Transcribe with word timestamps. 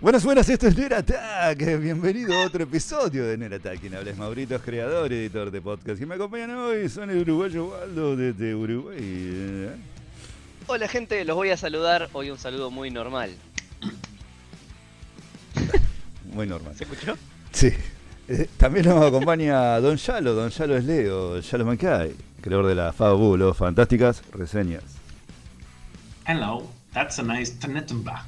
Buenas, 0.00 0.24
buenas, 0.24 0.48
esto 0.48 0.66
es 0.66 0.78
Attack. 0.78 1.58
Bienvenido 1.78 2.32
a 2.32 2.46
otro 2.46 2.62
episodio 2.62 3.26
de 3.26 3.36
Nerd 3.36 3.52
Attack. 3.52 3.80
Quien 3.80 3.94
habla 3.94 4.10
es 4.10 4.16
Maurito, 4.16 4.54
es 4.54 4.62
creador 4.62 5.12
y 5.12 5.16
editor 5.16 5.50
de 5.50 5.60
podcast. 5.60 6.00
Y 6.00 6.06
me 6.06 6.14
acompañan 6.14 6.52
hoy 6.52 6.88
son 6.88 7.10
el 7.10 7.18
uruguayo 7.18 7.66
Waldo 7.66 8.16
desde 8.16 8.54
Uruguay. 8.54 8.96
¿eh? 8.98 9.70
Hola 10.68 10.88
gente, 10.88 11.22
los 11.26 11.36
voy 11.36 11.50
a 11.50 11.58
saludar. 11.58 12.08
Hoy 12.14 12.30
un 12.30 12.38
saludo 12.38 12.70
muy 12.70 12.90
normal. 12.90 13.30
Muy 16.32 16.46
normal. 16.46 16.74
¿Se 16.76 16.84
escuchó? 16.84 17.18
Sí. 17.52 17.70
Eh, 18.26 18.48
También 18.56 18.86
nos 18.86 19.04
acompaña 19.04 19.78
Don 19.80 19.98
Yalo. 19.98 20.32
Don 20.32 20.48
Yalo 20.48 20.78
es 20.78 20.84
Leo. 20.84 21.40
Yalo 21.40 21.66
Mackay, 21.66 22.14
creador 22.40 22.68
de 22.68 22.74
la 22.74 22.94
Fabulo 22.94 23.52
Fantásticas 23.52 24.22
Reseñas. 24.32 24.84
Hello, 26.26 26.66
that's 26.94 27.18
a 27.18 27.22
nice 27.22 27.52
Tannenbach. 27.58 28.24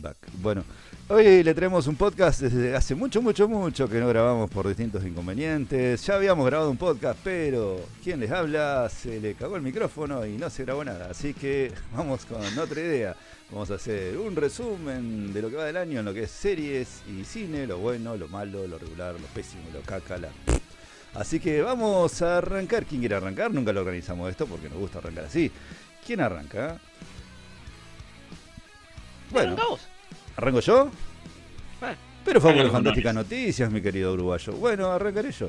Back. 0.00 0.16
Bueno, 0.40 0.64
hoy 1.08 1.42
le 1.42 1.54
traemos 1.54 1.86
un 1.86 1.94
podcast 1.94 2.40
desde 2.40 2.74
hace 2.74 2.94
mucho, 2.94 3.22
mucho, 3.22 3.48
mucho 3.48 3.88
que 3.88 4.00
no 4.00 4.08
grabamos 4.08 4.50
por 4.50 4.66
distintos 4.66 5.04
inconvenientes. 5.04 6.04
Ya 6.04 6.16
habíamos 6.16 6.44
grabado 6.46 6.70
un 6.70 6.76
podcast, 6.76 7.18
pero 7.22 7.80
quien 8.02 8.20
les 8.20 8.30
habla 8.30 8.88
se 8.88 9.20
le 9.20 9.34
cagó 9.34 9.56
el 9.56 9.62
micrófono 9.62 10.26
y 10.26 10.36
no 10.36 10.50
se 10.50 10.64
grabó 10.64 10.84
nada. 10.84 11.08
Así 11.10 11.32
que 11.32 11.72
vamos 11.96 12.24
con 12.24 12.40
otra 12.58 12.80
idea. 12.80 13.14
Vamos 13.50 13.70
a 13.70 13.74
hacer 13.74 14.18
un 14.18 14.34
resumen 14.34 15.32
de 15.32 15.42
lo 15.42 15.50
que 15.50 15.56
va 15.56 15.64
del 15.64 15.76
año 15.76 16.00
en 16.00 16.06
lo 16.06 16.14
que 16.14 16.24
es 16.24 16.30
series 16.30 17.02
y 17.08 17.24
cine, 17.24 17.66
lo 17.66 17.78
bueno, 17.78 18.16
lo 18.16 18.26
malo, 18.28 18.66
lo 18.66 18.78
regular, 18.78 19.14
lo 19.14 19.26
pésimo, 19.28 19.62
lo 19.72 19.80
caca, 19.82 20.18
la... 20.18 20.28
Así 21.14 21.38
que 21.38 21.62
vamos 21.62 22.20
a 22.22 22.38
arrancar. 22.38 22.84
¿Quién 22.86 23.00
quiere 23.00 23.14
arrancar? 23.14 23.52
Nunca 23.52 23.72
lo 23.72 23.80
organizamos 23.80 24.30
esto 24.30 24.46
porque 24.46 24.68
nos 24.68 24.78
gusta 24.78 24.98
arrancar 24.98 25.26
así. 25.26 25.50
¿Quién 26.04 26.20
arranca? 26.20 26.80
Bueno, 29.32 29.56
vos. 29.56 29.88
¿arranco 30.36 30.60
yo? 30.60 30.90
Bueno, 31.80 31.96
Pero 32.24 32.40
fue 32.40 32.54
con 32.54 32.70
fantásticas 32.70 33.14
noticias, 33.14 33.70
mi 33.70 33.80
querido 33.82 34.12
uruguayo. 34.12 34.52
Bueno, 34.54 34.86
arrancaré 34.92 35.32
yo. 35.32 35.48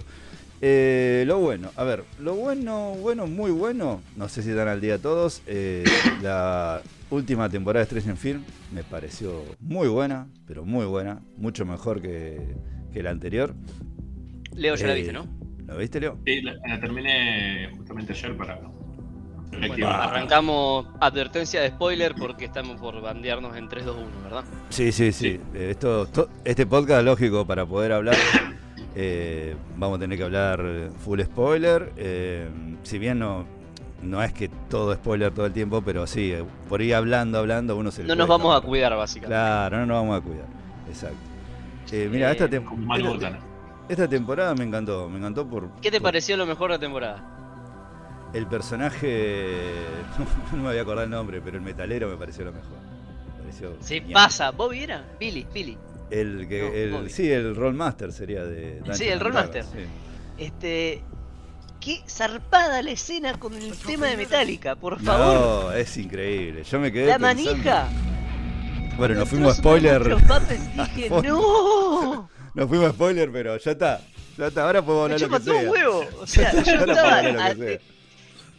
Eh, 0.62 1.24
lo 1.28 1.40
bueno, 1.40 1.72
a 1.76 1.84
ver, 1.84 2.06
lo 2.20 2.36
bueno, 2.36 2.92
bueno, 2.96 3.28
muy 3.28 3.52
bueno, 3.52 4.02
no 4.16 4.30
sé 4.30 4.42
si 4.44 4.52
están 4.52 4.70
al 4.70 4.80
día 4.82 4.98
todos. 4.98 5.42
eh, 5.46 6.06
la 6.22 6.82
última 7.10 7.50
temporada 7.50 7.86
de 7.86 7.90
Stranger 8.02 8.16
Film 8.18 8.44
me 8.72 8.84
pareció 8.84 9.58
muy 9.60 9.88
buena, 9.90 10.28
pero 10.48 10.66
muy 10.66 10.86
buena, 10.86 11.22
mucho 11.38 11.66
mejor 11.66 12.02
que, 12.02 12.56
que 12.94 13.04
la 13.04 13.10
anterior. 13.12 13.56
Leo 14.56 14.76
ya 14.76 14.88
la 14.88 14.94
Eh, 14.94 14.96
viste, 14.96 15.14
¿no? 15.14 15.28
¿Lo 15.66 15.78
viste, 15.78 16.00
Leo? 16.00 16.20
Sí, 16.26 16.42
la, 16.42 16.54
la 16.68 16.80
terminé 16.80 17.70
justamente 17.78 18.14
ayer 18.14 18.38
para. 18.38 18.60
Bueno, 19.68 19.88
arrancamos 19.90 20.86
advertencia 21.00 21.62
de 21.62 21.70
spoiler 21.70 22.16
porque 22.16 22.46
estamos 22.46 22.80
por 22.80 23.02
bandearnos 23.02 23.56
en 23.58 23.70
3, 23.70 23.86
2, 23.86 23.96
1, 23.98 24.08
¿verdad? 24.24 24.44
Sí, 24.70 24.92
sí, 24.92 25.12
sí. 25.12 25.32
Sí. 25.34 25.42
Eh, 25.54 25.70
Esto, 25.72 26.08
to- 26.08 26.30
este 26.44 26.66
podcast, 26.66 27.04
lógico, 27.06 27.46
para 27.46 27.66
poder 27.66 27.92
hablar, 27.94 28.16
eh, 28.96 29.56
vamos 29.78 29.98
a 29.98 30.00
tener 30.02 30.18
que 30.18 30.24
hablar 30.24 30.90
full 31.04 31.22
spoiler. 31.22 31.92
eh, 31.98 32.48
si 32.84 33.00
bien 33.00 33.20
no, 33.20 33.46
no 34.02 34.22
es 34.22 34.34
que 34.34 34.50
todo 34.70 34.94
spoiler 34.94 35.34
todo 35.34 35.46
el 35.46 35.54
tiempo, 35.54 35.82
pero 35.82 36.06
sí, 36.08 36.34
por 36.70 36.82
ir 36.82 36.96
hablando, 36.96 37.40
hablando, 37.40 37.78
uno 37.78 37.92
se 37.92 38.04
No 38.04 38.16
nos 38.16 38.28
vamos 38.28 38.56
a 38.56 38.62
cuidar, 38.62 38.96
básicamente. 38.96 39.30
Claro, 39.36 39.78
no 39.80 39.86
nos 39.86 39.98
vamos 40.02 40.20
a 40.20 40.22
cuidar. 40.22 40.46
Exacto. 40.90 41.18
Eh, 41.92 42.10
mira, 42.12 42.30
Eh, 42.30 42.32
esta, 42.32 42.50
tem- 42.50 42.66
esta- 43.88 44.08
temporada 44.10 44.56
me 44.56 44.64
encantó. 44.64 45.08
Me 45.10 45.20
encantó 45.20 45.48
por. 45.48 45.70
¿Qué 45.82 45.92
te 45.92 46.00
por 46.00 46.08
pareció 46.08 46.36
lo 46.38 46.46
mejor 46.46 46.72
de 46.72 46.78
la 46.78 46.80
temporada? 46.80 47.24
El 48.34 48.48
personaje. 48.48 49.62
No 50.52 50.58
me 50.58 50.64
voy 50.70 50.78
a 50.78 50.82
acordar 50.82 51.06
el 51.06 51.10
nombre, 51.10 51.42
pero 51.42 51.58
el 51.58 51.64
metalero 51.64 52.08
me 52.10 52.16
pareció 52.18 52.46
lo 52.46 52.52
mejor. 52.52 52.78
Me 53.38 53.44
pareció 53.44 53.76
Sí, 53.82 53.96
genial. 53.96 54.14
pasa. 54.14 54.52
¿Bobby 54.52 54.84
era? 54.84 55.04
Billy, 55.20 55.46
Billy. 55.54 55.78
El 56.12 56.48
que, 56.48 56.62
No, 56.62 56.74
el, 56.74 56.92
Bobby. 56.92 57.10
sí, 57.10 57.32
el 57.32 57.56
Rollmaster 57.56 58.12
sería 58.12 58.44
de. 58.44 58.76
Dungeons 58.78 58.98
Sí, 58.98 59.08
el 59.08 59.20
Rollmaster. 59.20 59.64
Sí. 59.64 59.80
Este. 60.38 61.02
Qué 61.80 62.02
zarpada 62.08 62.82
la 62.82 62.92
escena 62.92 63.38
con 63.40 63.54
el 63.56 63.76
tema 63.78 64.06
de 64.08 64.16
Metallica, 64.18 64.76
por 64.76 65.02
favor. 65.02 65.66
No, 65.66 65.72
es 65.74 65.98
increíble. 65.98 66.64
Yo 66.64 66.80
me 66.80 66.92
quedé. 66.92 67.08
la 67.08 67.20
pensando- 67.20 67.52
manija. 67.52 67.88
Bueno, 68.98 69.16
nos 69.16 69.28
fuimos 69.30 69.58
spoiler. 69.58 70.06
Los 70.08 70.22
papes 70.24 70.60
dije, 70.96 71.10
no. 71.10 72.30
Nos 72.54 72.70
fuimos 72.70 72.90
a 72.90 72.94
spoiler, 72.94 73.32
pero 73.32 73.58
ya 73.58 73.72
está. 73.72 74.00
Ya 74.38 74.48
está. 74.48 74.66
Ahora 74.66 74.82
podemos 74.82 75.10
Me 75.10 75.16
hablar 75.16 75.30
lo 75.30 75.38
chupa 75.38 75.40
que 75.40 75.60
sea. 75.60 75.70
un 75.70 75.70
huevo. 75.76 76.06
O 76.22 76.28
sea, 76.28 76.52
yo 76.54 76.72
estaba. 76.86 77.22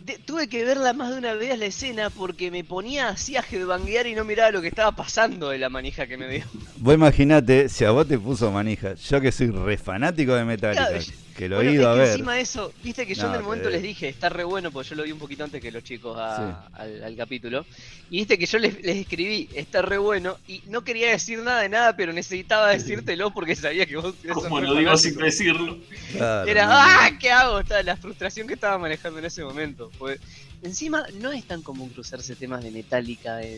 De- 0.05 0.19
tuve 0.19 0.49
que 0.49 0.65
verla 0.65 0.93
más 0.93 1.11
de 1.13 1.19
una 1.19 1.35
vez 1.35 1.59
la 1.59 1.67
escena 1.67 2.11
porque 2.11 2.51
me 2.51 2.63
ponía 2.65 3.09
así 3.09 3.37
a 3.37 3.45
headbanguear 3.49 4.07
y 4.07 4.15
no 4.15 4.25
miraba 4.25 4.51
lo 4.51 4.61
que 4.61 4.69
estaba 4.69 4.93
pasando 4.93 5.49
de 5.51 5.59
la 5.59 5.69
manija 5.71 6.07
que 6.07 6.17
me 6.17 6.29
dio. 6.29 6.45
Vos 6.77 6.95
imaginate 6.95 7.69
si 7.69 7.85
a 7.85 7.91
vos 7.91 8.07
te 8.07 8.19
puso 8.19 8.51
manija. 8.51 8.95
Yo 8.95 9.21
que 9.21 9.33
soy 9.33 9.49
re 9.51 9.77
fanático 9.79 10.35
de 10.35 10.45
Metallica, 10.45 10.89
Claro, 10.89 11.05
que 11.37 11.49
lo 11.49 11.57
he 11.57 11.65
Bueno, 11.65 11.73
ido 11.73 11.83
es 11.83 11.89
a 11.89 11.95
ver. 11.95 12.09
encima 12.13 12.35
de 12.35 12.41
eso, 12.43 12.73
viste 12.83 13.07
que 13.07 13.15
yo 13.15 13.25
No, 13.25 13.31
en 13.31 13.35
el 13.37 13.43
momento 13.43 13.69
que- 13.69 13.75
les 13.75 13.83
dije, 13.83 14.09
está 14.09 14.29
re 14.29 14.45
bueno, 14.45 14.71
porque 14.71 14.91
yo 14.91 14.95
lo 14.95 15.03
vi 15.03 15.11
un 15.13 15.19
poquito 15.19 15.43
antes 15.43 15.61
que 15.61 15.73
los 15.73 15.83
chicos 15.83 16.17
a- 16.19 16.65
Sí. 16.69 16.73
al, 16.75 17.03
al 17.05 17.17
capítulo. 17.17 17.67
Y 18.09 18.19
viste 18.19 18.39
que 18.39 18.47
yo 18.47 18.59
les, 18.59 18.81
les 18.85 18.97
escribí, 18.99 19.49
está 19.55 19.83
re 19.83 19.99
bueno, 19.99 20.39
y 20.47 20.63
no 20.69 20.85
quería 20.85 21.11
decir 21.11 21.41
nada 21.41 21.63
de 21.63 21.69
nada, 21.69 21.97
pero 21.97 22.13
necesitaba 22.13 22.71
decírtelo 22.71 23.33
porque 23.33 23.57
sabía 23.57 23.85
que 23.85 23.97
vos 23.97 24.15
Como 24.33 24.61
lo 24.61 24.75
digo 24.77 24.97
sin 24.97 25.17
decirlo. 25.17 25.79
Claro, 26.13 26.49
Era, 26.49 26.67
no, 26.67 26.73
¡ah! 26.75 27.11
¿Qué 27.19 27.31
hago? 27.33 27.59
Estaba 27.61 27.83
la 27.83 27.97
frustración 27.97 28.47
que 28.47 28.55
estaba 28.55 28.79
manejando 28.79 29.19
en 29.19 29.25
ese 29.25 29.43
momento. 29.43 29.91
Pues, 29.99 30.21
encima, 30.63 31.05
no 31.21 31.33
es 31.33 31.45
tan 31.45 31.63
común 31.63 31.89
cruzarse 31.89 32.37
temas 32.37 32.63
de 32.63 32.71
Metallica 32.71 33.43
en, 33.43 33.55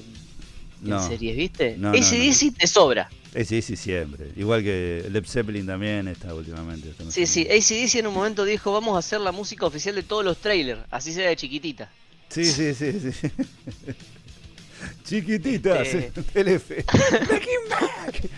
en 0.83 0.91
No. 0.91 1.07
series, 1.07 1.37
¿viste? 1.37 1.77
No, 1.77 1.93
Ese 1.93 2.17
no. 2.17 2.25
DC 2.25 2.53
te 2.53 2.67
sobra. 2.67 3.11
Sí, 3.45 3.61
siempre. 3.77 4.31
Igual 4.37 4.63
que 4.63 5.05
Led 5.11 5.25
Zeppelin 5.27 5.67
también 5.67 6.09
está 6.09 6.35
últimamente. 6.35 6.91
está 6.91 7.11
Sí, 7.11 7.27
sí. 7.27 7.43
ACDC 7.49 7.97
en 7.97 8.07
un 8.07 8.15
momento 8.15 8.45
dijo, 8.45 8.73
vamos 8.73 8.97
a 8.97 8.99
hacer 9.01 9.21
la 9.21 9.33
música 9.33 9.67
oficial 9.67 9.95
de 9.95 10.03
todos 10.03 10.25
los 10.25 10.39
trailers, 10.39 10.81
así 10.91 11.13
sea 11.13 11.29
de 11.29 11.37
chiquitita. 11.37 11.91
Sí, 12.29 12.45
sí, 12.45 12.75
sí, 12.75 12.93
sí. 13.13 13.29
Chiquitita, 15.05 15.83
Este- 15.83 16.23
Telefe. 16.33 16.85
Back. 17.71 18.29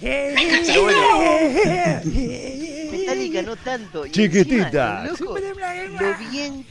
Metallica 2.90 3.42
no 3.42 3.56
tanto. 3.56 4.06
Y 4.06 4.10
Chiquitita. 4.10 5.06
encima, 5.08 5.30
loco, 5.30 5.38
lo 5.38 6.30
bien, 6.30 6.64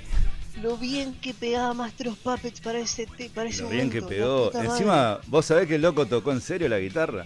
lo 0.61 0.77
bien 0.77 1.13
que 1.21 1.33
pegaba 1.33 1.73
Master 1.73 2.09
of 2.09 2.17
Puppets 2.19 2.61
para 2.61 2.79
ese, 2.79 3.07
para 3.33 3.49
ese 3.49 3.63
Lo 3.63 3.69
bien 3.69 3.89
que 3.89 4.01
pegó. 4.01 4.51
Encima, 4.53 5.19
¿vos 5.27 5.45
sabés 5.45 5.67
que 5.67 5.75
el 5.75 5.81
loco 5.81 6.05
tocó 6.05 6.31
en 6.31 6.41
serio 6.41 6.67
la 6.69 6.79
guitarra? 6.79 7.25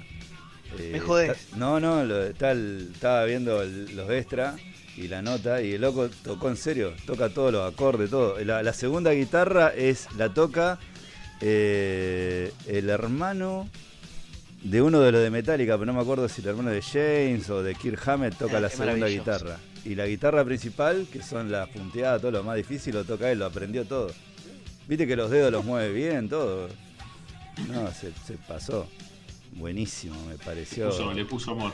Eh, 0.80 0.90
Me 0.94 1.00
jodés. 1.00 1.32
está- 1.32 1.58
no, 1.58 1.80
no, 1.80 2.04
lo- 2.04 2.24
está 2.24 2.52
el- 2.52 2.90
estaba 2.94 3.26
viendo 3.26 3.62
el- 3.62 3.96
los 3.96 4.10
extra 4.10 4.56
y 4.98 5.08
la 5.08 5.22
nota 5.22 5.62
y 5.62 5.74
el 5.74 5.82
loco 5.82 6.10
tocó 6.24 6.50
en 6.50 6.58
serio, 6.58 6.94
toca 7.06 7.30
todos 7.30 7.52
los 7.52 7.72
acordes, 7.72 8.10
todo. 8.10 8.38
La, 8.44 8.64
la 8.64 8.74
segunda 8.74 9.12
guitarra 9.12 9.70
es 9.76 10.08
la 10.18 10.34
toca 10.34 10.80
eh, 11.42 12.54
el 12.68 12.90
hermano 12.90 13.68
de 14.64 14.82
uno 14.82 15.00
de 15.02 15.12
los 15.12 15.22
de 15.24 15.32
Metallica, 15.32 15.74
pero 15.74 15.88
no 15.88 15.94
me 15.94 16.02
acuerdo 16.02 16.30
si 16.30 16.42
el 16.42 16.48
hermano 16.50 16.70
de 16.70 16.82
James 16.82 17.50
o 17.50 17.64
de 17.64 17.74
Kirk 17.76 18.08
Hammett 18.08 18.38
toca 18.38 18.58
Ah, 18.58 18.60
la 18.62 18.70
segunda 18.70 19.08
guitarra. 19.08 19.58
Y 19.84 19.96
la 19.96 20.06
guitarra 20.06 20.46
principal, 20.46 21.08
que 21.12 21.22
son 21.24 21.52
las 21.52 21.68
punteadas, 21.70 22.22
todo 22.22 22.32
lo 22.32 22.44
más 22.44 22.56
difícil, 22.56 22.94
lo 22.94 23.04
toca 23.04 23.32
él, 23.32 23.40
lo 23.40 23.46
aprendió 23.48 23.86
todo. 23.86 24.12
Viste 24.88 25.08
que 25.08 25.16
los 25.16 25.30
dedos 25.32 25.52
los 25.52 25.66
mueve 25.66 25.92
bien, 25.92 26.30
todo. 26.30 26.68
No, 27.72 27.92
se, 27.92 28.12
se 28.26 28.34
pasó. 28.48 28.88
Buenísimo, 29.54 30.16
me 30.28 30.36
pareció 30.38 30.90
Puso- 30.90 31.14
le 31.14 31.26
puso 31.26 31.52
amor. 31.52 31.74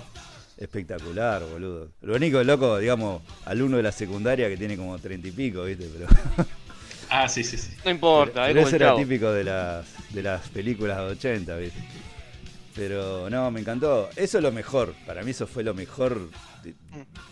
espectacular, 0.58 1.44
boludo. 1.46 1.90
Lo 2.02 2.16
único 2.16 2.44
loco, 2.44 2.78
digamos, 2.80 3.22
alumno 3.46 3.78
de 3.78 3.84
la 3.84 3.92
secundaria 3.92 4.48
que 4.50 4.58
tiene 4.58 4.76
como 4.78 4.98
treinta 5.00 5.28
y 5.28 5.32
pico, 5.32 5.64
¿viste? 5.66 5.90
Pero, 5.94 6.08
Ah, 7.10 7.30
sí, 7.30 7.44
sí, 7.44 7.58
sí. 7.58 7.72
No 7.86 7.92
importa, 7.92 8.46
pero 8.48 8.60
es 8.62 8.68
eso 8.68 8.76
el 8.76 8.82
era 8.82 8.96
típico 8.96 9.32
de 9.32 9.44
las, 9.46 9.86
de 10.14 10.24
las 10.24 10.48
películas 10.50 10.98
de 10.98 11.04
80, 11.04 11.56
¿viste? 11.58 11.80
Pero 12.78 13.28
no, 13.30 13.50
me 13.50 13.60
encantó. 13.60 14.08
Eso 14.16 14.38
es 14.38 14.44
lo 14.44 14.52
mejor. 14.52 14.94
Para 15.08 15.24
mí 15.24 15.32
eso 15.32 15.48
fue 15.48 15.64
lo 15.64 15.74
mejor 15.74 16.30
de, 16.64 16.76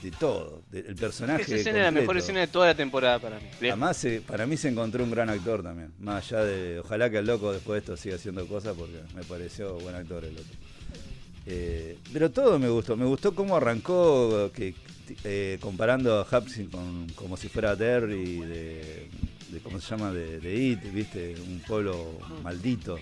de 0.02 0.12
todo. 0.12 0.64
de- 0.72 0.80
el 0.80 0.96
personaje. 0.96 1.44
Esa 1.44 1.56
escena 1.58 1.78
es 1.78 1.84
la 1.86 1.92
mejor 1.92 2.18
escena 2.18 2.40
de 2.40 2.48
toda 2.48 2.66
la 2.68 2.76
temporada 2.76 3.20
para 3.20 3.40
mí. 3.40 3.46
Además, 3.60 3.96
se- 3.96 4.22
para 4.22 4.48
mí 4.48 4.58
se 4.58 4.70
encontró 4.70 5.04
un 5.04 5.12
gran 5.12 5.30
actor 5.30 5.62
también. 5.62 5.94
Más 6.00 6.26
allá 6.32 6.44
de. 6.46 6.80
Ojalá 6.80 7.12
que 7.12 7.20
el 7.20 7.28
loco 7.28 7.54
después 7.54 7.76
de 7.76 7.80
esto 7.94 7.96
siga 8.02 8.16
haciendo 8.16 8.46
cosas 8.48 8.76
porque 8.76 8.98
me 9.16 9.24
pareció 9.24 9.76
buen 9.76 9.94
actor 9.96 10.26
el 10.26 10.34
loco. 10.34 10.48
Eh, 11.46 12.00
pero 12.12 12.32
todo 12.32 12.58
me 12.58 12.68
gustó. 12.70 12.98
Me 12.98 13.06
gustó 13.06 13.36
cómo 13.36 13.56
arrancó 13.56 14.52
que, 14.52 14.74
eh, 15.24 15.60
comparando 15.62 16.20
a 16.20 16.28
Hapsin 16.30 16.72
con 16.72 17.08
como 17.16 17.38
si 17.38 17.50
fuera 17.50 17.78
Terry 17.78 18.40
de, 18.40 19.10
de. 19.52 19.60
¿Cómo 19.64 19.80
se 19.80 19.92
llama? 19.92 20.12
De, 20.12 20.40
de 20.40 20.56
It, 20.56 20.92
¿viste? 20.92 21.36
Un 21.48 21.60
pueblo 21.68 22.18
maldito. 22.42 22.98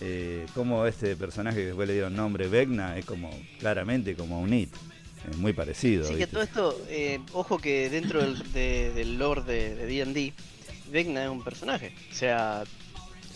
Eh, 0.00 0.46
como 0.54 0.86
este 0.86 1.16
personaje 1.16 1.58
que 1.58 1.66
después 1.66 1.88
le 1.88 1.94
dieron 1.94 2.14
nombre, 2.14 2.46
Vecna, 2.48 2.96
es 2.96 3.04
como 3.04 3.30
claramente 3.58 4.14
como 4.14 4.40
un 4.40 4.52
It. 4.54 4.70
Es 5.28 5.36
muy 5.36 5.52
parecido. 5.52 6.06
Sí, 6.06 6.14
que 6.14 6.26
todo 6.28 6.42
esto, 6.42 6.80
eh, 6.88 7.18
ojo 7.32 7.58
que 7.58 7.90
dentro 7.90 8.20
del, 8.20 8.52
de- 8.52 8.92
del 8.94 9.18
lore 9.18 9.42
de 9.42 9.86
D&D, 9.86 10.32
Vecna 10.92 11.24
es 11.24 11.28
un 11.30 11.42
personaje. 11.42 11.92
O 12.12 12.14
sea, 12.14 12.62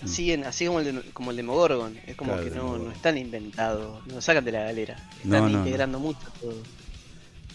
siguen 0.07 0.45
así 0.45 0.67
como 0.67 0.79
el 0.81 0.85
de, 0.97 1.03
como 1.13 1.31
el 1.33 1.37
de 1.37 1.43
Mogorgon. 1.43 1.99
Es 2.07 2.15
como 2.17 2.33
Claro, 2.35 2.49
que 2.49 2.57
no, 2.57 2.79
no 2.79 2.93
están 2.93 3.19
inventados, 3.19 4.07
no 4.07 4.21
sacan 4.21 4.45
de 4.45 4.53
la 4.53 4.61
galera. 4.65 4.97
Están 5.25 5.51
no. 5.53 5.59
integrando 5.59 5.99
mucho 5.99 6.21
todo. 6.41 6.55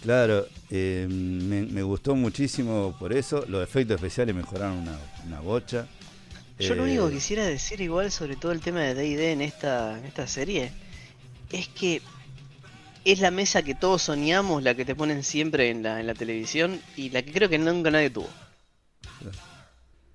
Claro, 0.04 0.46
eh, 0.70 1.08
me, 1.10 1.64
me 1.64 1.82
gustó 1.82 2.16
muchísimo 2.16 2.96
por 3.00 3.14
eso. 3.14 3.46
Los 3.48 3.64
efectos 3.64 3.96
especiales 3.96 4.36
mejoraron 4.36 4.78
una, 4.78 4.98
una 5.26 5.40
bocha. 5.40 5.88
Yo 6.60 6.76
lo 6.76 6.84
Eh, 6.84 6.86
único 6.86 7.08
que 7.10 7.16
quisiera 7.16 7.46
decir 7.46 7.82
igual 7.82 8.12
sobre 8.12 8.36
todo 8.36 8.52
el 8.52 8.62
tema 8.62 8.82
de 8.82 8.94
D&D 8.96 9.32
en 9.32 9.42
esta, 9.42 9.98
en 10.00 10.06
esta 10.06 10.28
serie 10.28 10.72
es 11.50 11.68
que 11.70 12.04
es 13.04 13.20
la 13.20 13.32
mesa 13.32 13.64
que 13.64 13.74
todos 13.76 14.04
soñamos, 14.04 14.62
la 14.62 14.76
que 14.76 14.86
te 14.86 14.96
ponen 14.96 15.24
siempre 15.24 15.70
en 15.72 15.82
la, 15.84 16.00
en 16.00 16.06
la 16.08 16.14
televisión 16.16 16.84
y 16.96 17.10
la 17.10 17.24
que 17.24 17.34
creo 17.34 17.50
que 17.50 17.58
nunca 17.58 17.90
nadie 17.92 18.12
tuvo. 18.12 18.38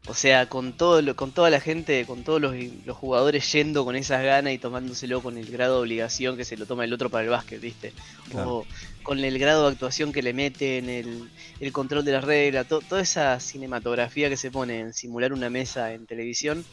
O 0.04 0.14
sea, 0.14 0.48
con 0.48 0.76
todo 0.76 1.00
lo- 1.00 1.14
con 1.16 1.32
toda 1.32 1.48
la 1.50 1.60
gente, 1.60 2.06
con 2.06 2.24
todos 2.24 2.40
los, 2.40 2.54
los 2.84 2.96
jugadores 2.96 3.50
yendo 3.52 3.84
con 3.84 3.94
esas 3.94 4.22
ganas 4.24 4.52
y 4.52 4.58
tomándoselo 4.58 5.22
con 5.22 5.38
el 5.38 5.50
grado 5.50 5.76
de 5.76 5.82
obligación 5.82 6.36
que 6.36 6.44
se 6.44 6.56
lo 6.56 6.66
toma 6.66 6.84
el 6.84 6.92
otro 6.92 7.08
para 7.10 7.22
el 7.24 7.30
básquet, 7.30 7.60
¿viste? 7.60 7.94
Claro. 8.28 8.56
O 8.56 8.68
con 9.02 9.18
el 9.18 9.38
grado 9.38 9.66
de 9.66 9.72
actuación 9.72 10.12
que 10.12 10.22
le 10.22 10.32
meten, 10.32 10.88
el, 10.88 11.28
el 11.60 11.72
control 11.72 12.04
de 12.04 12.12
las 12.12 12.24
reglas, 12.24 12.68
to- 12.68 12.80
toda 12.80 13.00
esa 13.02 13.38
cinematografía 13.40 14.28
que 14.28 14.36
se 14.36 14.50
pone 14.50 14.80
en 14.80 14.92
simular 14.92 15.32
una 15.32 15.50
mesa 15.50 15.92
en 15.92 16.06
televisión, 16.06 16.64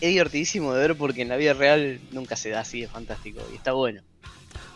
es 0.00 0.08
divertidísimo 0.10 0.74
de 0.74 0.88
ver 0.88 0.96
porque 0.96 1.22
en 1.22 1.28
la 1.28 1.36
vida 1.36 1.54
real 1.54 2.00
nunca 2.10 2.34
se 2.36 2.50
da 2.50 2.60
así, 2.60 2.82
es 2.82 2.90
fantástico 2.90 3.40
y 3.52 3.56
está 3.56 3.72
bueno. 3.72 4.02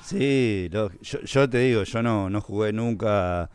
Sí, 0.02 0.70
yo, 0.70 1.50
te 1.50 1.58
digo, 1.58 1.82
yo 1.82 2.02
no, 2.02 2.30
no 2.30 2.40
jugué 2.40 2.72
nunca 2.72 3.50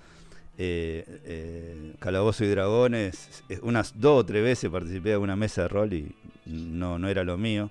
eh, 0.57 1.05
eh, 1.25 1.93
Calabozo 1.99 2.43
y 2.43 2.49
Dragones. 2.49 3.43
Unas 3.61 3.99
dos 3.99 4.19
o 4.19 4.25
tres 4.25 4.43
veces 4.43 4.69
participé 4.69 5.11
de 5.11 5.17
una 5.17 5.37
mesa 5.37 5.61
de 5.63 5.67
rol 5.69 5.93
y 5.93 6.13
no, 6.45 6.99
no 6.99 7.07
era 7.07 7.23
lo 7.23 7.37
mío. 7.37 7.69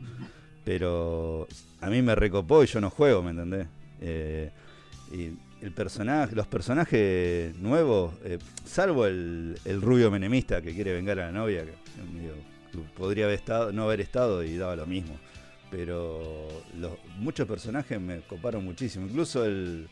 Pero 0.65 1.47
a 1.83 1.91
mí 1.91 2.01
me 2.01 2.15
recopó 2.15 2.65
y 2.65 2.67
yo 2.67 2.81
no 2.81 2.89
juego, 2.89 3.23
¿me 3.23 3.33
entendés? 3.33 3.67
Eh, 4.01 4.51
el 5.61 5.73
personaje, 5.73 6.35
los 6.35 6.47
personajes 6.47 7.57
nuevos, 7.57 8.15
eh, 8.25 8.39
salvo 8.65 9.07
el, 9.07 9.59
el 9.65 9.81
rubio 9.81 10.11
menemista 10.11 10.62
que 10.62 10.75
quiere 10.75 10.93
vengar 10.93 11.21
a 11.21 11.27
la 11.27 11.33
novia, 11.33 11.65
que 11.65 11.73
podría 12.97 13.25
haber 13.25 13.37
estado, 13.37 13.73
no 13.73 13.85
haber 13.85 14.01
estado 14.01 14.43
y 14.43 14.57
daba 14.57 14.77
lo 14.77 14.87
mismo 14.87 15.19
pero 15.71 16.49
los, 16.79 16.93
muchos 17.19 17.47
personajes 17.47 18.01
me 18.01 18.21
coparon 18.23 18.65
muchísimo. 18.65 19.07
Incluso 19.07 19.45
el 19.45 19.89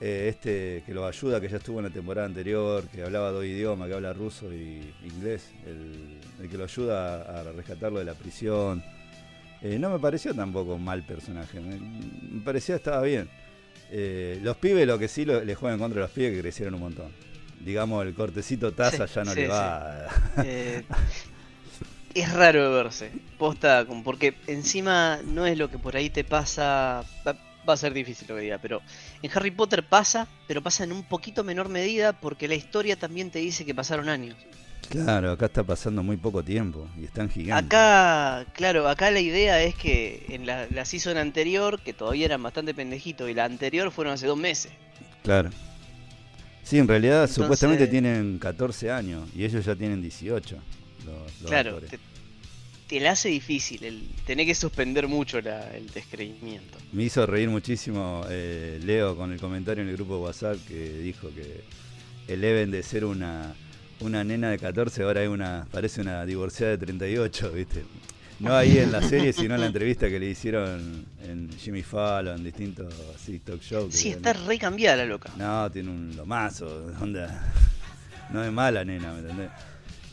eh, 0.00 0.28
este 0.28 0.82
que 0.84 0.92
lo 0.92 1.06
ayuda, 1.06 1.40
que 1.40 1.48
ya 1.48 1.56
estuvo 1.56 1.78
en 1.78 1.86
la 1.86 1.90
temporada 1.90 2.26
anterior, 2.26 2.84
que 2.88 3.02
hablaba 3.02 3.30
dos 3.30 3.44
idiomas, 3.44 3.88
que 3.88 3.94
habla 3.94 4.12
ruso 4.12 4.52
y 4.52 4.94
inglés, 5.04 5.52
el, 5.64 6.18
el 6.42 6.50
que 6.50 6.58
lo 6.58 6.64
ayuda 6.64 7.40
a, 7.40 7.52
rescatarlo 7.52 8.00
de 8.00 8.04
la 8.04 8.14
prisión. 8.14 8.82
Eh, 9.62 9.78
no 9.78 9.88
me 9.88 9.98
pareció 9.98 10.34
tampoco 10.34 10.76
mal 10.76 11.02
personaje, 11.06 11.60
me, 11.60 11.78
me 11.78 12.40
parecía 12.42 12.76
estaba 12.76 13.00
bien. 13.02 13.28
Eh, 13.90 14.38
los 14.42 14.56
pibes, 14.56 14.86
lo 14.86 14.98
que 14.98 15.08
sí 15.08 15.24
lo- 15.24 15.44
le 15.44 15.54
juegan 15.54 15.78
contra 15.78 16.00
los 16.00 16.10
pibes 16.10 16.32
que 16.34 16.40
crecieron 16.40 16.74
un 16.74 16.80
montón. 16.80 17.12
Digamos, 17.60 18.04
el 18.06 18.14
cortecito 18.14 18.74
taza 18.74 19.06
Sí, 19.06 19.06
ya 19.06 19.24
no 19.24 19.34
sí, 19.34 19.40
le 19.40 19.46
sí. 19.50 19.50
va. 19.50 20.06
Eh, 20.38 20.84
es 22.14 22.32
raro 22.32 22.62
de 22.70 22.82
verse, 22.82 23.12
posta, 23.38 23.86
porque 24.04 24.34
encima 24.46 25.20
no 25.24 25.46
es 25.46 25.58
lo 25.58 25.70
que 25.70 25.78
por 25.78 25.96
ahí 25.96 26.08
te 26.10 26.24
pasa, 26.24 27.04
va, 27.26 27.32
va 27.68 27.74
a 27.74 27.76
ser 27.76 27.92
difícil 27.92 28.26
lo 28.28 28.36
que 28.36 28.42
diga, 28.42 28.58
pero 28.58 28.82
en 29.22 29.30
Harry 29.34 29.50
Potter 29.50 29.86
pasa, 29.86 30.26
pero 30.46 30.62
pasa 30.62 30.84
en 30.84 30.92
un 30.92 31.04
poquito 31.04 31.44
menor 31.44 31.68
medida 31.68 32.18
porque 32.18 32.48
la 32.48 32.54
historia 32.54 32.96
también 32.96 33.30
te 33.30 33.40
dice 33.40 33.66
que 33.66 33.74
pasaron 33.74 34.08
años. 34.08 34.36
Claro, 34.88 35.32
acá 35.32 35.46
está 35.46 35.62
pasando 35.64 36.02
muy 36.02 36.16
poco 36.16 36.42
tiempo 36.42 36.88
y 37.00 37.04
están 37.04 37.28
gigantes. 37.28 37.66
Acá, 37.66 38.46
claro, 38.54 38.88
acá 38.88 39.10
la 39.10 39.20
idea 39.20 39.62
es 39.62 39.74
que 39.74 40.24
en 40.28 40.46
la, 40.46 40.66
la 40.70 40.84
season 40.84 41.16
anterior, 41.16 41.80
que 41.82 41.92
todavía 41.92 42.26
eran 42.26 42.42
bastante 42.42 42.74
pendejitos, 42.74 43.28
y 43.30 43.34
la 43.34 43.44
anterior 43.44 43.90
fueron 43.90 44.14
hace 44.14 44.26
dos 44.26 44.38
meses. 44.38 44.72
Claro. 45.22 45.50
Sí, 46.62 46.78
en 46.78 46.88
realidad 46.88 47.20
Entonces- 47.22 47.36
supuestamente 47.36 47.86
tienen 47.86 48.38
14 48.38 48.90
años 48.90 49.28
y 49.34 49.44
ellos 49.44 49.64
ya 49.64 49.74
tienen 49.76 50.02
18. 50.02 50.56
los- 51.04 51.40
los 51.42 51.50
Claro, 51.50 51.78
te, 51.80 51.98
te 52.88 52.98
la 53.00 53.12
hace 53.12 53.28
difícil, 53.28 53.84
el 53.84 54.08
tener 54.26 54.44
que 54.46 54.54
suspender 54.56 55.06
mucho 55.06 55.40
la- 55.40 55.70
el 55.76 55.88
descreimiento. 55.90 56.78
Me 56.92 57.04
hizo 57.04 57.24
reír 57.26 57.48
muchísimo 57.48 58.24
eh, 58.28 58.80
Leo 58.82 59.16
con 59.16 59.32
el 59.32 59.38
comentario 59.40 59.84
en 59.84 59.88
el 59.90 59.96
grupo 59.96 60.16
de 60.16 60.20
WhatsApp 60.22 60.56
que 60.66 60.98
dijo 60.98 61.28
que 61.32 61.62
Eleven 62.26 62.72
de 62.72 62.82
ser 62.82 63.04
una, 63.04 63.54
una 64.00 64.22
nena 64.24 64.50
de 64.50 64.58
14 64.58 65.02
ahora 65.02 65.22
es 65.22 65.28
una 65.28 65.66
parece 65.70 66.00
una 66.00 66.24
divorciada 66.26 66.72
de 66.72 66.78
38, 66.78 67.50
¿viste? 67.52 67.84
No 68.38 68.54
ahí 68.54 68.76
en 68.78 68.92
la 68.92 69.00
serie, 69.00 69.32
sino 69.32 69.54
en 69.54 69.62
la 69.62 69.66
entrevista 69.66 70.08
que 70.10 70.20
le 70.20 70.26
hicieron 70.28 71.06
en 71.24 71.50
Jimmy 71.58 71.82
Fallon, 71.82 72.44
distintos 72.44 72.92
así, 73.14 73.38
talk 73.38 73.62
shows. 73.62 73.94
Sí, 73.94 74.10
está 74.10 74.34
re 74.34 74.58
cambiada 74.58 74.98
la 74.98 75.04
loca. 75.06 75.30
No, 75.38 75.70
tiene 75.70 75.88
un 75.90 76.14
lomazo, 76.14 76.66
onda. 77.00 77.50
No 78.30 78.44
es 78.44 78.52
mala 78.52 78.84
nena, 78.84 79.12
¿me 79.14 79.20
entendés? 79.20 79.50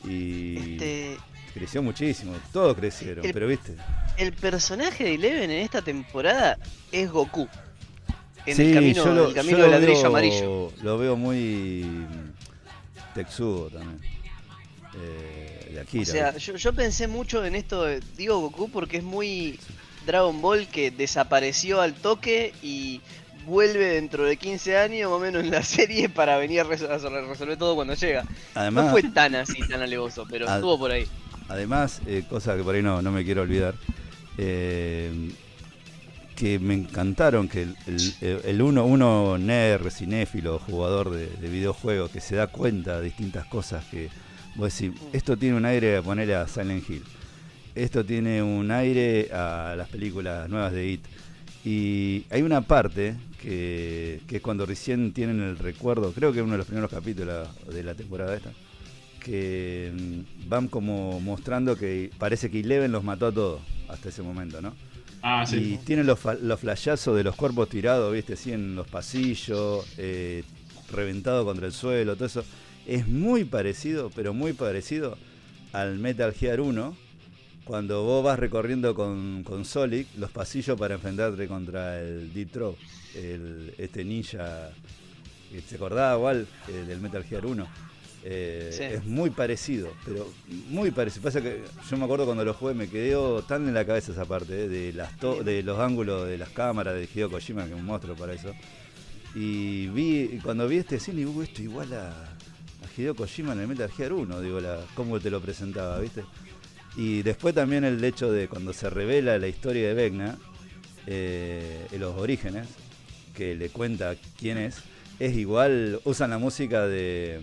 Y 0.06 0.58
Este, 0.74 1.18
creció 1.54 1.84
muchísimo, 1.84 2.34
todos 2.54 2.78
crecieron, 2.78 3.26
El- 3.26 3.34
pero 3.34 3.48
viste. 3.48 3.74
el 4.18 4.32
personaje 4.32 5.04
de 5.04 5.16
Eleven 5.16 5.52
en 5.52 5.60
esta 5.62 5.82
temporada 5.82 6.58
es 6.94 7.12
Goku. 7.12 7.50
En 8.46 8.56
Sí, 8.56 8.62
el 8.70 8.74
camino, 8.74 8.94
yo 9.06 9.14
lo, 9.14 9.28
el 9.30 9.34
camino 9.34 9.58
yo 9.58 9.64
del 9.64 9.72
lo 9.72 9.78
ladrillo 9.80 10.00
veo- 10.00 10.08
amarillo. 10.08 10.72
Lo 10.82 10.98
veo 10.98 11.16
muy 11.18 11.86
texudo 13.14 13.70
también. 13.70 14.00
Eh, 14.96 15.72
de 15.74 15.80
Akira. 15.82 16.04
O 16.04 16.06
sea, 16.06 16.38
yo, 16.38 16.56
yo 16.56 16.74
pensé 16.74 17.08
mucho 17.08 17.44
en 17.46 17.56
esto, 17.56 17.84
de- 17.84 18.02
digo 18.16 18.40
Goku 18.40 18.70
porque 18.70 18.98
es 18.98 19.04
muy 19.04 19.60
Dragon 20.06 20.40
Ball 20.42 20.68
que 20.68 20.92
desapareció 20.92 21.82
al 21.82 21.94
toque 21.96 22.54
y 22.62 23.02
vuelve 23.46 23.86
dentro 23.96 24.24
de 24.26 24.38
15 24.38 24.78
años 24.78 25.10
más 25.10 25.18
o 25.18 25.20
menos 25.20 25.44
en 25.44 25.52
la 25.52 25.64
serie 25.64 26.10
para 26.10 26.38
venir 26.38 26.62
a 26.62 26.66
resol- 26.66 26.90
a 26.90 27.00
resol- 27.00 27.28
resolver 27.28 27.58
todo 27.58 27.76
cuando 27.76 27.96
llega. 27.96 28.24
además, 28.54 28.86
no 28.86 28.92
fue 28.92 29.04
tan 29.04 29.34
así, 29.36 29.60
tan 29.68 29.82
alevoso, 29.82 30.26
pero 30.30 30.48
estuvo 30.48 30.78
por 30.78 30.92
ahí. 30.92 31.08
además 31.50 32.02
eh, 32.06 32.24
cosa 32.30 32.56
que 32.56 32.64
por 32.64 32.76
ahí 32.76 32.82
no, 32.84 33.02
no 33.02 33.12
me 33.12 33.26
quiero 33.26 33.42
olvidar, 33.42 33.74
eh, 34.38 35.32
que 36.36 36.60
me 36.60 36.74
encantaron 36.74 37.48
que 37.48 37.64
el, 37.64 37.76
el- 37.88 38.42
el 38.44 38.62
uno, 38.62 38.86
uno 38.86 39.38
nerd, 39.38 39.90
cinéfilo, 39.90 40.60
jugador 40.60 41.12
de, 41.12 41.28
de 41.28 41.50
videojuegos, 41.50 42.12
que 42.12 42.20
se 42.22 42.36
da 42.36 42.48
cuenta 42.48 43.00
de 43.00 43.06
distintas 43.06 43.46
cosas 43.46 43.86
que 43.86 44.10
vos 44.56 44.78
decís, 44.78 45.00
esto 45.14 45.38
tiene 45.38 45.56
un 45.58 45.66
aire 45.66 45.98
a 45.98 46.02
ponerle 46.02 46.36
a 46.36 46.48
Silent 46.48 46.90
Hill. 46.90 47.04
Esto 47.76 48.06
tiene 48.06 48.42
un 48.44 48.70
aire 48.72 49.30
a 49.34 49.74
las 49.78 49.90
películas 49.90 50.48
nuevas 50.50 50.74
de 50.74 50.88
It. 50.90 51.02
Y 51.66 52.26
hay 52.30 52.42
una 52.42 52.62
parte 52.62 53.16
que, 53.42 54.20
que 54.28 54.36
es 54.38 54.42
cuando 54.42 54.66
recién 54.66 55.12
tienen 55.14 55.42
el 55.42 55.58
recuerdo, 55.58 56.12
creo 56.14 56.32
que 56.34 56.40
es 56.40 56.44
uno 56.44 56.52
de 56.54 56.58
los 56.60 56.68
primeros 56.68 56.92
capítulos 56.92 57.48
de 57.74 57.84
la 57.84 57.96
temporada 57.96 58.36
esta, 58.36 58.52
que 59.20 59.92
mm, 59.94 60.50
van 60.50 60.68
como 60.68 61.20
mostrando 61.20 61.76
que 61.78 62.12
parece 62.18 62.52
que 62.52 62.60
Eleven 62.60 62.92
los 62.92 63.04
mató 63.04 63.28
a 63.28 63.32
todos 63.32 63.62
hasta 63.88 64.10
ese 64.10 64.22
momento, 64.22 64.62
¿no? 64.62 64.74
Ah, 65.26 65.46
Y 65.54 65.78
tienen 65.78 66.06
los, 66.06 66.20
los 66.42 66.60
de 66.62 67.24
los 67.24 67.36
cuerpos 67.38 67.70
tirados, 67.70 68.12
viste, 68.12 68.34
así 68.34 68.52
en 68.52 68.76
los 68.76 68.86
pasillos, 68.88 69.86
eh, 69.98 70.44
reventado 70.92 71.46
contra 71.46 71.66
el 71.66 71.72
suelo, 71.72 72.16
todo 72.16 72.26
eso. 72.26 72.44
Es 72.86 73.08
muy 73.08 73.46
parecido, 73.46 74.12
pero 74.14 74.34
muy 74.34 74.52
parecido 74.52 75.18
al 75.72 75.98
Metal 75.98 76.34
Gear 76.34 76.60
1, 76.60 76.98
cuando 77.64 78.04
vos 78.04 78.22
vas 78.22 78.38
recorriendo 78.38 78.94
con, 78.96 79.44
con 79.46 79.64
Solid 79.64 80.06
los 80.18 80.30
pasillos 80.30 80.78
para 80.78 80.96
enfrentarte 80.96 81.48
contra 81.48 82.02
el 82.02 82.34
Deep 82.34 82.52
Throat, 82.52 82.76
el, 83.16 83.74
este 83.78 84.04
ninja, 84.04 84.72
¿se 85.66 85.76
acordaba 85.76 86.18
igual 86.18 86.48
eh, 86.68 86.84
del 86.86 87.00
Metal 87.00 87.24
Gear 87.24 87.46
1? 87.46 87.66
Eh, 88.26 88.70
Sí. 88.72 88.84
Es 88.84 89.06
muy 89.06 89.30
parecido, 89.32 89.92
pero 90.06 90.32
muy 90.70 90.92
parecido. 90.92 91.24
Pasa 91.24 91.42
que 91.42 91.62
yo 91.90 91.98
me 91.98 92.06
acuerdo 92.06 92.26
cuando 92.26 92.46
lo 92.46 92.54
jugué, 92.54 92.74
me 92.74 92.88
quedó 92.88 93.42
tan 93.44 93.68
en 93.68 93.74
la 93.74 93.86
cabeza 93.86 94.12
esa 94.14 94.26
parte, 94.26 94.66
eh, 94.66 94.68
de, 94.70 94.94
las 94.94 95.18
to- 95.18 95.44
de 95.44 95.62
los 95.62 95.78
ángulos 95.80 96.28
de 96.28 96.38
las 96.38 96.50
cámaras 96.50 96.96
de 96.96 97.04
Hideo 97.14 97.30
Kojima, 97.30 97.66
que 97.66 97.72
es 97.74 97.76
un 97.80 97.86
monstruo 97.86 98.16
para 98.16 98.34
eso. 98.34 98.54
Y 99.36 99.88
vi 99.88 100.40
cuando 100.44 100.68
vi 100.68 100.78
este 100.78 101.00
cine, 101.00 101.18
digo, 101.20 101.42
esto 101.44 101.62
igual 101.62 101.92
a, 101.94 102.10
a 102.12 102.88
Hideo 102.98 103.16
Kojima 103.16 103.54
en 103.54 103.60
el 103.60 103.68
Metal 103.68 103.92
Gear 103.92 104.14
1, 104.14 104.42
digo, 104.42 104.62
la, 104.62 104.80
cómo 104.96 105.20
te 105.20 105.30
lo 105.30 105.42
presentaba, 105.42 106.00
¿viste? 106.00 106.24
Y 106.96 107.24
después 107.24 107.56
también 107.56 107.84
el 107.84 108.02
hecho 108.04 108.32
de 108.32 108.48
cuando 108.48 108.72
se 108.72 108.90
revela 108.90 109.38
la 109.40 109.48
historia 109.48 109.88
de 109.88 109.94
Vecna, 109.96 110.38
eh, 111.08 111.88
en 111.92 112.00
los 112.00 112.16
orígenes, 112.16 112.68
que 113.36 113.56
le 113.56 113.70
cuenta 113.70 114.16
quién 114.40 114.58
es, 114.60 114.76
es 115.26 115.38
igual, 115.38 116.02
usan 116.04 116.32
la 116.32 116.38
música 116.38 116.86
de, 116.86 117.40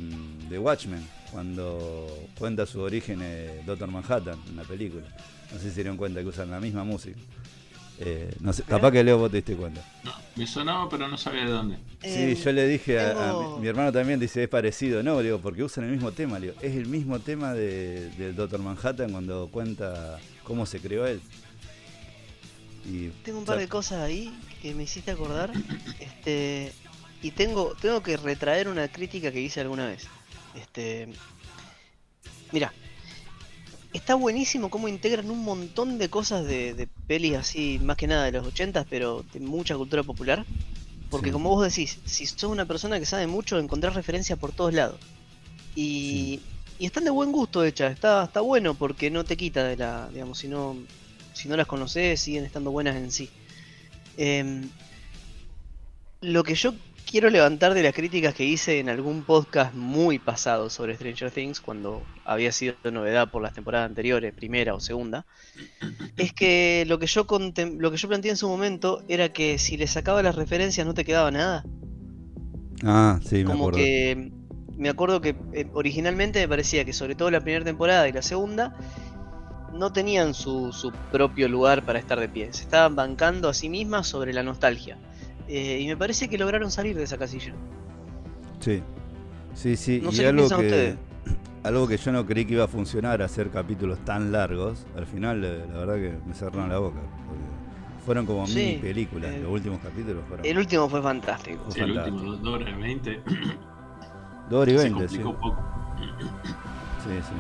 de 0.51 0.59
Watchmen, 0.59 1.03
cuando 1.33 2.29
cuenta 2.39 2.67
su 2.67 2.81
origen 2.81 3.21
eh, 3.23 3.63
Doctor 3.65 3.91
Manhattan 3.91 4.39
en 4.49 4.57
la 4.57 4.65
película. 4.65 5.07
No 5.51 5.59
sé 5.59 5.65
si 5.65 5.71
se 5.71 5.75
dieron 5.77 5.97
cuenta 5.97 6.21
que 6.21 6.27
usan 6.27 6.51
la 6.51 6.61
misma 6.61 6.85
música. 6.85 7.19
Eh, 7.99 8.35
no 8.41 8.53
sé, 8.53 8.65
capaz 8.65 8.93
que 8.93 9.03
Leo 9.03 9.17
vos 9.17 9.31
te 9.31 9.39
diste 9.39 9.57
cuenta. 9.57 9.83
No, 10.05 10.13
me 10.37 10.47
sonaba, 10.47 10.91
pero 10.91 11.09
no 11.09 11.17
sabía 11.17 11.47
de 11.47 11.51
dónde. 11.51 11.79
Eh, 12.03 12.35
Sí, 12.37 12.43
yo 12.43 12.53
le 12.53 12.67
dije 12.67 13.01
a, 13.01 13.33
mi, 13.33 13.63
mi 13.63 13.69
hermano 13.69 13.93
también, 13.93 14.21
dice, 14.21 14.43
es 14.43 14.49
parecido. 14.51 15.03
No, 15.03 15.17
le 15.19 15.25
digo, 15.29 15.39
porque 15.39 15.63
usan 15.63 15.85
el 15.85 15.91
mismo 15.91 16.13
tema, 16.13 16.39
le 16.39 16.49
digo, 16.49 16.61
es 16.61 16.77
el 16.77 16.87
mismo 16.87 17.19
tema 17.21 17.55
de, 17.55 18.11
del 18.11 18.37
Doctor 18.37 18.61
Manhattan 18.61 19.11
cuando 19.11 19.49
cuenta 19.51 20.19
cómo 20.45 20.67
se 20.67 20.81
creó 20.81 21.07
él. 21.07 21.23
Y, 22.85 23.09
Tengo 23.25 23.39
un 23.39 23.45
o 23.45 23.47
par 23.47 23.57
sea, 23.57 23.63
de 23.63 23.69
cosas 23.69 24.01
ahí 24.03 24.39
que 24.61 24.75
me 24.75 24.83
hiciste 24.83 25.11
acordar. 25.11 25.51
Este. 25.99 26.73
Y 27.23 27.33
tengo, 27.33 27.75
tengo 27.81 28.03
que 28.03 28.17
retraer 28.17 28.69
una 28.69 28.89
crítica 28.89 29.31
que 29.31 29.41
hice 29.41 29.61
alguna 29.61 29.87
vez. 29.87 30.07
Este. 30.55 31.09
Mira. 32.53 32.73
Está 33.93 34.15
buenísimo 34.15 34.71
cómo 34.71 34.87
integran 34.87 35.31
un 35.33 35.43
montón 35.43 35.99
de 35.99 36.09
cosas 36.09 36.45
de, 36.47 36.75
de 36.75 36.87
pelis 36.87 37.35
así, 37.37 37.81
más 37.83 37.97
que 37.97 38.07
nada 38.07 38.25
de 38.27 38.31
los 38.31 38.47
80 38.47 38.85
pero 38.89 39.25
de 39.33 39.41
mucha 39.41 39.77
cultura 39.77 40.05
popular. 40.05 40.45
Porque 41.11 41.31
Sí. 41.31 41.33
como 41.33 41.49
vos 41.49 41.65
decís, 41.65 41.99
si 42.05 42.25
sos 42.25 42.45
una 42.45 42.67
persona 42.67 43.01
que 43.01 43.05
sabe 43.07 43.27
mucho, 43.27 43.59
encontrás 43.59 43.95
referencias 43.97 44.39
por 44.39 44.53
todos 44.53 44.73
lados. 44.73 45.01
Y, 45.75 46.39
y 46.79 46.87
están 46.87 47.03
de 47.03 47.11
buen 47.11 47.33
gusto 47.33 47.65
hechas, 47.65 47.93
está, 47.93 48.23
está 48.23 48.41
bueno 48.41 48.75
porque 48.75 49.11
no 49.11 49.25
te 49.25 49.37
quita 49.37 49.65
de 49.65 49.77
la, 49.77 50.09
digamos, 50.11 50.39
si 50.39 50.47
no, 50.47 50.77
si 51.33 51.49
no 51.49 51.57
las 51.57 51.67
conoces, 51.67 52.21
siguen 52.21 52.45
estando 52.45 52.71
buenas 52.71 52.95
en 52.95 53.11
sí. 53.11 53.29
Em, 54.17 54.69
lo 56.21 56.45
que 56.45 56.55
yo 56.55 56.75
quiero 57.11 57.29
levantar 57.29 57.75
de 57.75 57.83
las 57.83 57.93
críticas 57.93 58.35
que 58.35 58.45
hice 58.45 58.79
en 58.79 58.89
algún 58.89 59.25
podcast 59.25 59.75
muy 59.75 60.21
pasado 60.21 60.71
sobre 60.71 60.95
Stranger 60.95 61.33
Things, 61.33 61.61
cuando 61.61 62.03
había 62.25 62.53
sido 62.53 62.77
novedad 62.93 63.31
por 63.31 63.43
las 63.43 63.53
temporadas 63.53 63.89
anteriores, 63.89 64.33
primera 64.33 64.75
o 64.75 64.81
segunda, 64.81 65.27
es 66.17 66.33
que 66.33 66.85
lo 66.87 67.01
que 67.01 67.07
yo 67.07 67.27
lo 67.79 67.91
que 67.91 67.97
yo 67.97 68.09
planteé 68.09 68.31
en 68.31 68.37
su 68.37 68.49
momento 68.49 69.03
era 69.09 69.33
que 69.33 69.59
si 69.59 69.77
le 69.77 69.89
sacaba 69.89 70.23
las 70.23 70.37
referencias 70.37 70.87
no 70.87 70.95
te 70.95 71.05
quedaba 71.05 71.33
nada. 71.33 71.65
Ah, 72.85 73.19
sí, 73.25 73.39
me 73.39 73.45
Como 73.45 73.65
acuerdo. 73.65 73.79
que 73.79 74.33
me 74.77 74.89
acuerdo 74.89 75.21
que 75.21 75.35
eh, 75.53 75.67
originalmente 75.73 76.39
me 76.41 76.49
parecía 76.49 76.85
que 76.85 76.93
sobre 76.93 77.17
todo 77.17 77.31
la 77.31 77.41
primera 77.41 77.65
temporada 77.65 78.09
y 78.09 78.13
la 78.13 78.23
segunda 78.23 78.75
no 79.75 79.93
tenían 79.93 80.33
su, 80.33 80.73
su 80.73 80.93
propio 81.11 81.49
lugar 81.49 81.85
para 81.85 81.99
estar 81.99 82.21
de 82.21 82.29
pie. 82.29 82.53
Se 82.53 82.63
estaban 82.63 82.95
bancando 82.95 83.49
a 83.49 83.55
sí 83.55 83.69
mismas 83.69 84.07
sobre 84.07 84.33
la 84.33 84.45
nostalgia. 84.45 84.97
Eh, 85.53 85.81
y 85.81 85.87
me 85.89 85.97
parece 85.97 86.29
que 86.29 86.39
lograron 86.39 86.71
salir 86.71 86.97
de 86.97 87.03
esa 87.03 87.19
casilla. 87.19 87.53
Sí, 88.61 88.83
sí, 89.55 89.77
sí. 89.77 90.01
No 90.03 90.11
y 90.11 90.15
sé 90.15 90.27
algo 90.29 90.53
que, 90.55 90.55
ustedes. 90.55 90.97
algo 91.65 91.89
que 91.89 91.97
yo 91.97 92.13
no 92.13 92.25
creí 92.25 92.45
que 92.45 92.55
iba 92.55 92.65
a 92.65 92.69
funcionar, 92.69 93.21
hacer 93.23 93.51
capítulos 93.51 93.99
tan 94.05 94.31
largos, 94.31 94.87
al 94.97 95.07
final 95.07 95.45
eh, 95.45 95.65
la 95.73 95.79
verdad 95.79 95.95
que 95.97 96.19
me 96.27 96.35
cerraron 96.35 96.69
la 96.69 96.79
boca. 96.79 97.01
porque 97.27 97.43
fueron 98.05 98.27
como 98.27 98.47
Sí, 98.47 98.55
mini 98.55 98.79
películas, 98.79 99.33
eh, 99.35 99.41
los 99.41 99.51
últimos 99.51 99.81
capítulos 99.81 100.23
fueron 100.29 100.47
El 100.47 100.59
último 100.59 100.89
fue 100.89 101.03
fantástico. 101.03 101.65
Sí, 101.71 101.81
el 101.81 101.99
último, 101.99 102.23
2 102.37 102.55
horas 102.55 102.79
20, 102.79 103.23
dos 104.51 104.61
horas 104.63 104.75
y 104.75 104.77
se 104.79 104.83
veinte, 104.85 105.09
sí. 105.09 105.19
complicó 105.19 105.31
un 105.31 105.41
poco. 105.41 105.65
Sí, 107.03 107.11
sí. 107.23 107.35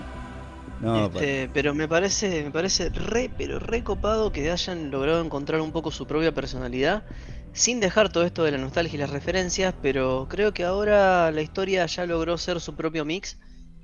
No, 0.80 1.04
Este, 1.06 1.50
pero 1.52 1.74
me 1.74 1.86
parece, 1.86 2.42
me 2.44 2.50
parece 2.50 2.88
re, 2.88 3.30
pero 3.36 3.58
re 3.58 3.84
copado 3.84 4.32
que 4.32 4.50
hayan 4.50 4.90
logrado 4.90 5.22
encontrar 5.22 5.60
un 5.60 5.70
poco 5.72 5.90
su 5.90 6.06
propia 6.06 6.32
personalidad, 6.32 7.04
sin 7.52 7.80
dejar 7.80 8.10
todo 8.10 8.24
esto 8.24 8.44
de 8.44 8.52
la 8.52 8.58
nostalgia 8.58 8.96
y 8.96 9.00
las 9.00 9.10
referencias, 9.10 9.74
pero 9.82 10.26
creo 10.28 10.52
que 10.52 10.64
ahora 10.64 11.30
la 11.30 11.42
historia 11.42 11.86
ya 11.86 12.06
logró 12.06 12.38
ser 12.38 12.60
su 12.60 12.74
propio 12.76 13.04
mix, 13.04 13.38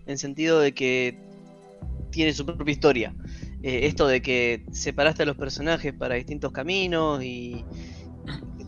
en 0.07 0.19
sentido 0.19 0.61
de 0.61 0.73
que 0.73 1.19
tiene 2.11 2.33
su 2.33 2.47
propia 2.47 2.73
historia. 2.73 3.15
Eh, 3.63 3.87
esto 3.87 4.07
de 4.07 4.23
que 4.23 4.65
separaste 4.71 5.25
a 5.25 5.27
los 5.27 5.37
personajes 5.37 5.93
para 5.93 6.15
distintos 6.15 6.53
caminos 6.53 7.23
y 7.23 7.65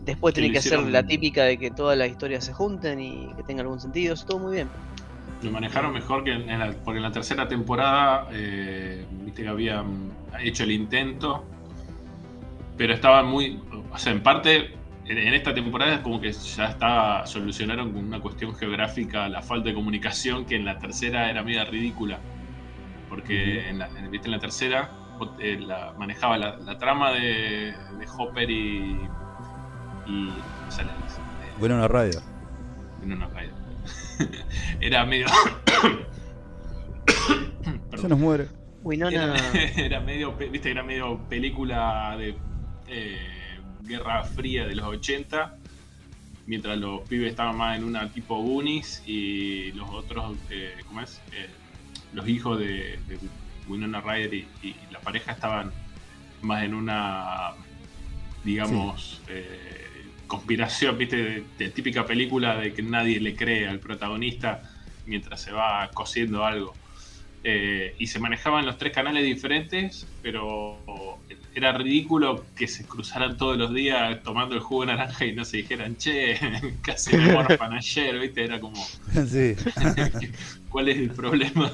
después 0.04 0.34
tenés 0.34 0.52
que 0.52 0.58
hacer 0.58 0.80
la 0.80 1.06
típica 1.06 1.44
de 1.44 1.58
que 1.58 1.70
todas 1.70 1.96
las 1.96 2.08
historias 2.08 2.44
se 2.44 2.52
junten 2.52 3.00
y 3.00 3.32
que 3.36 3.42
tenga 3.44 3.62
algún 3.62 3.80
sentido, 3.80 4.14
eso 4.14 4.26
todo 4.26 4.40
muy 4.40 4.56
bien. 4.56 4.68
Lo 5.42 5.52
manejaron 5.52 5.92
mejor 5.92 6.24
que 6.24 6.32
en 6.32 6.58
la, 6.58 6.72
porque 6.84 6.96
en 6.96 7.04
la 7.04 7.12
tercera 7.12 7.46
temporada, 7.46 8.26
eh, 8.32 9.04
viste 9.24 9.42
que 9.42 9.48
habían 9.48 10.10
hecho 10.40 10.64
el 10.64 10.72
intento, 10.72 11.44
pero 12.76 12.92
estaban 12.92 13.26
muy, 13.26 13.60
o 13.92 13.98
sea, 13.98 14.12
en 14.12 14.22
parte, 14.22 14.77
en, 15.08 15.18
en 15.18 15.34
esta 15.34 15.54
temporada 15.54 15.94
es 15.94 16.00
como 16.00 16.20
que 16.20 16.30
ya 16.32 16.66
está, 16.66 17.26
solucionaron 17.26 17.92
con 17.92 18.04
una 18.04 18.20
cuestión 18.20 18.54
geográfica 18.54 19.28
la 19.28 19.42
falta 19.42 19.68
de 19.68 19.74
comunicación 19.74 20.44
que 20.44 20.56
en 20.56 20.64
la 20.64 20.78
tercera 20.78 21.30
era 21.30 21.42
media 21.42 21.64
ridícula, 21.64 22.18
porque 23.08 23.68
en 23.68 23.78
la, 23.78 23.88
en- 23.88 24.10
viste 24.10 24.26
en 24.28 24.32
la 24.32 24.38
tercera 24.38 24.90
eh, 25.40 25.58
la, 25.60 25.92
manejaba 25.98 26.38
la, 26.38 26.56
la 26.58 26.78
trama 26.78 27.12
de, 27.12 27.72
de 27.98 28.06
Hopper 28.16 28.50
y, 28.50 28.96
y 30.06 30.28
o 30.66 30.70
sea, 30.70 30.84
eh, 30.84 30.88
bueno, 31.58 31.74
una 31.76 31.88
radio. 31.88 32.20
en 33.02 33.12
una 33.12 33.26
radio. 33.28 33.50
Era 34.80 35.04
medio. 35.04 35.26
Se 37.96 38.08
nos 38.08 38.18
muere. 38.18 38.48
Winona, 38.82 39.34
Era, 39.34 39.34
era 39.76 40.00
medio. 40.00 40.32
Viste, 40.36 40.70
era 40.70 40.82
medio 40.84 41.18
película 41.28 42.14
de 42.16 42.36
eh, 42.86 43.18
Guerra 43.88 44.22
Fría 44.24 44.66
de 44.66 44.74
los 44.74 44.86
80. 44.86 45.56
Mientras 46.46 46.78
los 46.78 47.02
pibes 47.08 47.30
estaban 47.30 47.56
más 47.56 47.76
en 47.76 47.84
una 47.84 48.08
tipo 48.10 48.36
Goonies 48.36 49.02
y 49.06 49.72
los 49.72 49.90
otros, 49.90 50.36
eh, 50.50 50.76
¿cómo 50.86 51.00
es? 51.00 51.20
Eh, 51.32 51.48
los 52.12 52.26
hijos 52.28 52.58
de, 52.58 52.98
de 53.08 53.18
Winona 53.68 54.00
Ryder 54.00 54.32
y, 54.34 54.46
y 54.62 54.76
la 54.90 55.00
pareja 55.00 55.32
estaban 55.32 55.72
más 56.40 56.62
en 56.62 56.74
una, 56.74 57.50
digamos, 58.44 59.20
eh, 59.28 60.04
conspiración, 60.26 60.96
¿viste? 60.96 61.16
De, 61.16 61.44
de 61.58 61.70
típica 61.70 62.06
película 62.06 62.56
de 62.56 62.72
que 62.72 62.82
nadie 62.82 63.20
le 63.20 63.34
cree 63.34 63.68
al 63.68 63.78
protagonista 63.78 64.62
mientras 65.06 65.40
se 65.42 65.52
va 65.52 65.90
cosiendo 65.92 66.44
algo. 66.44 66.74
Eh, 67.42 67.94
y 67.98 68.06
se 68.08 68.18
manejaban 68.18 68.66
los 68.66 68.78
tres 68.78 68.92
canales 68.92 69.24
diferentes, 69.24 70.12
pero 70.20 71.24
era 71.54 71.72
ridículo 71.72 72.50
que 72.54 72.66
se 72.68 72.86
cruzaran 72.86 73.36
todos 73.36 73.56
los 73.56 73.72
días 73.74 74.22
tomando 74.24 74.54
el 74.56 74.60
jugo 74.60 74.82
de 74.82 74.88
naranja 74.88 75.24
y 75.24 75.34
no 75.34 75.44
se 75.44 75.58
dijeran, 75.58 75.96
che, 75.96 76.36
casi 76.82 77.14
me 77.14 77.28
morfan 77.28 77.72
ayer, 77.74 78.18
¿viste? 78.18 78.44
Era 78.44 78.60
como, 78.60 78.92
sí. 79.26 79.56
¿cuál 80.68 80.88
es 80.88 80.98
el 80.98 81.12
problema? 81.14 81.72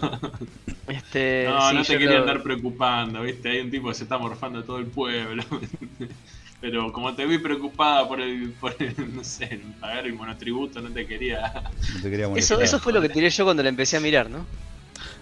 este, 0.87 1.57
No, 1.57 1.59
sí, 1.61 1.75
no 1.75 1.85
te 1.85 1.99
quería 1.99 2.19
lo- 2.19 2.19
andar 2.19 2.43
preocupando, 2.43 3.23
¿viste? 3.23 3.51
Hay 3.51 3.61
un 3.61 3.71
tipo 3.71 3.89
que 3.89 3.95
se 3.95 4.05
está 4.05 4.19
morfando 4.19 4.61
a 4.61 4.65
todo 4.65 4.79
el 4.79 4.91
pueblo. 4.91 5.43
Pero 6.61 6.91
como 6.93 7.15
te 7.15 7.27
vi 7.27 7.39
preocupada 7.39 8.09
por 8.09 8.21
el, 8.21 8.55
por 8.57 8.75
el, 8.83 9.15
no 9.15 9.23
sé, 9.25 9.61
pagar 9.79 10.07
el 10.07 10.15
monotributo, 10.15 10.81
no 10.81 10.93
te 10.93 11.07
quería. 11.07 11.53
No 11.89 12.01
te 12.01 12.11
quería 12.11 12.29
Eso, 12.33 12.61
eso 12.61 12.81
fue 12.81 12.93
lo 12.93 13.01
que 13.03 13.11
tiré 13.11 13.31
yo 13.31 13.45
cuando 13.45 13.63
la 13.63 13.69
empecé 13.71 13.97
a 13.97 14.01
mirar, 14.01 14.31
¿no? 14.31 14.51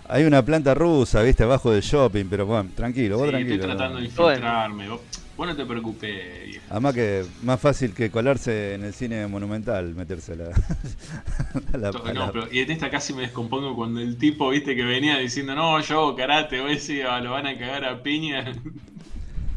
Hay 0.08 0.24
una 0.24 0.44
planta 0.44 0.74
rusa, 0.74 1.22
viste, 1.22 1.42
abajo 1.44 1.70
del 1.72 1.82
shopping, 1.82 2.26
pero 2.28 2.44
bueno, 2.46 2.68
tranquilo, 2.74 3.16
vos 3.16 3.26
Sí, 3.26 3.30
tranquilo. 3.30 3.54
estoy 3.54 3.70
tratando 3.70 3.98
de 3.98 4.04
infiltrarme. 4.04 4.88
Vos, 4.88 5.00
vos 5.36 5.46
no 5.46 5.56
te 5.56 5.64
preocupes, 5.64 6.44
vieja. 6.46 6.66
Además 6.70 6.94
que 6.94 7.24
más 7.42 7.60
fácil 7.60 7.94
que 7.94 8.10
colarse 8.10 8.74
en 8.74 8.84
el 8.84 8.92
cine 8.92 9.26
monumental, 9.26 9.94
meterse 9.94 10.32
a 10.32 10.36
la... 10.36 10.44
a 11.74 11.76
la- 11.78 11.90
To- 11.92 12.04
a 12.06 12.12
No, 12.12 12.26
la- 12.26 12.32
pero 12.32 12.48
y 12.52 12.58
en 12.58 12.70
esta 12.70 12.90
casi 12.90 13.14
me 13.14 13.22
descompongo 13.22 13.74
cuando 13.74 14.00
el 14.00 14.18
tipo, 14.18 14.50
viste, 14.50 14.74
que 14.76 14.84
venía 14.84 15.16
diciendo, 15.18 15.54
no, 15.54 15.80
yo 15.80 15.98
hago 16.00 16.16
karate, 16.16 16.60
hoy 16.60 16.78
sí, 16.78 17.00
ah, 17.00 17.20
lo 17.20 17.30
van 17.30 17.46
a 17.46 17.56
cagar 17.56 17.84
a 17.84 18.02
piña. 18.02 18.52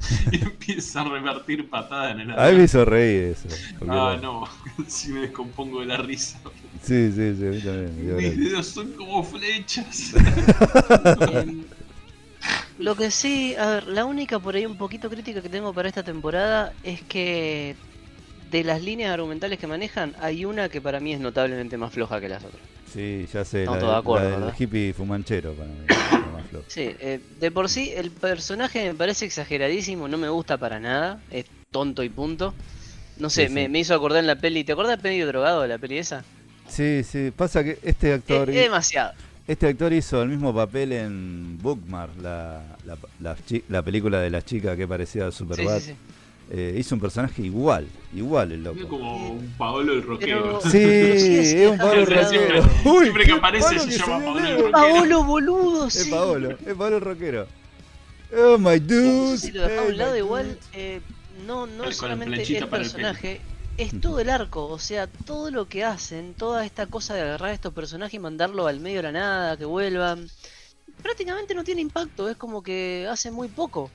y 0.32 0.42
empieza 0.42 1.02
a 1.02 1.10
repartir 1.10 1.70
patadas 1.70 2.14
en 2.14 2.22
el 2.22 2.40
A 2.40 2.50
mí 2.52 2.58
me 2.58 2.64
hizo 2.64 2.86
reír 2.86 3.36
eso. 3.36 3.48
Ah, 3.88 4.18
no, 4.22 4.44
sí 4.88 5.12
me 5.12 5.22
descompongo 5.22 5.82
de 5.82 5.88
la 5.88 5.98
risa. 5.98 6.40
Sí, 6.82 7.12
sí, 7.12 7.36
sí, 7.36 7.48
a 7.48 7.50
mí 7.50 7.62
también. 7.62 8.16
Mis 8.16 8.38
dedos 8.38 8.68
son 8.68 8.92
como 8.94 9.24
flechas. 9.24 10.14
Lo 12.78 12.96
que 12.96 13.10
sí, 13.10 13.56
a 13.56 13.68
ver, 13.70 13.88
la 13.88 14.06
única 14.06 14.40
por 14.40 14.56
ahí 14.56 14.66
un 14.66 14.78
poquito 14.78 15.10
crítica 15.10 15.42
que 15.42 15.50
tengo 15.50 15.74
para 15.74 15.88
esta 15.88 16.04
temporada 16.04 16.74
es 16.84 17.02
que 17.04 17.78
de 18.52 18.64
las 18.64 18.82
líneas 18.82 19.12
argumentales 19.14 19.60
que 19.60 19.68
manejan, 19.68 20.16
hay 20.20 20.46
una 20.46 20.70
que 20.70 20.82
para 20.82 21.00
mí 21.00 21.14
es 21.14 21.20
notablemente 21.20 21.78
más 21.78 21.94
floja 21.94 22.20
que 22.20 22.30
las 22.30 22.44
otras. 22.44 22.70
Sí, 22.86 23.28
ya 23.32 23.44
sé, 23.46 23.68
Estamos 23.68 23.80
la, 23.80 23.80
todos 23.80 23.94
de 23.94 24.00
acuerdo, 24.00 24.30
la 24.30 24.40
del 24.40 24.42
¿verdad? 24.42 24.56
hippie 24.58 24.94
fumanchero 24.94 25.54
para 25.56 25.70
mí. 25.70 25.88
Sí, 26.68 26.96
eh, 27.00 27.20
de 27.40 27.52
por 27.52 27.70
sí 27.70 27.92
el 27.96 28.12
personaje 28.12 28.84
me 28.86 28.96
parece 28.96 29.26
exageradísimo, 29.26 30.08
no 30.08 30.18
me 30.18 30.30
gusta 30.30 30.58
para 30.58 30.80
nada, 30.80 31.24
es 31.30 31.46
tonto 31.72 32.04
y 32.04 32.10
punto. 32.10 32.54
No 33.18 33.30
sé, 33.30 33.48
Sí, 33.48 33.50
me, 33.50 33.68
sí. 33.68 33.70
me 33.70 33.80
hizo 33.80 33.96
acordar 33.96 34.20
en 34.22 34.28
la 34.28 34.40
peli, 34.40 34.64
¿te 34.64 34.74
acuerdas 34.74 35.02
medio 35.04 35.28
drogado 35.28 35.62
de 35.62 35.68
la 35.70 35.78
peli 35.80 35.98
esa? 36.00 36.26
Sí, 36.68 37.04
sí, 37.04 37.32
pasa 37.36 37.64
que 37.64 37.80
este 37.84 38.14
Es, 38.14 38.14
actor, 38.14 38.50
es 38.50 38.56
demasiado. 38.56 39.14
este 39.48 39.68
actor 39.68 39.94
hizo 39.94 40.22
el 40.24 40.30
mismo 40.30 40.54
papel 40.54 40.92
en 40.94 41.62
Bookmark, 41.62 42.18
la, 42.18 42.78
la, 42.86 42.98
la 43.20 43.36
chi- 43.46 43.64
la 43.70 43.84
película 43.84 44.20
de 44.22 44.30
la 44.32 44.44
chica 44.44 44.76
que 44.76 44.88
parecía 44.88 45.28
a 45.28 45.32
Superbad. 45.32 45.82
sí, 45.82 45.94
sí. 45.94 45.98
Eh, 46.52 46.76
hizo 46.78 46.94
un 46.94 47.02
personaje 47.02 47.42
igual, 47.42 47.88
igual 48.14 48.52
el 48.52 48.60
Es 48.60 48.64
loco. 48.76 48.88
como 48.88 49.32
un 49.32 49.56
Paolo 49.58 49.94
el 49.94 50.04
rockero. 50.04 50.60
Pero- 50.62 50.62
Sí, 50.72 50.78
es 50.80 51.72
un 51.72 51.78
Pablo 51.78 51.94
siempre- 52.06 52.24
rockero. 52.24 52.62
siempre- 52.64 52.90
Uy, 52.92 53.02
siempre 53.04 53.26
que 53.26 53.32
aparece 53.32 53.80
se 53.80 53.90
que 53.90 53.98
llama 53.98 54.20
me 54.20 54.26
Pablo 54.26 54.40
el 54.48 54.56
rockero. 54.58 54.72
Paolo, 54.72 55.24
boludo, 55.24 55.88
Es 55.88 55.94
sí. 55.94 56.10
Paolo, 56.12 56.52
es 56.52 56.74
Paolo 56.76 56.96
el 56.98 57.02
rockero. 57.02 57.48
Oh 58.38 58.58
my 58.60 58.80
dude. 58.80 59.38
Si 59.38 59.52
lo 59.52 59.62
dejamos 59.64 59.86
a 59.86 59.92
un 59.92 59.98
lado 59.98 60.18
igual, 60.18 60.60
eh, 60.74 61.02
no, 61.48 61.66
no 61.68 61.84
es 61.86 61.98
solamente 61.98 62.42
el 62.44 62.68
para 62.68 62.84
el 62.84 62.90
personaje, 62.92 63.42
es 63.78 64.00
todo 64.00 64.20
el 64.20 64.30
arco, 64.30 64.68
o 64.68 64.80
sea, 64.80 65.08
todo 65.08 65.50
lo 65.52 65.68
que 65.68 65.84
hacen, 65.84 66.34
toda 66.36 66.64
esta 66.66 66.86
cosa 66.86 67.14
de 67.16 67.22
agarrar 67.22 67.50
a 67.50 67.54
estos 67.54 67.74
personajes 67.74 68.14
y 68.14 68.20
mandarlo 68.20 68.68
al 68.68 68.80
medio 68.80 68.98
de 68.98 69.04
la 69.04 69.12
nada, 69.12 69.58
que 69.58 69.66
vuelvan. 69.66 70.30
prácticamente 71.02 71.54
no 71.56 71.64
tiene 71.64 71.82
impacto, 71.82 72.30
es 72.30 72.38
como 72.38 72.62
que 72.64 73.08
hace 73.10 73.32
muy 73.32 73.48
poco. 73.48 73.90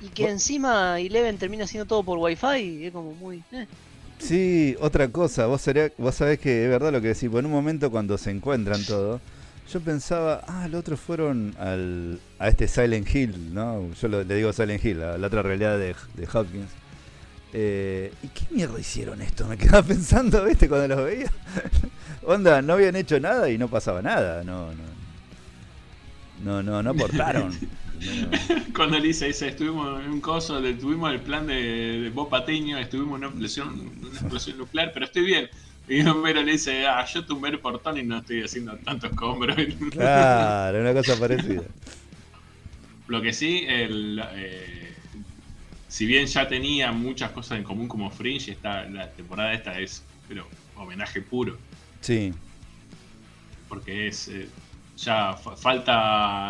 Y 0.00 0.08
que 0.08 0.28
encima 0.28 0.98
Eleven 1.00 1.38
termina 1.38 1.64
haciendo 1.64 1.86
todo 1.86 2.02
por 2.02 2.18
wifi, 2.18 2.86
es 2.86 2.92
como 2.92 3.12
muy... 3.14 3.42
eh. 3.52 3.66
Sí, 4.18 4.76
otra 4.80 5.08
cosa, 5.08 5.46
vos, 5.46 5.60
sería, 5.60 5.92
vos 5.96 6.14
sabés 6.14 6.38
que 6.40 6.64
es 6.64 6.70
verdad 6.70 6.90
lo 6.92 7.00
que 7.00 7.08
decís, 7.08 7.28
pues 7.30 7.40
en 7.40 7.46
un 7.46 7.52
momento 7.52 7.90
cuando 7.90 8.18
se 8.18 8.30
encuentran 8.32 8.84
todos, 8.84 9.20
yo 9.72 9.80
pensaba, 9.80 10.42
ah, 10.48 10.66
los 10.68 10.80
otros 10.80 10.98
fueron 10.98 11.54
al, 11.58 12.18
a 12.38 12.48
este 12.48 12.66
Silent 12.66 13.14
Hill, 13.14 13.54
¿no? 13.54 13.92
Yo 14.00 14.08
lo- 14.08 14.24
le 14.24 14.34
digo 14.34 14.52
Silent 14.52 14.84
Hill, 14.84 15.02
a 15.02 15.18
la 15.18 15.26
otra 15.28 15.42
realidad 15.42 15.78
de, 15.78 15.94
de 16.14 16.28
Hopkins. 16.32 16.70
Eh, 17.52 18.12
¿Y 18.22 18.28
qué 18.28 18.44
mierda 18.50 18.78
hicieron 18.80 19.22
esto? 19.22 19.46
Me 19.46 19.56
quedaba 19.56 19.82
pensando, 19.86 20.44
¿viste? 20.44 20.68
Cuando 20.68 20.96
los 20.96 21.04
veía. 21.04 21.30
Onda, 22.26 22.60
no 22.60 22.72
habían 22.74 22.96
hecho 22.96 23.18
nada 23.20 23.48
y 23.50 23.56
no 23.56 23.68
pasaba 23.68 24.02
nada, 24.02 24.42
no, 24.42 24.72
no. 24.72 24.98
No, 26.44 26.62
no, 26.62 26.82
no 26.82 26.90
aportaron. 26.90 27.52
Cuando 28.74 28.98
Lisa 28.98 29.26
dice, 29.26 29.48
estuvimos 29.48 30.04
en 30.04 30.10
un 30.10 30.20
coso, 30.20 30.60
tuvimos 30.74 31.12
el 31.12 31.20
plan 31.20 31.46
de, 31.46 32.00
de 32.00 32.10
Bob 32.10 32.30
Patiño, 32.30 32.78
estuvimos 32.78 33.18
en 33.18 33.24
una 33.24 33.26
explosión, 33.28 33.92
una 34.00 34.08
explosión 34.08 34.58
nuclear, 34.58 34.92
pero 34.92 35.06
estoy 35.06 35.24
bien. 35.24 35.48
Y 35.88 36.02
Homero 36.02 36.42
le 36.42 36.52
dice, 36.52 36.86
ah, 36.86 37.04
yo 37.06 37.24
tumbé 37.24 37.48
el 37.48 37.60
portón 37.60 37.96
y 37.96 38.02
no 38.02 38.18
estoy 38.18 38.42
haciendo 38.42 38.76
tantos 38.76 39.10
escombros. 39.10 39.56
Claro, 39.90 40.80
una 40.80 40.92
cosa 40.92 41.18
parecida. 41.18 41.62
Lo 43.06 43.22
que 43.22 43.32
sí, 43.32 43.64
el, 43.66 44.22
eh, 44.34 44.92
si 45.88 46.04
bien 46.04 46.26
ya 46.26 46.46
tenía 46.46 46.92
muchas 46.92 47.30
cosas 47.30 47.58
en 47.58 47.64
común 47.64 47.88
como 47.88 48.10
Fringe, 48.10 48.52
esta, 48.52 48.84
la 48.84 49.10
temporada 49.10 49.54
esta 49.54 49.80
es 49.80 50.04
pero 50.28 50.46
homenaje 50.76 51.22
puro. 51.22 51.56
Sí, 52.02 52.32
Porque 53.68 54.08
es 54.08 54.28
eh, 54.28 54.48
ya 55.04 55.34
fa- 55.36 55.56
falta 55.56 55.92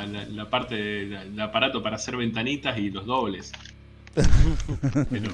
la, 0.07 0.25
la 0.29 0.51
parte 0.51 0.75
del 0.77 1.41
aparato 1.41 1.83
para 1.83 1.97
hacer 1.97 2.17
ventanitas 2.17 2.79
y 2.79 2.91
los 2.91 3.07
dobles. 3.07 3.53
Pero 5.09 5.33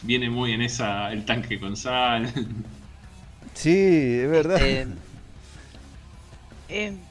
viene 0.00 0.28
muy 0.30 0.52
en 0.52 0.62
esa 0.62 1.12
el 1.12 1.24
tanque 1.24 1.58
con 1.60 1.76
sal. 1.76 2.32
sí, 3.54 3.70
es 4.22 4.28
verdad. 4.30 4.60
Eh, 4.60 4.86
eh, 6.68 7.06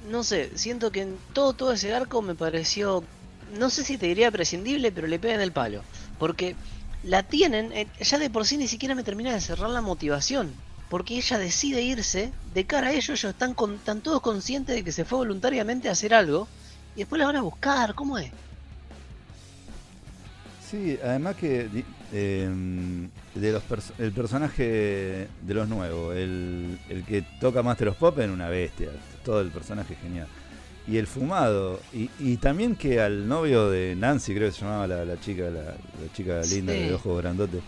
no 0.00 0.24
sé, 0.24 0.56
siento 0.58 0.92
que 0.92 1.02
en 1.02 1.22
todo, 1.32 1.54
todo 1.56 1.72
ese 1.72 1.94
arco 1.94 2.22
me 2.22 2.36
pareció, 2.36 3.10
no 3.46 3.70
sé 3.70 3.84
si 3.84 3.98
te 3.98 4.06
diría 4.06 4.30
prescindible, 4.32 4.92
pero 4.92 5.06
le 5.08 5.20
pegan 5.20 5.40
el 5.40 5.52
palo. 5.52 5.86
Porque 6.18 6.58
la 7.02 7.24
tienen, 7.24 7.72
eh, 7.72 7.92
ya 8.00 8.18
de 8.18 8.30
por 8.30 8.46
sí 8.46 8.58
ni 8.58 8.68
siquiera 8.68 8.94
me 8.94 9.04
termina 9.04 9.34
de 9.34 9.40
cerrar 9.40 9.70
la 9.70 9.82
motivación. 9.82 10.62
Porque 10.88 11.16
ella 11.16 11.38
decide 11.38 11.82
irse, 11.82 12.32
de 12.54 12.64
cara 12.66 12.88
a 12.88 12.92
ellos, 12.92 13.10
ellos 13.10 13.24
están, 13.32 13.54
con, 13.54 13.74
están 13.74 14.00
todos 14.02 14.20
conscientes 14.20 14.76
de 14.76 14.84
que 14.84 14.92
se 14.92 15.04
fue 15.04 15.18
voluntariamente 15.18 15.88
a 15.88 15.92
hacer 15.92 16.14
algo, 16.14 16.48
y 16.94 17.00
después 17.00 17.18
la 17.18 17.26
van 17.26 17.36
a 17.36 17.42
buscar, 17.42 17.94
¿cómo 17.94 18.18
es? 18.18 18.32
Sí, 20.70 20.98
además 21.02 21.36
que 21.36 21.68
em, 22.12 23.08
de 23.34 23.52
los 23.52 23.62
pers- 23.62 23.92
el 23.98 24.12
personaje 24.12 25.28
de 25.40 25.54
los 25.54 25.68
nuevos, 25.68 26.16
el, 26.16 26.78
el 26.88 27.04
que 27.04 27.22
toca 27.40 27.62
Master 27.62 27.88
of 27.88 27.96
Pop 27.98 28.18
en 28.18 28.30
una 28.30 28.48
bestia, 28.48 28.90
todo 29.24 29.40
el 29.40 29.50
personaje 29.50 29.94
genial. 29.96 30.26
Y 30.88 30.98
el 30.98 31.06
fumado, 31.06 31.80
y, 31.92 32.10
y 32.18 32.36
también 32.36 32.76
que 32.76 33.00
al 33.00 33.26
novio 33.28 33.70
de 33.70 33.94
Nancy, 33.96 34.34
creo 34.34 34.48
que 34.48 34.54
se 34.54 34.60
llamaba 34.62 34.86
la, 34.86 35.04
la 35.04 35.20
chica, 35.20 35.44
la, 35.50 35.62
la 35.62 36.12
chica 36.14 36.40
linda 36.42 36.72
Sí. 36.72 36.80
de 36.80 36.94
ojos 36.94 37.20
grandotes. 37.22 37.62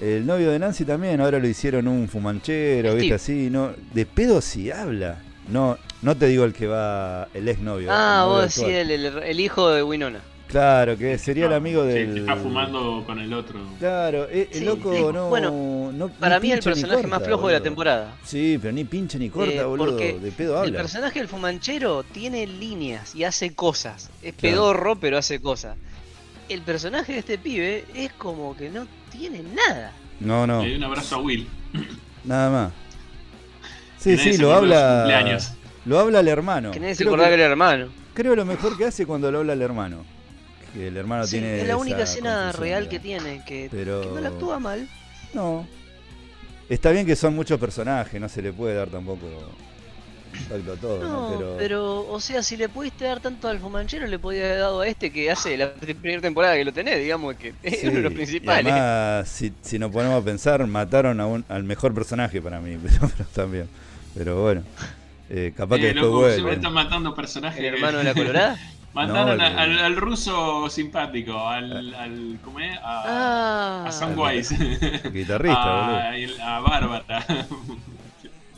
El 0.00 0.26
novio 0.26 0.50
de 0.50 0.58
Nancy 0.58 0.84
también, 0.84 1.20
ahora 1.20 1.38
lo 1.38 1.46
hicieron 1.48 1.86
un 1.88 2.08
fumanchero, 2.08 2.88
Steve. 2.90 3.00
viste 3.00 3.14
así, 3.14 3.48
no, 3.50 3.70
de 3.92 4.06
pedo 4.06 4.40
si 4.40 4.70
habla. 4.70 5.22
No, 5.48 5.78
no 6.02 6.16
te 6.16 6.26
digo 6.26 6.44
el 6.44 6.52
que 6.52 6.66
va, 6.66 7.28
el 7.34 7.48
ex 7.48 7.60
novio. 7.60 7.88
Ah, 7.90 8.24
vos 8.26 8.42
decís 8.54 8.72
el, 8.74 8.90
el- 8.90 9.22
el 9.22 9.40
hijo 9.40 9.70
de 9.70 9.82
Winona. 9.82 10.20
Claro, 10.48 10.96
que 10.96 11.16
sería 11.18 11.46
el 11.46 11.52
amigo 11.52 11.82
Sí, 11.82 11.88
del. 11.88 12.14
que 12.14 12.20
está 12.20 12.36
fumando 12.36 13.02
con 13.06 13.18
el 13.18 13.32
otro. 13.32 13.58
Claro, 13.78 14.28
eh, 14.30 14.48
el 14.52 14.58
Sí, 14.60 14.64
loco 14.64 14.92
sí. 14.94 15.00
no, 15.12 15.28
Bueno, 15.28 15.90
no- 15.92 16.08
Para 16.10 16.38
mí 16.38 16.52
el 16.52 16.60
personaje 16.60 17.06
más 17.06 17.18
corta, 17.20 17.26
flojo 17.26 17.46
de 17.48 17.52
la 17.54 17.58
boludo. 17.58 17.64
temporada. 17.70 18.14
Sí, 18.24 18.58
pero 18.60 18.72
ni 18.72 18.84
pincha 18.84 19.18
ni 19.18 19.30
corta, 19.30 19.52
Eh, 19.52 19.64
boludo. 19.64 19.90
porque 19.92 20.18
De 20.18 20.30
pedo 20.32 20.52
El 20.62 20.68
habla. 20.68 20.78
personaje 20.82 21.18
del 21.18 21.28
fumanchero 21.28 22.04
tiene 22.04 22.46
líneas 22.46 23.14
y 23.14 23.24
hace 23.24 23.54
cosas. 23.54 24.10
Es 24.22 24.34
Claro. 24.34 24.54
pedorro, 24.56 24.96
pero 24.96 25.18
hace 25.18 25.40
cosas. 25.40 25.76
El 26.48 26.62
personaje 26.62 27.12
de 27.14 27.18
este 27.20 27.38
pibe 27.38 27.84
es 27.94 28.12
como 28.12 28.56
que 28.56 28.68
no 28.70 28.86
tiene 29.10 29.42
nada. 29.42 29.92
No, 30.20 30.46
no, 30.46 30.62
Le 30.62 30.68
doy 30.68 30.76
un 30.76 30.84
abrazo 30.84 31.16
a 31.16 31.18
Will. 31.20 31.48
nada 32.24 32.50
más. 32.50 32.72
Sí, 33.98 34.16
sí, 34.18 34.36
lo 34.36 34.52
habla. 34.52 35.40
Lo 35.86 35.98
habla 35.98 36.20
el 36.20 36.28
hermano. 36.28 36.70
que 36.70 36.80
nadie 36.80 36.94
se 36.94 37.04
creo, 37.04 37.10
acordaba 37.12 37.30
que 37.30 37.36
que, 37.36 37.42
era 37.42 37.50
hermano. 37.52 37.88
creo 38.14 38.34
lo 38.36 38.44
mejor 38.44 38.76
que 38.78 38.86
hace 38.86 39.06
cuando 39.06 39.30
lo 39.30 39.38
habla 39.40 39.52
el 39.54 39.62
hermano. 39.62 40.04
Que 40.72 40.88
el 40.88 40.96
hermano 40.96 41.24
Sí, 41.24 41.32
tiene. 41.38 41.60
es 41.62 41.68
la 41.68 41.76
única 41.76 42.02
escena 42.02 42.52
real 42.52 42.88
que 42.88 42.98
tiene, 42.98 43.42
que, 43.46 43.68
Pero- 43.70 44.00
que 44.02 44.08
no 44.08 44.20
la 44.20 44.28
actúa 44.28 44.58
mal. 44.58 44.88
No. 45.34 45.66
Está 46.68 46.90
bien 46.90 47.04
que 47.06 47.16
son 47.16 47.34
muchos 47.34 47.60
personajes, 47.60 48.18
no 48.20 48.28
se 48.28 48.40
le 48.42 48.52
puede 48.52 48.74
dar 48.74 48.88
tampoco 48.88 49.26
impacto 50.38 50.72
a 50.72 50.76
todo, 50.76 51.08
¿no? 51.08 51.22
No, 51.22 51.26
Pero, 51.26 51.56
pero... 51.56 52.06
o 52.08 52.20
sea, 52.20 52.42
si 52.42 52.56
le 52.56 52.68
pudiste 52.68 53.04
dar 53.04 53.20
tanto 53.20 53.48
al 53.48 53.58
fumanchero, 53.60 54.06
le 54.06 54.18
podías 54.18 54.44
haber 54.46 54.58
dado 54.60 54.80
a 54.82 54.88
este 54.88 55.12
que 55.12 55.30
hace 55.30 55.56
la 55.56 55.74
primera 56.00 56.20
temporada 56.22 56.56
que 56.56 56.64
lo 56.64 56.72
tenés, 56.72 56.98
digamos 57.00 57.36
que 57.36 57.54
es 57.62 57.74
Sí, 57.80 57.86
uno 57.88 57.98
de 57.98 58.02
los 58.02 58.12
principales. 58.12 58.74
además, 58.74 59.28
si, 59.28 59.52
si 59.62 59.78
nos 59.78 59.90
ponemos 59.90 60.20
a 60.22 60.24
pensar, 60.24 60.66
mataron 60.66 61.20
a 61.20 61.26
un, 61.26 61.44
al 61.48 61.64
mejor 61.64 61.94
personaje 61.94 62.40
para 62.42 62.60
mí, 62.60 62.78
pero, 62.82 63.10
pero 63.16 63.28
también. 63.34 63.68
Pero 64.14 64.42
bueno, 64.42 64.62
eh, 65.28 65.52
capaz 65.56 65.80
que 65.80 65.86
Eh, 65.90 65.94
después 65.94 66.12
loco, 66.12 66.30
siempre 66.30 66.54
están 66.54 66.72
matando 66.72 67.14
personajes. 67.14 67.58
El 67.60 67.74
hermano 67.74 67.98
de 67.98 68.04
la 68.04 68.14
Colorada. 68.14 68.58
Mataron 68.94 69.38
No, 69.38 69.44
a- 69.44 69.48
el- 69.48 69.58
al, 69.58 69.78
al 69.80 69.96
ruso 69.96 70.68
simpático, 70.70 71.48
al, 71.48 71.94
al 71.94 72.38
¿cómo 72.44 72.60
es? 72.60 72.76
A, 72.82 73.82
Ah, 73.84 73.84
a 73.88 73.92
Samwise, 73.92 74.56
Guitarrista, 75.12 76.12
a 76.12 76.60
Bárbara. 76.60 77.26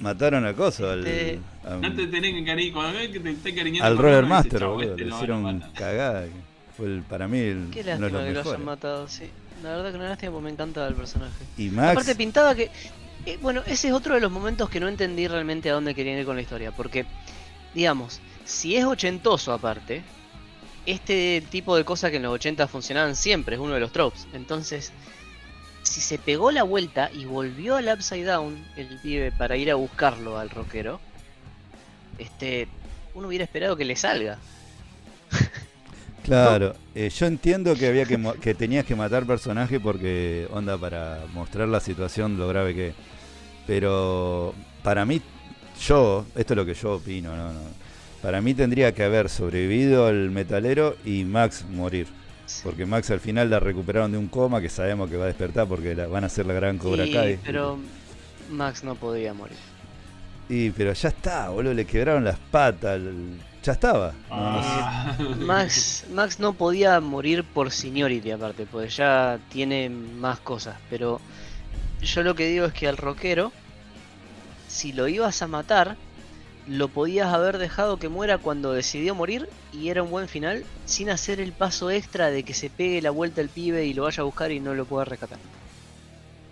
Mataron 0.00 0.44
a 0.46 0.52
Coso, 0.54 0.90
al, 0.90 1.06
Este- 1.06 1.40
a- 1.64 1.76
No 1.76 1.94
te 1.94 2.06
tenés 2.08 2.34
que 2.34 2.44
cariñar, 2.44 2.72
cuando 2.74 2.98
ves 2.98 3.08
que 3.10 3.20
te 3.20 3.30
esté 3.30 3.54
cariñando 3.54 3.86
al 3.86 3.96
Roller 3.98 4.26
Master, 4.26 4.60
"Chau, 4.60 4.72
boludo. 4.74 4.90
este 4.92 5.04
Le 5.04 5.14
hicieron 5.14 5.42
matar". 5.42 5.72
cagada. 5.72 6.26
Fue 6.76 6.86
el, 6.86 7.02
para 7.02 7.26
mí 7.26 7.38
el, 7.38 7.68
qué 7.72 7.80
uno 7.80 7.84
de 7.84 7.84
lástima 7.84 7.98
los 8.00 8.10
que 8.10 8.12
lo 8.12 8.18
hayan 8.20 8.34
mejores. 8.34 8.60
matado, 8.64 9.08
sí. 9.08 9.24
La 9.62 9.70
verdad 9.76 9.90
que 9.90 9.96
una 9.96 10.08
lástima 10.10 10.32
porque 10.32 10.44
me 10.44 10.50
encanta 10.50 10.86
el 10.86 10.94
personaje. 10.94 11.44
Y 11.56 11.70
Max, 11.70 11.92
Aparte 11.92 12.14
pintaba 12.14 12.54
que... 12.54 12.70
eh, 13.24 13.38
bueno, 13.40 13.62
ese 13.66 13.88
es 13.88 13.94
otro 13.94 14.14
de 14.14 14.20
los 14.20 14.30
momentos 14.30 14.68
que 14.68 14.78
no 14.80 14.86
entendí 14.88 15.26
realmente 15.28 15.70
a 15.70 15.72
dónde 15.72 15.94
querían 15.94 16.18
ir 16.18 16.26
con 16.26 16.36
la 16.36 16.42
historia. 16.42 16.72
Porque, 16.72 17.06
digamos, 17.74 18.20
si 18.44 18.76
es 18.76 18.84
ochentoso 18.84 19.54
aparte, 19.54 20.02
este 20.84 21.42
tipo 21.50 21.74
de 21.76 21.84
cosas 21.84 22.10
que 22.10 22.18
en 22.18 22.24
los 22.24 22.34
80 22.34 22.68
funcionaban 22.68 23.16
siempre, 23.16 23.56
es 23.56 23.60
uno 23.60 23.72
de 23.72 23.80
los 23.80 23.90
tropes. 23.92 24.26
Entonces, 24.34 24.92
si 25.86 26.00
se 26.00 26.18
pegó 26.18 26.50
la 26.50 26.62
vuelta 26.62 27.10
y 27.12 27.24
volvió 27.24 27.76
al 27.76 27.88
Upside 27.88 28.24
Down, 28.24 28.56
el 28.76 28.98
pibe, 29.02 29.32
para 29.32 29.56
ir 29.56 29.70
a 29.70 29.76
buscarlo 29.76 30.38
al 30.38 30.50
rockero, 30.50 31.00
este, 32.18 32.68
uno 33.14 33.28
hubiera 33.28 33.44
esperado 33.44 33.76
que 33.76 33.84
le 33.84 33.96
salga. 33.96 34.38
claro, 36.24 36.74
eh, 36.94 37.10
yo 37.10 37.26
entiendo 37.26 37.74
que 37.74 37.88
había 37.88 38.04
que, 38.04 38.20
que 38.40 38.54
tenías 38.54 38.84
que 38.84 38.94
matar 38.94 39.26
personaje 39.26 39.80
porque 39.80 40.48
onda 40.50 40.76
para 40.76 41.24
mostrar 41.32 41.68
la 41.68 41.80
situación 41.80 42.36
lo 42.38 42.48
grave 42.48 42.74
que 42.74 42.88
es. 42.88 42.94
Pero 43.66 44.54
para 44.82 45.04
mí, 45.04 45.20
yo, 45.80 46.24
esto 46.36 46.52
es 46.54 46.56
lo 46.56 46.66
que 46.66 46.74
yo 46.74 46.94
opino, 46.94 47.36
no, 47.36 47.52
no. 47.52 47.60
Para 48.22 48.40
mí 48.40 48.54
tendría 48.54 48.92
que 48.92 49.04
haber 49.04 49.28
sobrevivido 49.28 50.08
el 50.08 50.30
metalero 50.30 50.96
y 51.04 51.24
Max 51.24 51.64
morir. 51.70 52.08
Porque 52.62 52.86
Max 52.86 53.10
al 53.10 53.20
final 53.20 53.50
la 53.50 53.60
recuperaron 53.60 54.12
de 54.12 54.18
un 54.18 54.28
coma 54.28 54.60
que 54.60 54.68
sabemos 54.68 55.10
que 55.10 55.16
va 55.16 55.24
a 55.24 55.28
despertar 55.28 55.66
porque 55.66 55.94
la- 55.94 56.06
van 56.06 56.24
a 56.24 56.26
hacer 56.28 56.46
la 56.46 56.54
gran 56.54 56.78
Cobra 56.78 57.04
Sí, 57.04 57.12
Kai. 57.12 57.38
pero 57.44 57.78
Max 58.50 58.84
no 58.84 58.94
podía 58.94 59.34
morir. 59.34 59.56
Y 60.48 60.70
pero 60.70 60.92
ya 60.92 61.08
está, 61.08 61.48
boludo, 61.48 61.74
le 61.74 61.84
quebraron 61.84 62.24
las 62.24 62.38
patas. 62.38 62.96
el- 62.96 63.38
Ya 63.64 63.72
estaba. 63.72 64.12
No, 64.30 64.52
no 64.52 64.62
sé. 64.62 64.68
Ah. 64.70 65.16
Max, 65.40 66.04
Max 66.12 66.38
no 66.38 66.52
podía 66.52 67.00
morir 67.00 67.42
por 67.42 67.72
seniority 67.72 68.30
aparte, 68.30 68.64
porque 68.70 68.88
ya 68.88 69.40
tiene 69.50 69.88
más 69.90 70.38
cosas. 70.38 70.76
Pero 70.88 71.20
yo 72.00 72.22
lo 72.22 72.36
que 72.36 72.46
digo 72.46 72.66
es 72.66 72.72
que 72.72 72.86
al 72.86 72.96
rockero, 72.96 73.50
si 74.68 74.92
lo 74.92 75.08
ibas 75.08 75.42
a 75.42 75.48
matar, 75.48 75.96
lo 76.68 76.88
podías 76.88 77.32
haber 77.32 77.58
dejado 77.58 77.96
que 77.98 78.08
muera 78.08 78.38
cuando 78.38 78.72
decidió 78.72 79.14
morir 79.14 79.48
y 79.72 79.88
era 79.88 80.02
un 80.02 80.10
buen 80.10 80.28
final, 80.28 80.64
sin 80.84 81.10
hacer 81.10 81.40
el 81.40 81.52
paso 81.52 81.90
extra 81.90 82.30
de 82.30 82.42
que 82.42 82.54
se 82.54 82.70
pegue 82.70 83.00
la 83.02 83.10
vuelta 83.10 83.40
el 83.40 83.48
pibe 83.48 83.84
y 83.86 83.94
lo 83.94 84.02
vaya 84.04 84.22
a 84.22 84.24
buscar 84.24 84.50
y 84.50 84.58
no 84.60 84.74
lo 84.74 84.84
pueda 84.84 85.04
rescatar. 85.04 85.38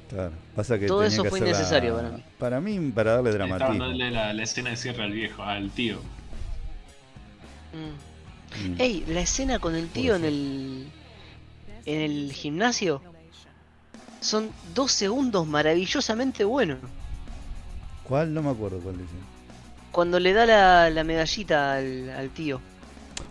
Claro, 0.08 0.32
Pasa 0.54 0.78
que 0.78 0.86
Todo 0.86 1.02
eso 1.02 1.22
que 1.24 1.30
fue 1.30 1.40
la- 1.40 1.48
innecesario 1.48 1.96
para 1.96 2.10
mí. 2.10 2.22
Para 2.38 2.60
mí, 2.60 2.92
para 2.92 3.12
darle 3.16 3.32
dramatismo. 3.32 3.72
dándole 3.72 4.10
la, 4.12 4.32
la 4.32 4.42
escena 4.42 4.70
de 4.70 4.76
cierre 4.76 5.02
al 5.02 5.12
viejo, 5.12 5.42
al 5.42 5.70
tío. 5.70 5.98
Mm. 7.72 8.68
Mm. 8.74 8.80
Ey, 8.80 9.04
la 9.08 9.20
escena 9.20 9.58
con 9.58 9.74
el 9.74 9.88
tío 9.88 10.14
en 10.14 10.24
el 10.24 10.86
en 11.86 12.00
el 12.00 12.32
gimnasio 12.32 13.02
son 14.20 14.50
dos 14.74 14.92
segundos 14.92 15.46
maravillosamente 15.46 16.44
buenos. 16.44 16.78
¿Cuál? 18.04 18.32
No 18.32 18.42
me 18.42 18.50
acuerdo 18.50 18.78
cuál 18.78 18.96
dice. 18.96 19.10
Cuando 19.94 20.18
le 20.18 20.32
da 20.32 20.44
la, 20.44 20.90
la 20.90 21.04
medallita 21.04 21.74
al, 21.76 22.10
al 22.10 22.28
tío. 22.30 22.60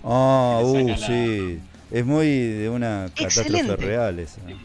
Ah, 0.04 0.62
le 0.64 0.84
uh, 0.84 0.88
la- 0.88 0.98
sí. 0.98 1.60
Es 1.92 2.06
muy 2.06 2.28
de 2.28 2.70
una 2.70 3.08
catástrofe 3.14 3.50
Excelente. 3.50 3.76
real 3.76 4.18
esa. 4.20 4.42
Sí. 4.48 4.56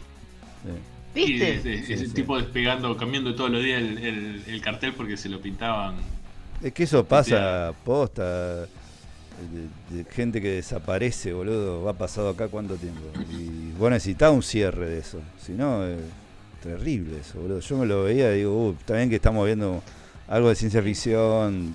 ¿Viste? 1.15 1.61
Sí, 1.63 1.93
ese 1.93 2.07
sí. 2.07 2.13
tipo 2.15 2.37
despegando, 2.39 2.97
cambiando 2.97 3.35
todos 3.35 3.51
los 3.51 3.63
días 3.63 3.83
el, 3.83 3.99
el- 3.99 4.43
el 4.47 4.61
cartel 4.61 4.93
porque 4.95 5.17
se 5.17 5.29
lo 5.29 5.41
pintaban. 5.41 5.97
Es 6.63 6.73
que 6.73 6.85
eso 6.85 7.05
pasa 7.05 7.73
posta. 7.85 8.67
De, 9.39 9.97
de 9.97 10.05
gente 10.11 10.41
que 10.43 10.51
desaparece, 10.51 11.33
boludo. 11.33 11.83
Va 11.85 11.93
pasado 11.93 12.31
acá 12.31 12.49
cuánto 12.49 12.75
tiempo. 12.77 13.03
Y 13.31 13.73
vos 13.79 13.91
necesitás 13.91 14.33
un 14.33 14.43
cierre 14.43 14.89
de 14.89 14.99
eso. 14.99 15.21
Si 15.45 15.53
no, 15.53 15.85
es 15.87 15.99
terrible 16.63 17.19
eso, 17.21 17.41
boludo. 17.41 17.61
Yo 17.61 17.77
me 17.79 17.87
lo 17.87 18.03
veía 18.05 18.33
y 18.35 18.39
digo, 18.39 18.69
uy, 18.69 18.77
está 18.79 18.95
bien 18.97 19.09
que 19.11 19.17
estamos 19.17 19.45
viendo 19.47 19.83
algo 20.27 20.49
de 20.49 20.55
ciencia 20.57 20.83
ficción. 20.83 21.75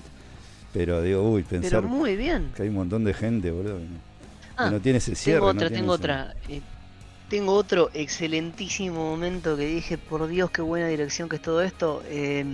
Pero 0.74 1.02
digo, 1.02 1.22
uy, 1.30 1.44
Pero 1.48 1.62
pensar 1.62 1.84
muy 1.84 2.16
bien. 2.16 2.52
que 2.56 2.64
hay 2.64 2.70
un 2.70 2.76
montón 2.76 3.04
de 3.04 3.14
gente, 3.14 3.52
boludo. 3.52 3.78
que 3.78 3.84
no- 3.84 4.14
Ah, 4.58 4.66
que 4.66 4.72
no 4.72 4.80
tiene 4.82 4.98
ese 5.00 5.16
cierre. 5.16 5.38
tengo 5.40 5.46
no 5.54 5.58
otra, 5.58 5.68
tiene 5.70 5.82
tengo 5.82 5.96
ese- 5.96 6.02
otra. 6.04 6.36
Eh, 6.50 6.62
tengo 7.30 7.54
otro 7.54 7.90
excelentísimo 7.94 9.12
momento 9.12 9.56
que 9.58 9.66
dije, 9.66 9.98
por 9.98 10.28
Dios, 10.28 10.52
qué 10.52 10.62
buena 10.62 10.88
dirección 10.88 11.30
que 11.30 11.38
es 11.38 11.42
todo 11.42 11.62
esto. 11.64 12.04
Eh, 12.08 12.46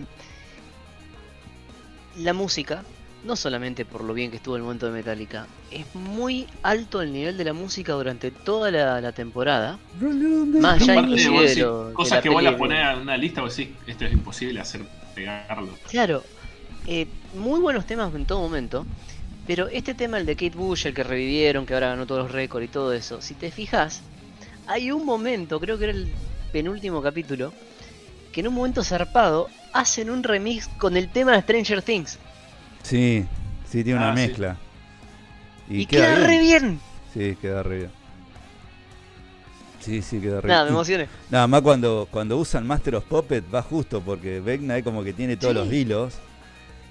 la 2.17 2.33
música, 2.33 2.83
no 3.25 3.35
solamente 3.35 3.85
por 3.85 4.03
lo 4.03 4.13
bien 4.13 4.31
que 4.31 4.37
estuvo 4.37 4.55
el 4.55 4.63
momento 4.63 4.85
de 4.85 4.91
Metallica, 4.93 5.47
es 5.71 5.93
muy 5.95 6.47
alto 6.63 7.01
el 7.01 7.11
nivel 7.13 7.37
de 7.37 7.43
la 7.45 7.53
música 7.53 7.93
durante 7.93 8.31
toda 8.31 8.71
la, 8.71 8.99
la 9.01 9.11
temporada. 9.11 9.77
Más 9.99 10.81
allá 10.81 10.95
inclusive 11.01 11.49
de 11.49 11.55
lo- 11.57 11.87
de 11.89 11.93
cosas 11.93 12.21
que 12.21 12.29
vos 12.29 12.41
las 12.43 12.53
peli- 12.53 12.59
ponés 12.59 12.93
en 12.93 12.99
una 13.01 13.17
lista, 13.17 13.41
vos 13.41 13.55
decís, 13.55 13.75
esto 13.87 14.05
es 14.05 14.11
imposible 14.13 14.59
hacer 14.59 14.81
pegarlo. 15.15 15.69
Claro, 15.89 16.23
eh, 16.91 17.07
muy 17.35 17.59
buenos 17.59 17.85
temas 17.85 18.13
en 18.15 18.25
todo 18.25 18.39
momento, 18.41 18.83
pero 19.45 19.67
este 19.67 19.93
tema, 19.93 20.17
el 20.17 20.25
de 20.25 20.33
Kate 20.35 20.57
Bush, 20.57 20.87
el 20.87 20.93
que 20.95 21.03
revivieron, 21.03 21.65
que 21.67 21.75
ahora 21.75 21.89
ganó 21.89 22.07
todos 22.07 22.23
los 22.23 22.31
récords 22.31 22.65
y 22.65 22.67
todo 22.67 22.93
eso, 22.93 23.21
si 23.21 23.35
te 23.35 23.51
fijas, 23.51 24.01
hay 24.65 24.91
un 24.91 25.05
momento, 25.05 25.59
creo 25.59 25.77
que 25.77 25.83
era 25.85 25.93
el 25.93 26.11
penúltimo 26.51 27.01
capítulo, 27.03 27.53
que 28.31 28.41
en 28.41 28.47
un 28.47 28.55
momento 28.55 28.83
zarpado 28.83 29.49
hacen 29.71 30.09
un 30.09 30.23
remix 30.23 30.67
con 30.79 30.97
el 30.97 31.09
tema 31.09 31.33
de 31.33 31.41
Stranger 31.41 31.83
Things. 31.83 32.17
Sí, 32.81 33.23
sí, 33.69 33.83
tiene 33.83 33.99
una 33.99 34.11
Ah, 34.11 34.15
sí. 34.15 34.21
mezcla. 34.27 34.57
Y, 35.69 35.85
queda, 35.85 36.15
re 36.15 36.39
bien. 36.39 36.79
Sí, 37.13 37.37
queda 37.39 37.61
re 37.61 37.77
bien. 37.77 37.91
Sí, 39.79 40.01
sí, 40.01 40.19
queda 40.19 40.41
re 40.41 40.47
Nada, 40.47 40.63
me 40.63 40.69
bien. 40.69 40.75
emocioné. 40.75 41.07
Nada 41.29 41.45
más 41.47 41.61
cuando, 41.61 42.07
cuando 42.09 42.37
usan 42.37 42.65
Master 42.65 42.95
of 42.95 43.05
Puppet 43.05 43.43
va 43.53 43.61
justo 43.61 44.01
porque 44.01 44.39
Vecna 44.39 44.77
es 44.77 44.83
como 44.83 45.03
que 45.03 45.13
tiene 45.13 45.37
todos 45.37 45.53
Sí. 45.53 45.59
los 45.59 45.71
hilos. 45.73 46.13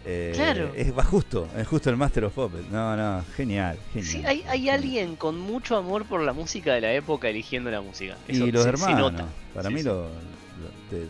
Eh, 0.05 0.33
Claro. 0.35 0.73
Es, 0.75 0.97
va 0.97 1.03
justo, 1.05 1.49
es 1.57 1.67
justo 1.67 1.91
el 1.91 1.97
Master 1.97 2.25
of 2.25 2.33
Puppet. 2.35 2.69
No, 2.71 2.97
no, 2.97 3.23
genial, 3.37 3.79
genial. 3.93 4.11
Sí, 4.11 4.23
hay, 4.25 4.43
hay 4.49 4.69
alguien 4.71 5.17
con 5.17 5.39
mucho 5.39 5.77
amor 5.77 6.05
por 6.07 6.23
la 6.23 6.33
música 6.33 6.73
de 6.75 6.81
la 6.81 6.93
época 6.95 7.29
eligiendo 7.29 7.71
la 7.71 7.81
música. 7.83 8.17
Eso 8.27 8.47
y 8.47 8.53
los 8.53 8.63
se- 8.65 8.71
se 8.71 8.75
hermanos, 8.85 9.13
nota. 9.13 9.27
para 9.55 9.69
Sí, 9.69 9.75
mí 9.75 9.81
sí. 9.81 9.87
lo, 9.87 10.09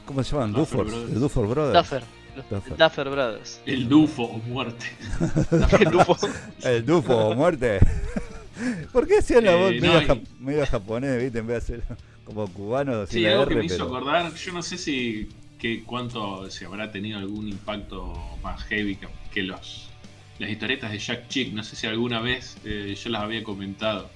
¿cómo 0.04 0.22
se 0.24 0.32
llaman? 0.32 0.52
Duffer 0.52 0.84
Brothers. 0.84 1.20
Duffer 1.20 1.46
Brothers. 1.46 1.74
Duffer. 1.78 2.02
los 2.36 2.48
Duffer. 2.50 2.76
Duffer 2.76 3.10
Brothers. 3.10 3.60
El 3.66 3.88
Dufo 3.88 4.22
o 4.24 4.38
muerte. 4.38 4.86
El 5.80 5.90
Dufo. 5.90 6.16
El 6.64 6.86
Dufo 6.86 7.16
o 7.16 7.34
muerte. 7.34 7.78
¿Por 8.92 9.06
qué 9.06 9.18
hacían 9.18 9.44
la 9.44 9.52
Eh, 9.52 9.54
voz 9.56 9.74
no, 9.74 9.80
medio, 9.80 10.02
y- 10.02 10.06
jap- 10.06 10.26
medio 10.40 10.66
japonés, 10.66 11.22
viste? 11.22 11.38
En 11.38 11.46
vez 11.46 11.66
de 11.68 11.76
hacer 11.76 11.96
como 12.24 12.48
cubano, 12.52 13.06
Sí, 13.06 13.20
la 13.20 13.30
algo 13.32 13.42
R, 13.44 13.48
que 13.50 13.56
me 13.60 13.64
hizo 13.66 13.84
acordar, 13.84 14.34
yo 14.34 14.52
no 14.52 14.62
sé 14.62 14.76
si 14.76 15.28
que 15.58 15.82
cuánto 15.84 16.50
si 16.50 16.64
habrá 16.64 16.90
tenido 16.90 17.18
algún 17.18 17.48
impacto 17.48 18.14
más 18.42 18.62
heavy 18.64 18.96
que, 18.96 19.08
que 19.32 19.42
los 19.42 19.88
las 20.38 20.50
historietas 20.50 20.92
de 20.92 20.98
Jack 20.98 21.28
Chick, 21.28 21.52
no 21.52 21.64
sé 21.64 21.74
si 21.74 21.86
alguna 21.88 22.20
vez 22.20 22.56
eh, 22.64 22.96
yo 23.02 23.10
las 23.10 23.22
había 23.22 23.42
comentado. 23.42 24.08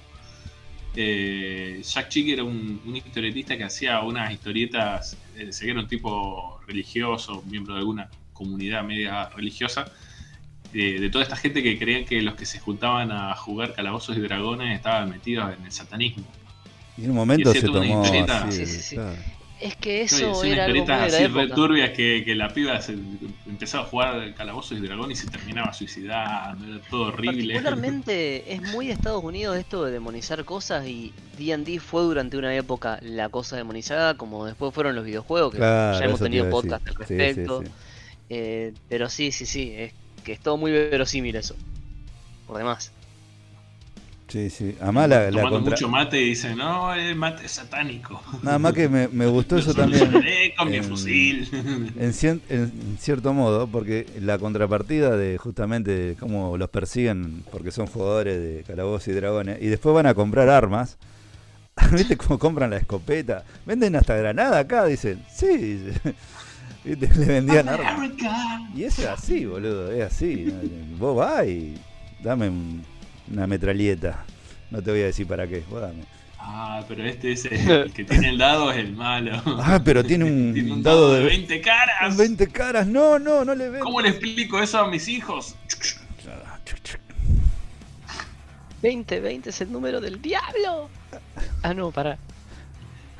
Eh, 0.95 1.81
Jack 1.83 2.09
Chick 2.09 2.29
era 2.29 2.43
un, 2.43 2.81
un 2.85 2.95
historietista 2.95 3.57
que 3.57 3.63
hacía 3.65 3.99
unas 4.01 4.31
historietas, 4.31 5.17
eh, 5.35 5.51
se 5.51 5.69
era 5.69 5.79
un 5.79 5.87
tipo 5.87 6.59
religioso, 6.65 7.43
miembro 7.49 7.73
de 7.73 7.81
alguna 7.81 8.09
comunidad 8.31 8.83
media 8.83 9.27
religiosa, 9.29 9.91
eh, 10.73 10.99
de 10.99 11.09
toda 11.09 11.23
esta 11.23 11.35
gente 11.35 11.61
que 11.61 11.77
creían 11.77 12.05
que 12.05 12.21
los 12.21 12.35
que 12.35 12.45
se 12.45 12.59
juntaban 12.59 13.11
a 13.11 13.35
jugar 13.35 13.73
calabozos 13.73 14.15
y 14.17 14.21
dragones 14.21 14.75
estaban 14.75 15.09
metidos 15.09 15.53
en 15.57 15.65
el 15.65 15.71
satanismo. 15.71 16.25
Y 16.97 17.03
en 17.05 17.09
un 17.09 17.15
momento 17.17 17.51
se 17.53 17.63
tomó 17.63 17.83
historieta. 17.83 18.43
así, 18.45 18.65
Sí, 18.65 18.71
sí, 18.71 18.81
sí. 18.81 18.95
claro. 18.95 19.17
Es 19.63 19.75
que 19.77 20.07
Sí, 20.07 20.25
eso 20.25 20.33
son 20.33 20.45
era 20.45 20.65
algo 20.65 20.85
muy 20.85 20.95
historietas 20.95 20.99
de 21.01 21.09
la 21.11 21.17
así 21.17 21.27
re 21.27 21.43
época. 21.43 21.55
turbias 21.55 21.91
que, 21.91 22.23
que 22.25 22.35
la 22.35 22.53
piba 22.53 22.81
se, 22.81 22.93
empezaba 23.47 23.83
a 23.83 23.87
jugar 23.87 24.33
calabozos 24.35 24.77
y 24.77 24.81
dragones 24.81 25.19
y 25.19 25.25
se 25.25 25.31
terminaba 25.31 25.71
suicidando, 25.73 26.65
era 26.65 26.81
todo 26.89 27.03
horrible. 27.07 27.61
Particularmente 27.61 28.53
es 28.53 28.61
muy 28.61 28.87
de 28.87 28.93
Estados 28.93 29.23
Unidos 29.23 29.57
esto 29.57 29.85
de 29.85 29.91
demonizar 29.91 30.43
cosas 30.45 30.85
y 30.87 31.13
D&D 31.37 31.79
fue 31.79 32.01
durante 32.03 32.37
una 32.37 32.53
época 32.55 32.99
la 33.01 33.29
cosa 33.29 33.55
demonizada 33.55 34.17
como 34.17 34.45
después 34.45 34.73
fueron 34.73 34.95
los 34.95 35.05
videojuegos 35.05 35.51
que 35.53 35.57
Claro, 35.59 35.99
ya 35.99 36.05
hemos 36.05 36.19
tenido 36.19 36.49
podcast 36.49 36.85
al 36.87 36.95
Sí, 37.07 37.15
sí, 37.15 37.15
respecto 37.15 37.61
sí. 37.63 37.71
Eh, 38.29 38.73
pero 38.89 39.09
sí 39.09 39.31
sí 39.31 39.45
sí 39.45 39.73
es 39.77 39.93
que 40.23 40.33
es 40.33 40.39
todo 40.39 40.57
muy 40.57 40.71
verosímil 40.71 41.35
eso 41.35 41.55
por 42.47 42.57
demás 42.57 42.91
Sí, 44.33 44.49
sí. 44.49 44.75
Además 44.81 45.09
la, 45.09 45.29
la 45.29 45.43
contra... 45.43 45.69
mucho 45.73 45.87
mate 45.87 46.19
y 46.19 46.29
dicen, 46.29 46.57
no, 46.57 46.91
el 46.95 47.15
mate 47.15 47.45
es 47.45 47.51
satánico. 47.51 48.19
Nada 48.41 48.57
más 48.57 48.73
que 48.73 48.89
me, 48.89 49.07
me 49.07 49.27
gustó 49.27 49.57
eso 49.59 49.75
también. 49.75 50.11
con 50.57 50.71
mi 50.71 50.77
en- 50.77 50.83
fusil. 50.83 51.47
En, 51.99 52.13
cien- 52.13 52.41
en 52.49 52.97
cierto 52.99 53.31
modo, 53.31 53.67
porque 53.67 54.07
la 54.19 54.39
contrapartida 54.39 55.15
de 55.15 55.37
justamente 55.37 56.15
cómo 56.19 56.57
los 56.57 56.67
persiguen 56.69 57.43
porque 57.51 57.69
son 57.69 57.85
jugadores 57.85 58.39
de 58.41 58.63
calabozos 58.65 59.07
y 59.09 59.11
dragones 59.11 59.61
y 59.61 59.67
después 59.67 59.93
van 59.93 60.07
a 60.07 60.15
comprar 60.15 60.49
armas. 60.49 60.97
¿Viste 61.91 62.17
cómo 62.17 62.39
compran 62.39 62.71
la 62.71 62.77
escopeta? 62.77 63.43
Venden 63.67 63.95
hasta 63.95 64.15
granada 64.15 64.57
acá, 64.57 64.85
dicen. 64.85 65.23
Sí, 65.31 65.57
dice. 65.57 66.15
¿Viste? 66.83 67.07
Le 67.19 67.25
vendían 67.27 67.69
armas. 67.69 68.09
Y 68.75 68.83
eso 68.83 69.03
es 69.03 69.07
así, 69.09 69.45
boludo, 69.45 69.91
es 69.91 70.03
así. 70.11 70.51
Vos 70.97 71.15
vas 71.17 71.45
y 71.45 71.75
dame 72.23 72.49
un- 72.49 72.92
una 73.31 73.47
metralleta. 73.47 74.23
No 74.71 74.81
te 74.81 74.91
voy 74.91 75.01
a 75.01 75.05
decir 75.05 75.27
para 75.27 75.47
qué, 75.47 75.63
vos 75.69 75.81
dame. 75.81 76.03
Ah, 76.39 76.83
pero 76.89 77.03
este 77.05 77.31
es 77.31 77.45
el, 77.45 77.69
el 77.71 77.93
que 77.93 78.03
tiene 78.03 78.29
el 78.29 78.37
dado, 78.37 78.69
es 78.71 78.77
el 78.77 78.91
malo. 78.93 79.41
Ah, 79.63 79.81
pero 79.83 80.03
tiene 80.03 80.25
un, 80.25 80.53
Tiene 80.53 80.73
un 80.73 80.83
dado 80.83 81.13
de 81.13 81.23
20 81.23 81.61
caras. 81.61 81.95
con 82.07 82.17
20 82.17 82.47
caras. 82.47 82.85
No, 82.87 83.17
no, 83.17 83.45
no 83.45 83.55
le 83.55 83.69
ven. 83.69 83.79
¿Cómo 83.81 84.01
le 84.01 84.09
explico 84.09 84.61
eso 84.61 84.77
a 84.79 84.89
mis 84.89 85.07
hijos? 85.07 85.55
2020 88.81 89.49
es 89.49 89.61
el 89.61 89.71
número 89.71 90.01
del 90.01 90.21
diablo 90.21 90.89
ah 91.61 91.73
no 91.73 91.89
para 91.91 92.17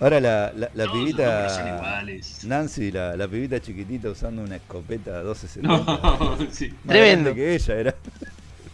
Ahora 0.01 0.19
la, 0.19 0.51
la, 0.53 0.69
la 0.73 0.85
Todos 0.85 0.97
los 0.97 1.13
números 1.13 1.53
son 1.53 1.63
pibita 1.63 1.75
iguales. 1.77 2.43
Nancy, 2.43 2.91
la, 2.91 3.15
la 3.15 3.27
pibita 3.27 3.61
chiquitita 3.61 4.09
usando 4.09 4.41
una 4.41 4.57
escopeta 4.57 5.21
1270. 5.23 5.61
No, 6.19 6.37
sí. 6.51 6.67
Más 6.83 6.87
Tremendo. 6.87 7.33
que 7.33 7.55
ella 7.55 7.75
era. 7.75 7.95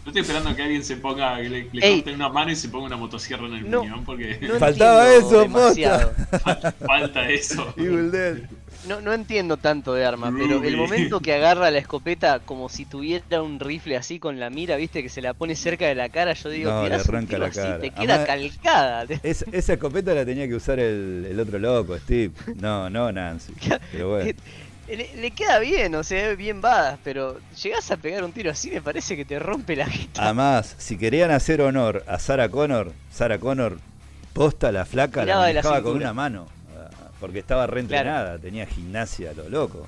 Yo 0.09 0.19
estoy 0.19 0.21
esperando 0.21 0.55
que 0.55 0.63
alguien 0.63 0.83
se 0.83 0.95
ponga, 0.97 1.37
que 1.37 1.49
le, 1.49 1.69
le 1.71 1.93
corten 1.95 2.15
una 2.15 2.29
mano 2.29 2.51
y 2.51 2.55
se 2.55 2.67
ponga 2.69 2.87
una 2.87 2.97
motosierra 2.97 3.45
en 3.45 3.53
el 3.53 3.69
No. 3.69 3.81
puñón 3.81 4.03
porque 4.05 4.39
no 4.41 4.55
Faltaba 4.59 5.05
entiendo 5.13 5.27
eso, 5.29 5.41
demasiado. 5.41 6.13
falta 6.87 7.29
eso. 7.29 7.73
Evil 7.77 8.09
Dead. 8.11 8.37
No, 8.87 9.01
no 9.01 9.13
entiendo 9.13 9.57
tanto 9.57 9.93
de 9.93 10.05
arma, 10.05 10.33
pero 10.35 10.63
el 10.63 10.77
momento 10.77 11.19
que 11.19 11.33
agarra 11.35 11.69
la 11.69 11.77
escopeta 11.77 12.39
como 12.39 12.69
si 12.69 12.85
tuviera 12.85 13.41
un 13.43 13.59
rifle 13.59 13.97
así 13.97 14.17
con 14.19 14.39
la 14.39 14.49
mira, 14.49 14.77
viste, 14.77 15.03
que 15.03 15.09
se 15.09 15.21
la 15.21 15.33
pone 15.35 15.55
cerca 15.55 15.85
de 15.85 15.93
la 15.95 16.09
cara, 16.09 16.33
yo 16.33 16.49
digo, 16.49 16.71
No, 16.71 16.87
le 16.87 16.95
arranca 16.95 17.37
la 17.37 17.47
así, 17.47 17.59
cara. 17.59 17.79
te 17.79 17.91
queda 17.91 18.15
Además- 18.15 18.25
calcada. 18.25 19.03
Es- 19.23 19.45
esa 19.51 19.73
escopeta 19.73 20.13
la 20.15 20.25
tenía 20.25 20.47
que 20.47 20.55
usar 20.55 20.79
el, 20.79 21.27
el 21.29 21.39
otro 21.39 21.59
loco, 21.59 21.95
Steve. 21.99 22.31
No, 22.55 22.89
no 22.89 23.11
Nancy. 23.11 23.53
Pero 23.91 24.09
bueno. 24.09 24.31
Le, 24.89 25.15
le 25.15 25.31
queda 25.31 25.59
bien, 25.59 25.93
o 25.95 26.03
sea, 26.03 26.33
bien 26.35 26.61
badas, 26.61 26.99
pero 27.03 27.37
llegás 27.61 27.91
a 27.91 27.97
pegar 27.97 28.23
un 28.23 28.31
tiro 28.31 28.49
así, 28.51 28.71
me 28.71 28.81
parece 28.81 29.15
que 29.15 29.23
te 29.25 29.37
rompe 29.39 29.75
la 29.75 29.85
jeta. 29.85 30.23
Además, 30.23 30.75
si 30.79 30.97
querían 30.97 31.31
hacer 31.31 31.61
honor 31.61 32.03
a 32.07 32.17
Sarah 32.19 32.49
Connor, 32.49 32.91
Sarah 33.11 33.37
Connor 33.39 33.77
posta 34.33 34.71
la 34.71 34.85
flaca, 34.85 35.21
la 35.21 35.25
Tiraba 35.25 35.45
de 35.47 35.53
la 35.53 35.61
manejaba 35.61 35.83
con 35.83 35.95
una 35.97 36.13
mano. 36.13 36.47
ah, 36.75 36.89
Porque 37.19 37.39
estaba 37.39 37.67
reentrenada, 37.67 38.39
tenía 38.39 38.65
gimnasia 38.65 39.31
a 39.31 39.33
lo 39.33 39.47
loco. 39.49 39.87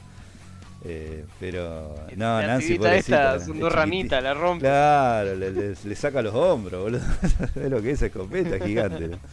Eh, 0.83 1.25
pero 1.39 1.95
no, 2.15 2.41
la 2.41 2.47
Nancy 2.47 2.73
pobrecita, 2.75 3.35
esta, 3.35 3.53
dos 3.53 3.71
ramitas, 3.71 4.23
la 4.23 4.33
rompe. 4.33 4.65
Claro, 4.65 5.35
le, 5.35 5.51
le- 5.51 5.75
le 5.83 5.95
saca 5.95 6.21
los 6.23 6.33
hombros, 6.33 6.81
boludo. 6.81 7.01
es 7.55 7.69
lo 7.69 7.81
que 7.81 7.91
es 7.91 8.01
escopeta 8.01 8.63
gigante. 8.65 9.07
¿no? 9.09 9.17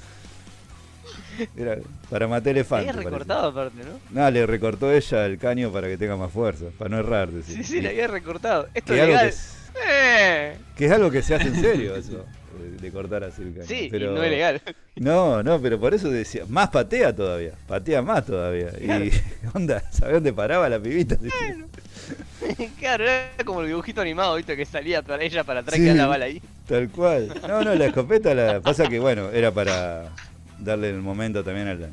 Era 1.56 1.78
para 2.10 2.26
matar 2.28 2.42
Te 2.44 2.50
elefantes. 2.50 2.88
habías 2.90 2.94
parece. 3.04 3.10
recortado 3.10 3.48
aparte, 3.48 3.78
¿no? 3.84 4.20
No, 4.22 4.30
le 4.30 4.46
recortó 4.46 4.92
ella 4.92 5.26
el 5.26 5.38
caño 5.38 5.72
para 5.72 5.88
que 5.88 5.96
tenga 5.98 6.16
más 6.16 6.32
fuerza, 6.32 6.66
para 6.78 6.90
no 6.90 6.98
errar. 6.98 7.30
decía. 7.30 7.56
Sí, 7.56 7.64
sí, 7.64 7.80
le 7.80 7.90
había 7.90 8.06
recortado. 8.08 8.68
Esto 8.74 8.94
es 8.94 9.00
que, 9.00 9.06
legal. 9.06 9.28
es, 9.28 9.54
Eh, 9.88 10.56
que 10.76 10.86
es 10.86 10.92
algo 10.92 11.10
que 11.10 11.22
se 11.22 11.34
hace 11.34 11.48
en 11.48 11.54
serio, 11.60 11.94
eso, 11.96 12.24
de- 12.80 12.90
cortar 12.90 13.22
así 13.24 13.42
el 13.42 13.52
caño. 13.54 13.66
Sí, 13.66 13.88
pero, 13.90 14.10
y 14.12 14.14
no 14.14 14.22
es 14.22 14.30
legal. 14.30 14.62
No, 14.96 15.42
no, 15.42 15.60
pero 15.60 15.78
por 15.78 15.94
eso 15.94 16.10
decía, 16.10 16.42
más 16.48 16.70
patea 16.70 17.14
todavía, 17.14 17.52
patea 17.68 18.02
más 18.02 18.24
todavía. 18.26 18.70
Claro. 18.70 19.04
Y 19.04 19.12
onda, 19.54 19.80
¿sabés 19.92 20.14
dónde 20.14 20.32
paraba 20.32 20.68
la 20.68 20.80
pibita? 20.80 21.16
claro, 22.78 23.04
era 23.04 23.28
como 23.44 23.60
el 23.62 23.68
dibujito 23.68 24.00
animado, 24.00 24.34
¿viste? 24.36 24.56
Que 24.56 24.64
salía 24.64 25.02
para 25.02 25.22
ella 25.22 25.44
para 25.44 25.60
atrás 25.60 25.76
Sí. 25.76 25.84
que 25.84 25.94
la 25.94 26.06
bala 26.06 26.24
ahí. 26.24 26.40
Tal 26.66 26.88
cual. 26.90 27.32
No, 27.46 27.62
no, 27.62 27.74
la 27.74 27.86
escopeta 27.86 28.34
la 28.34 28.60
pasa 28.60 28.88
que 28.88 28.98
bueno, 28.98 29.30
era 29.30 29.50
para 29.52 30.08
darle 30.58 30.90
el 30.90 31.00
momento 31.00 31.42
también 31.44 31.68
a, 31.68 31.74
la- 31.74 31.88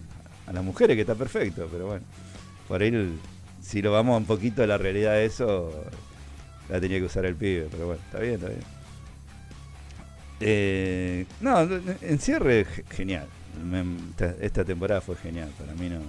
a 0.47 0.54
las 0.54 0.63
mujeres, 0.63 0.95
que 0.95 1.01
está 1.01 1.15
perfecto, 1.15 1.67
pero 1.71 1.88
bueno. 1.88 2.06
Por 2.67 2.82
ahí, 2.82 2.89
el- 2.89 3.17
si 3.62 3.82
lo 3.82 3.91
vamos 3.91 4.17
un 4.17 4.25
poquito 4.25 4.63
a 4.63 4.67
la 4.67 4.78
realidad 4.78 5.13
de 5.13 5.25
eso, 5.25 5.71
la 6.69 6.80
tenía 6.80 6.99
que 6.99 7.06
usar 7.06 7.25
el 7.25 7.36
pibe, 7.36 7.67
pero 7.71 7.88
bueno, 7.88 8.01
está 8.06 8.19
bien, 8.19 8.36
está 8.36 8.47
bien. 8.49 8.62
Eh, 10.41 11.25
no, 11.41 11.62
en 12.01 12.19
cierre, 12.19 12.65
ge- 12.65 12.84
genial. 12.91 13.28
Me- 13.63 13.86
esta, 14.12 14.36
esta 14.41 14.65
temporada 14.65 14.99
fue 15.01 15.15
genial, 15.15 15.49
para 15.58 15.73
mí 15.73 15.89
no. 15.89 15.99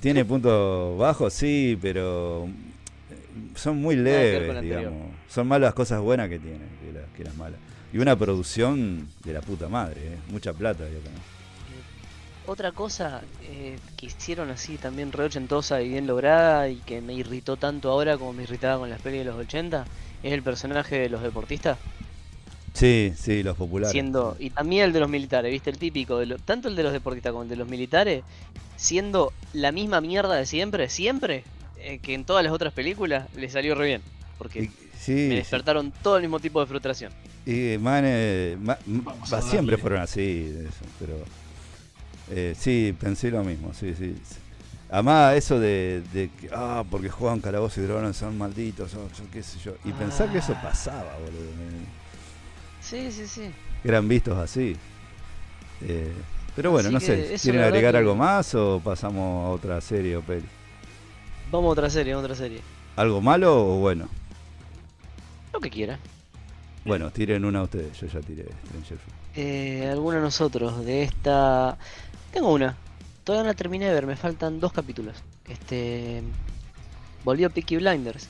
Tiene 0.00 0.24
puntos 0.24 0.98
bajos, 0.98 1.32
sí, 1.32 1.78
pero 1.80 2.46
eh, 3.10 3.38
son 3.54 3.76
muy 3.80 3.96
leves, 3.96 4.42
digamos. 4.62 5.10
Son 5.28 5.46
más 5.48 5.60
las 5.60 5.72
cosas 5.74 6.00
buenas 6.00 6.28
que 6.28 6.38
tiene 6.38 6.58
que, 6.84 6.92
la- 6.92 7.06
que 7.16 7.24
las 7.24 7.34
malas. 7.36 7.58
Y 7.92 7.98
una 7.98 8.16
producción 8.16 9.08
de 9.24 9.32
la 9.32 9.40
puta 9.40 9.68
madre, 9.68 9.96
¿eh? 10.00 10.16
mucha 10.30 10.52
plata. 10.52 10.84
yo 10.84 10.98
creo. 11.00 11.12
Otra 12.46 12.72
cosa 12.72 13.22
eh, 13.42 13.78
que 13.96 14.06
hicieron 14.06 14.50
así 14.50 14.76
también 14.76 15.12
re 15.12 15.24
ochentosa 15.24 15.80
y 15.80 15.88
bien 15.90 16.06
lograda 16.06 16.68
y 16.68 16.76
que 16.76 17.00
me 17.00 17.14
irritó 17.14 17.56
tanto 17.56 17.90
ahora 17.90 18.18
como 18.18 18.32
me 18.32 18.42
irritaba 18.42 18.78
con 18.78 18.90
las 18.90 19.00
pelis 19.00 19.20
de 19.20 19.24
los 19.26 19.36
80 19.36 19.84
es 20.22 20.32
el 20.32 20.42
personaje 20.42 20.98
de 20.98 21.08
los 21.08 21.22
deportistas. 21.22 21.78
Sí, 22.74 23.12
sí, 23.16 23.42
los 23.42 23.56
populares. 23.56 23.92
siendo 23.92 24.36
y 24.40 24.50
también 24.50 24.84
el 24.86 24.92
de 24.92 25.00
los 25.00 25.08
militares, 25.08 25.52
¿viste? 25.52 25.70
El 25.70 25.78
típico, 25.78 26.18
de 26.18 26.26
lo- 26.26 26.38
tanto 26.38 26.68
el 26.68 26.74
de 26.74 26.82
los 26.82 26.92
deportistas 26.92 27.30
como 27.30 27.42
el 27.44 27.48
de 27.48 27.56
los 27.56 27.68
militares, 27.68 28.24
siendo 28.76 29.32
la 29.52 29.70
misma 29.72 30.00
mierda 30.00 30.34
de 30.34 30.46
siempre, 30.46 30.88
siempre, 30.88 31.44
eh, 31.78 31.98
que 32.02 32.14
en 32.14 32.24
todas 32.24 32.42
las 32.42 32.52
otras 32.52 32.72
películas 32.72 33.28
le 33.36 33.48
salió 33.50 33.74
re 33.76 33.86
bien. 33.86 34.02
Porque 34.38 34.62
Y- 34.64 34.70
sí, 34.98 35.12
me 35.12 35.28
sí. 35.28 35.34
despertaron 35.36 35.92
todo 36.02 36.16
el 36.16 36.22
mismo 36.22 36.40
tipo 36.40 36.60
de 36.60 36.66
frustración. 36.66 37.12
Y 37.46 37.76
man, 37.78 38.04
eh, 38.06 38.56
siempre 39.42 39.76
fueron 39.76 40.00
así, 40.00 40.44
de 40.44 40.64
eso, 40.68 40.84
pero 40.98 41.18
eh, 42.34 42.54
sí, 42.58 42.94
pensé 42.98 43.30
lo 43.30 43.42
mismo, 43.44 43.72
sí, 43.74 43.94
sí. 43.96 44.16
Además, 44.90 45.34
eso 45.36 45.58
de, 45.58 46.02
de 46.12 46.28
que, 46.30 46.50
ah, 46.52 46.84
porque 46.90 47.08
juegan 47.08 47.40
calabozos 47.40 47.78
y 47.78 47.82
dragones 47.82 48.16
son 48.16 48.36
malditos, 48.36 48.92
yo 48.92 49.08
qué 49.32 49.42
sé 49.42 49.58
yo. 49.58 49.72
Y 49.84 49.92
pensar 49.92 50.30
que 50.30 50.38
eso 50.38 50.54
Ah. 50.58 50.62
pasaba, 50.62 51.14
boludo. 51.18 51.50
Sí, 52.80 53.10
sí, 53.10 53.26
sí. 53.26 53.50
eran 53.84 54.06
vistos 54.08 54.36
así. 54.38 54.76
Eh, 55.80 56.12
pero 56.54 56.70
bueno, 56.72 56.88
Así 56.88 56.94
no 56.94 57.00
sé, 57.00 57.36
¿quieren 57.40 57.62
agregar 57.62 57.92
que- 57.92 57.98
algo 57.98 58.14
más 58.14 58.54
o 58.54 58.80
pasamos 58.84 59.46
a 59.46 59.50
otra 59.50 59.80
serie 59.80 60.16
o 60.16 60.20
peli? 60.22 60.44
Vamos 61.50 61.68
a 61.70 61.72
otra 61.72 61.90
serie, 61.90 62.12
a 62.12 62.18
otra 62.18 62.34
serie. 62.34 62.60
¿Algo 62.96 63.20
malo 63.22 63.54
o 63.76 63.78
bueno? 63.78 64.08
Lo 65.52 65.60
que 65.60 65.70
quiera. 65.70 65.98
Bueno, 66.84 67.10
tiren 67.10 67.44
una 67.44 67.62
ustedes, 67.62 67.98
yo 68.00 68.06
ya 68.08 68.20
tiré 68.20 68.44
Stranger. 68.66 68.98
Eh, 69.34 69.88
alguno 69.90 70.16
de 70.18 70.22
nosotros 70.22 70.84
de 70.84 71.04
esta. 71.04 71.78
Tengo 72.32 72.52
una. 72.52 72.76
Todavía 73.24 73.44
no 73.44 73.48
la 73.50 73.54
terminé 73.54 73.86
de 73.86 73.94
ver, 73.94 74.06
me 74.06 74.16
faltan 74.16 74.58
dos 74.58 74.72
capítulos. 74.72 75.22
Este. 75.48 76.22
Volvió 77.24 77.50
Peaky 77.50 77.76
Blinders. 77.76 78.28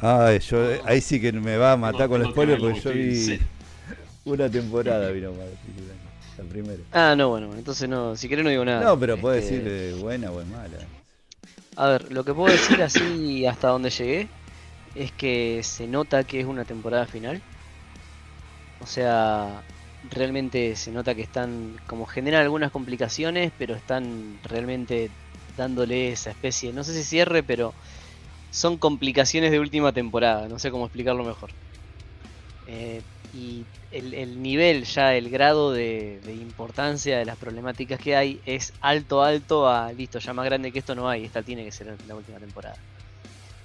Ay, 0.00 0.40
yo, 0.40 0.70
eh, 0.70 0.80
ahí 0.84 1.00
sí 1.00 1.20
que 1.20 1.32
me 1.32 1.56
va 1.56 1.72
a 1.72 1.76
matar 1.76 2.08
con 2.08 2.20
el 2.20 2.28
spoiler 2.28 2.58
porque 2.58 2.80
yo 2.80 2.92
vi 2.92 3.16
sí. 3.16 3.40
una 4.24 4.50
temporada 4.50 5.10
vino 5.10 5.32
mal, 5.32 5.50
la 6.36 6.44
primera. 6.44 6.82
Ah, 6.92 7.14
no, 7.16 7.28
bueno, 7.28 7.54
entonces 7.54 7.88
no, 7.88 8.16
si 8.16 8.28
querés 8.28 8.44
no 8.44 8.50
digo 8.50 8.64
nada. 8.64 8.82
No, 8.82 8.98
pero 8.98 9.14
Este, 9.14 9.28
decir 9.28 9.62
eh, 9.66 9.94
buena 9.94 10.30
o 10.32 10.40
es 10.40 10.46
mala. 10.48 10.78
A 11.76 11.86
ver, 11.88 12.12
lo 12.12 12.24
que 12.24 12.34
puedo 12.34 12.52
decir 12.52 12.82
así 12.82 13.46
hasta 13.46 13.68
donde 13.68 13.90
llegué 13.90 14.28
es 14.94 15.12
que 15.12 15.62
se 15.62 15.86
nota 15.86 16.24
que 16.24 16.40
es 16.40 16.46
una 16.46 16.64
temporada 16.64 17.06
final. 17.06 17.42
O 18.80 18.86
sea, 18.86 19.62
realmente 20.02 20.76
se 20.76 20.92
nota 20.92 21.14
que 21.14 21.22
están, 21.22 21.76
como 21.86 22.06
generan 22.06 22.42
algunas 22.42 22.70
complicaciones, 22.72 23.52
pero 23.56 23.74
están 23.76 24.40
realmente 24.42 25.14
dándole 25.46 26.12
esa 26.12 26.30
especie, 26.30 26.72
no 26.72 26.84
sé 26.84 26.94
si 26.94 27.04
cierre, 27.04 27.42
pero 27.44 27.76
son 28.50 28.78
complicaciones 28.78 29.50
de 29.52 29.60
última 29.60 29.92
temporada, 29.92 30.48
no 30.48 30.58
sé 30.58 30.70
cómo 30.70 30.86
explicarlo 30.86 31.24
mejor. 31.24 31.52
Eh, 32.64 33.02
y 33.30 33.68
el, 33.90 34.14
el 34.14 34.42
nivel 34.42 34.84
ya, 34.84 35.16
el 35.16 35.30
grado 35.30 35.72
de, 35.72 36.20
de 36.22 36.34
importancia 36.34 37.18
de 37.18 37.24
las 37.24 37.36
problemáticas 37.38 37.98
que 37.98 38.14
hay 38.16 38.40
es 38.44 38.74
alto, 38.80 39.22
alto 39.22 39.66
a, 39.68 39.92
listo, 39.92 40.18
ya 40.18 40.34
más 40.34 40.44
grande 40.44 40.70
que 40.72 40.78
esto 40.78 40.94
no 40.94 41.08
hay, 41.08 41.24
esta 41.24 41.42
tiene 41.42 41.64
que 41.64 41.72
ser 41.72 41.98
la 42.04 42.14
última 42.16 42.38
temporada. 42.40 42.84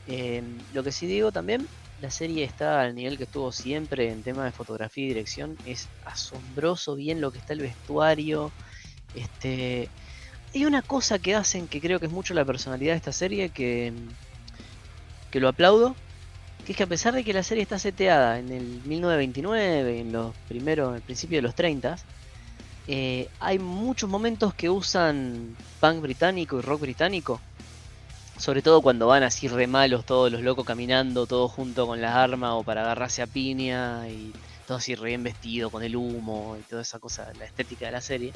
Eh, 0.05 0.43
lo 0.71 0.83
que 0.83 0.91
sí 0.93 1.07
digo 1.07 1.31
también, 1.31 1.69
la 2.01 2.11
serie 2.11 2.43
está 2.43 2.81
al 2.81 2.95
nivel 2.95 3.17
que 3.17 3.23
estuvo 3.23 3.51
siempre 3.51 4.11
en 4.11 4.23
tema 4.23 4.45
de 4.45 4.51
fotografía 4.51 5.05
y 5.05 5.07
dirección, 5.09 5.57
es 5.65 5.87
asombroso 6.05 6.95
bien 6.95 7.21
lo 7.21 7.31
que 7.31 7.39
está 7.39 7.53
el 7.53 7.61
vestuario, 7.61 8.51
este... 9.15 9.89
Hay 10.55 10.65
una 10.65 10.81
cosa 10.81 11.19
que 11.19 11.35
hacen 11.35 11.67
que 11.67 11.81
creo 11.81 11.99
que 11.99 12.05
es 12.05 12.11
mucho 12.11 12.33
la 12.33 12.45
personalidad 12.45 12.93
de 12.93 12.97
esta 12.97 13.11
serie 13.11 13.49
que, 13.49 13.93
que 15.29 15.39
lo 15.39 15.49
aplaudo, 15.49 15.95
que 16.65 16.71
es 16.71 16.77
que 16.77 16.83
a 16.83 16.87
pesar 16.87 17.13
de 17.13 17.23
que 17.23 17.33
la 17.33 17.43
serie 17.43 17.61
está 17.61 17.77
seteada 17.77 18.39
en 18.39 18.51
el 18.51 18.81
1929, 18.85 19.99
en 19.99 20.11
los 20.11 20.35
primeros, 20.47 20.95
al 20.95 21.01
principio 21.01 21.37
de 21.37 21.41
los 21.41 21.53
30, 21.53 21.97
eh, 22.87 23.29
hay 23.39 23.59
muchos 23.59 24.09
momentos 24.09 24.53
que 24.53 24.69
usan 24.69 25.55
punk 25.79 26.01
británico 26.01 26.57
y 26.57 26.61
rock 26.61 26.81
británico. 26.81 27.41
Sobre 28.37 28.61
todo 28.61 28.81
cuando 28.81 29.07
van 29.07 29.23
así 29.23 29.47
re 29.47 29.67
malos, 29.67 30.05
todos 30.05 30.31
los 30.31 30.41
locos 30.41 30.65
caminando, 30.65 31.25
todos 31.25 31.51
junto 31.51 31.87
con 31.87 32.01
las 32.01 32.15
armas 32.15 32.51
o 32.53 32.63
para 32.63 32.81
agarrarse 32.81 33.21
a 33.21 33.27
piña 33.27 34.07
y 34.09 34.31
todo 34.67 34.77
así 34.77 34.95
re 34.95 35.09
bien 35.09 35.23
vestido 35.23 35.69
con 35.69 35.83
el 35.83 35.95
humo 35.95 36.55
y 36.59 36.63
toda 36.63 36.83
esa 36.83 36.99
cosa, 36.99 37.31
la 37.39 37.45
estética 37.45 37.87
de 37.87 37.91
la 37.93 38.01
serie. 38.01 38.33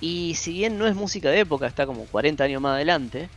Y 0.00 0.34
si 0.34 0.52
bien 0.52 0.78
no 0.78 0.86
es 0.86 0.94
música 0.94 1.30
de 1.30 1.40
época, 1.40 1.66
está 1.66 1.86
como 1.86 2.06
40 2.06 2.44
años 2.44 2.62
más 2.62 2.74
adelante, 2.74 3.28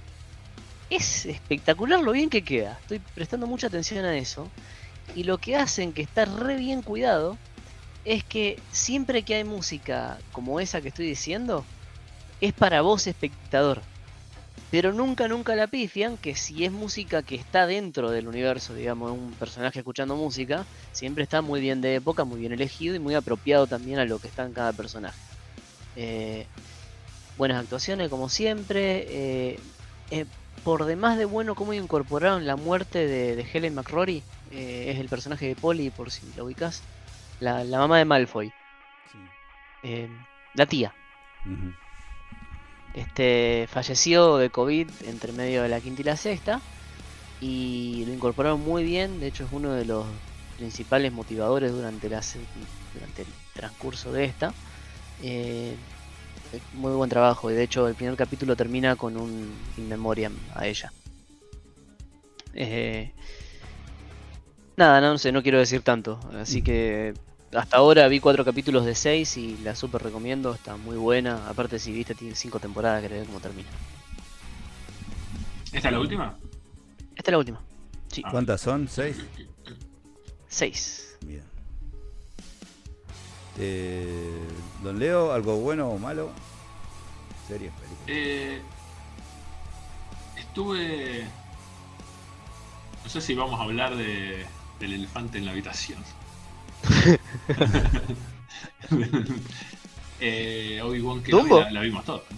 es 0.89 1.25
espectacular 1.25 2.01
lo 2.01 2.11
bien 2.11 2.29
que 2.29 2.43
queda. 2.43 2.77
Estoy 2.81 2.99
prestando 2.99 3.47
mucha 3.47 3.67
atención 3.67 4.05
a 4.05 4.17
eso. 4.17 4.49
Y 5.15 5.23
lo 5.23 5.37
que 5.37 5.55
hacen 5.55 5.93
que 5.93 6.01
está 6.01 6.25
re 6.25 6.55
bien 6.55 6.81
cuidado 6.81 7.37
es 8.03 8.23
que 8.23 8.59
siempre 8.71 9.23
que 9.23 9.35
hay 9.35 9.43
música 9.43 10.17
como 10.31 10.59
esa 10.59 10.81
que 10.81 10.89
estoy 10.89 11.07
diciendo, 11.07 11.65
es 12.41 12.53
para 12.53 12.81
vos 12.81 13.07
espectador. 13.07 13.81
Pero 14.69 14.93
nunca, 14.93 15.27
nunca 15.27 15.55
la 15.55 15.67
pifian 15.69 16.17
que 16.17 16.35
si 16.35 16.65
es 16.65 16.71
música 16.71 17.23
que 17.23 17.35
está 17.35 17.65
dentro 17.67 18.11
del 18.11 18.27
universo, 18.27 18.73
digamos, 18.73 19.11
un 19.13 19.37
personaje 19.37 19.79
escuchando 19.79 20.15
música, 20.17 20.67
siempre 20.91 21.23
está 21.23 21.41
muy 21.41 21.61
bien 21.61 21.81
de 21.81 21.95
época, 21.95 22.25
muy 22.25 22.39
bien 22.41 22.51
elegido 22.53 22.95
y 22.95 22.99
muy 22.99 23.15
apropiado 23.15 23.67
también 23.67 23.99
a 23.99 24.05
lo 24.05 24.19
que 24.19 24.27
está 24.27 24.43
en 24.45 24.53
cada 24.53 24.73
personaje. 24.73 25.21
Eh, 25.95 26.49
buenas 27.35 27.61
actuaciones 27.61 28.09
como 28.09 28.29
siempre. 28.29 29.53
eh, 29.55 29.63
eh, 30.09 30.25
por 30.63 30.85
demás 30.85 31.17
de 31.17 31.25
bueno 31.25 31.53
cómo 31.55 31.73
incorporaron 31.73 32.45
la 32.47 32.55
muerte 32.55 33.07
de, 33.07 33.35
de 33.35 33.47
Helen 33.53 33.75
McRory, 33.75 34.27
eh, 34.49 34.91
es 34.91 34.99
el 34.99 35.09
personaje 35.09 35.47
de 35.47 35.55
Polly, 35.55 35.91
por 35.91 36.11
si 36.11 36.33
lo 36.33 36.45
ubicas, 36.45 36.85
la, 37.39 37.63
la 37.63 37.77
mamá 37.79 37.99
de 37.99 38.05
Malfoy, 38.05 38.55
Sí. 39.05 39.31
la 40.53 40.65
tía. 40.65 40.95
Este 42.95 43.67
falleció 43.69 44.37
de 44.37 44.49
COVID 44.49 44.89
entre 45.07 45.33
medio 45.33 45.63
de 45.63 45.69
la 45.69 45.81
quinta 45.81 46.01
y 46.01 46.05
la 46.05 46.15
sexta 46.15 46.61
y 47.41 48.05
lo 48.07 48.13
incorporaron 48.13 48.61
muy 48.61 48.85
bien, 48.85 49.19
de 49.19 49.27
hecho 49.27 49.43
es 49.43 49.51
uno 49.51 49.73
de 49.73 49.83
los 49.83 50.05
principales 50.55 51.11
motivadores 51.11 51.73
durante, 51.73 52.09
la, 52.09 52.21
durante 52.93 53.23
el 53.23 53.27
transcurso 53.53 54.13
de 54.13 54.23
esta. 54.23 54.53
Eh, 55.21 55.75
muy 56.73 56.93
buen 56.93 57.09
trabajo 57.09 57.51
y 57.51 57.53
de 57.53 57.63
hecho 57.63 57.85
el 57.85 57.95
primer 57.95 58.15
capítulo 58.15 58.55
termina 58.55 58.95
con 58.95 59.17
un 59.17 59.53
in 59.75 59.89
memoriam 59.89 60.33
a 60.53 60.65
ella. 60.65 60.93
Eh, 62.53 63.11
nada, 64.77 65.01
no 65.01 65.17
sé, 65.17 65.33
no 65.33 65.43
quiero 65.43 65.59
decir 65.59 65.81
tanto, 65.81 66.17
así 66.39 66.61
que 66.61 67.13
hasta 67.53 67.77
ahora 67.77 68.07
vi 68.07 68.19
cuatro 68.19 68.43
capítulos 68.43 68.85
de 68.85 68.95
seis 68.95 69.37
y 69.37 69.57
la 69.57 69.75
super 69.75 70.01
recomiendo, 70.03 70.53
está 70.53 70.75
muy 70.77 70.97
buena. 70.97 71.47
Aparte, 71.47 71.79
si 71.79 71.91
viste, 71.91 72.15
tiene 72.15 72.35
cinco 72.35 72.59
temporadas, 72.59 73.01
querés 73.01 73.19
ver 73.19 73.27
cómo 73.27 73.39
termina. 73.39 73.69
¿Esta 75.71 75.87
es 75.89 75.93
la 75.93 75.99
última? 75.99 76.37
Esta 77.15 77.29
es 77.29 77.31
la 77.31 77.37
última. 77.37 77.61
Sí, 78.11 78.21
Ah. 78.25 78.29
¿Cuántas 78.31 78.61
son? 78.61 78.87
¿Seis? 78.87 79.17
seis. 80.47 81.17
Bien. 81.25 81.43
Eh, 83.57 84.39
Don 84.83 84.99
Leo, 84.99 85.31
¿algo 85.33 85.57
bueno 85.57 85.87
o 85.89 85.97
malo? 85.97 86.31
Series, 87.47 87.71
películas. 87.73 88.07
Eh, 88.07 88.61
estuve. 90.37 91.25
No 93.03 93.09
sé 93.09 93.21
si 93.21 93.33
vamos 93.35 93.59
a 93.59 93.63
hablar 93.63 93.95
de, 93.95 94.45
del 94.79 94.93
elefante 94.93 95.37
en 95.37 95.45
la 95.45 95.51
habitación. 95.51 95.99
eh, 100.19 100.81
Obi-Wan 100.83 101.23
que 101.23 101.31
¿Dumbo? 101.31 101.61
la, 101.61 101.71
la 101.71 101.81
vimos 101.81 102.03
todos. 102.05 102.21
¿no? 102.29 102.37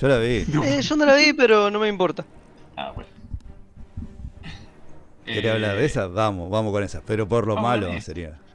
Yo 0.00 0.08
la 0.08 0.18
vi. 0.18 0.44
Eh, 0.64 0.82
yo 0.82 0.96
no 0.96 1.04
la 1.04 1.14
vi, 1.14 1.32
pero 1.32 1.70
no 1.70 1.78
me 1.78 1.88
importa. 1.88 2.24
Ah, 2.76 2.90
bueno. 2.94 3.10
¿Querés 5.24 5.52
hablar 5.52 5.76
de 5.76 5.84
esa? 5.84 6.08
Vamos, 6.08 6.50
vamos 6.50 6.72
con 6.72 6.82
esa. 6.82 7.00
Pero 7.06 7.28
por 7.28 7.46
lo 7.46 7.56
malo 7.56 7.88
sería. 8.00 8.38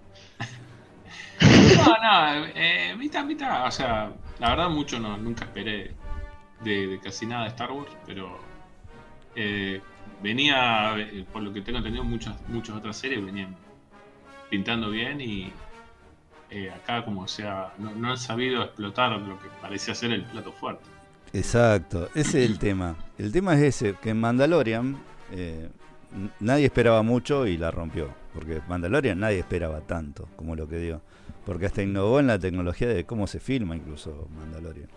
No, 1.40 1.86
no, 1.86 2.46
eh, 2.56 2.96
mitad, 2.98 3.24
mitad. 3.24 3.68
O 3.68 3.72
sea, 3.72 4.12
la 4.40 4.50
verdad, 4.50 4.70
mucho 4.70 5.00
no, 5.00 5.18
nunca 5.18 5.46
esperé 5.46 5.92
de, 6.64 7.00
casi 7.04 7.28
nada 7.28 7.44
de 7.44 7.50
Star 7.50 7.72
Wars, 7.72 7.92
pero 8.08 8.40
eh, 9.36 9.80
venía, 10.24 10.96
eh, 10.98 11.24
por 11.32 11.44
lo 11.44 11.54
que 11.54 11.62
tengo 11.62 11.78
entendido, 11.78 12.04
muchas, 12.04 12.36
muchas 12.48 12.78
otras 12.78 12.98
series 12.98 13.24
venían 13.24 13.56
pintando 14.50 14.90
bien 14.90 15.22
y 15.22 15.52
eh, 16.50 16.72
acá 16.72 17.04
como 17.04 17.28
sea, 17.28 17.74
no, 17.78 17.92
no, 17.96 18.12
han 18.12 18.18
sabido 18.18 18.64
explotar 18.64 19.12
lo 19.12 19.40
que 19.40 19.48
parecía 19.62 19.94
ser 19.96 20.12
el 20.12 20.24
plato 20.24 20.52
fuerte. 20.52 20.84
Exacto, 21.34 22.08
ese 22.16 22.44
es 22.44 22.50
el 22.50 22.58
tema. 22.58 22.96
El 23.18 23.32
tema 23.32 23.56
es 23.56 23.62
ese, 23.62 23.96
que 24.02 24.12
en 24.12 24.20
Mandalorian 24.20 24.98
nadie 26.40 26.66
esperaba 26.66 27.04
mucho 27.04 27.48
y 27.48 27.58
la 27.58 27.72
rompió, 27.72 28.14
porque 28.34 28.62
Mandalorian 28.68 29.20
nadie 29.20 29.40
esperaba 29.40 29.82
tanto 29.82 30.28
como 30.36 30.56
lo 30.56 30.68
que 30.68 30.78
dio, 30.78 31.02
porque 31.46 31.66
hasta 31.66 31.82
innovó 31.82 32.20
en 32.20 32.28
la 32.28 32.40
tecnología 32.40 32.88
de 32.88 33.06
cómo 33.06 33.28
se 33.28 33.40
filma 33.40 33.76
incluso 33.76 34.28
Mandalorian. 34.38 34.90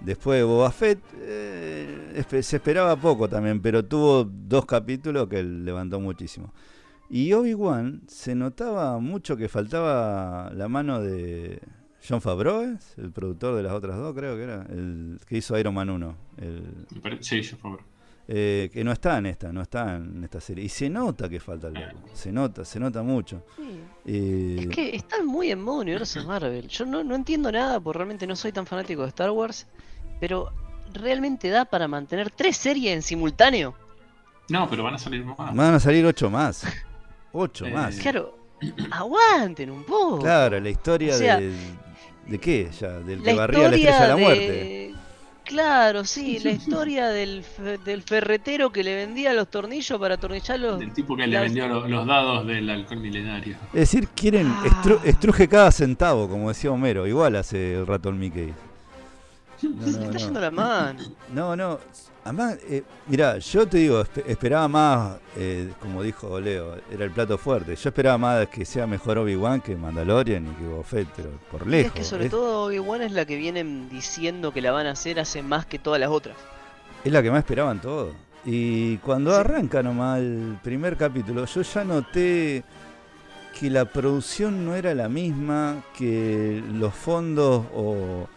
Después 0.00 0.38
de 0.38 0.44
Boba 0.44 0.70
Fett 0.70 1.00
eh, 1.20 2.24
se 2.40 2.56
esperaba 2.56 2.96
poco 2.96 3.28
también, 3.28 3.60
pero 3.60 3.84
tuvo 3.84 4.24
dos 4.24 4.64
capítulos 4.64 5.28
que 5.28 5.42
levantó 5.42 5.98
muchísimo. 5.98 6.52
Y 7.10 7.32
Obi-Wan 7.32 8.02
se 8.06 8.34
notaba 8.34 8.98
mucho 8.98 9.36
que 9.36 9.48
faltaba 9.48 10.50
la 10.54 10.68
mano 10.68 11.00
de 11.00 11.60
John 12.06 12.20
Favreau, 12.20 12.78
el 12.96 13.12
productor 13.12 13.56
de 13.56 13.62
las 13.62 13.72
otras 13.72 13.96
dos, 13.96 14.14
creo 14.14 14.36
que 14.36 14.42
era, 14.42 14.66
el 14.68 15.18
que 15.26 15.38
hizo 15.38 15.58
Iron 15.58 15.74
Man 15.74 15.90
1. 15.90 16.16
El, 16.38 17.18
sí, 17.20 17.42
John 17.42 17.58
Favreau. 17.58 17.84
Eh, 18.30 18.68
que 18.70 18.84
no 18.84 18.92
está 18.92 19.16
en 19.16 19.24
esta, 19.24 19.50
no 19.50 19.62
está 19.62 19.96
en 19.96 20.22
esta 20.22 20.38
serie. 20.38 20.62
Y 20.62 20.68
se 20.68 20.90
nota 20.90 21.30
que 21.30 21.40
falta 21.40 21.68
el 21.68 21.74
se 22.12 22.30
nota, 22.30 22.62
se 22.62 22.78
nota 22.78 23.02
mucho. 23.02 23.42
Eh, 24.04 24.56
es 24.60 24.68
que 24.68 24.94
están 24.94 25.26
muy 25.26 25.50
en 25.50 25.62
modo 25.62 25.80
universo 25.80 26.22
Marvel. 26.24 26.68
Yo 26.68 26.84
no, 26.84 27.02
no 27.02 27.14
entiendo 27.14 27.50
nada, 27.50 27.80
porque 27.80 27.98
realmente 28.00 28.26
no 28.26 28.36
soy 28.36 28.52
tan 28.52 28.66
fanático 28.66 29.00
de 29.00 29.08
Star 29.08 29.30
Wars. 29.30 29.66
Pero, 30.20 30.52
¿realmente 30.92 31.48
da 31.48 31.64
para 31.64 31.88
mantener 31.88 32.30
tres 32.30 32.58
series 32.58 32.94
en 32.94 33.00
simultáneo? 33.00 33.74
No, 34.50 34.68
pero 34.68 34.82
van 34.82 34.94
a 34.94 34.98
salir 34.98 35.24
más. 35.24 35.54
Van 35.54 35.74
a 35.74 35.80
salir 35.80 36.04
ocho 36.04 36.28
más. 36.28 36.66
Ocho 37.32 37.66
eh, 37.66 37.72
más. 37.72 37.96
Claro, 37.96 38.36
aguanten 38.90 39.70
un 39.70 39.84
poco. 39.84 40.18
Claro, 40.18 40.58
la 40.60 40.70
historia 40.70 41.16
de. 41.16 41.52
¿De 42.26 42.38
qué? 42.38 42.70
Ya, 42.78 42.98
del 42.98 43.22
que 43.22 43.34
barría 43.34 43.70
la 43.70 43.76
estrella 43.76 44.00
de 44.02 44.08
la 44.08 44.16
muerte. 44.16 44.94
Claro, 45.48 46.04
sí, 46.04 46.38
la 46.44 46.50
historia 46.50 47.08
del, 47.08 47.42
del, 47.84 48.02
ferretero 48.02 48.70
que 48.70 48.84
le 48.84 48.94
vendía 48.94 49.32
los 49.32 49.48
tornillos 49.48 49.98
para 49.98 50.14
atornillar 50.16 50.60
los. 50.60 50.78
Del 50.78 50.92
tipo 50.92 51.16
que 51.16 51.26
le 51.26 51.40
vendió 51.40 51.66
los, 51.68 52.06
dados 52.06 52.46
del 52.46 52.68
alcohol 52.68 53.00
milenario. 53.00 53.56
Es 53.72 53.90
decir, 53.90 54.08
quieren. 54.08 54.46
Ah. 54.48 54.98
estruje 55.04 55.48
cada 55.48 55.72
centavo, 55.72 56.28
como 56.28 56.48
decía 56.48 56.70
Homero. 56.70 57.06
Igual 57.06 57.36
hace 57.36 57.76
el 57.76 57.86
rato 57.86 58.10
el 58.10 58.16
Mickey. 58.16 58.52
No, 59.62 59.86
Se 59.90 59.98
le 59.98 60.04
está 60.04 60.18
yendo 60.18 60.40
la 60.40 60.50
mano. 60.50 61.00
No, 61.32 61.56
no. 61.56 61.78
Además, 62.28 62.58
eh, 62.68 62.82
mira, 63.06 63.38
yo 63.38 63.66
te 63.66 63.78
digo, 63.78 64.04
esperaba 64.26 64.68
más, 64.68 65.16
eh, 65.34 65.72
como 65.80 66.02
dijo 66.02 66.38
Leo, 66.38 66.76
era 66.92 67.06
el 67.06 67.10
plato 67.10 67.38
fuerte. 67.38 67.74
Yo 67.74 67.88
esperaba 67.88 68.18
más 68.18 68.48
que 68.48 68.66
sea 68.66 68.86
mejor 68.86 69.16
Obi-Wan 69.16 69.62
que 69.62 69.74
Mandalorian 69.76 70.46
y 70.46 70.50
que 70.50 70.64
Boba 70.66 70.84
pero 71.16 71.30
por 71.50 71.66
lejos. 71.66 71.94
Es 71.94 71.98
que 71.98 72.04
sobre 72.04 72.28
todo 72.28 72.66
Obi-Wan 72.66 73.00
es 73.00 73.12
la 73.12 73.24
que 73.24 73.36
vienen 73.36 73.88
diciendo 73.88 74.52
que 74.52 74.60
la 74.60 74.72
van 74.72 74.86
a 74.86 74.90
hacer 74.90 75.18
hace 75.18 75.42
más 75.42 75.64
que 75.64 75.78
todas 75.78 75.98
las 75.98 76.10
otras. 76.10 76.36
Es 77.02 77.10
la 77.10 77.22
que 77.22 77.30
más 77.30 77.38
esperaban 77.38 77.80
todos. 77.80 78.12
Y 78.44 78.98
cuando 78.98 79.34
arranca 79.34 79.82
nomás 79.82 80.18
el 80.18 80.58
primer 80.62 80.98
capítulo, 80.98 81.46
yo 81.46 81.62
ya 81.62 81.82
noté 81.82 82.62
que 83.58 83.70
la 83.70 83.86
producción 83.86 84.66
no 84.66 84.74
era 84.74 84.94
la 84.94 85.08
misma, 85.08 85.82
que 85.96 86.62
los 86.74 86.92
fondos 86.92 87.64
o 87.74 88.28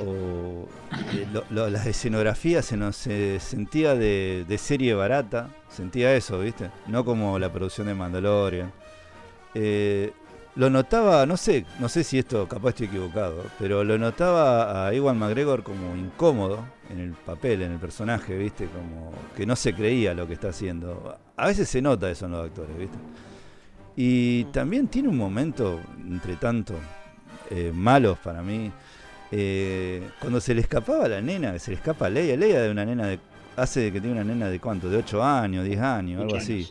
o 0.00 0.68
eh, 1.12 1.26
las 1.50 1.86
escenografías 1.86 2.64
se 2.64 2.76
nos 2.76 2.96
sentía 2.96 3.94
de, 3.94 4.56
serie 4.58 4.94
barata, 4.94 5.50
sentía 5.68 6.14
eso, 6.14 6.38
¿viste? 6.38 6.70
No 6.86 7.04
como 7.04 7.38
la 7.38 7.52
producción 7.52 7.86
de 7.86 7.94
Mandalorian. 7.94 8.72
Eh, 9.54 10.12
lo 10.56 10.70
notaba, 10.70 11.26
no 11.26 11.36
sé, 11.36 11.66
no 11.80 11.88
sé 11.88 12.04
si 12.04 12.18
esto 12.18 12.46
capaz 12.46 12.70
estoy 12.70 12.86
equivocado, 12.86 13.44
pero 13.58 13.82
lo 13.82 13.98
notaba 13.98 14.86
a 14.86 14.94
Iwan 14.94 15.18
McGregor 15.18 15.64
como 15.64 15.96
incómodo 15.96 16.64
en 16.90 17.00
el 17.00 17.12
papel, 17.12 17.62
en 17.62 17.72
el 17.72 17.78
personaje, 17.78 18.36
¿viste? 18.36 18.66
Como 18.66 19.10
que 19.36 19.46
no 19.46 19.56
se 19.56 19.74
creía 19.74 20.14
lo 20.14 20.28
que 20.28 20.34
está 20.34 20.48
haciendo. 20.50 21.18
A 21.36 21.46
veces 21.48 21.68
se 21.68 21.82
nota 21.82 22.08
eso 22.08 22.26
en 22.26 22.32
los 22.32 22.46
actores, 22.46 22.78
¿viste? 22.78 22.98
Y 23.96 24.44
también 24.46 24.86
tiene 24.86 25.08
un 25.08 25.16
momento, 25.16 25.80
entre 25.98 26.36
tanto, 26.36 26.74
eh, 27.50 27.72
malos 27.74 28.18
para 28.18 28.42
mí, 28.42 28.70
eh, 29.36 30.10
cuando 30.20 30.40
se 30.40 30.54
le 30.54 30.60
escapaba 30.60 31.06
a 31.06 31.08
la 31.08 31.20
nena, 31.20 31.58
se 31.58 31.72
le 31.72 31.76
escapa 31.76 32.06
a 32.06 32.08
Leia, 32.08 32.36
Leia 32.36 32.62
de 32.62 32.70
una 32.70 32.84
nena 32.84 33.08
de. 33.08 33.18
Hace 33.56 33.92
que 33.92 34.00
tiene 34.00 34.12
una 34.20 34.24
nena 34.24 34.48
de 34.48 34.60
cuánto, 34.60 34.88
de 34.88 34.96
8 34.96 35.22
años, 35.22 35.64
10 35.64 35.80
años, 35.80 36.22
algo 36.22 36.36
así. 36.36 36.68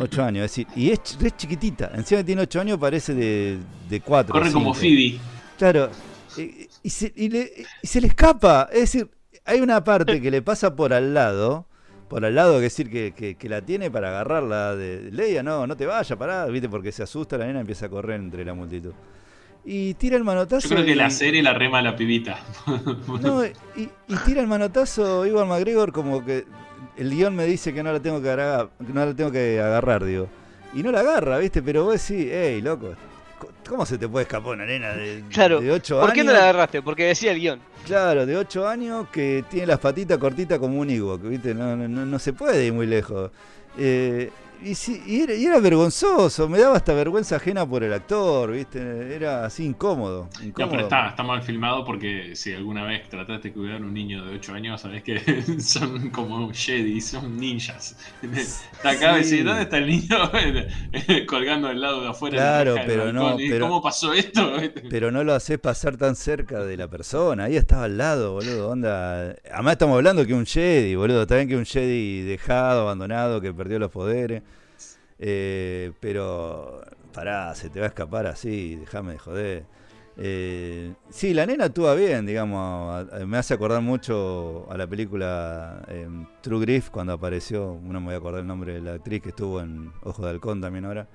8 0.00 0.22
años, 0.22 0.44
es 0.44 0.50
decir, 0.50 0.66
y 0.76 0.90
es, 0.90 1.00
chiquitita. 1.36 1.90
Encima 1.94 2.20
que 2.20 2.24
tiene 2.24 2.42
8 2.42 2.60
años 2.60 2.78
parece 2.78 3.14
de, 3.14 3.58
de 3.88 4.00
4. 4.00 4.32
Corre 4.32 4.52
como 4.52 4.74
Phoebe. 4.74 5.18
Claro, 5.58 5.90
y, 6.36 6.90
se, 6.90 7.12
le, 7.16 7.50
escapa. 7.82 8.68
Es 8.72 8.80
decir, 8.80 9.10
hay 9.44 9.60
una 9.60 9.82
parte 9.82 10.20
que 10.20 10.30
le 10.30 10.40
pasa 10.40 10.74
por 10.76 10.92
al 10.92 11.14
lado, 11.14 11.66
por 12.08 12.24
al 12.24 12.34
lado, 12.36 12.56
que 12.56 12.62
decir 12.62 12.90
que, 12.90 13.36
que, 13.36 13.48
la 13.48 13.60
tiene 13.62 13.90
para 13.90 14.08
agarrarla 14.08 14.76
de 14.76 15.10
Leia, 15.10 15.42
no, 15.42 15.66
no 15.66 15.76
te 15.76 15.86
vayas, 15.86 16.16
pará, 16.16 16.46
viste, 16.46 16.68
porque 16.68 16.92
se 16.92 17.02
asusta 17.02 17.38
la 17.38 17.46
nena 17.46 17.58
y 17.58 17.62
empieza 17.62 17.86
a 17.86 17.88
correr 17.88 18.20
entre 18.20 18.44
la 18.44 18.54
multitud 18.54 18.92
y 19.64 19.94
tira 19.94 20.16
el 20.16 20.24
manotazo. 20.24 20.68
Yo 20.68 20.74
creo 20.76 20.86
que 20.86 20.94
la 20.94 21.10
serie 21.10 21.42
la 21.42 21.54
rema 21.54 21.80
la 21.80 21.96
pibita. 21.96 22.38
no, 23.22 23.44
y, 23.44 23.88
tira 24.26 24.40
el 24.40 24.46
manotazo 24.46 25.26
Iwan 25.26 25.48
McGregor 25.48 25.92
como 25.92 26.24
que 26.24 26.44
el 26.96 27.10
guion 27.10 27.34
me 27.34 27.46
dice 27.46 27.72
que 27.72 27.82
no 27.82 27.92
la 27.92 28.00
tengo 28.00 28.20
que 28.20 28.30
agarrar, 28.30 28.70
no 28.78 29.06
la 29.06 29.14
tengo 29.14 29.30
que 29.30 29.60
agarrar, 29.60 30.04
digo. 30.04 30.28
Y 30.74 30.82
no 30.82 30.92
la 30.92 31.00
agarra, 31.00 31.38
¿viste? 31.38 31.62
Pero 31.62 31.84
vos 31.84 32.06
decís, 32.06 32.28
hey, 32.30 32.60
loco, 32.60 32.94
¿cómo 33.68 33.86
se 33.86 33.96
te 33.96 34.08
puede 34.08 34.24
escapar 34.24 34.52
una 34.52 34.66
nena 34.66 34.92
de, 34.92 35.24
claro, 35.30 35.60
de 35.60 35.70
8 35.70 35.94
años? 35.94 36.06
¿Por 36.06 36.14
qué 36.14 36.24
no 36.24 36.32
la 36.32 36.40
agarraste? 36.40 36.82
Porque 36.82 37.04
decía 37.04 37.32
el 37.32 37.40
guion. 37.40 37.60
Claro, 37.86 38.26
de 38.26 38.36
8 38.36 38.68
años 38.68 39.08
que 39.10 39.44
tiene 39.48 39.66
las 39.68 39.78
patitas 39.78 40.18
cortitas 40.18 40.58
como 40.58 40.78
un 40.80 40.90
Ewok, 40.90 41.22
¿viste? 41.22 41.54
No, 41.54 41.76
no, 41.76 41.88
no 41.88 42.18
se 42.18 42.32
puede 42.32 42.66
ir 42.66 42.72
muy 42.72 42.86
lejos. 42.86 43.30
Eh, 43.78 44.30
y, 44.62 44.74
sí, 44.74 45.02
y, 45.06 45.46
era, 45.46 45.58
vergonzoso, 45.60 46.48
me 46.48 46.58
daba 46.58 46.76
hasta 46.76 46.94
vergüenza 46.94 47.36
ajena 47.36 47.68
por 47.68 47.84
el 47.84 47.92
actor, 47.92 48.52
¿viste? 48.52 49.14
Era 49.14 49.44
así 49.44 49.64
incómodo. 49.64 50.28
No, 50.56 50.70
pero 50.70 50.82
está, 50.82 51.14
mal 51.22 51.42
filmado 51.42 51.84
porque 51.84 52.34
si 52.34 52.52
alguna 52.52 52.84
vez 52.84 53.08
trataste 53.08 53.48
de 53.48 53.54
cuidar 53.54 53.76
a 53.76 53.84
un 53.84 53.92
niño 53.92 54.24
de 54.24 54.36
8 54.36 54.54
años, 54.54 54.80
sabes 54.80 55.02
que 55.02 55.20
son 55.60 56.10
como 56.10 56.50
Jedi, 56.52 57.00
son 57.00 57.36
ninjas. 57.36 57.96
Está 58.22 58.90
acá 58.90 59.18
y 59.20 59.42
¿dónde 59.42 59.62
está 59.62 59.78
el 59.78 59.86
niño? 59.86 60.16
Colgando 61.26 61.68
al 61.68 61.80
lado 61.80 62.02
de 62.02 62.08
afuera. 62.08 62.36
Claro, 62.36 62.76
pero 62.86 63.12
no. 63.12 63.36
¿Cómo 63.60 63.82
pasó 63.82 64.12
esto? 64.12 64.52
pero 64.90 65.10
no 65.10 65.24
lo 65.24 65.34
haces 65.34 65.58
pasar 65.58 65.96
tan 65.96 66.16
cerca 66.16 66.64
de 66.64 66.76
la 66.76 66.88
persona, 66.88 67.44
ahí 67.44 67.56
estaba 67.56 67.84
al 67.84 67.98
lado, 67.98 68.32
boludo. 68.32 68.70
Onda. 68.70 69.34
Además, 69.52 69.72
estamos 69.72 69.96
hablando 69.96 70.26
que 70.26 70.34
un 70.34 70.46
Jedi, 70.46 70.94
boludo. 70.94 71.22
Está 71.22 71.36
bien 71.36 71.48
que 71.48 71.56
un 71.56 71.66
Jedi 71.66 72.22
dejado, 72.22 72.82
abandonado, 72.82 73.40
que 73.40 73.52
perdió 73.52 73.78
los 73.78 73.90
poderes. 73.90 74.42
Eh, 75.18 75.92
pero, 76.00 76.82
pará, 77.12 77.54
se 77.54 77.70
te 77.70 77.80
va 77.80 77.86
a 77.86 77.88
escapar 77.88 78.26
así, 78.26 78.76
déjame 78.76 79.12
de 79.12 79.18
joder. 79.18 79.64
Eh, 80.16 80.94
sí, 81.10 81.34
la 81.34 81.46
nena 81.46 81.64
actúa 81.64 81.94
bien, 81.94 82.26
digamos. 82.26 83.06
Me 83.26 83.36
hace 83.36 83.54
acordar 83.54 83.82
mucho 83.82 84.66
a 84.70 84.76
la 84.76 84.86
película 84.86 85.82
em, 85.88 86.26
True 86.40 86.60
Grief 86.60 86.90
cuando 86.90 87.12
apareció. 87.12 87.78
No 87.82 88.00
me 88.00 88.06
voy 88.06 88.14
a 88.14 88.18
acordar 88.18 88.40
el 88.40 88.46
nombre 88.46 88.74
de 88.74 88.80
la 88.80 88.94
actriz 88.94 89.22
que 89.22 89.30
estuvo 89.30 89.60
en 89.60 89.92
Ojo 90.02 90.22
de 90.24 90.30
Halcón 90.30 90.60
también 90.60 90.84
ahora. 90.84 91.08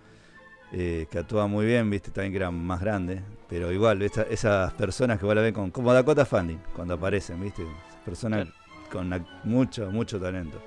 Eh, 0.72 1.08
que 1.10 1.18
actúa 1.18 1.48
muy 1.48 1.66
bien, 1.66 1.90
viste, 1.90 2.12
también 2.12 2.32
que 2.32 2.38
era 2.38 2.52
más 2.52 2.82
grande. 2.82 3.22
Pero 3.48 3.72
igual, 3.72 4.02
esas 4.02 4.74
personas 4.74 5.20
que 5.20 5.26
vos 5.26 5.36
la 5.36 5.42
ven 5.42 5.54
con, 5.54 5.72
como 5.72 5.94
Dakota 5.94 6.26
Fanning 6.26 6.62
cuando 6.76 6.96
aparecen, 6.96 7.42
viste. 7.42 7.64
Personas 8.06 8.48
con 8.92 9.10
mucho, 9.44 9.90
mucho 9.92 10.20
talento. 10.20 10.62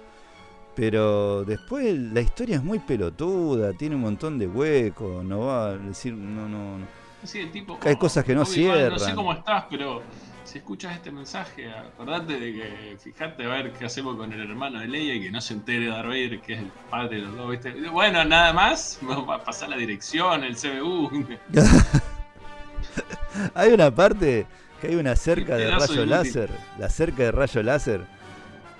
Pero 0.75 1.45
después 1.45 1.99
la 1.99 2.21
historia 2.21 2.57
es 2.57 2.63
muy 2.63 2.79
pelotuda, 2.79 3.73
tiene 3.75 3.95
un 3.95 4.03
montón 4.03 4.39
de 4.39 4.47
huecos, 4.47 5.23
no 5.25 5.41
va 5.41 5.67
a 5.67 5.77
decir, 5.77 6.15
no, 6.15 6.49
no. 6.49 6.79
Sí, 7.25 7.41
el 7.41 7.53
tipo, 7.53 7.79
Hay 7.83 7.97
cosas 7.97 8.25
que 8.25 8.35
no 8.35 8.45
cierran. 8.45 8.91
No 8.91 8.99
sé 8.99 9.15
cómo 9.15 9.33
estás, 9.33 9.67
pero 9.71 10.03
si 10.45 10.59
escuchas 10.59 10.95
este 10.95 11.11
mensaje, 11.11 11.71
acordate 11.71 12.39
de 12.39 12.53
que 12.53 12.97
fijate 12.99 13.45
a 13.45 13.49
ver 13.49 13.73
qué 13.73 13.85
hacemos 13.85 14.17
con 14.17 14.33
el 14.33 14.41
hermano 14.41 14.81
de 14.81 14.89
Leia 14.89 15.15
y 15.15 15.23
que 15.23 15.31
no 15.31 15.41
se 15.41 15.55
entere 15.55 15.87
Darth 15.87 16.07
Vader, 16.07 16.41
que 16.41 16.55
es 16.55 16.59
el 16.61 16.71
padre 16.91 17.17
de 17.17 17.23
los 17.23 17.37
dos, 17.37 17.51
¿viste? 17.51 17.73
Bueno, 17.91 18.25
nada 18.25 18.53
más, 18.53 18.99
vamos 19.03 19.29
a 19.29 19.45
pasar 19.45 19.69
la 19.69 19.77
dirección, 19.77 20.43
el 20.43 20.57
CBU. 20.57 21.27
hay 23.55 23.73
una 23.73 23.95
parte 23.95 24.47
que 24.81 24.89
hay 24.89 24.95
una 24.97 25.17
cerca 25.17 25.57
de 25.57 25.71
rayo 25.71 26.07
láser, 26.07 26.51
la 26.79 26.89
cerca 26.89 27.25
de 27.25 27.33
rayo 27.33 27.63
láser 27.63 28.07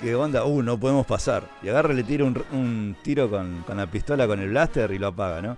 que 0.03 0.15
onda, 0.15 0.45
uh, 0.45 0.63
no 0.63 0.79
podemos 0.79 1.07
pasar. 1.07 1.45
Y 1.63 1.69
agarra 1.69 1.93
y 1.95 1.97
le 1.97 2.03
tira 2.05 2.25
un, 2.25 2.43
un 2.53 2.97
tiro 3.03 3.31
con, 3.31 3.63
con 3.67 3.77
la 3.79 3.87
pistola, 3.87 4.27
con 4.27 4.41
el 4.41 4.51
blaster 4.51 4.91
y 4.91 4.99
lo 4.99 5.07
apaga, 5.09 5.41
¿no? 5.41 5.57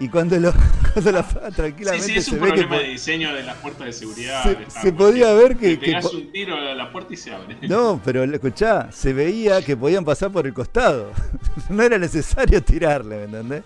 Y 0.00 0.08
cuando 0.08 0.36
lo, 0.40 0.52
cuando 0.94 1.12
lo 1.12 1.18
apaga 1.20 1.50
Sí, 1.50 1.56
tranquilamente 1.56 2.06
sí, 2.06 2.18
es 2.18 2.28
un 2.28 2.34
se 2.34 2.40
ve 2.40 2.46
que 2.46 2.52
problema 2.62 2.78
de 2.82 2.88
diseño 2.88 3.34
de 3.34 3.42
las 3.44 3.56
puertas 3.58 3.86
de 3.86 3.92
seguridad. 3.92 4.42
Se- 4.68 4.86
de 4.86 4.92
podía 4.92 5.32
ver 5.34 5.56
que- 5.56 5.78
que 5.78 5.86
pegás 5.86 6.12
un 6.12 6.32
tiro 6.32 6.56
a 6.56 6.74
la 6.74 6.90
puerta 6.90 7.12
y 7.14 7.16
se 7.16 7.32
abre. 7.32 7.56
No, 7.68 8.00
pero 8.04 8.24
escuchá, 8.24 8.90
se 8.90 9.12
veía 9.12 9.62
que 9.62 9.76
podían 9.76 10.04
pasar 10.04 10.30
por 10.32 10.46
el 10.46 10.54
costado. 10.54 11.10
No 11.68 11.82
era 11.82 11.98
necesario 11.98 12.62
tirarle, 12.62 13.16
¿me 13.18 13.24
entendés? 13.24 13.62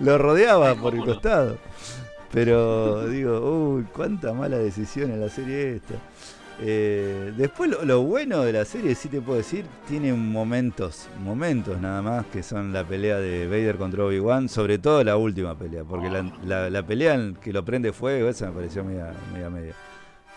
Lo 0.00 0.16
rodeaba 0.18 0.70
Ay, 0.70 0.76
por 0.76 0.94
el 0.94 1.00
no. 1.00 1.04
costado. 1.06 1.58
Pero 2.32 3.08
digo, 3.08 3.74
uy, 3.76 3.84
cuánta 3.92 4.32
mala 4.32 4.58
decisión 4.58 5.10
en 5.12 5.20
la 5.20 5.28
serie 5.28 5.76
esta. 5.76 5.94
Eh, 6.58 7.32
después 7.36 7.68
lo, 7.70 7.84
lo 7.84 8.02
bueno 8.02 8.40
de 8.42 8.52
la 8.52 8.64
serie, 8.64 8.94
sí 8.94 9.08
te 9.10 9.20
puedo 9.20 9.36
decir, 9.38 9.66
tiene 9.86 10.12
momentos, 10.14 11.08
momentos 11.22 11.78
nada 11.80 12.00
más, 12.00 12.26
que 12.26 12.42
son 12.42 12.72
la 12.72 12.82
pelea 12.82 13.18
de 13.18 13.46
Vader 13.46 13.76
contra 13.76 14.04
Obi-Wan, 14.04 14.48
sobre 14.48 14.78
todo 14.78 15.04
la 15.04 15.16
última 15.18 15.54
pelea, 15.58 15.84
porque 15.84 16.08
la, 16.08 16.22
la- 16.46 16.70
la 16.70 16.82
pelea 16.82 17.14
en 17.14 17.34
que 17.36 17.52
lo 17.52 17.62
prende 17.64 17.92
fuego, 17.92 18.28
esa 18.28 18.46
me 18.46 18.52
pareció 18.52 18.82
media 18.84 19.12
media. 19.34 19.50
media. 19.50 19.74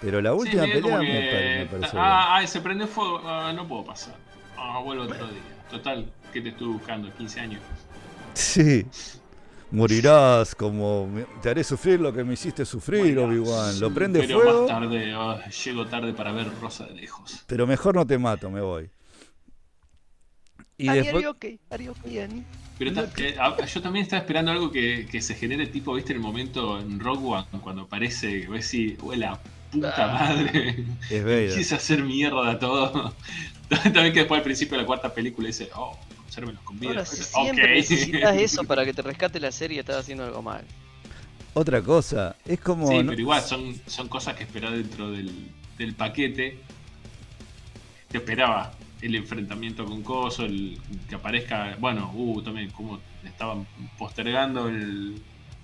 Pero 0.01 0.21
la 0.21 0.33
última 0.33 0.63
pelea 0.63 0.97
me, 0.99 1.05
que- 1.05 1.29
pare- 1.31 1.59
me 1.59 1.65
pareció 1.67 1.99
ah, 2.01 2.37
ah, 2.37 2.47
se 2.47 2.61
prende 2.61 2.85
fuego. 2.87 3.21
Ah, 3.25 3.53
no 3.55 3.67
puedo 3.67 3.85
pasar. 3.85 4.15
Ah, 4.57 4.79
vuelvo 4.83 5.03
otro 5.03 5.27
día. 5.27 5.41
Total, 5.69 6.05
¿qué 6.33 6.41
te 6.41 6.49
estuve 6.49 6.73
buscando? 6.73 7.13
15 7.17 7.39
años. 7.39 7.61
Sí. 8.33 8.85
Morirás 9.71 10.55
como 10.55 11.07
te 11.43 11.49
haré 11.49 11.63
sufrir 11.63 11.99
lo 11.99 12.11
que 12.11 12.23
me 12.23 12.33
hiciste 12.33 12.65
sufrir, 12.65 13.17
Obi-Wan. 13.19 13.79
Lo 13.79 13.93
prende 13.93 14.19
pero 14.19 14.39
fuego, 14.41 14.61
más 14.67 14.67
tarde, 14.79 15.13
ah, 15.15 15.47
llego 15.49 15.85
tarde 15.85 16.13
para 16.13 16.31
ver 16.31 16.47
Rosa 16.59 16.85
de 16.87 16.95
lejos. 16.95 17.43
pero 17.45 17.67
mejor 17.67 17.93
no 17.95 18.05
te 18.07 18.17
mato, 18.17 18.49
me 18.49 18.61
voy. 18.61 18.89
Y 20.77 20.87
Ari, 20.87 20.99
después, 21.01 21.25
Ari, 21.25 21.25
ok, 21.25 21.45
Ari, 21.69 21.87
ok, 21.89 21.97
Ani. 22.23 22.43
Pero 22.79 22.93
ta- 22.93 23.09
eh, 23.17 23.35
ah, 23.39 23.55
yo 23.65 23.81
también 23.81 24.03
estaba 24.03 24.21
esperando 24.21 24.51
algo 24.51 24.71
que, 24.71 25.05
que 25.11 25.21
se 25.21 25.35
genere 25.35 25.67
tipo, 25.67 25.93
viste, 25.93 26.13
el 26.13 26.19
momento 26.19 26.79
en 26.79 26.99
Rogue 26.99 27.25
One, 27.27 27.45
cuando 27.61 27.83
aparece, 27.83 28.47
ves 28.47 28.65
si, 28.67 28.97
"Ué, 29.03 29.17
la 29.17 29.37
puta 29.71 29.93
Ah. 29.97 30.13
madre, 30.29 30.83
es 31.11 31.23
Vader. 31.23 31.53
quise 31.57 31.75
hacer 31.75 32.03
mierda 32.03 32.57
todo. 32.57 33.13
también 33.69 34.13
que 34.13 34.19
después 34.19 34.39
al 34.39 34.43
principio 34.43 34.77
de 34.77 34.83
la 34.83 34.87
cuarta 34.87 35.13
película 35.13 35.47
dice, 35.47 35.69
oh, 35.75 35.95
consérvenos 36.39 36.63
con 36.63 36.79
vida. 36.79 36.89
Ahora, 36.91 37.05
si 37.05 37.23
siempre 37.23 37.75
necesitas 37.75 38.35
eso 38.37 38.63
para 38.63 38.85
que 38.85 38.93
te 38.93 39.01
rescate 39.01 39.39
la 39.39 39.51
serie, 39.51 39.79
estás 39.79 39.97
haciendo 39.97 40.25
algo 40.25 40.41
mal. 40.41 40.63
Otra 41.53 41.81
cosa, 41.81 42.35
es 42.45 42.59
como. 42.59 42.87
Sí, 42.87 42.97
no- 43.03 43.09
pero 43.09 43.21
igual 43.21 43.41
son, 43.41 43.75
son 43.87 44.07
cosas 44.07 44.35
que 44.35 44.43
esperaba 44.43 44.75
dentro 44.75 45.11
del, 45.11 45.31
del 45.77 45.93
paquete. 45.95 46.57
Te 48.11 48.17
esperaba 48.17 48.73
el 49.01 49.15
enfrentamiento 49.15 49.85
con 49.85 50.01
Coso, 50.03 50.45
el 50.45 50.79
que 51.07 51.15
aparezca. 51.15 51.75
Bueno, 51.79 52.11
uh, 52.13 52.41
también 52.41 52.69
como 52.71 52.99
estaban 53.23 53.65
postergando 53.97 54.67
el 54.69 55.21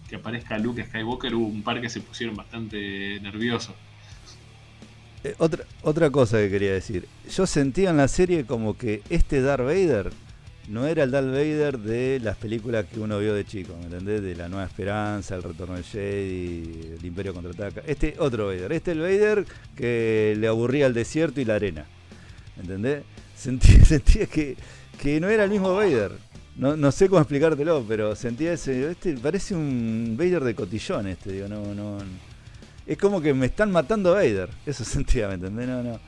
que 0.10 0.18
aparezca 0.18 0.58
Luke 0.60 0.86
Skywalker, 0.86 1.34
hubo 1.34 1.48
un 1.48 1.64
par 1.64 1.82
que 1.82 1.90
se 1.90 2.02
pusieron 2.02 2.36
bastante 2.36 3.20
nerviosos. 3.22 3.74
eh, 5.24 5.34
otra, 5.40 5.66
otra 5.82 6.12
cosa 6.12 6.38
que 6.38 6.50
quería 6.52 6.74
decir. 6.74 7.08
Yo 7.36 7.48
sentía 7.48 7.90
en 7.90 7.98
la 7.98 8.08
serie 8.08 8.46
como 8.46 8.78
que 8.78 9.02
este 9.10 9.42
Darth 9.42 9.64
Vader 9.64 10.12
no 10.68 10.88
era 10.88 11.04
el 11.04 11.12
Darth 11.12 11.28
Vader 11.28 11.80
de 11.80 12.20
las 12.22 12.38
películas 12.38 12.86
que 12.86 13.00
uno 13.00 13.20
vio 13.20 13.34
de 13.34 13.46
chico, 13.46 13.76
¿me 13.78 13.86
entendés? 13.86 14.22
De 14.22 14.36
La 14.36 14.50
Nueva 14.50 14.66
Esperanza, 14.66 15.36
El 15.36 15.44
Retorno 15.44 15.76
del 15.76 15.84
Jedi, 15.84 16.96
El 16.98 17.06
Imperio 17.06 17.34
Contraataca. 17.34 17.82
Este 17.86 18.16
otro 18.18 18.48
Vader. 18.48 18.72
Este 18.72 18.92
el 18.92 19.00
Vader 19.00 19.46
que 19.76 20.36
le 20.38 20.48
aburría 20.48 20.88
el 20.88 20.94
desierto 20.94 21.40
y 21.40 21.46
la 21.46 21.56
arena. 21.56 21.86
¿Me 22.56 22.64
entendés? 22.64 23.04
Sentía, 23.36 24.26
que, 24.32 24.56
que 25.02 25.20
no 25.20 25.30
era 25.30 25.44
el 25.44 25.52
mismo 25.52 25.74
Vader. 25.76 26.14
No, 26.56 26.76
no 26.76 26.92
sé 26.92 27.10
cómo 27.10 27.22
explicártelo, 27.22 27.86
pero 27.88 28.16
sentía 28.16 28.54
ese. 28.54 28.92
Este 28.92 29.18
parece 29.18 29.56
un 29.56 30.16
Vader 30.18 30.44
de 30.44 30.56
cotillón, 30.56 31.08
este, 31.08 31.34
digo, 31.34 31.48
no, 31.48 31.76
no. 31.76 31.98
Es 32.88 32.98
como 32.98 33.22
que 33.22 33.34
me 33.34 33.48
están 33.48 33.72
matando 33.72 34.12
a 34.12 34.16
Vader. 34.16 34.50
Eso 34.66 34.84
sentía, 34.86 35.28
¿me 35.28 35.36
entendés? 35.36 35.68
No, 35.68 35.84
no. 35.84 36.00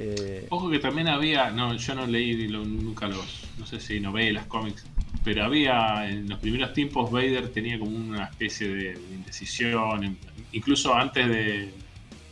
Eh, 0.00 0.46
Ojo 0.50 0.70
que 0.70 0.78
también 0.78 1.08
había, 1.08 1.50
no, 1.50 1.74
yo 1.74 1.94
no 1.96 2.06
leí 2.06 2.46
nunca 2.46 3.08
los, 3.08 3.48
no 3.58 3.66
sé 3.66 3.80
si 3.80 3.98
novelas, 3.98 4.46
cómics, 4.46 4.86
pero 5.24 5.44
había 5.44 6.08
en 6.08 6.28
los 6.28 6.38
primeros 6.38 6.72
tiempos 6.72 7.10
Vader 7.10 7.48
tenía 7.48 7.80
como 7.80 7.96
una 7.96 8.26
especie 8.26 8.68
de 8.68 8.92
indecisión, 9.12 10.16
incluso 10.52 10.94
antes 10.94 11.28
de, 11.28 11.74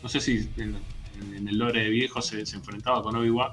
no 0.01 0.09
sé 0.09 0.21
si 0.21 0.49
en, 0.59 0.77
el 1.49 1.59
lore 1.59 1.83
de 1.83 1.91
viejo 1.91 2.23
se, 2.23 2.39
enfrentaba 2.39 3.03
con 3.03 3.17
Obi-Wan, 3.17 3.53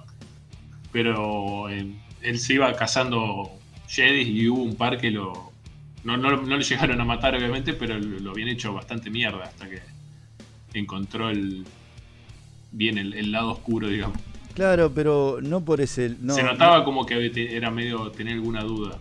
pero 0.91 1.67
eh, 1.69 1.91
él 2.21 2.39
se 2.39 2.53
iba 2.53 2.71
cazando 2.75 3.49
Jedi 3.87 4.21
y 4.21 4.47
hubo 4.47 4.61
un 4.61 4.75
par 4.75 4.99
que 4.99 5.09
lo, 5.09 5.51
no, 6.03 6.17
no, 6.17 6.37
no 6.37 6.57
le 6.57 6.63
llegaron 6.69 7.01
a 7.01 7.05
matar 7.05 7.35
obviamente, 7.35 7.73
pero 7.73 7.97
lo, 7.97 8.19
lo 8.19 8.31
habían 8.31 8.49
hecho 8.49 8.73
bastante 8.73 9.09
mierda 9.09 9.45
hasta 9.45 9.67
que 9.67 9.81
encontró 10.75 11.31
el 11.31 11.65
bien 12.73 12.97
el, 12.97 13.13
el 13.13 13.31
lado 13.31 13.51
oscuro, 13.51 13.87
digamos. 13.87 14.17
claro, 14.53 14.91
pero 14.93 15.39
no 15.41 15.63
por 15.63 15.79
ese. 15.79 16.17
No, 16.19 16.35
se 16.35 16.43
notaba 16.43 16.83
como 16.83 17.05
que 17.05 17.31
era 17.55 17.71
medio 17.71 18.11
tener 18.11 18.33
alguna 18.33 18.63
duda. 18.63 18.97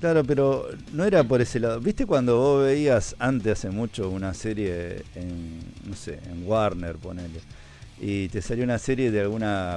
Claro, 0.00 0.24
pero 0.24 0.66
no 0.94 1.04
era 1.04 1.22
por 1.24 1.42
ese 1.42 1.60
lado. 1.60 1.78
¿Viste 1.78 2.06
cuando 2.06 2.38
vos 2.38 2.64
veías 2.64 3.14
antes, 3.18 3.52
hace 3.52 3.68
mucho, 3.68 4.08
una 4.08 4.32
serie 4.32 5.02
en, 5.14 5.60
no 5.84 5.94
sé, 5.94 6.18
en 6.30 6.46
Warner, 6.46 6.96
ponele, 6.96 7.40
y 8.00 8.28
te 8.28 8.40
salió 8.40 8.64
una 8.64 8.78
serie 8.78 9.10
de 9.10 9.20
alguna, 9.20 9.76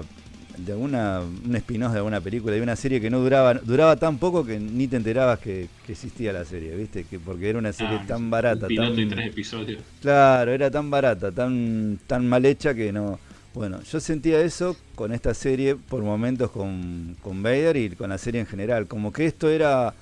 de 0.58 0.72
alguna, 0.74 1.22
un 1.22 1.56
spin-off 1.56 1.92
de 1.92 1.98
alguna 1.98 2.22
película, 2.22 2.54
de 2.56 2.62
una 2.62 2.76
serie 2.76 3.02
que 3.02 3.10
no 3.10 3.20
duraba, 3.20 3.56
duraba 3.56 3.96
tan 3.96 4.18
poco 4.20 4.46
que 4.46 4.60
ni 4.60 4.88
te 4.88 4.98
enterabas 4.98 5.40
que, 5.40 5.70
que 5.86 5.94
existía 5.94 6.32
la 6.34 6.46
serie, 6.46 6.76
¿viste? 6.76 7.06
Que 7.06 7.20
porque 7.20 7.50
era 7.50 7.60
una 7.60 7.74
serie 7.74 8.02
Ah, 8.02 8.06
tan 8.06 8.24
un 8.24 8.30
barata, 8.30 8.68
piloto 8.68 8.94
tan, 8.94 9.00
y 9.00 9.08
tres 9.08 9.28
episodios. 9.28 9.82
Claro, 10.02 10.52
era 10.52 10.70
tan 10.70 10.90
barata, 10.90 11.32
tan, 11.32 12.00
tan 12.08 12.28
mal 12.28 12.46
hecha 12.46 12.74
que 12.74 12.92
no. 12.92 13.20
Bueno, 13.54 13.82
yo 13.84 14.00
sentía 14.00 14.42
eso 14.42 14.76
con 14.96 15.14
esta 15.14 15.34
serie 15.34 15.76
por 15.76 16.02
momentos 16.04 16.50
con, 16.52 17.16
con 17.22 17.44
Vader 17.44 17.76
y 17.78 17.90
con 17.92 18.10
la 18.10 18.18
serie 18.18 18.42
en 18.42 18.48
general. 18.48 18.88
Como 18.88 19.12
que 19.14 19.26
esto 19.26 19.50
era 19.50 19.94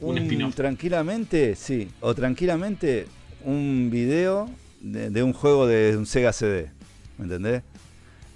Un 0.00 0.18
spin-off. 0.18 0.54
tranquilamente, 0.54 1.54
sí, 1.56 1.88
o 2.00 2.14
tranquilamente 2.14 3.06
un 3.44 3.90
video 3.92 4.48
de, 4.80 5.10
de 5.10 5.22
un 5.22 5.32
juego 5.32 5.66
de 5.66 5.96
un 5.96 6.06
Sega 6.06 6.32
CD, 6.32 6.70
¿me 7.18 7.24
entendés? 7.24 7.62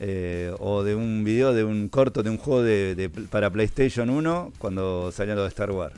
Eh, 0.00 0.54
o 0.60 0.84
de 0.84 0.94
un 0.94 1.24
video 1.24 1.52
de 1.52 1.64
un 1.64 1.88
corto 1.88 2.22
de 2.22 2.30
un 2.30 2.38
juego 2.38 2.62
de, 2.62 3.10
para 3.30 3.50
PlayStation 3.50 4.08
1 4.10 4.52
cuando 4.58 5.10
salió 5.10 5.34
lo 5.34 5.42
de 5.42 5.48
Star 5.48 5.72
Wars. 5.72 5.94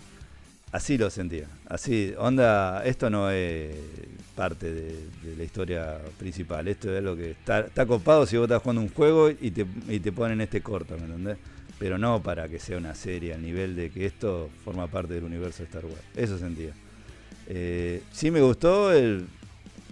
Así 0.72 0.96
lo 0.96 1.10
sentía. 1.10 1.46
Así, 1.66 2.14
onda, 2.16 2.82
esto 2.84 3.10
no 3.10 3.30
es 3.30 3.74
parte 4.34 4.72
de, 4.72 4.96
la 5.36 5.44
historia 5.44 5.98
principal. 6.18 6.66
Esto 6.68 6.96
es 6.96 7.02
lo 7.02 7.14
que 7.14 7.32
está, 7.32 7.60
está 7.60 7.84
copado 7.84 8.24
si 8.24 8.36
vos 8.36 8.44
estás 8.44 8.62
jugando 8.62 8.80
un 8.80 8.88
juego 8.88 9.28
y 9.28 9.50
te, 9.50 9.66
y 9.88 10.00
te 10.00 10.12
ponen 10.12 10.40
este 10.40 10.62
corto, 10.62 10.96
¿me 10.96 11.04
entendés? 11.04 11.36
Pero 11.78 11.98
no 11.98 12.22
para 12.22 12.48
que 12.48 12.58
sea 12.58 12.78
una 12.78 12.94
serie 12.94 13.34
al 13.34 13.42
nivel 13.42 13.76
de 13.76 13.90
que 13.90 14.06
esto 14.06 14.48
forma 14.64 14.86
parte 14.86 15.14
del 15.14 15.24
universo 15.24 15.58
de 15.58 15.64
Star 15.64 15.84
Wars. 15.84 16.02
Eso 16.14 16.38
sentía. 16.38 16.72
Eh, 17.48 18.02
sí 18.12 18.30
me 18.30 18.40
gustó 18.40 18.92
el 18.92 19.26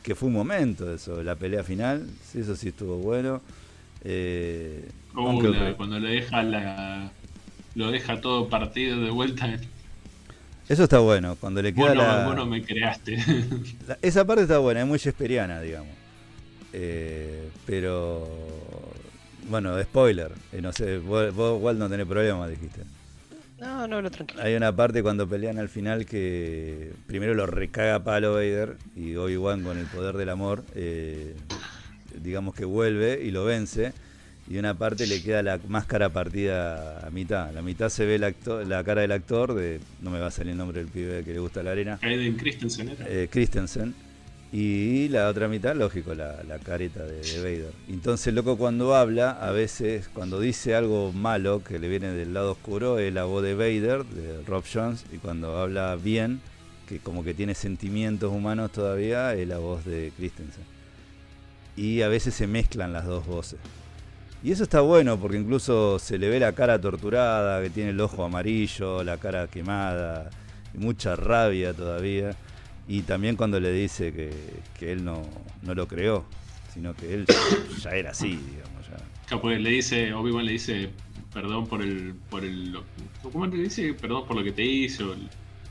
que 0.02 0.14
fue 0.14 0.28
un 0.28 0.34
momento 0.34 0.94
eso, 0.94 1.22
la 1.22 1.34
pelea 1.34 1.62
final. 1.64 2.06
Sí, 2.24 2.40
eso 2.40 2.56
sí 2.56 2.68
estuvo 2.68 2.96
bueno. 2.96 3.42
Eh, 4.04 4.88
aunque- 5.14 5.48
la- 5.50 5.74
cuando 5.76 5.98
le 5.98 6.10
deja 6.10 6.42
la, 6.42 7.10
lo 7.74 7.90
deja 7.90 8.20
todo 8.20 8.48
partido 8.48 9.00
de 9.00 9.10
vuelta. 9.10 9.58
eso 10.68 10.84
está 10.84 10.98
bueno. 11.00 11.36
Cuando 11.40 11.62
le 11.62 11.72
queda 11.74 11.86
Vos 11.86 11.94
no, 11.96 12.02
la, 12.02 12.24
vos 12.26 12.36
no 12.36 12.46
me 12.46 12.62
creaste. 12.62 13.16
La- 13.88 13.98
esa 14.02 14.24
parte 14.24 14.42
está 14.42 14.58
buena, 14.58 14.80
es 14.82 14.86
muy 14.86 14.98
shakespeariana, 14.98 15.60
digamos. 15.60 15.92
Eh, 16.72 17.48
pero. 17.66 18.28
Bueno, 19.48 19.82
spoiler. 19.82 20.30
eh, 20.52 20.60
no 20.60 20.72
sé, 20.74 20.98
vos, 20.98 21.34
vos 21.34 21.56
igual 21.58 21.78
no 21.78 21.88
tenés 21.88 22.06
problema, 22.06 22.46
dijiste. 22.46 22.82
No, 23.58 23.88
no, 23.88 24.00
no, 24.02 24.10
tranquilo. 24.10 24.42
Hay 24.42 24.54
una 24.54 24.76
parte 24.76 25.02
cuando 25.02 25.26
pelean 25.26 25.58
al 25.58 25.68
final 25.70 26.04
que 26.06 26.92
primero 27.06 27.34
lo 27.34 27.46
recaga 27.46 27.96
a 27.96 28.04
palo 28.04 28.34
Vader 28.34 28.76
y 28.94 29.16
Obi-Wan 29.16 29.64
con 29.64 29.78
el 29.78 29.86
poder 29.86 30.16
del 30.16 30.28
amor, 30.28 30.62
eh, 30.74 31.34
digamos 32.22 32.54
que 32.54 32.64
vuelve 32.64 33.20
y 33.22 33.30
lo 33.30 33.44
vence. 33.44 33.92
Y 34.50 34.56
una 34.56 34.72
parte 34.72 35.06
le 35.06 35.22
queda 35.22 35.42
la 35.42 35.60
máscara 35.68 36.08
partida 36.08 37.06
a 37.06 37.10
mitad. 37.10 37.52
La 37.52 37.60
mitad 37.60 37.90
se 37.90 38.06
ve 38.06 38.24
actor, 38.24 38.66
la 38.66 38.82
cara 38.82 39.02
del 39.02 39.12
actor, 39.12 39.54
de 39.54 39.78
no 40.00 40.10
me 40.10 40.18
va 40.18 40.28
a 40.28 40.30
salir 40.30 40.52
el 40.52 40.58
nombre 40.58 40.80
del 40.80 40.90
pibe 40.90 41.22
que 41.22 41.34
le 41.34 41.38
gusta 41.38 41.62
la 41.62 41.72
arena. 41.72 41.98
Aiden 42.00 42.34
Christensen 42.36 42.88
era. 42.88 43.04
eh, 43.08 43.28
Christensen. 43.30 43.94
Y 44.50 45.08
la 45.10 45.28
otra 45.28 45.46
mitad, 45.46 45.76
lógico, 45.76 46.14
la, 46.14 46.42
la 46.44 46.58
careta 46.58 47.04
de, 47.04 47.20
de 47.20 47.38
Vader. 47.42 47.72
Entonces, 47.90 48.32
loco, 48.32 48.56
cuando 48.56 48.94
habla, 48.94 49.32
a 49.32 49.50
veces, 49.50 50.08
cuando 50.14 50.40
dice 50.40 50.74
algo 50.74 51.12
malo 51.12 51.62
que 51.62 51.78
le 51.78 51.86
viene 51.86 52.12
del 52.14 52.32
lado 52.32 52.52
oscuro, 52.52 52.98
es 52.98 53.12
la 53.12 53.24
voz 53.24 53.42
de 53.42 53.54
Vader, 53.54 54.06
de 54.06 54.42
Rob 54.46 54.64
Jones. 54.72 55.04
Y 55.12 55.18
cuando 55.18 55.58
habla 55.58 55.94
bien, 56.02 56.40
que 56.88 56.98
como 56.98 57.22
que 57.22 57.34
tiene 57.34 57.54
sentimientos 57.54 58.32
humanos 58.32 58.72
todavía, 58.72 59.34
es 59.34 59.46
la 59.46 59.58
voz 59.58 59.84
de 59.84 60.10
Christensen. 60.16 60.64
Y 61.78 62.02
a 62.02 62.08
veces 62.08 62.34
se 62.34 62.46
mezclan 62.46 62.92
las 62.92 63.06
dos 63.06 63.24
voces. 63.26 63.58
Y 64.42 64.52
eso 64.52 64.62
está 64.62 64.80
bueno 64.80 65.18
porque 65.18 65.36
incluso 65.36 65.98
se 65.98 66.18
le 66.18 66.28
ve 66.28 66.38
la 66.40 66.52
cara 66.52 66.80
torturada, 66.80 67.62
que 67.62 67.70
tiene 67.70 67.90
el 67.90 68.00
ojo 68.00 68.24
amarillo, 68.24 69.02
la 69.04 69.16
cara 69.16 69.46
quemada, 69.48 70.30
y 70.74 70.78
mucha 70.78 71.16
rabia 71.16 71.72
todavía. 71.72 72.30
Y 72.88 73.02
también 73.02 73.36
cuando 73.36 73.60
le 73.60 73.72
dice 73.72 74.12
que, 74.12 74.30
que 74.78 74.92
él 74.92 75.04
no, 75.04 75.22
no 75.62 75.74
lo 75.74 75.86
creó, 75.86 76.24
sino 76.72 76.94
que 76.94 77.14
él 77.14 77.26
ya 77.82 77.90
era 77.90 78.10
así, 78.10 78.28
digamos. 78.30 78.86
Ya. 79.30 79.40
Porque 79.40 79.58
le 79.58 79.70
dice, 79.70 80.12
Obi-Wan 80.14 80.44
le 80.44 80.52
dice 80.52 80.90
perdón 81.32 81.66
por 81.66 81.82
el, 81.82 82.14
por 82.30 82.44
el, 82.44 82.76
¿cómo 83.22 83.46
le 83.46 83.58
dice? 83.64 83.92
Perdón 83.94 84.26
por 84.26 84.36
lo 84.36 84.42
que 84.42 84.52
te 84.52 84.64
hice 84.64 85.04
o 85.04 85.12
el, 85.12 85.28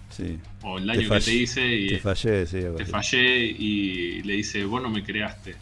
Sí. 0.10 0.40
o 0.62 0.78
el 0.78 0.88
daño 0.88 1.10
que 1.10 1.20
te 1.20 1.34
hice 1.34 1.76
y 1.76 1.88
Te 1.90 2.00
fallé, 2.00 2.46
sí. 2.46 2.60
te 2.78 2.86
fallé 2.86 3.46
y 3.46 4.22
le 4.24 4.34
dice, 4.36 4.64
vos 4.66 4.82
no 4.82 4.90
me 4.90 5.04
creaste. 5.04 5.56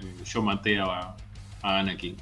Eh, 0.00 0.14
Yo 0.24 0.42
maté 0.42 0.78
a, 0.80 1.14
a 1.62 1.78
Anakin. 1.78 2.16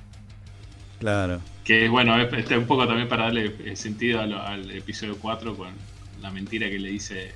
Claro. 0.99 1.41
Que 1.65 1.89
bueno, 1.89 2.17
es 2.21 2.33
este, 2.33 2.57
un 2.57 2.67
poco 2.67 2.87
también 2.87 3.09
para 3.09 3.25
darle 3.25 3.55
eh, 3.65 3.77
sentido 3.77 4.25
lo- 4.27 4.41
al 4.41 4.71
episodio 4.71 5.17
4 5.19 5.57
con 5.57 5.69
la 6.21 6.31
mentira 6.31 6.69
que 6.71 6.79
le 6.79 6.89
dice 6.91 7.33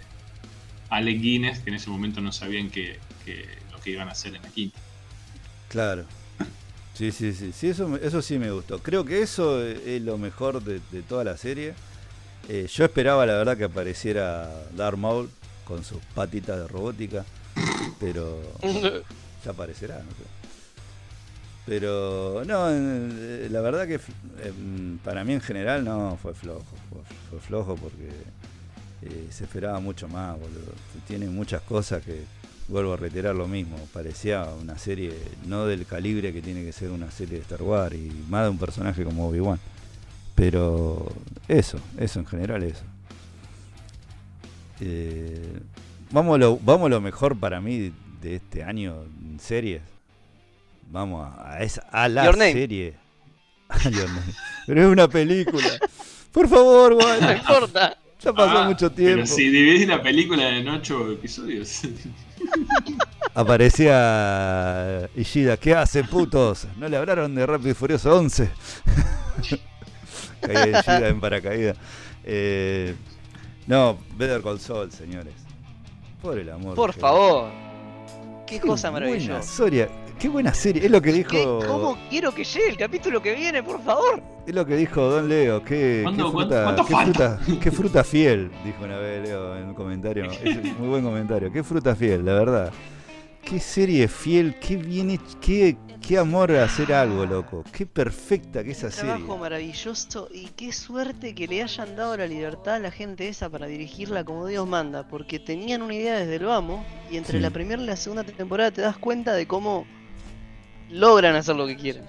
Alec 0.89 1.21
Guinness, 1.21 1.59
que 1.61 1.71
en 1.71 1.77
ese 1.77 1.91
momento 1.91 2.21
no 2.21 2.33
sabían 2.33 2.71
que, 2.71 2.99
que 3.25 3.45
lo 3.73 3.81
que 3.81 3.91
iban 3.91 4.09
a 4.09 4.13
hacer 4.13 4.35
en 4.35 4.43
la 4.43 4.49
quinta. 4.49 4.79
Claro. 5.69 6.05
Sí, 6.95 7.13
sí, 7.13 7.33
sí, 7.33 7.53
sí 7.53 7.69
eso, 7.69 7.97
eso 7.97 8.23
sí 8.23 8.39
me 8.39 8.51
gustó. 8.51 8.79
Creo 8.81 9.05
que 9.05 9.23
eso 9.23 9.63
es 9.65 10.03
lo 10.03 10.19
mejor 10.19 10.63
de, 10.63 10.81
de 10.91 11.03
toda 11.03 11.25
la 11.25 11.37
serie. 11.37 11.75
Eh, 12.49 12.67
yo 12.73 12.85
esperaba, 12.85 13.25
la 13.27 13.35
verdad, 13.35 13.57
que 13.57 13.65
apareciera 13.65 14.49
Darth 14.77 14.97
Maul 14.99 15.31
con 15.65 15.85
sus 15.85 15.99
patitas 16.15 16.59
de 16.59 16.67
robótica, 16.69 17.25
pero 18.01 18.41
ya 19.45 19.51
aparecerá, 19.53 19.97
no 19.99 20.11
sé. 20.11 20.51
Pero 21.67 22.43
no, 22.47 22.69
eh, 22.71 23.49
la 23.51 23.61
verdad 23.61 23.87
que 23.87 23.95
eh, 23.95 24.53
para 25.05 25.25
mí 25.25 25.35
en 25.35 25.41
general 25.41 25.85
no 25.85 26.19
fue 26.21 26.35
flojo, 26.35 26.65
fue, 27.31 27.39
flojo 27.39 27.77
porque 27.77 28.09
eh, 29.03 29.29
se 29.31 29.45
esperaba 29.45 29.79
mucho 29.79 30.09
más, 30.09 30.33
boludo. 30.39 30.73
Tiene 31.07 31.27
muchas 31.27 31.63
cosas 31.63 32.03
que, 32.03 32.25
vuelvo 32.69 32.95
a 32.95 32.97
reiterar 32.97 33.35
lo 33.35 33.47
mismo, 33.47 33.77
parecía 33.93 34.47
una 34.61 34.79
serie 34.79 35.13
no 35.47 35.67
del 35.67 35.87
calibre 35.87 36.33
que 36.33 36.43
tiene 36.43 36.65
que 36.65 36.73
ser 36.73 36.91
una 36.91 37.11
serie 37.11 37.37
de 37.37 37.43
Star 37.43 37.63
Wars 37.63 37.95
y 37.95 38.11
más 38.29 38.45
de 38.45 38.51
un 38.51 38.59
personaje 38.59 39.05
como 39.05 39.29
Obi-Wan. 39.29 39.61
Pero 40.35 41.07
eso, 41.47 41.79
eso 41.99 42.21
en 42.21 42.27
general 42.27 42.63
eso. 42.63 42.85
Vamos, 46.11 46.39
lo, 46.41 46.57
vamos 46.57 46.91
lo 46.91 47.01
mejor 47.01 47.39
para 47.39 47.61
mí 47.61 47.93
de 48.21 48.37
este 48.37 48.63
año 48.63 49.03
en 49.03 49.39
series. 49.41 49.83
Vamos 50.91 51.27
a, 51.27 51.53
a, 51.55 51.63
esa, 51.63 51.83
a 51.91 52.09
la 52.09 52.25
Your 52.25 52.37
Name. 52.37 52.53
serie. 52.53 52.95
A 53.69 53.79
Your 53.91 54.09
Name. 54.09 54.33
Pero 54.67 54.81
es 54.83 54.89
una 54.89 55.09
película. 55.09 55.69
Por 56.33 56.49
favor, 56.49 56.93
No 56.97 57.01
Juan. 57.01 57.37
importa. 57.39 57.97
Ya 58.23 58.33
pasó 58.35 58.59
Ah, 58.59 58.65
mucho 58.69 58.91
tiempo. 58.93 59.15
Pero 59.17 59.27
si 59.27 59.49
dividís 59.49 59.89
la 59.89 60.03
película 60.03 60.49
en 60.57 60.69
8 60.69 61.13
episodios. 61.13 61.81
Aparecía 63.35 65.09
Ishida, 65.17 65.57
¿qué 65.57 65.75
hace, 65.75 66.05
putos? 66.05 66.67
¿No 66.77 66.89
le 66.89 66.97
hablaron 66.97 67.35
de 67.35 67.47
Rápido 67.47 67.71
y 67.71 67.75
Furioso 67.75 68.17
11? 68.19 68.51
Caía 70.41 70.81
Ishida 70.81 71.09
en 71.09 71.21
paracaídas. 71.21 71.77
Eh, 72.25 72.95
no, 73.67 73.99
Better 74.17 74.43
Call 74.43 74.61
Saul, 74.61 74.91
señores. 74.93 75.33
Por 76.21 76.39
el 76.39 76.51
amor. 76.51 76.75
Por 76.75 76.93
favor. 76.93 77.51
Qué 78.51 78.59
cosa 78.61 78.91
Buena 78.91 79.07
maravillosa. 79.07 79.43
serie. 79.43 79.89
Qué 80.19 80.29
buena 80.29 80.53
serie. 80.53 80.85
Es 80.85 80.91
lo 80.91 81.01
que 81.01 81.13
¿Qué? 81.13 81.19
dijo. 81.19 81.61
¿Cómo 81.67 81.97
quiero 82.11 82.33
que 82.35 82.45
llegue 82.45 82.69
el 82.69 82.77
capítulo 82.77 83.23
que 83.23 83.35
viene, 83.35 83.63
por 83.63 83.81
favor? 83.83 84.21
Es 84.47 84.55
lo 84.55 84.67
que 84.67 84.77
dijo 84.77 85.01
Don 85.09 85.29
Leo. 85.29 85.63
Qué, 85.63 85.69
qué 85.99 86.01
¿Cuándo- 86.03 86.31
fruta, 86.33 86.63
cuánto 86.65 86.85
qué, 86.85 86.93
falta? 86.93 87.39
fruta, 87.39 87.61
qué 87.63 87.71
fruta 87.71 88.05
fiel, 88.05 88.51
dijo 88.65 88.85
una 88.85 88.99
vez 88.99 89.23
Leo 89.29 89.57
en 89.57 89.69
un 89.69 89.75
comentario. 89.75 90.25
Es 90.25 90.57
un 90.57 90.79
muy 90.81 90.89
buen 90.89 91.05
comentario. 91.05 91.51
Qué 91.53 91.63
fruta 91.63 91.95
fiel, 91.95 92.25
la 92.25 92.35
verdad. 92.35 92.73
Qué 93.45 93.59
serie 93.59 94.07
fiel, 94.07 94.55
qué 94.61 94.77
bien 94.77 95.11
hecha, 95.11 95.25
qué, 95.41 95.77
qué 96.07 96.19
amor 96.19 96.53
a 96.53 96.65
hacer 96.65 96.93
algo, 96.93 97.27
loco. 97.27 97.65
Qué 97.73 97.85
perfecta 97.85 98.63
que 98.63 98.71
esa 98.73 98.91
serie. 98.91 99.13
Trabajo 99.15 99.39
maravilloso 99.39 100.29
y 100.33 100.47
qué 100.57 100.73
suerte 100.73 101.35
que 101.35 101.49
le 101.49 101.63
hayan 101.63 101.97
dado 101.97 102.17
la 102.17 102.27
libertad 102.27 102.75
a 102.75 102.79
la 102.79 102.91
gente 102.93 103.27
esa 103.29 103.49
para 103.51 103.67
dirigirla 103.67 104.23
como 104.25 104.47
Dios 104.47 104.69
manda, 104.69 105.09
porque 105.09 105.39
tenían 105.41 105.83
una 105.83 105.95
idea 105.95 106.19
desde 106.19 106.37
el 106.37 106.45
vamos 106.45 106.85
y 107.11 107.17
entre 107.17 107.39
Sí. 107.39 107.43
la 107.43 107.51
primera 107.51 107.83
y 107.83 107.87
la 107.87 107.97
segunda 107.97 108.23
temporada 108.23 108.71
te 108.71 108.83
das 108.83 108.97
cuenta 108.99 109.33
de 109.33 109.47
cómo 109.49 109.85
logran 110.91 111.35
hacer 111.35 111.57
lo 111.57 111.67
que 111.67 111.77
quieren. 111.77 112.05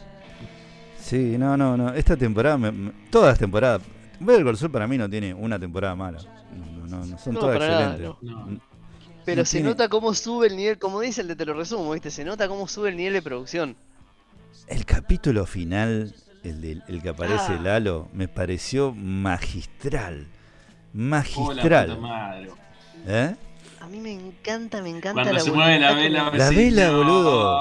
Sí, 1.00 1.38
no, 1.40 1.58
no, 1.58 1.76
no. 1.76 1.94
Esta 1.94 2.16
temporada, 2.16 2.58
me- 2.58 2.72
me- 2.72 2.92
todas 3.10 3.30
las 3.30 3.40
temporadas. 3.40 3.82
Better 4.20 4.44
Call 4.46 4.58
Saul 4.58 4.72
para 4.72 4.86
mí 4.88 4.98
no 5.00 5.10
tiene 5.10 5.34
una 5.34 5.58
temporada 5.58 5.96
mala. 5.96 6.20
No, 6.56 6.88
no, 6.88 7.06
no, 7.06 7.18
son 7.18 7.34
No, 7.34 7.40
todas 7.40 7.56
excelentes. 7.56 8.12
Pero 9.26 9.42
No 9.42 9.46
se 9.46 9.58
tiene- 9.58 9.70
nota 9.70 9.88
cómo 9.90 10.14
sube 10.14 10.48
el 10.48 10.56
nivel, 10.58 10.78
como 10.80 11.00
dice 11.02 11.22
el 11.22 11.28
de 11.28 11.36
Te 11.36 11.46
lo 11.46 11.54
resumo, 11.54 11.92
¿viste? 11.92 12.10
Se 12.12 12.26
nota 12.26 12.48
cómo 12.48 12.68
sube 12.68 12.90
el 12.90 12.98
nivel 12.98 13.14
de 13.14 13.22
producción. 13.22 13.76
El 14.68 14.86
capítulo 14.86 15.46
final, 15.46 16.16
el, 16.44 16.62
del- 16.62 16.84
el 16.88 17.02
que 17.02 17.10
aparece 17.10 17.54
Ah. 17.54 17.60
Lalo, 17.62 18.08
me 18.14 18.28
pareció 18.28 18.94
magistral. 18.94 20.28
Oh, 20.28 20.98
la 20.98 21.00
Magistral. 21.08 21.88
puta 21.88 22.00
madre. 22.02 22.50
¿Eh? 23.08 23.36
A 23.80 23.88
mí 23.88 24.00
me 24.00 24.12
encanta, 24.14 24.82
me 24.82 24.90
encanta 24.90 25.14
Cuando 25.14 25.34
la 25.34 25.40
se 25.40 25.52
mueve 25.52 25.80
la 25.80 25.94
vela, 25.94 26.32
La 26.32 26.50
vela, 26.50 26.88
no. 26.92 26.98
boludo. 26.98 27.60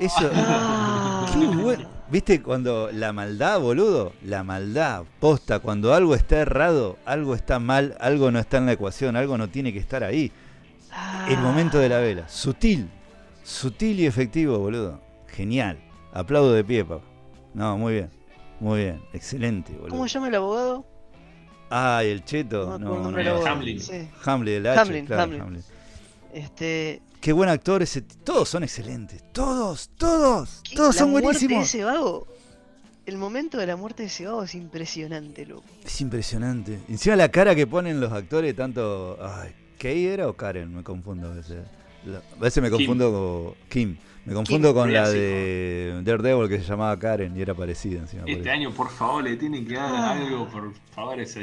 Eso. 0.00 0.30
Ah. 0.34 1.26
Qué 1.32 1.46
bueno. 1.46 1.88
¿Viste 2.10 2.42
cuando 2.42 2.90
la 2.92 3.12
maldad, 3.12 3.60
boludo? 3.60 4.12
La 4.24 4.44
maldad, 4.44 5.04
posta, 5.20 5.58
cuando 5.58 5.94
algo 5.94 6.14
está 6.14 6.36
errado, 6.38 6.98
algo 7.06 7.34
está 7.34 7.58
mal, 7.58 7.96
algo 8.00 8.30
no 8.30 8.38
está 8.38 8.58
en 8.58 8.66
la 8.66 8.72
ecuación, 8.72 9.16
algo 9.16 9.36
no 9.38 9.48
tiene 9.48 9.72
que 9.72 9.78
estar 9.78 10.04
ahí. 10.04 10.30
El 11.28 11.38
momento 11.38 11.78
de 11.78 11.88
la 11.88 11.98
vela. 11.98 12.28
Sutil. 12.28 12.88
Sutil 13.42 14.00
y 14.00 14.06
efectivo, 14.06 14.58
boludo. 14.58 15.00
Genial. 15.28 15.78
Aplaudo 16.12 16.52
de 16.52 16.64
pie, 16.64 16.84
papá. 16.84 17.04
No, 17.54 17.76
muy 17.78 17.94
bien. 17.94 18.10
Muy 18.60 18.80
bien. 18.80 19.02
Excelente, 19.12 19.72
boludo. 19.72 19.88
¿Cómo 19.90 20.06
llama 20.06 20.28
el 20.28 20.34
abogado? 20.36 20.86
Ah, 21.70 22.02
¿y 22.04 22.08
el 22.08 22.24
cheto. 22.24 22.78
No, 22.78 23.10
no, 23.10 23.10
no. 23.10 23.46
Hamlin. 23.46 23.80
Sí. 23.80 24.08
Hamlin, 24.24 24.54
el 24.54 24.66
H, 24.66 24.80
Hamlin, 24.80 25.06
claro, 25.06 25.22
Hamlin. 25.22 25.40
Hamlin. 25.40 25.64
Este, 26.32 27.02
Qué 27.20 27.32
buen 27.32 27.48
actor 27.48 27.82
ese. 27.82 28.02
Todos 28.02 28.48
son 28.48 28.62
excelentes. 28.62 29.24
Todos, 29.32 29.90
todos. 29.96 30.60
¿qué? 30.68 30.76
Todos 30.76 30.94
La 30.94 30.98
son 31.00 31.10
muerte 31.10 31.28
de 31.28 31.34
buenísimos. 31.46 31.64
ese 31.68 31.84
vago, 31.84 32.26
el 33.06 33.16
momento 33.16 33.58
de 33.58 33.66
la 33.66 33.76
muerte 33.76 34.02
de 34.02 34.08
ese 34.08 34.26
vago 34.26 34.42
es 34.44 34.54
impresionante, 34.54 35.46
loco. 35.46 35.64
Es 35.84 36.00
impresionante. 36.00 36.80
Encima 36.88 37.16
la 37.16 37.30
cara 37.30 37.54
que 37.54 37.66
ponen 37.66 38.00
los 38.00 38.12
actores, 38.12 38.54
tanto. 38.54 39.18
Ay, 39.22 39.54
¿Kay 39.84 40.06
era 40.06 40.28
o 40.28 40.32
Karen? 40.32 40.74
Me 40.74 40.82
confundo 40.82 41.28
a 41.30 41.34
veces. 41.34 41.58
La- 42.06 42.18
a 42.18 42.40
veces 42.40 42.62
me 42.62 42.70
Kim. 42.70 42.78
confundo 42.78 43.12
con. 43.12 43.68
Kim. 43.68 43.96
Me 44.24 44.32
confundo 44.32 44.68
Kim, 44.68 44.74
con 44.80 44.90
la 44.94 45.06
de 45.10 46.00
Daredevil 46.02 46.48
que 46.48 46.58
se 46.58 46.64
llamaba 46.64 46.98
Karen 46.98 47.36
y 47.36 47.42
era 47.42 47.52
parecida 47.52 47.98
encima. 48.00 48.22
Este 48.26 48.50
año, 48.50 48.70
por 48.72 48.88
favor, 48.90 49.22
le 49.22 49.36
tienen 49.36 49.66
que 49.66 49.74
dar 49.74 49.92
Ah. 49.94 50.12
algo, 50.12 50.48
por 50.48 50.72
favor. 50.94 51.20
Esa... 51.20 51.40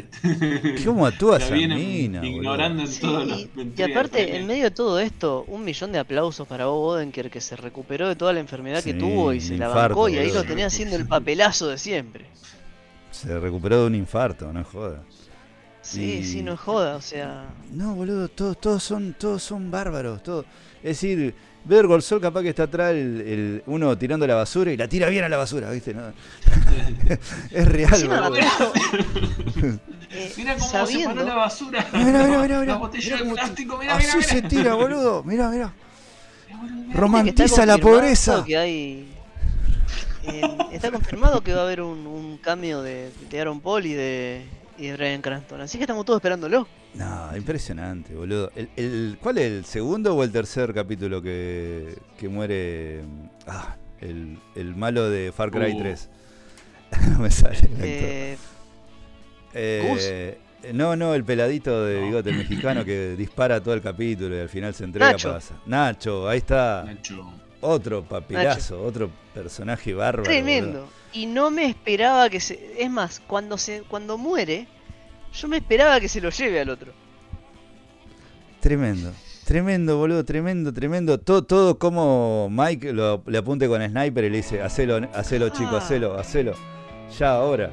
¿Cómo 0.83 1.05
actúa 1.05 1.37
esa 1.37 1.53
mina? 1.53 2.25
ignorando 2.25 2.81
en 2.81 2.87
Sí, 2.87 3.01
todos 3.01 3.27
los 3.27 3.47
y, 3.77 3.81
aparte, 3.83 4.35
en 4.35 4.47
medio 4.47 4.63
de 4.63 4.71
todo 4.71 4.99
esto, 4.99 5.45
un 5.47 5.63
millón 5.63 5.91
de 5.91 5.99
aplausos 5.99 6.47
para 6.47 6.65
Bob 6.65 6.81
Odenkirk 6.95 7.29
que 7.31 7.41
se 7.41 7.55
recuperó 7.55 8.07
de 8.09 8.15
toda 8.15 8.33
la 8.33 8.39
enfermedad 8.39 8.83
que 8.83 8.95
tuvo 8.95 9.31
y 9.33 9.41
se 9.41 9.55
la 9.59 9.67
bancó 9.67 10.09
y 10.09 10.17
ahí 10.17 10.31
lo 10.31 10.43
tenía 10.43 10.65
haciendo 10.65 10.95
el 10.95 11.07
papelazo 11.07 11.67
de 11.67 11.77
siempre. 11.77 12.25
Se 13.11 13.39
recuperó 13.39 13.81
de 13.81 13.87
un 13.87 13.95
infarto, 13.95 14.51
no 14.51 14.63
joda. 14.63 15.03
Sí, 15.82 16.19
Y- 16.19 16.23
sí, 16.25 16.43
no 16.43 16.53
es 16.53 16.59
joda, 16.59 16.95
o 16.95 17.01
sea... 17.01 17.45
No, 17.71 17.95
boludo, 17.95 18.27
todos, 18.29 18.59
todos 18.61 18.84
son, 18.84 19.13
todos 19.17 19.41
son 19.41 19.71
bárbaros. 19.71 20.21
Todos. 20.21 20.45
Es 20.77 21.01
decir, 21.01 21.34
ver 21.65 21.88
Golsol 21.88 22.21
capaz 22.21 22.43
que 22.43 22.49
está 22.49 22.63
atrás 22.63 22.91
el, 22.91 23.21
el- 23.21 23.63
uno 23.65 23.97
tirando 23.97 24.25
la 24.27 24.36
basura 24.36 24.71
y 24.71 24.77
la 24.77 24.88
tira 24.88 25.09
bien 25.09 25.23
a 25.23 25.29
la 25.29 25.38
basura, 25.38 25.71
¿viste? 25.71 25.93
No. 25.93 26.03
es 27.51 27.67
real, 27.67 28.07
boludo. 28.07 28.32
pero, 28.34 29.79
eh, 30.11 30.34
Mira 30.38 30.53
cómo 30.55 30.67
sabiendo, 30.69 31.23
la 31.23 31.36
basura. 31.36 31.88
Mirá, 31.93 32.05
mirá, 32.05 32.27
mirá, 32.41 32.59
mirá, 32.59 32.65
La 32.73 32.77
botella 32.77 33.03
Mirá 33.05 33.17
de 33.17 33.23
cómo- 33.23 33.34
plástico, 33.36 33.77
mira, 33.77 33.97
mira, 33.97 34.09
Así 34.09 34.17
mira. 34.17 34.29
se 34.29 34.41
tira, 34.43 34.73
boludo. 34.75 35.23
Mirá, 35.23 35.49
mirá. 35.49 35.73
que 36.47 36.97
Romantiza 36.97 37.65
la 37.65 37.77
pobreza. 37.79 38.43
que 38.45 38.57
hay- 38.57 39.07
eh, 40.23 40.41
está 40.71 40.91
confirmado 40.91 41.41
que 41.41 41.53
va 41.53 41.61
a 41.61 41.63
haber 41.63 41.82
un, 41.82 42.05
un 42.05 42.38
cambio 42.38 42.84
de, 42.84 43.11
de 43.29 43.39
Aaron 43.41 43.59
Paul 43.59 43.86
y 43.88 43.93
de, 43.93 44.45
y 44.82 44.88
de 44.88 44.93
Brian 44.97 45.21
Cranston. 45.21 45.61
Así 45.61 45.77
que 45.77 45.84
estamos 45.84 46.03
todos 46.05 46.17
esperándolo. 46.17 46.67
No, 46.95 47.38
impresionante, 47.38 48.13
boludo. 48.15 48.51
El, 48.55 48.69
el- 48.75 49.17
¿Cuál 49.21 49.38
es 49.38 49.45
el 49.51 49.65
segundo 49.65 50.15
o 50.15 50.23
el 50.23 50.32
tercer 50.32 50.73
capítulo 50.73 51.21
que, 51.21 51.97
que 52.17 52.27
muere 52.27 53.01
ah, 53.47 53.75
el, 53.99 54.38
el 54.55 54.75
malo 54.75 55.09
de 55.09 55.32
Far 55.32 55.51
Cry 55.51 55.73
Uh. 55.73 55.79
3? 55.79 56.09
no 57.11 57.19
me 57.19 57.32
sale. 57.32 57.59
el. 57.59 57.82
Eh, 57.84 58.38
Eh, 59.53 60.38
no, 60.73 60.95
no, 60.95 61.13
el 61.15 61.23
peladito 61.23 61.84
de 61.86 62.01
bigote 62.01 62.29
el 62.29 62.38
mexicano 62.38 62.86
que 62.86 63.15
dispara 63.17 63.61
todo 63.61 63.73
el 63.73 63.82
capítulo 63.82 64.36
y 64.36 64.39
al 64.39 64.49
final 64.49 64.73
se 64.75 64.84
entrega 64.84 65.11
Nacho. 65.13 65.29
para 65.34 65.43
Nacho, 65.65 66.27
ahí 66.29 66.38
está. 66.38 66.84
Nacho. 66.86 67.34
Otro 67.62 68.03
papelazo, 68.03 68.82
otro 68.84 69.09
personaje 69.34 69.93
bárbaro. 69.93 70.24
Tremendo. 70.24 70.88
Y 71.14 71.26
no 71.26 71.49
me 71.51 71.66
esperaba 71.66 72.30
que 72.30 72.39
se. 72.39 72.74
Es 72.78 72.89
más, 72.89 73.20
cuando 73.26 73.57
se, 73.57 73.84
cuando 73.84 74.18
muere, 74.18 74.68
yo 75.34 75.47
me 75.47 75.57
esperaba 75.57 75.99
que 75.99 76.07
se 76.07 76.22
lo 76.22 76.30
lleve 76.30 76.59
al 76.62 76.70
otro. 76.70 76.91
Tremendo. 78.59 79.12
Tremendo, 79.45 79.97
boludo, 79.97 80.24
tremendo, 80.24 80.72
tremendo. 80.72 81.20
Todo, 81.20 81.43
todo 81.43 81.78
como 81.80 82.47
Mike 82.49 82.93
lo, 82.93 83.24
le 83.26 83.38
apunte 83.39 83.68
con 83.68 83.82
sniper 83.86 84.26
y 84.26 84.30
le 84.30 84.38
dice, 84.38 84.62
hacelo, 84.62 85.01
hacelo 85.14 85.49
chico, 85.49 85.72
Ah. 85.74 85.78
hacelo, 85.80 86.14
hacelo. 86.18 86.53
Ya, 87.18 87.32
ahora. 87.34 87.70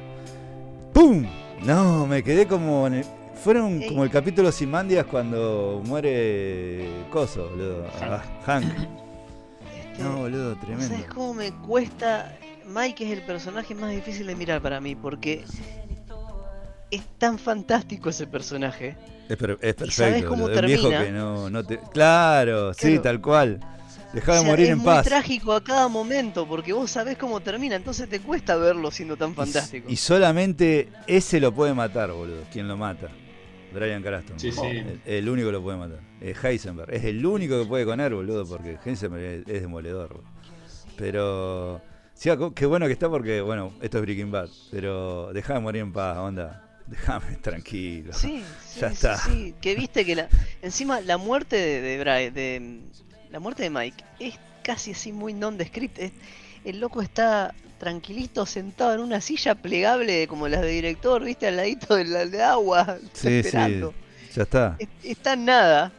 ¡Pum! 0.93 1.25
No, 1.63 2.05
me 2.07 2.23
quedé 2.23 2.47
como 2.47 2.87
en 2.87 2.93
el- 2.95 3.05
Fueron 3.41 3.81
Ey. 3.81 3.87
como 3.87 4.03
el 4.03 4.09
capítulo 4.09 4.51
Simandias 4.51 5.05
cuando 5.05 5.81
muere 5.85 6.89
Coso, 7.09 7.47
boludo. 7.49 7.85
Ah, 8.01 8.21
Hank. 8.45 8.65
No, 10.03 10.17
boludo, 10.17 10.55
¿no 10.55 10.61
tremendo. 10.61 10.87
¿Sabes 10.95 11.05
cómo 11.13 11.33
me 11.33 11.51
cuesta? 11.51 12.37
Mike 12.65 13.05
es 13.05 13.11
el 13.17 13.25
personaje 13.25 13.73
más 13.75 13.91
difícil 13.91 14.27
de 14.27 14.35
mirar 14.35 14.61
para 14.61 14.79
mí 14.79 14.95
porque 14.95 15.43
es 16.91 17.01
tan 17.17 17.37
fantástico 17.37 18.09
ese 18.09 18.27
personaje. 18.27 18.95
Es, 19.27 19.37
per- 19.37 19.57
es 19.61 19.75
¿Y 19.75 19.91
sabés 19.91 19.95
perfecto. 20.13 20.29
cómo 20.29 20.43
boludo. 20.43 20.59
Un 20.59 20.65
viejo 20.65 20.89
termina? 20.89 21.05
que 21.05 21.11
no, 21.11 21.49
no 21.49 21.63
te. 21.63 21.79
Claro, 21.93 22.73
sí, 22.73 22.99
tal 22.99 23.21
cual. 23.21 23.59
Dejá 24.13 24.33
de 24.33 24.39
O 24.39 24.41
sea, 24.41 24.49
morir 24.51 24.65
es 24.65 24.71
en 24.71 24.77
muy 24.79 24.85
paz. 24.85 25.05
trágico 25.05 25.53
a 25.53 25.63
cada 25.63 25.87
momento 25.87 26.47
porque 26.47 26.73
vos 26.73 26.89
sabés 26.89 27.15
cómo 27.15 27.41
termina, 27.41 27.75
entonces 27.75 28.09
te 28.09 28.19
cuesta 28.19 28.55
verlo 28.55 28.89
siendo 28.89 29.15
tan 29.17 29.35
fantástico. 29.35 29.87
Y, 29.87 29.93
y 29.93 29.97
solamente 29.97 30.89
ese 31.05 31.39
lo 31.39 31.53
puede 31.53 31.75
matar, 31.75 32.11
boludo. 32.11 32.41
¿Quién 32.51 32.67
lo 32.67 32.75
mata? 32.75 33.07
Brian 33.71 34.01
Craston. 34.01 34.39
Sí, 34.39 34.51
sí. 34.51 34.65
El, 34.65 34.99
el 35.05 35.29
único 35.29 35.51
lo 35.51 35.61
puede 35.61 35.77
matar. 35.77 35.99
Heisenberg. 36.21 36.93
Es 36.93 37.03
el 37.05 37.25
único 37.25 37.59
que 37.61 37.67
puede 37.67 37.85
con 37.85 37.99
él, 37.99 38.13
boludo, 38.13 38.45
porque 38.45 38.77
Heisenberg 38.85 39.23
es, 39.23 39.47
es 39.47 39.61
demoledor. 39.61 40.09
boludo. 40.09 40.29
Pero. 40.97 41.81
Sí, 42.13 42.29
co- 42.37 42.53
qué 42.53 42.65
bueno 42.65 42.85
que 42.87 42.93
está 42.93 43.09
porque, 43.09 43.39
bueno, 43.41 43.73
esto 43.81 43.97
es 43.99 44.01
Breaking 44.03 44.31
Bad. 44.31 44.49
Pero 44.71 45.31
deja 45.33 45.53
de 45.53 45.59
morir 45.61 45.81
en 45.81 45.93
paz, 45.93 46.17
onda. 46.17 46.65
Déjame 46.87 47.35
tranquilo. 47.41 48.13
Sí, 48.13 48.43
sí, 48.65 48.79
Ya 48.81 48.87
está. 48.87 49.17
sí, 49.17 49.55
Que 49.61 49.75
viste 49.75 50.03
que 50.05 50.15
la. 50.15 50.27
Encima, 50.61 50.99
la 51.01 51.17
muerte 51.17 51.55
de, 51.55 51.81
de, 51.81 52.31
de- 52.31 52.79
La 53.31 53.39
muerte 53.39 53.63
de 53.63 53.69
Mike 53.69 54.03
es 54.19 54.35
casi 54.63 54.91
así 54.91 55.11
muy 55.13 55.33
nondescript. 55.33 55.97
es- 55.99 56.11
El 56.65 56.79
loco 56.81 57.01
está 57.01 57.53
tranquilito 57.77 58.45
sentado 58.45 58.93
en 58.93 58.99
una 58.99 59.21
silla 59.21 59.55
plegable 59.55 60.27
como 60.27 60.49
las 60.49 60.59
de 60.61 60.67
director, 60.67 61.23
viste, 61.23 61.47
al 61.47 61.55
ladito 61.55 61.95
de 61.95 62.03
la 62.03 62.25
de 62.25 62.43
agua, 62.43 62.97
Sí, 63.13 63.29
esperando. 63.37 63.93
sí. 64.27 64.33
Ya 64.35 64.43
está. 64.43 64.75
Es- 64.79 64.89
Está 65.03 65.33
en 65.33 65.45
nada. 65.45 65.93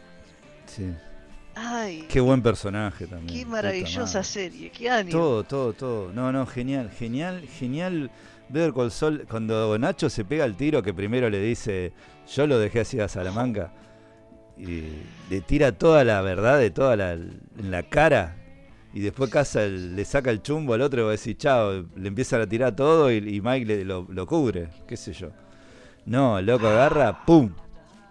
Sí. 0.75 0.93
Ay, 1.55 2.07
Qué 2.09 2.21
buen 2.21 2.43
personaje 2.43 3.07
también. 3.07 3.39
qué 3.41 3.45
maravillosa 3.45 4.23
serie, 4.23 4.71
qué 4.71 4.89
ánimo. 4.89 5.19
Todo, 5.19 5.45
todo, 5.45 5.73
todo. 5.73 6.13
No, 6.13 6.31
no, 6.33 6.47
genial, 6.47 6.91
genial, 6.91 7.43
genial. 7.59 8.11
Better 8.49 8.73
Call 8.73 8.91
Saul, 8.91 9.27
cuando 9.29 9.77
Nacho 9.79 10.09
se 10.11 10.25
pega 10.25 10.45
el 10.45 10.57
tiro, 10.57 10.83
que 10.83 10.95
primero 10.95 11.29
le 11.29 11.41
dice, 11.41 11.93
yo 12.35 12.47
lo 12.47 12.59
dejé 12.59 12.81
así 12.81 12.99
a 13.01 13.09
Salamanca, 13.09 13.73
y 14.59 14.85
le 15.29 15.41
tira 15.41 15.73
toda 15.73 16.03
la 16.05 16.21
verdad 16.23 16.59
de 16.59 16.71
toda 16.71 16.97
la, 16.97 17.13
en 17.13 17.71
la 17.71 17.83
cara, 17.85 18.37
y 18.93 19.01
después 19.01 19.31
casa 19.31 19.67
le 19.67 20.05
saca 20.05 20.31
el 20.31 20.43
chumbo 20.43 20.75
al 20.75 20.81
otro 20.83 21.01
y 21.01 21.05
va 21.05 21.09
a 21.11 21.13
decir, 21.13 21.37
chao, 21.37 21.85
le 21.95 22.09
empiezan 22.09 22.41
a 22.41 22.47
tirar 22.49 22.75
todo 22.75 23.11
y, 23.13 23.17
y 23.19 23.41
Mike 23.41 23.67
le- 23.67 23.85
lo, 23.85 24.07
lo 24.11 24.27
cubre, 24.27 24.69
qué 24.89 24.97
sé 24.97 25.13
yo. 25.13 25.31
No, 26.07 26.39
el 26.39 26.47
loco 26.47 26.67
agarra, 26.67 27.25
¡pum! 27.25 27.51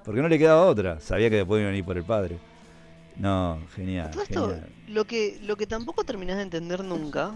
Porque 0.05 0.21
no 0.21 0.29
le 0.29 0.39
quedaba 0.39 0.61
otra, 0.65 0.99
sabía 1.01 1.29
que 1.29 1.37
después 1.37 1.61
iban 1.61 1.73
a 1.73 1.77
ir 1.77 1.83
por 1.83 1.97
el 1.97 2.03
padre. 2.05 2.37
No, 3.19 3.59
genial, 3.75 4.09
Todo 4.11 4.23
esto, 4.23 4.47
genial. 4.49 4.69
lo 4.87 5.05
que, 5.05 5.39
lo 5.43 5.55
que 5.57 5.67
tampoco 5.67 6.03
terminás 6.03 6.37
de 6.37 6.43
entender 6.43 6.83
nunca 6.83 7.31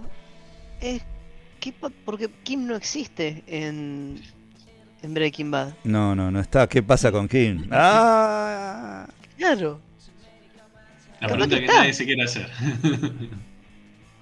es 0.82 1.02
pa- 1.80 1.92
porque 2.06 2.30
Kim 2.44 2.66
no 2.66 2.76
existe 2.76 3.44
en, 3.48 4.20
en 5.02 5.14
Breaking 5.14 5.52
Bad. 5.52 5.74
No, 5.84 6.16
no, 6.16 6.32
no 6.32 6.40
está. 6.40 6.68
¿Qué 6.68 6.82
pasa 6.82 7.12
con 7.12 7.28
Kim? 7.28 7.68
¡Ah! 7.72 9.08
Claro, 9.38 9.80
La 11.20 11.28
pregunta 11.28 11.56
que 11.56 11.62
que 11.62 11.66
está. 11.68 11.80
nadie 11.80 11.94
se 11.94 12.06
quiere 12.06 12.24
hacer. 12.24 12.50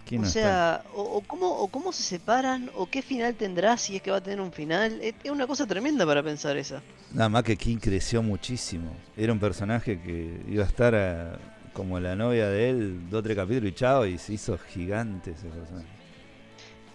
¿Quién 0.05 0.21
o 0.21 0.25
no 0.25 0.29
sea, 0.29 0.83
o, 0.93 1.01
o 1.03 1.21
cómo, 1.21 1.47
o 1.47 1.67
cómo 1.69 1.93
se 1.93 2.03
separan, 2.03 2.69
o 2.75 2.85
qué 2.89 3.01
final 3.01 3.33
tendrá 3.35 3.77
si 3.77 3.95
es 3.95 4.01
que 4.01 4.11
va 4.11 4.17
a 4.17 4.21
tener 4.21 4.41
un 4.41 4.51
final. 4.51 4.99
Es, 5.01 5.13
es 5.23 5.31
una 5.31 5.47
cosa 5.47 5.65
tremenda 5.65 6.05
para 6.05 6.21
pensar 6.21 6.57
esa. 6.57 6.81
Nada 7.13 7.29
más 7.29 7.43
que 7.43 7.55
Kim 7.55 7.79
creció 7.79 8.21
muchísimo. 8.21 8.91
Era 9.15 9.31
un 9.31 9.39
personaje 9.39 10.01
que 10.01 10.41
iba 10.49 10.63
a 10.65 10.67
estar 10.67 10.93
eh, 10.95 11.31
como 11.73 11.99
la 11.99 12.15
novia 12.15 12.49
de 12.49 12.69
él, 12.69 13.09
dos 13.09 13.19
o 13.19 13.23
tres 13.23 13.35
capítulos 13.35 13.71
y 13.71 13.73
chao, 13.75 14.05
y 14.05 14.17
se 14.17 14.33
hizo 14.33 14.57
gigante 14.57 15.31
ese 15.31 15.47
personaje. 15.47 15.87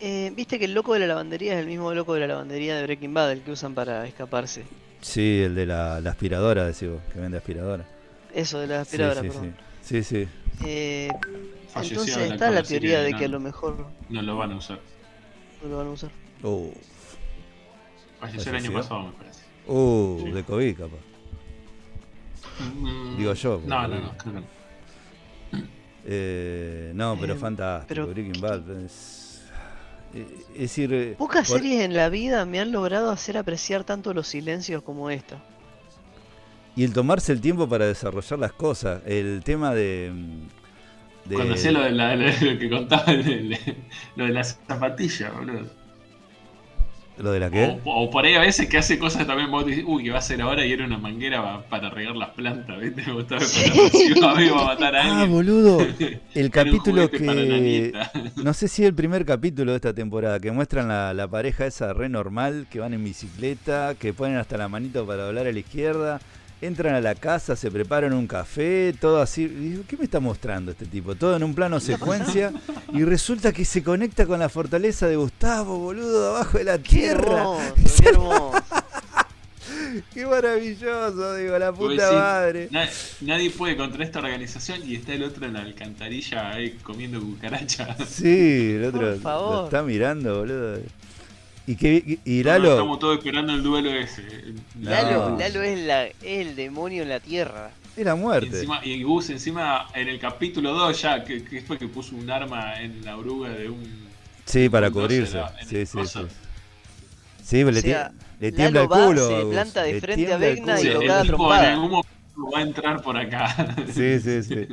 Eh, 0.01 0.33
Viste 0.37 0.59
que 0.59 0.67
el 0.67 0.75
loco 0.75 0.93
de 0.93 1.01
la 1.01 1.07
lavandería 1.07 1.55
es 1.55 1.61
el 1.61 1.67
mismo 1.67 1.93
loco 1.95 2.15
de 2.15 2.21
la 2.21 2.27
lavandería 2.27 2.77
de 2.77 2.83
Breaking 2.83 3.15
Bad, 3.15 3.33
el 3.33 3.41
que 3.43 3.53
usan 3.53 3.75
para 3.75 4.07
escaparse. 4.07 4.65
Sí, 5.01 5.43
el 5.43 5.55
de 5.55 5.67
la, 5.67 6.01
la 6.01 6.11
aspiradora, 6.11 6.65
decís 6.67 6.89
vos, 6.91 7.01
que 7.13 7.21
vende 7.21 7.39
aspiradora. 7.39 7.87
Eso 8.35 8.59
de 8.59 8.67
la 8.67 8.81
aspiradora, 8.83 9.23
sí, 9.23 9.29
perdón. 9.29 9.55
sí. 9.83 10.03
Sí, 10.03 10.03
sí. 10.03 10.29
Eh, 10.67 11.09
entonces 11.75 12.17
está 12.17 12.51
la 12.51 12.63
teoría 12.63 13.01
de 13.01 13.13
no, 13.13 13.19
que 13.19 13.25
a 13.27 13.29
lo 13.29 13.41
mejor 13.41 13.87
No 14.09 14.23
lo 14.23 14.37
van 14.37 14.53
a 14.53 14.57
usar. 14.57 14.81
no 15.63 15.69
lo 15.69 15.77
van 15.79 15.87
a 15.87 15.91
usar. 15.91 16.11
Uh, 16.43 16.71
Falleció 18.21 18.51
el 18.51 18.57
año 18.57 18.73
pasado, 18.73 19.03
me 19.05 19.13
parece. 19.13 19.43
uh, 19.67 20.21
Sí. 20.25 20.31
de 20.33 20.43
COVID, 20.45 20.77
capaz. 20.77 20.97
Mm, 22.75 23.17
Digo 23.19 23.35
yo, 23.35 23.61
No, 23.67 23.87
no, 23.87 24.01
no, 24.01 24.17
creo 24.19 24.35
que 24.35 24.41
no. 24.41 24.47
Eh, 26.09 26.93
no, 26.95 27.17
pero 27.21 27.35
Eh, 27.35 27.37
fantástico. 27.37 27.89
pero- 27.89 28.07
Breaking 28.07 28.41
Bad. 28.41 28.71
Es, 28.85 29.43
eh, 30.15 30.27
es 30.55 30.61
decir, 30.61 30.93
eh, 30.95 31.15
Pocas 31.19 31.49
por- 31.49 31.59
series 31.59 31.83
en 31.83 31.95
la 31.95 32.09
vida 32.09 32.45
me 32.47 32.61
han 32.61 32.71
logrado 32.73 33.11
hacer 33.11 33.37
apreciar 33.37 33.83
tanto 33.85 34.15
los 34.15 34.29
silencios 34.29 34.83
como 34.83 35.11
esta. 35.11 35.43
Y 36.77 36.85
el 36.85 36.93
tomarse 36.93 37.33
el 37.33 37.41
tiempo 37.41 37.69
para 37.69 37.87
desarrollar 37.87 38.39
las 38.39 38.53
cosas. 38.53 39.03
El 39.07 39.43
tema 39.45 39.75
de. 39.75 40.13
mm, 40.15 41.29
de- 41.29 41.35
Cuando 41.35 41.55
hacía 41.55 41.73
lo, 41.73 41.83
de 41.83 41.91
la- 41.91 42.15
lo 42.17 42.59
que 42.59 42.71
contaba, 42.71 43.13
lo 43.13 44.25
de 44.27 44.33
las 44.33 44.59
zapatillas, 44.67 45.35
boludo. 45.35 45.67
¿Lo 47.19 47.33
de 47.33 47.41
la 47.41 47.51
qué? 47.51 47.79
O, 47.85 48.05
o 48.05 48.11
por 48.11 48.25
ahí 48.27 48.35
a 48.35 48.41
veces 48.41 48.69
que 48.69 48.77
hace 48.77 48.99
cosas 48.99 49.27
también 49.27 49.51
vos 49.51 49.65
decís, 49.65 49.85
uy, 49.87 50.05
¿qué 50.05 50.11
va 50.11 50.17
a 50.17 50.19
hacer 50.19 50.41
ahora? 50.43 50.67
Y 50.67 50.73
era 50.73 50.85
una 50.85 50.99
manguera 50.99 51.43
pa- 51.43 51.63
para 51.69 51.89
regar 51.91 52.15
las 52.15 52.29
plantas, 52.31 52.79
¿viste? 52.79 53.03
Me 53.07 53.13
gustaba 53.15 53.41
Sí. 53.41 53.71
iba 54.17 54.61
a 54.61 54.65
matar 54.67 54.95
a 54.97 55.03
Ah, 55.03 55.11
alguien. 55.13 55.31
boludo. 55.31 55.79
El 56.35 56.51
capítulo 56.51 57.09
para 57.09 57.19
que. 57.19 57.93
No 58.45 58.53
sé 58.53 58.69
si 58.69 58.83
es 58.83 58.89
el 58.89 58.95
primer 58.95 59.25
capítulo 59.25 59.73
de 59.73 59.77
esta 59.77 59.95
temporada, 59.95 60.39
que 60.41 60.51
muestran 60.53 60.89
la, 60.89 61.15
la 61.15 61.27
pareja 61.27 61.67
esa 61.67 61.93
re 61.95 62.09
normal, 62.09 62.67
que 62.71 62.81
van 62.81 62.93
en 62.93 63.03
bicicleta, 63.03 63.95
que 63.99 64.13
ponen 64.13 64.37
hasta 64.37 64.59
la 64.59 64.69
manito 64.69 65.07
para 65.07 65.25
doblar 65.25 65.47
a 65.47 65.53
la 65.53 65.59
izquierda, 65.59 66.21
entran 66.61 66.95
a 66.95 67.01
la 67.01 67.15
casa, 67.15 67.55
se 67.57 67.71
preparan 67.71 68.13
un 68.13 68.27
café, 68.27 68.95
todo 69.01 69.21
así. 69.21 69.43
Y 69.43 69.47
digo, 69.49 69.83
¿qué 69.87 69.97
me 69.97 70.05
está 70.05 70.21
mostrando 70.21 70.71
este 70.73 70.87
tipo? 70.87 71.15
Todo 71.15 71.37
en 71.37 71.43
un 71.45 71.55
plano 71.55 71.81
secuencia, 71.81 72.53
y 72.93 73.05
resulta 73.05 73.53
que 73.53 73.65
se 73.65 73.83
conecta 73.83 74.27
con 74.27 74.39
la 74.39 74.49
fortaleza 74.49 75.07
de 75.07 75.17
Gustavo, 75.17 75.79
boludo, 75.79 76.37
abajo 76.37 76.59
de 76.59 76.65
la 76.65 76.79
¡Qué 76.79 76.83
tierra. 76.89 77.33
hermoso! 77.33 77.75
¡Qué 78.03 78.09
hermoso! 78.09 78.53
¡Qué 80.13 80.27
maravilloso! 80.27 81.35
Digo, 81.37 81.59
la 81.59 81.73
puta 81.73 82.13
madre. 82.13 82.69
na- 82.71 82.89
nadie 83.23 83.51
puede 83.51 83.77
contra 83.77 84.05
esta 84.05 84.19
organización 84.19 84.81
y 84.87 84.95
está 84.97 85.15
el 85.15 85.23
otro 85.23 85.47
en 85.47 85.55
la 85.55 85.61
alcantarilla 85.61 86.51
ahí 86.51 86.73
comiendo 86.83 87.21
cucaracha. 87.21 87.97
Sí, 88.07 88.75
el 88.77 88.85
otro 88.85 89.01
Por 89.01 89.11
lo 89.11 89.21
favor. 89.21 89.65
está 89.67 89.83
mirando, 89.83 90.39
boludo. 90.41 90.79
Y, 91.67 91.75
que, 91.77 92.19
y. 92.25 92.41
Estamos 92.41 92.99
todos 93.01 93.19
esperando 93.19 93.53
el 93.53 93.63
duelo 93.63 93.91
ese. 93.91 94.23
Lalo, 94.81 95.31
No. 95.31 95.37
Lalo 95.39 95.63
es, 95.63 95.79
la, 95.81 96.05
es 96.07 96.15
el 96.23 96.55
demonio 96.57 97.03
en 97.03 97.09
la 97.09 97.19
tierra. 97.21 97.71
Era 97.97 98.15
Y, 98.15 98.19
muerte. 98.19 98.47
encima, 98.49 98.81
y 98.85 99.03
Gus 99.03 99.31
encima 99.31 99.89
en 99.95 100.09
el 100.09 100.19
capítulo 100.21 100.73
2 100.75 101.01
ya, 101.03 101.25
que, 101.25 101.43
que 101.43 101.63
fue 101.63 101.79
que 101.79 101.89
puso 101.89 102.15
un 102.15 102.31
arma 102.31 102.81
en 102.81 103.05
la 103.05 103.17
oruga 103.17 103.49
de 103.49 103.69
un... 103.71 104.07
Sí, 104.45 104.69
para 104.69 104.89
Entonces, 104.89 105.31
cubrirse. 105.33 105.67
Sí, 105.67 105.87
sí, 105.87 106.07
sí. 106.07 106.21
Sí, 107.43 107.65
le, 107.65 107.71
O 107.79 107.83
sea, 107.83 108.11
tie- 108.11 108.13
le 108.41 108.53
tiembla 108.53 108.83
el 108.83 108.89
Lalo 108.89 109.01
va, 109.01 109.07
culo. 109.07 109.29
se 109.41 109.47
planta 109.47 109.83
de 109.83 109.93
le 109.95 110.01
frente 110.01 110.33
a 110.33 110.37
Vecna 110.37 110.81
y 110.81 110.85
culo. 110.87 110.95
lo 110.95 111.01
caga 111.07 111.23
tipo 111.23 111.25
en 111.25 111.37
trompada. 111.39 111.73
algún 111.73 111.91
momento 111.91 112.51
va 112.55 112.59
a 112.59 112.63
entrar 112.63 113.03
por 113.03 113.17
acá. 113.17 113.77
Sí, 113.95 114.21
sí, 114.21 114.43
sí. 114.43 114.69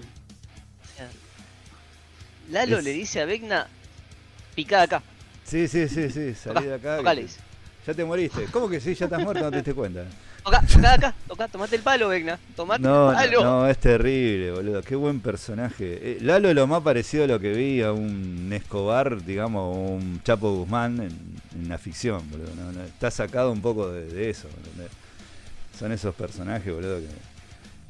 Lalo 2.51 2.77
Es- 2.79 2.83
le 2.83 2.91
dice 2.91 3.21
a 3.21 3.25
Vecna, 3.25 3.67
picá 4.55 4.81
acá, 4.83 5.01
Sí, 5.45 5.67
sí, 5.67 5.87
sí, 5.87 6.09
sí. 6.09 6.33
Salí 6.33 6.55
tocá, 6.55 6.61
de 6.67 6.73
acá. 6.75 6.97
tocá. 6.97 7.15
Ya 7.85 7.93
te 7.93 8.05
moriste. 8.05 8.45
¿Cómo 8.45 8.69
que 8.69 8.79
sí? 8.79 8.95
Ya 8.95 9.05
estás 9.05 9.21
muerto, 9.21 9.43
no 9.43 9.49
te 9.51 9.57
diste 9.57 9.73
cuenta. 9.73 10.05
Tocá, 10.43 10.61
tocá 10.61 10.93
acá, 10.93 11.13
tocá, 11.27 11.47
tomate 11.47 11.75
el 11.75 11.81
palo, 11.81 12.07
Vecna, 12.09 12.37
tomate 12.55 12.81
No, 12.81 13.09
el 13.11 13.15
palo. 13.15 13.43
no, 13.43 13.67
es 13.67 13.77
terrible, 13.77 14.51
boludo. 14.51 14.81
Qué 14.81 14.95
buen 14.95 15.19
personaje. 15.21 15.99
Eh, 16.01 16.17
Lalo 16.21 16.49
es 16.49 16.55
lo 16.55 16.65
más 16.67 16.81
parecido 16.81 17.25
a 17.25 17.27
lo 17.27 17.39
que 17.39 17.51
vi 17.53 17.81
a 17.81 17.91
un 17.93 18.49
Escobar, 18.53 19.23
digamos, 19.23 19.61
o 19.75 19.79
un 19.93 20.21
Chapo 20.23 20.51
Guzmán 20.53 20.99
en, 21.01 21.61
en 21.61 21.69
la 21.69 21.77
ficción, 21.77 22.29
boludo. 22.29 22.49
No, 22.55 22.71
no, 22.71 22.83
está 22.83 23.11
sacado 23.11 23.51
un 23.51 23.61
poco 23.61 23.89
de, 23.89 24.05
de 24.05 24.29
eso, 24.29 24.47
¿entendés? 24.57 24.91
Son 25.77 25.91
esos 25.91 26.13
personajes, 26.15 26.73
boludo, 26.73 26.99
que 26.99 27.07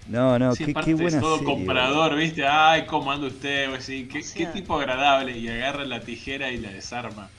No, 0.09 0.37
no, 0.39 0.55
Sí, 0.55 0.65
qué, 0.65 0.73
qué 0.73 0.91
es 0.91 1.19
todo 1.19 1.37
serie, 1.37 1.53
comprador, 1.53 2.15
¿viste? 2.15 2.45
Ay, 2.47 2.85
¿cómo 2.87 3.11
anda 3.11 3.27
usted? 3.27 3.71
O 3.71 3.75
así, 3.75 4.07
¿Qué, 4.07 4.19
O 4.19 4.23
sea- 4.23 4.37
qué 4.37 4.59
tipo 4.59 4.77
agradable. 4.79 5.37
Y 5.37 5.47
agarra 5.49 5.85
la 5.85 5.99
tijera 6.01 6.51
y 6.51 6.57
la 6.57 6.71
desarma. 6.71 7.29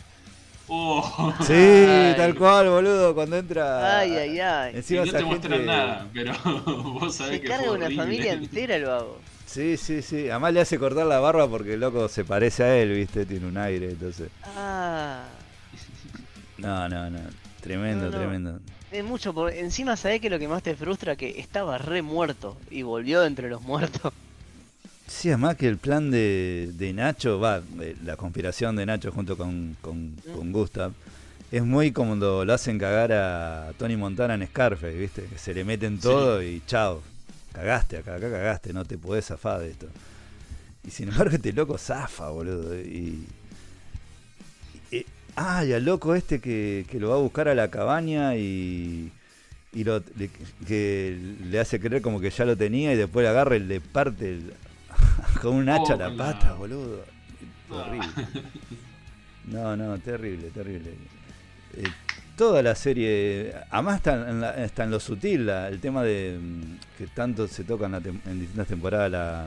Oh. 0.67 1.35
Sí, 1.43 1.53
Ay. 1.53 2.15
tal 2.17 2.35
cual, 2.35 2.71
boludo, 2.71 3.15
cuando 3.15 3.37
entra. 3.37 3.99
Ay, 3.99 4.13
ay, 4.17 4.41
ay. 4.41 4.83
Y 4.89 4.95
no 4.95 5.05
te 5.05 5.25
muestran 5.25 5.67
nada, 5.67 6.07
pero 6.13 6.33
vos 6.65 7.15
sabés 7.15 7.35
Se 7.35 7.41
que 7.43 7.49
carga 7.49 7.65
fue 7.67 7.75
una 7.77 7.85
horrible. 7.87 8.03
familia 8.03 8.33
entera 8.33 8.79
lo 8.79 8.93
hago. 8.95 9.19
Sí, 9.47 9.77
sí, 9.77 10.01
sí. 10.03 10.31
Además 10.31 10.55
le 10.55 10.61
hace 10.63 10.79
cortar 10.79 11.07
la 11.07 11.21
barba 11.21 11.49
porque 11.49 11.75
el 11.75 11.81
loco 11.81 12.09
se 12.09 12.25
parece 12.25 12.65
a 12.65 12.77
él, 12.79 12.93
¿viste? 12.95 13.27
Tiene 13.27 13.47
un 13.47 13.57
aire, 13.59 13.91
entonces. 13.91 14.31
Ah. 14.57 15.25
No, 16.59 16.89
no, 16.89 17.11
no. 17.11 17.21
Tremendo, 17.61 18.07
No, 18.07 18.11
no. 18.11 18.19
tremendo. 18.19 18.61
Es 18.91 19.05
mucho, 19.05 19.35
por... 19.35 19.53
encima 19.53 19.97
sabés 19.97 20.21
que 20.21 20.31
lo 20.31 20.39
que 20.39 20.49
más 20.49 20.63
te 20.63 20.75
frustra 20.77 21.17
que 21.17 21.41
estaba 21.41 21.79
re 21.79 22.01
muerto 22.03 22.57
y 22.71 22.83
volvió 22.83 23.25
entre 23.25 23.49
los 23.49 23.61
muertos. 23.63 24.13
Sí, 25.07 25.29
además 25.29 25.57
que 25.57 25.69
el 25.69 25.77
plan 25.77 26.11
de, 26.11 26.71
de 26.75 26.93
Nacho, 26.93 27.39
va, 27.39 27.63
eh, 27.81 27.95
la 28.05 28.17
conspiración 28.17 28.75
de 28.77 28.87
Nacho 28.87 29.13
junto 29.13 29.37
con, 29.37 29.77
con, 29.81 30.15
con 30.35 30.51
Gustav, 30.53 30.93
es 31.53 31.63
muy 31.63 31.93
como 31.93 32.17
lo, 32.17 32.45
lo 32.45 32.53
hacen 32.55 32.79
cagar 32.79 33.13
a 33.13 33.73
Tony 33.79 33.97
Montana 33.97 34.35
en 34.35 34.47
Scarface, 34.47 34.97
¿viste? 34.97 35.23
Que 35.25 35.39
se 35.39 35.53
le 35.55 35.63
meten 35.65 35.99
todo 35.99 36.43
y 36.43 36.63
chao, 36.67 37.03
cagaste 37.53 37.99
acá, 37.99 38.15
acá 38.17 38.31
cagaste, 38.31 38.73
no 38.73 38.85
te 38.85 38.97
podés 38.99 39.27
zafar 39.27 39.61
de 39.61 39.71
esto. 39.71 39.87
Y 40.87 40.91
sin 40.91 41.09
embargo 41.11 41.37
este 41.37 41.53
loco 41.53 41.77
zafa, 41.79 42.31
boludo. 42.31 42.75
Y, 42.81 43.25
y- 44.91 45.07
ah, 45.37 45.65
y 45.65 45.73
al 45.75 45.85
loco 45.85 46.15
este 46.15 46.41
que, 46.41 46.87
que 46.91 46.99
lo 46.99 47.11
va 47.11 47.17
a 47.17 47.19
buscar 47.21 47.49
a 47.49 47.55
la 47.55 47.69
cabaña 47.69 48.37
y, 48.37 49.13
y 49.73 49.85
lo, 49.85 50.03
le, 50.17 50.31
que 50.67 51.17
le 51.45 51.61
hace 51.61 51.79
creer 51.79 52.03
como 52.03 52.21
que 52.21 52.31
ya 52.31 52.45
lo 52.47 52.57
tenía 52.57 52.93
y 52.93 52.97
después 52.97 53.23
le 53.23 53.29
agarra 53.31 53.57
y 53.57 53.61
le 53.61 53.81
parte 53.81 54.31
el- 54.31 54.55
con 55.43 55.55
un 55.57 55.69
hacha 55.69 55.95
Oh, 55.95 55.99
la 55.99 56.09
con 56.09 56.17
pata, 56.17 56.53
boludo. 56.55 57.05
Ah. 57.71 57.75
Horrible. 57.75 58.09
No, 59.47 59.77
no, 59.77 59.99
terrible, 59.99 60.51
terrible. 60.51 60.91
Eh, 61.77 61.83
toda 62.37 62.63
la 62.63 62.75
serie, 62.75 63.53
además 63.71 63.97
está 63.97 64.31
en, 64.31 64.41
la- 64.41 64.65
está 64.65 64.85
en 64.85 64.91
lo 64.91 65.01
sutil, 65.01 65.47
la- 65.47 65.69
el 65.69 65.81
tema 65.81 66.03
de 66.03 66.39
mm, 66.41 66.63
que 66.99 67.07
tanto 67.09 67.47
se 67.49 67.65
toca 67.65 67.87
en, 67.87 67.93
la 67.93 68.01
tem- 68.01 68.21
en 68.27 68.41
distintas 68.41 68.69
temporadas 68.69 69.11
la, 69.11 69.47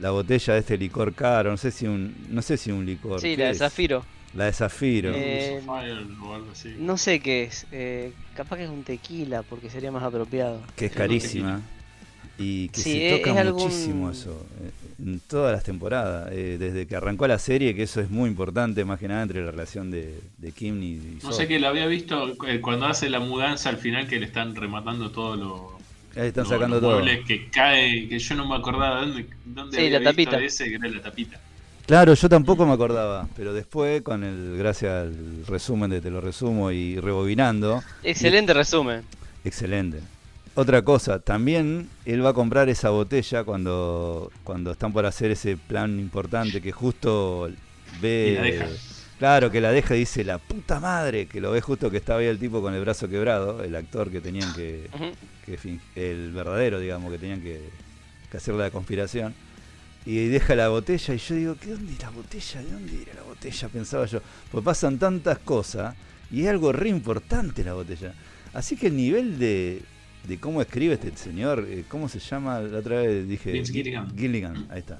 la 0.00 0.10
botella 0.10 0.54
de 0.54 0.60
este 0.60 0.78
licor 0.78 1.12
caro, 1.14 1.50
no 1.50 1.56
sé 1.56 1.70
si 1.70 1.86
un, 1.86 2.14
no 2.30 2.40
sé 2.42 2.56
si 2.56 2.70
un 2.70 2.86
licor. 2.86 3.20
Sí, 3.20 3.36
¿qué 3.36 3.42
la 3.42 3.48
de? 3.48 3.54
Zafiro. 3.54 4.04
La 4.34 4.44
de 4.44 4.52
Zafiro. 4.52 5.10
Eh, 5.14 5.62
Fire 5.64 6.06
o 6.22 6.34
algo 6.34 6.50
así. 6.52 6.74
No 6.78 6.96
sé 6.98 7.20
qué 7.20 7.44
es. 7.44 7.66
eh, 7.72 8.12
capaz 8.34 8.56
que 8.58 8.64
es 8.64 8.70
un 8.70 8.84
tequila 8.84 9.42
porque 9.42 9.68
sería 9.70 9.90
más 9.90 10.02
apropiado. 10.02 10.62
que 10.76 10.86
es 10.86 10.92
carísima 10.92 11.60
y 12.38 12.68
que 12.68 12.80
Sí, 12.80 12.92
se 12.92 13.08
es- 13.10 13.18
toca 13.18 13.32
es 13.32 13.36
algún- 13.38 13.62
muchísimo 13.64 14.10
eso 14.10 14.30
eh, 14.62 14.70
en 15.04 15.20
todas 15.20 15.52
las 15.52 15.64
temporadas 15.64 16.30
eh, 16.32 16.56
desde 16.58 16.86
que 16.86 16.96
arrancó 16.96 17.26
la 17.26 17.38
serie 17.38 17.74
que 17.74 17.82
eso 17.82 18.00
es 18.00 18.10
muy 18.10 18.28
importante 18.30 18.84
más 18.84 18.98
que 19.00 19.08
nada 19.08 19.22
entre 19.22 19.44
la 19.44 19.50
relación 19.50 19.90
de, 19.90 20.20
de 20.38 20.52
Kim 20.52 20.82
y, 20.82 20.86
y 20.86 21.18
No 21.22 21.32
sé 21.32 21.46
que 21.48 21.58
lo 21.58 21.68
había 21.68 21.86
visto 21.86 22.36
eh, 22.46 22.60
cuando 22.60 22.86
hace 22.86 23.10
la 23.10 23.20
mudanza 23.20 23.68
al 23.70 23.76
final 23.78 24.06
que 24.06 24.18
le 24.20 24.26
están 24.26 24.54
rematando 24.56 25.10
todo 25.10 25.36
lo. 25.36 25.78
Ahí 26.16 26.28
están 26.28 26.44
lo- 26.44 26.50
sacando 26.50 26.80
los 26.80 27.04
todo 27.04 27.24
que 27.26 27.48
cae, 27.48 28.08
que 28.08 28.18
yo 28.18 28.34
no 28.34 28.48
me 28.48 28.56
acordaba 28.56 29.00
dónde, 29.02 29.26
dónde 29.44 29.76
Sí, 29.76 29.84
había 29.86 30.00
la 30.00 30.12
visto 30.12 30.30
tapita. 30.32 30.44
ese 30.46 30.64
que 30.68 30.74
era 30.76 30.88
la 30.88 31.02
tapita. 31.02 31.40
claro 31.86 32.14
yo 32.14 32.28
tampoco 32.28 32.66
me 32.66 32.72
acordaba 32.72 33.28
pero 33.36 33.52
después 33.54 34.02
con 34.02 34.24
el 34.24 34.56
gracias 34.58 34.92
al 35.02 35.44
resumen 35.46 35.90
de 35.90 36.00
te 36.00 36.10
lo 36.10 36.20
resumo 36.20 36.70
y 36.72 36.98
rebobinando 37.00 37.82
Excelente 38.02 38.52
resumen. 38.54 39.02
Excelente. 39.44 40.00
Otra 40.58 40.82
cosa, 40.82 41.20
también 41.20 41.88
él 42.04 42.24
va 42.24 42.30
a 42.30 42.32
comprar 42.32 42.68
esa 42.68 42.90
botella 42.90 43.44
cuando, 43.44 44.32
cuando 44.42 44.72
están 44.72 44.92
por 44.92 45.06
hacer 45.06 45.30
ese 45.30 45.56
plan 45.56 46.00
importante 46.00 46.60
que 46.60 46.72
justo 46.72 47.48
ve... 48.00 48.30
Y 48.30 48.34
la 48.34 48.42
deja. 48.42 48.66
Claro, 49.20 49.52
que 49.52 49.60
la 49.60 49.70
deja 49.70 49.94
y 49.94 50.00
dice, 50.00 50.24
la 50.24 50.38
puta 50.38 50.80
madre, 50.80 51.26
que 51.26 51.40
lo 51.40 51.52
ve 51.52 51.60
justo 51.60 51.92
que 51.92 51.98
estaba 51.98 52.18
ahí 52.18 52.26
el 52.26 52.40
tipo 52.40 52.60
con 52.60 52.74
el 52.74 52.80
brazo 52.80 53.08
quebrado, 53.08 53.62
el 53.62 53.76
actor 53.76 54.10
que 54.10 54.20
tenían 54.20 54.52
que, 54.52 54.90
el 55.94 56.32
verdadero, 56.32 56.80
digamos, 56.80 57.12
que 57.12 57.18
tenían 57.18 57.40
que, 57.40 57.60
que 58.28 58.36
hacer 58.36 58.54
la 58.54 58.72
conspiración. 58.72 59.34
Y 60.04 60.26
deja 60.26 60.56
la 60.56 60.70
botella 60.70 61.14
y 61.14 61.18
yo 61.18 61.34
digo, 61.36 61.54
¿qué 61.54 61.70
dónde 61.70 61.92
es 61.92 62.02
la 62.02 62.10
botella? 62.10 62.62
¿De 62.62 62.70
dónde 62.72 63.02
era 63.02 63.14
la 63.14 63.22
botella? 63.22 63.68
Pensaba 63.68 64.06
yo. 64.06 64.20
Pues 64.50 64.64
pasan 64.64 64.98
tantas 64.98 65.38
cosas 65.38 65.94
y 66.32 66.42
es 66.42 66.48
algo 66.48 66.72
re 66.72 66.88
importante 66.88 67.62
la 67.62 67.74
botella. 67.74 68.12
Así 68.52 68.76
que 68.76 68.88
el 68.88 68.96
nivel 68.96 69.38
de, 69.38 69.82
de 70.28 70.38
cómo 70.38 70.60
escribe 70.60 70.94
este 70.94 71.16
señor, 71.16 71.66
eh, 71.68 71.84
¿cómo 71.88 72.08
se 72.08 72.18
llama? 72.18 72.60
La 72.60 72.78
otra 72.78 73.00
vez 73.00 73.26
dije... 73.26 73.50
Vince 73.50 73.72
Gilligan. 73.72 74.16
Gilligan, 74.16 74.66
ahí 74.70 74.80
está. 74.80 74.98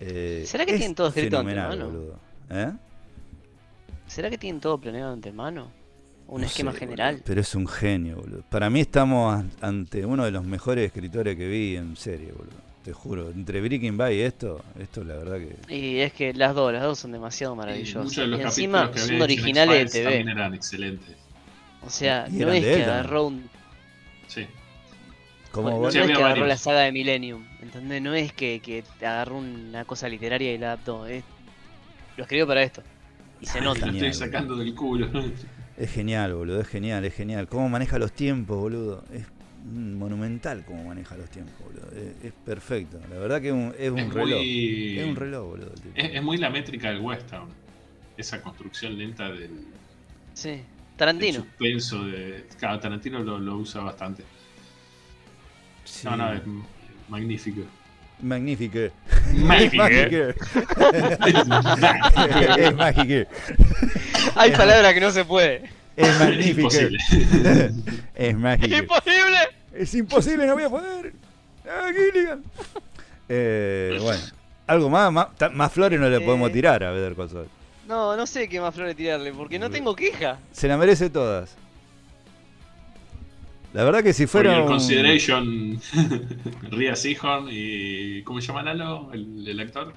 Eh, 0.00 0.42
¿Será 0.46 0.64
que 0.64 0.72
es 0.72 0.78
tienen 0.78 0.94
todo 0.94 1.08
escrito 1.08 1.38
antemano? 1.38 1.86
boludo. 1.86 2.18
¿Eh? 2.50 2.72
¿Será 4.06 4.30
que 4.30 4.38
tienen 4.38 4.60
todo 4.60 4.78
planeado 4.78 5.08
de 5.10 5.14
antemano? 5.14 5.70
¿Un 6.28 6.40
No 6.40 6.46
esquema 6.46 6.72
sé, 6.72 6.78
general? 6.78 7.14
boludo, 7.16 7.24
pero 7.26 7.40
es 7.40 7.54
un 7.54 7.68
genio, 7.68 8.16
boludo. 8.16 8.42
Para 8.48 8.70
mí 8.70 8.80
estamos 8.80 9.34
an- 9.34 9.50
ante 9.60 10.04
uno 10.06 10.24
de 10.24 10.30
los 10.30 10.44
mejores 10.44 10.86
escritores 10.86 11.36
que 11.36 11.46
vi 11.46 11.76
en 11.76 11.96
serie, 11.96 12.32
boludo. 12.32 12.66
Te 12.84 12.92
juro. 12.92 13.30
Entre 13.30 13.60
Breaking 13.60 13.96
Bad 13.96 14.10
y 14.10 14.20
esto, 14.20 14.64
esto 14.78 15.02
la 15.04 15.14
verdad 15.16 15.38
que... 15.38 15.74
Y 15.74 15.98
es 15.98 16.12
que 16.12 16.32
las 16.32 16.54
dos, 16.54 16.72
las 16.72 16.82
dos 16.84 16.98
son 16.98 17.10
demasiado 17.12 17.54
Y 17.54 17.56
maravillosas. 17.58 18.04
muchos 18.04 18.16
de 18.16 18.26
los 18.28 18.40
Y 18.40 18.42
encima 18.44 18.90
que 18.92 19.00
son 19.00 19.20
originales 19.20 19.92
de 19.92 20.00
TV. 20.04 20.20
eran 20.20 20.54
excelentes. 20.54 21.16
O 21.82 21.90
sea, 21.90 22.26
Y 22.30 22.36
no 22.36 22.52
es 22.52 22.64
que 22.64 22.84
agarró 22.84 23.26
un, 23.26 23.48
Sí. 24.28 24.46
¿Cómo 25.52 25.70
no 25.70 25.76
vos? 25.78 25.92
Sí, 25.92 25.98
es 26.00 26.06
que 26.06 26.12
agarró 26.14 26.46
la 26.46 26.56
saga 26.58 26.80
de 26.80 26.92
Millennium, 26.92 27.44
¿entendés? 27.62 28.02
No 28.02 28.14
es 28.14 28.32
que, 28.32 28.60
que 28.60 28.84
agarró 29.00 29.38
una 29.38 29.84
cosa 29.84 30.08
literaria 30.08 30.52
y 30.52 30.58
la 30.58 30.72
adaptó, 30.72 31.06
es- 31.06 31.24
lo 32.16 32.24
escribió 32.24 32.46
para 32.46 32.62
esto. 32.62 32.82
Y 33.40 33.46
se 33.46 33.60
Lo 33.60 33.66
nota. 33.74 33.86
Genial, 33.86 34.06
estoy 34.06 34.26
sacando 34.26 34.56
del 34.56 34.74
culo. 34.74 35.08
Es 35.76 35.92
genial, 35.92 36.34
boludo, 36.34 36.60
es 36.60 36.68
genial, 36.68 37.04
es 37.04 37.14
genial. 37.14 37.48
Cómo 37.48 37.68
maneja 37.68 37.98
los 37.98 38.12
tiempos, 38.12 38.56
boludo. 38.56 39.04
Es 39.12 39.26
monumental 39.64 40.64
cómo 40.64 40.84
maneja 40.84 41.16
los 41.16 41.28
tiempos, 41.28 41.54
boludo. 41.62 41.86
Es, 41.92 42.24
es 42.24 42.32
perfecto. 42.44 42.98
La 43.10 43.18
verdad 43.18 43.40
que 43.42 43.48
es 43.48 43.52
un, 43.54 43.74
es 43.78 43.90
un 43.90 43.98
Es 43.98 44.12
reloj. 44.14 44.38
muy- 44.38 44.98
Es 44.98 45.06
un 45.06 45.16
reloj, 45.16 45.46
boludo. 45.48 45.72
Es, 45.94 46.14
es 46.14 46.22
muy 46.22 46.38
la 46.38 46.50
métrica 46.50 46.88
del 46.90 47.00
western. 47.00 47.48
Esa 48.16 48.40
construcción 48.40 48.96
lenta 48.96 49.28
del, 49.30 49.50
Sí. 50.32 50.62
Tarantino. 50.96 51.40
suspenso. 51.40 52.04
De, 52.04 52.46
claro, 52.58 52.78
Tarantino 52.80 53.18
lo, 53.20 53.38
lo 53.38 53.56
usa 53.56 53.82
bastante. 53.82 54.24
Sí. 55.84 56.06
No, 56.06 56.16
no, 56.16 56.32
es 56.32 56.40
magnífico. 57.08 57.62
Magnífico. 58.20 58.78
Magnífico. 59.34 59.84
es 62.58 62.74
mágico. 62.74 63.30
Hay 64.34 64.50
palabras 64.52 64.94
que 64.94 65.00
no 65.00 65.10
se 65.10 65.24
puede. 65.24 65.62
Es 65.96 66.18
magnífico. 66.18 66.60
Imposible. 66.60 66.98
es 68.14 68.36
mágico. 68.36 68.76
¡Imposible! 68.76 69.38
Es 69.74 69.94
imposible, 69.94 70.46
no 70.46 70.54
voy 70.54 70.64
a 70.64 70.70
poder. 70.70 71.12
Ah, 71.68 71.90
Gilligan. 71.94 72.42
Eh, 73.28 73.98
bueno, 74.00 74.22
algo 74.66 74.88
más, 74.88 75.12
más 75.52 75.72
flores 75.72 76.00
no 76.00 76.08
le 76.08 76.20
podemos 76.20 76.48
Eh. 76.50 76.52
tirar 76.52 76.82
a 76.84 76.90
Better 76.92 77.14
Call 77.14 77.28
Saul. 77.28 77.48
No, 77.86 78.16
no 78.16 78.26
sé 78.26 78.48
qué 78.48 78.60
más 78.60 78.74
flores 78.74 78.96
tirarle, 78.96 79.32
porque 79.32 79.58
no 79.58 79.70
tengo 79.70 79.94
queja. 79.94 80.38
Se 80.52 80.66
la 80.68 80.76
merece 80.76 81.08
todas. 81.10 81.54
La 83.72 83.84
verdad 83.84 84.02
que 84.02 84.12
si 84.12 84.26
For 84.26 84.42
fuera 84.42 84.60
un- 84.62 84.66
consideration, 84.68 85.80
Ria 86.70 86.96
Seahorn 86.96 87.48
y. 87.50 88.22
¿Cómo 88.22 88.40
se 88.40 88.46
llama 88.48 88.62
Lalo? 88.62 89.10
El, 89.12 89.46
el 89.46 89.60
actor. 89.60 89.92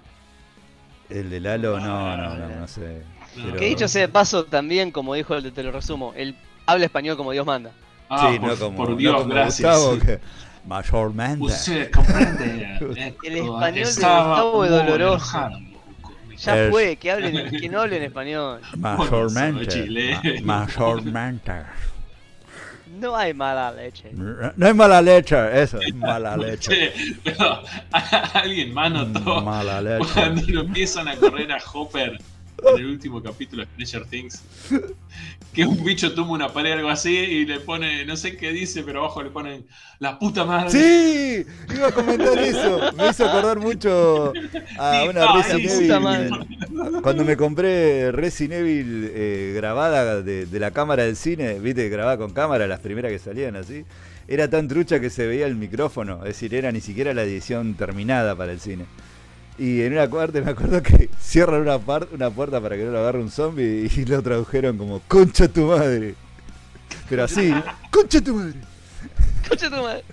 el 1.10 1.30
de 1.30 1.40
Lalo, 1.40 1.80
no, 1.80 1.86
no, 2.18 2.24
Ah, 2.24 2.36
no, 2.38 2.60
no 2.60 2.68
sé. 2.68 3.02
No. 3.38 3.46
Pero- 3.46 3.58
Que 3.58 3.66
dicho 3.66 3.88
sea 3.88 4.02
de 4.02 4.08
paso, 4.10 4.44
también, 4.46 4.92
como 4.92 5.14
dijo 5.14 5.34
el 5.36 5.44
de 5.44 5.52
Te 5.52 5.64
lo 5.64 5.72
resumo, 5.72 6.14
él 6.16 6.36
habla 6.66 6.86
español 6.86 7.16
como 7.16 7.32
Dios 7.32 7.46
manda. 7.46 7.72
Ah, 8.10 8.30
sí, 8.34 8.40
por, 8.40 8.50
no 8.50 8.56
como, 8.58 8.78
por 8.78 8.90
no 8.92 8.96
Dios, 8.98 9.16
como 9.16 9.30
gracias. 9.34 9.78
Gustavo, 9.80 10.00
que 10.00 10.20
mayormente. 10.68 11.46
Usted 11.46 11.92
comprende. 11.92 12.80
El 13.24 13.38
español 13.38 13.74
de 13.74 13.82
Estaba 13.82 14.42
Gustavo 14.42 14.66
es 14.66 14.72
muy 14.72 14.78
doloroso. 14.80 15.38
enojado. 15.38 15.60
Ya 16.42 16.66
Es- 16.66 16.72
fue, 16.72 16.96
que 16.96 17.12
hablen, 17.12 17.50
que 17.52 17.68
no 17.70 17.82
hablen 17.82 18.04
español. 18.04 18.62
Mayormente. 18.78 20.10
Ma- 20.44 20.64
Mayormente. 20.66 21.54
No 23.00 23.16
hay 23.16 23.34
mala 23.34 23.72
leche. 23.72 24.10
No 24.14 24.68
es 24.68 24.76
mala 24.76 25.02
leche, 25.02 25.62
eso, 25.62 25.80
es 25.80 25.94
mala 25.94 26.36
leche. 26.36 26.72
Che, 26.92 27.16
pero, 27.24 27.62
¿alguien 28.34 28.74
más 28.74 28.92
notó 28.92 29.42
Mala 29.42 29.80
leche. 29.82 30.06
cuando 30.14 30.42
lo 30.48 30.62
empiezan 30.62 31.08
a 31.08 31.16
correr 31.16 31.52
a 31.52 31.60
Hopper 31.74 32.18
en 32.74 32.80
el 32.80 32.86
último 32.86 33.22
capítulo 33.22 33.64
de 33.78 33.86
Stranger 33.86 34.10
Things. 34.10 34.43
Que 35.53 35.66
un 35.66 35.84
bicho 35.84 36.14
tumba 36.14 36.34
una 36.34 36.53
pared 36.53 36.74
o 36.74 36.76
algo 36.76 36.89
así 36.89 37.10
y 37.18 37.43
le 37.43 37.60
pone, 37.60 38.05
no 38.05 38.16
sé 38.16 38.38
qué 38.38 38.51
dice, 38.51 38.84
pero 38.84 38.99
abajo 38.99 39.24
le 39.24 39.32
ponen 39.32 39.66
la 39.97 40.20
puta 40.20 40.45
madre. 40.45 40.70
Sí, 40.70 41.43
iba 41.74 41.88
a 41.88 41.91
comentar 41.91 42.38
eso. 42.38 42.80
Me 42.95 43.10
hizo 43.10 43.26
acordar 43.26 43.60
mucho 43.60 44.32
a 44.78 45.05
una 45.10 45.34
Resident 45.34 45.91
Evil. 45.91 47.01
Cuando 47.01 47.26
me 47.26 47.36
compré 47.36 48.12
Resident 48.12 48.62
Evil 48.62 49.12
eh, 49.12 49.53
grabada 49.55 50.22
de, 50.22 50.45
de 50.45 50.60
la 50.60 50.70
cámara 50.70 51.03
del 51.03 51.16
cine, 51.16 51.60
viste, 51.60 51.89
grabada 51.89 52.18
con 52.20 52.32
cámara, 52.32 52.68
las 52.68 52.80
primeras 52.80 53.12
que 53.12 53.18
salían 53.18 53.55
así. 53.55 53.86
Era 54.28 54.47
tan 54.51 54.68
trucha 54.68 54.99
que 54.99 55.10
se 55.10 55.26
veía 55.26 55.47
el 55.47 55.55
micrófono, 55.55 56.18
es 56.18 56.36
decir, 56.36 56.53
era 56.53 56.72
ni 56.72 56.82
siquiera 56.82 57.16
la 57.16 57.24
edición 57.24 57.74
terminada 57.74 58.36
para 58.36 58.51
el 58.51 58.60
cine. 58.60 58.86
Y 59.60 59.82
en 59.82 59.91
una 59.93 60.10
parte 60.10 60.41
me 60.41 60.51
acuerdo 60.51 60.82
que 60.82 61.10
cierran 61.22 61.62
una, 61.62 61.78
par- 61.80 62.07
una 62.14 62.30
puerta 62.30 62.62
para 62.62 62.78
que 62.78 62.86
no 62.86 62.91
lo 62.91 62.99
agarre 62.99 63.20
un 63.20 63.30
zombie 63.30 63.89
y 63.93 64.05
lo 64.05 64.22
tradujeron 64.24 64.78
como 64.78 65.01
concha 65.07 65.47
tu 65.47 65.66
madre. 65.68 66.16
Pero 67.10 67.24
así, 67.26 67.53
concha 67.91 68.22
tu 68.22 68.36
madre. 68.36 68.53
Concha 69.47 69.70
tu 69.70 69.76
madre. 69.78 70.03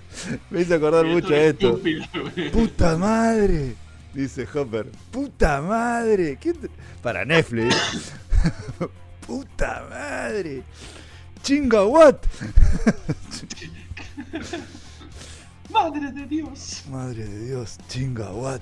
Me 0.49 0.61
hizo 0.61 0.75
acordar 0.75 1.05
mucho 1.05 1.29
a 1.33 1.37
es 1.37 1.53
esto. 1.53 1.69
estúpido. 1.77 2.51
¡Puta 2.51 2.97
madre! 2.97 3.75
Dice 4.13 4.47
Hopper. 4.53 4.87
¡Puta 5.11 5.61
madre! 5.61 6.37
¿Quién 6.41 6.55
te- 6.57 6.69
Para 7.01 7.23
Netflix. 7.23 7.75
¡Puta 9.25 9.85
madre! 9.89 10.63
¡Chinga 11.43 11.85
what! 11.85 12.15
Madre 15.69 16.11
de 16.11 16.25
Dios. 16.25 16.83
Madre 16.89 17.25
de 17.25 17.45
Dios, 17.47 17.77
chinga 17.89 18.31
what. 18.31 18.61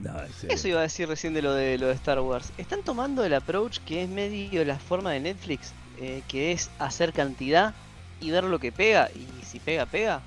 No. 0.00 0.12
Eso 0.48 0.68
iba 0.68 0.78
a 0.78 0.82
decir 0.82 1.08
recién 1.08 1.34
de 1.34 1.42
lo 1.42 1.52
de 1.52 1.76
lo 1.78 1.88
de 1.88 1.94
Star 1.94 2.20
Wars. 2.20 2.52
Están 2.56 2.82
tomando 2.82 3.24
el 3.24 3.34
approach 3.34 3.78
que 3.80 4.04
es 4.04 4.08
medio 4.08 4.64
la 4.64 4.78
forma 4.78 5.10
de 5.12 5.20
Netflix, 5.20 5.72
eh, 6.00 6.22
que 6.28 6.52
es 6.52 6.70
hacer 6.78 7.12
cantidad 7.12 7.74
y 8.20 8.30
ver 8.30 8.44
lo 8.44 8.58
que 8.60 8.70
pega. 8.70 9.10
Y 9.14 9.26
si 9.44 9.58
pega, 9.58 9.86
pega. 9.86 10.20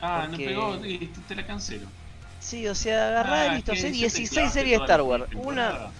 Ah, 0.00 0.26
Porque- 0.28 0.54
no 0.54 0.72
pegó 0.78 0.86
y 0.86 0.98
te, 0.98 1.20
te 1.28 1.34
la 1.34 1.46
cancelo. 1.46 1.86
Sí, 2.40 2.68
o 2.68 2.74
sea, 2.74 3.08
agarrá 3.08 3.42
Ah, 3.42 3.46
y 3.46 3.56
listo, 3.56 3.72
hacer 3.72 3.84
ya 3.86 3.90
te 3.92 3.96
16 3.98 4.30
clavaste 4.30 4.58
series 4.60 4.80
Star 4.82 5.02
Wars. 5.02 5.24
Una, 5.34 5.68
temporada. 5.68 5.90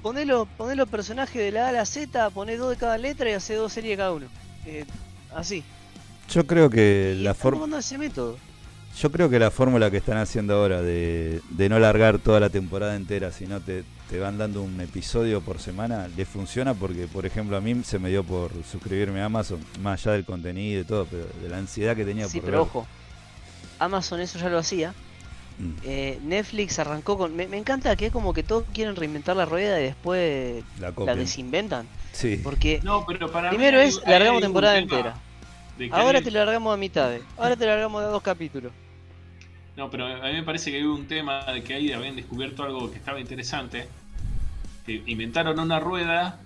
ponelo, 0.00 0.46
ponelo 0.56 0.86
personajes 0.86 1.36
de 1.42 1.52
la 1.52 1.66
A 1.66 1.68
a 1.68 1.72
la 1.72 1.84
Z, 1.86 2.30
poné 2.30 2.56
dos 2.56 2.70
de 2.70 2.76
cada 2.76 2.96
letra 2.96 3.28
y 3.30 3.34
hace 3.34 3.54
dos 3.54 3.72
series 3.72 3.98
cada 3.98 4.12
uno. 4.12 4.26
Eh, 4.64 4.86
así. 5.34 5.62
Yo 6.30 6.46
creo 6.46 6.70
que 6.70 7.14
Y 7.18 7.22
la 7.22 7.32
están 7.32 7.42
forma. 7.42 7.58
tomando 7.58 7.78
ese 7.78 7.98
método. 7.98 8.38
Yo 8.98 9.10
creo 9.10 9.30
que 9.30 9.38
la 9.38 9.50
fórmula 9.50 9.90
que 9.90 9.96
están 9.96 10.18
haciendo 10.18 10.54
ahora 10.54 10.82
de, 10.82 11.40
de 11.50 11.68
no 11.68 11.78
largar 11.78 12.18
toda 12.18 12.40
la 12.40 12.50
temporada 12.50 12.94
entera, 12.94 13.32
sino 13.32 13.60
te, 13.60 13.84
te 14.10 14.18
van 14.18 14.36
dando 14.36 14.62
un 14.62 14.78
episodio 14.80 15.40
por 15.40 15.58
semana, 15.60 16.08
le 16.14 16.24
funciona 16.26 16.74
porque, 16.74 17.06
por 17.06 17.24
ejemplo, 17.24 17.56
a 17.56 17.60
mí 17.62 17.82
se 17.84 17.98
me 17.98 18.10
dio 18.10 18.22
por 18.22 18.50
suscribirme 18.70 19.22
a 19.22 19.26
Amazon, 19.26 19.60
más 19.80 20.00
allá 20.06 20.12
del 20.12 20.24
contenido 20.26 20.82
y 20.82 20.84
todo, 20.84 21.06
pero 21.06 21.24
de 21.42 21.48
la 21.48 21.56
ansiedad 21.58 21.96
que 21.96 22.04
tenía 22.04 22.28
Sí, 22.28 22.38
por 22.40 22.44
pero 22.50 22.58
ver. 22.58 22.68
ojo. 22.68 22.86
Amazon 23.78 24.20
eso 24.20 24.38
ya 24.38 24.48
lo 24.50 24.58
hacía. 24.58 24.94
Mm. 25.58 25.70
Eh, 25.84 26.18
Netflix 26.22 26.78
arrancó 26.78 27.16
con. 27.18 27.34
Me, 27.34 27.48
me 27.48 27.56
encanta 27.56 27.96
que 27.96 28.06
es 28.06 28.12
como 28.12 28.32
que 28.34 28.42
todos 28.42 28.64
quieren 28.74 28.94
reinventar 28.94 29.36
la 29.36 29.44
rueda 29.46 29.80
y 29.80 29.84
después 29.84 30.64
La 30.78 31.14
desinventan. 31.16 31.86
Sí. 32.12 32.40
Porque 32.42 32.80
No, 32.82 33.04
pero 33.06 33.32
para 33.32 33.50
mí 33.50 33.56
primero 33.56 33.80
es 33.80 34.00
largamos 34.06 34.42
temporada 34.42 34.78
entera. 34.78 35.14
Ahora 35.90 36.20
te 36.20 36.30
la 36.30 36.44
largamos 36.44 36.72
a 36.74 36.76
mitad. 36.76 37.10
Ahora 37.36 37.56
te 37.56 37.64
la 37.66 37.72
largamos 37.72 38.02
de 38.02 38.08
dos 38.08 38.22
capítulos. 38.22 38.70
No, 39.76 39.90
pero 39.90 40.06
a 40.06 40.26
mí 40.28 40.32
me 40.34 40.42
parece 40.42 40.70
que 40.70 40.76
hay 40.78 40.82
un 40.84 41.06
tema 41.06 41.44
de 41.44 41.62
que 41.62 41.74
ahí 41.74 41.92
habían 41.92 42.16
descubierto 42.16 42.62
algo 42.62 42.90
que 42.90 42.98
estaba 42.98 43.20
interesante. 43.20 43.88
Que 44.84 45.02
inventaron 45.06 45.58
una 45.58 45.80
rueda 45.80 46.38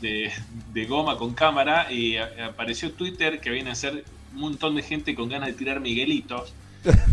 de, 0.00 0.30
de 0.72 0.84
goma 0.86 1.16
con 1.18 1.34
cámara 1.34 1.90
y 1.92 2.16
a- 2.16 2.46
apareció 2.46 2.92
Twitter 2.92 3.40
que 3.40 3.50
viene 3.50 3.70
a 3.70 3.74
ser 3.74 4.04
un 4.34 4.40
montón 4.40 4.74
de 4.76 4.82
gente 4.82 5.14
con 5.14 5.28
ganas 5.28 5.48
de 5.48 5.54
tirar 5.54 5.80
miguelitos. 5.80 6.52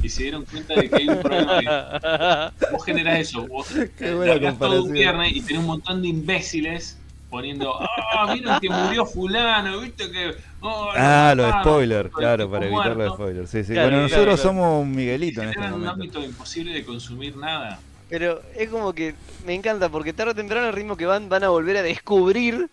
Y 0.01 0.10
se 0.10 0.24
dieron 0.24 0.45
cuenta 0.45 0.74
de 0.76 0.89
que 0.89 0.95
hay 0.95 1.10
un 1.10 1.22
problema. 1.22 2.51
que 2.60 2.66
vos 2.72 2.84
generás 2.86 3.20
eso, 3.20 3.47
vos 3.47 3.68
Qué 3.97 4.14
buena 4.16 4.57
todo 4.57 4.84
un 4.84 4.91
viernes 4.91 5.36
y 5.36 5.41
tenés 5.41 5.60
un 5.60 5.68
montón 5.68 6.01
de 6.01 6.07
imbéciles 6.07 6.97
poniendo, 7.30 7.75
ah, 7.80 8.34
vieron 8.34 8.59
que 8.59 8.69
murió 8.69 9.05
fulano, 9.05 9.80
viste 9.82 10.09
que... 10.11 10.36
oh, 10.61 10.89
Ah, 10.95 11.34
lo 11.36 11.47
los 11.47 11.61
spoilers, 11.61 12.09
claro, 12.11 12.49
para 12.49 12.65
evitar 12.65 12.88
los 12.88 12.97
muerto". 12.97 13.13
spoilers. 13.15 13.49
Sí, 13.49 13.63
sí. 13.63 13.73
Claro, 13.73 13.89
bueno, 13.91 14.07
claro, 14.07 14.23
nosotros 14.25 14.41
claro. 14.41 14.49
somos 14.59 14.82
un 14.84 14.91
Miguelito 14.95 15.41
en 15.43 15.49
este 15.49 15.59
un 15.61 15.69
momento. 15.71 15.91
ámbito 15.91 16.23
imposible 16.23 16.73
de 16.73 16.84
consumir 16.86 17.36
nada. 17.38 17.80
Pero 18.09 18.41
es 18.55 18.69
como 18.69 18.93
que 18.93 19.13
me 19.45 19.53
encanta 19.53 19.88
porque 19.89 20.13
tarde 20.13 20.32
o 20.32 20.36
temprano 20.36 20.67
el 20.67 20.73
ritmo 20.73 20.97
que 20.97 21.05
van 21.05 21.30
van 21.30 21.43
a 21.43 21.49
volver 21.49 21.77
a 21.77 21.84
descubrir 21.84 22.67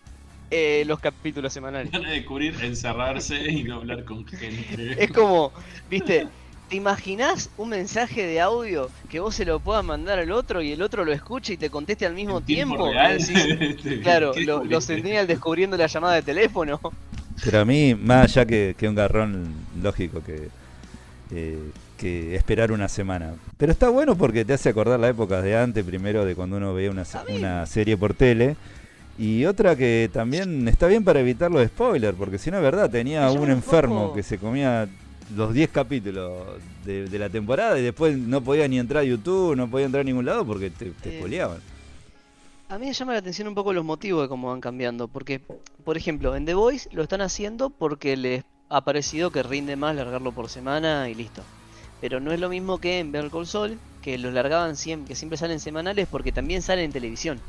eh, 0.49 0.83
los 0.87 0.99
capítulos 0.99 1.53
semanales. 1.53 1.91
Van 1.91 2.05
a 2.05 2.09
descubrir 2.09 2.55
encerrarse 2.63 3.51
y 3.51 3.63
no 3.63 3.75
hablar 3.75 4.03
con 4.05 4.25
gente. 4.25 4.95
Es 5.03 5.11
como, 5.11 5.51
viste, 5.89 6.27
¿te 6.69 6.75
imaginás 6.75 7.49
un 7.57 7.69
mensaje 7.69 8.25
de 8.25 8.41
audio 8.41 8.89
que 9.09 9.19
vos 9.19 9.35
se 9.35 9.45
lo 9.45 9.59
puedas 9.59 9.83
mandar 9.85 10.19
al 10.19 10.31
otro 10.31 10.61
y 10.61 10.71
el 10.73 10.81
otro 10.81 11.05
lo 11.05 11.13
escuche 11.13 11.53
y 11.53 11.57
te 11.57 11.69
conteste 11.69 12.05
al 12.05 12.13
mismo 12.13 12.41
tiempo 12.41 12.75
tiempo? 12.75 12.91
real. 12.93 13.19
Y 13.19 13.23
decís, 13.23 13.99
claro, 14.03 14.31
¿Qué 14.33 14.41
lo, 14.41 14.63
lo? 14.63 14.81
Centennial 14.81 15.27
descubriendo 15.27 15.77
la 15.77 15.87
llamada 15.87 16.15
de 16.15 16.23
teléfono. 16.23 16.79
Pero 17.43 17.59
a 17.61 17.65
mí, 17.65 17.95
más 17.95 18.23
allá 18.31 18.45
que, 18.45 18.75
que 18.77 18.89
un 18.89 18.95
garrón 18.95 19.53
lógico 19.81 20.21
que, 20.25 20.49
eh, 21.31 21.59
que 21.97 22.35
esperar 22.35 22.71
una 22.71 22.89
semana. 22.89 23.33
Pero 23.57 23.71
está 23.71 23.89
bueno 23.89 24.15
porque 24.17 24.43
te 24.43 24.53
hace 24.53 24.69
acordar 24.69 24.99
la 24.99 25.09
época 25.09 25.41
de 25.41 25.55
antes, 25.57 25.85
primero 25.85 26.25
de 26.25 26.35
cuando 26.35 26.57
uno 26.57 26.73
veía 26.73 26.91
una, 26.91 27.65
serie 27.65 27.95
por 27.95 28.13
tele. 28.13 28.55
Y 29.19 29.45
otra 29.45 29.75
que 29.75 30.09
también 30.13 30.67
está 30.67 30.85
bien 30.87 31.03
para 31.03 31.19
evitar 31.19 31.49
los 31.49 31.65
spoilers, 31.67 32.15
porque 32.17 32.37
si 32.37 32.51
no 32.51 32.57
es 32.57 32.63
verdad, 32.63 32.89
tenía 32.89 33.29
un 33.31 33.39
un 33.39 33.49
enfermo 33.51 34.03
poco- 34.03 34.15
que 34.15 34.23
se 34.23 34.37
comía 34.37 34.87
los 35.35 35.53
10 35.53 35.69
capítulos 35.69 36.43
de, 36.85 37.07
de 37.07 37.19
la 37.19 37.29
temporada 37.29 37.77
y 37.79 37.83
después 37.83 38.17
no 38.17 38.41
podía 38.41 38.67
ni 38.67 38.79
entrar 38.79 39.01
a 39.01 39.05
YouTube, 39.05 39.55
no 39.55 39.69
podía 39.69 39.85
entrar 39.85 40.01
a 40.01 40.03
ningún 40.03 40.25
lado 40.25 40.45
porque 40.45 40.69
te, 40.69 40.91
te 40.91 41.19
Eh. 41.19 41.47
A 42.69 42.77
mí 42.77 42.87
me 42.87 42.93
llama 42.93 43.13
la 43.13 43.19
atención 43.19 43.47
un 43.47 43.55
poco 43.55 43.71
los 43.71 43.85
motivos 43.85 44.23
de 44.23 44.27
cómo 44.27 44.49
van 44.49 44.59
cambiando. 44.59 45.07
Porque, 45.07 45.41
por 45.85 45.95
ejemplo, 45.95 46.35
en 46.35 46.45
The 46.45 46.53
Voice 46.53 46.89
lo 46.91 47.03
están 47.03 47.21
haciendo 47.21 47.69
porque 47.69 48.17
les 48.17 48.43
ha 48.69 48.81
parecido 48.81 49.31
que 49.31 49.41
rinde 49.43 49.77
más 49.77 49.95
largarlo 49.95 50.33
por 50.33 50.49
semana 50.49 51.09
y 51.09 51.15
listo. 51.15 51.43
Pero 52.01 52.19
no 52.19 52.31
es 52.31 52.39
lo 52.39 52.49
mismo 52.49 52.79
que 52.79 52.99
en 52.99 53.11
Better 53.11 53.31
Call 53.31 53.47
Saul, 53.47 53.79
que 54.01 54.17
los 54.17 54.33
largaban 54.33 54.75
siempre, 54.75 55.07
que 55.07 55.15
siempre 55.15 55.37
salen 55.37 55.59
semanales 55.59 56.07
porque 56.11 56.31
también 56.33 56.61
salen 56.61 56.85
en 56.85 56.91
televisión. 56.91 57.39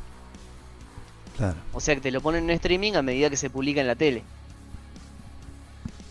Claro. 1.36 1.56
O 1.72 1.80
sea 1.80 1.94
que 1.94 2.00
te 2.00 2.10
lo 2.10 2.20
ponen 2.20 2.44
en 2.44 2.50
streaming 2.50 2.92
a 2.94 3.02
medida 3.02 3.28
que 3.28 3.36
se 3.36 3.50
publica 3.50 3.80
en 3.80 3.88
la 3.88 3.96
tele. 3.96 4.22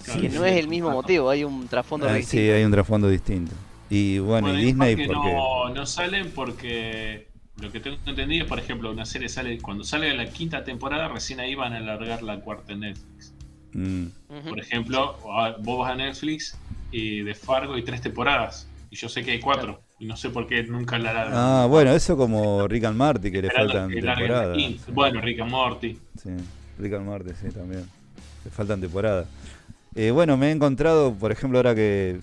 Claro, 0.07 0.21
que 0.21 0.29
sí, 0.29 0.35
no 0.37 0.45
es 0.45 0.55
el 0.57 0.67
mismo 0.67 0.89
motivo, 0.91 1.29
hay 1.29 1.43
un 1.43 1.67
trasfondo 1.67 2.07
Ah, 2.07 2.13
re 2.13 2.23
sí, 2.23 2.37
distinto. 2.37 2.55
hay 2.55 2.63
un 2.63 2.71
trasfondo 2.71 3.09
distinto. 3.09 3.53
Y 3.89 4.19
bueno, 4.19 4.47
Bueno, 4.47 4.59
y 4.59 4.65
Disney 4.65 4.95
porque 4.95 5.13
porque... 5.13 5.31
no, 5.33 5.69
no 5.69 5.85
salen 5.85 6.31
porque 6.31 7.27
lo 7.59 7.71
que 7.71 7.79
tengo 7.79 7.97
entendido 8.05 8.43
es, 8.43 8.49
por 8.49 8.59
ejemplo, 8.59 8.91
una 8.91 9.05
serie 9.05 9.29
sale 9.29 9.59
cuando 9.59 9.83
sale 9.83 10.13
la 10.15 10.27
quinta 10.29 10.63
temporada, 10.63 11.07
recién 11.07 11.39
ahí 11.39 11.55
van 11.55 11.73
a 11.73 11.77
alargar 11.77 12.21
la 12.23 12.39
cuarta 12.39 12.73
en 12.73 12.81
Netflix. 12.81 13.33
Mm. 13.73 14.05
Por 14.49 14.59
ejemplo, 14.59 15.17
vos 15.61 15.79
vas 15.79 15.91
a 15.91 15.95
Netflix 15.95 16.57
y 16.91 17.21
de 17.21 17.35
Fargo 17.35 17.73
hay 17.75 17.83
tres 17.83 18.01
temporadas. 18.01 18.67
Y 18.89 18.95
yo 18.95 19.09
sé 19.09 19.23
que 19.23 19.31
hay 19.31 19.39
cuatro. 19.39 19.81
Y 19.99 20.05
no 20.05 20.15
sé 20.15 20.29
por 20.29 20.47
qué 20.47 20.63
nunca 20.63 20.97
la 20.99 21.11
largan. 21.11 21.33
Ah, 21.35 21.65
bueno, 21.67 21.91
eso 21.91 22.15
como 22.15 22.67
Rick 22.67 22.85
and 22.85 22.97
Morty, 22.97 23.31
que 23.31 23.41
le 23.41 23.49
faltan 23.49 23.89
temporadas. 23.89 24.57
Bueno, 24.93 25.21
Rick 25.21 25.39
and 25.41 25.51
Morty. 25.51 25.97
Sí, 26.21 26.29
Rick 26.79 26.93
and 26.93 27.05
Morty, 27.05 27.31
sí, 27.41 27.49
también. 27.49 27.85
Le 28.45 28.51
faltan 28.51 28.79
temporadas. 28.79 29.27
Eh, 29.97 30.11
bueno, 30.11 30.37
me 30.37 30.49
he 30.49 30.51
encontrado, 30.51 31.11
por 31.15 31.31
ejemplo, 31.31 31.57
ahora 31.57 31.73
que, 31.73 32.19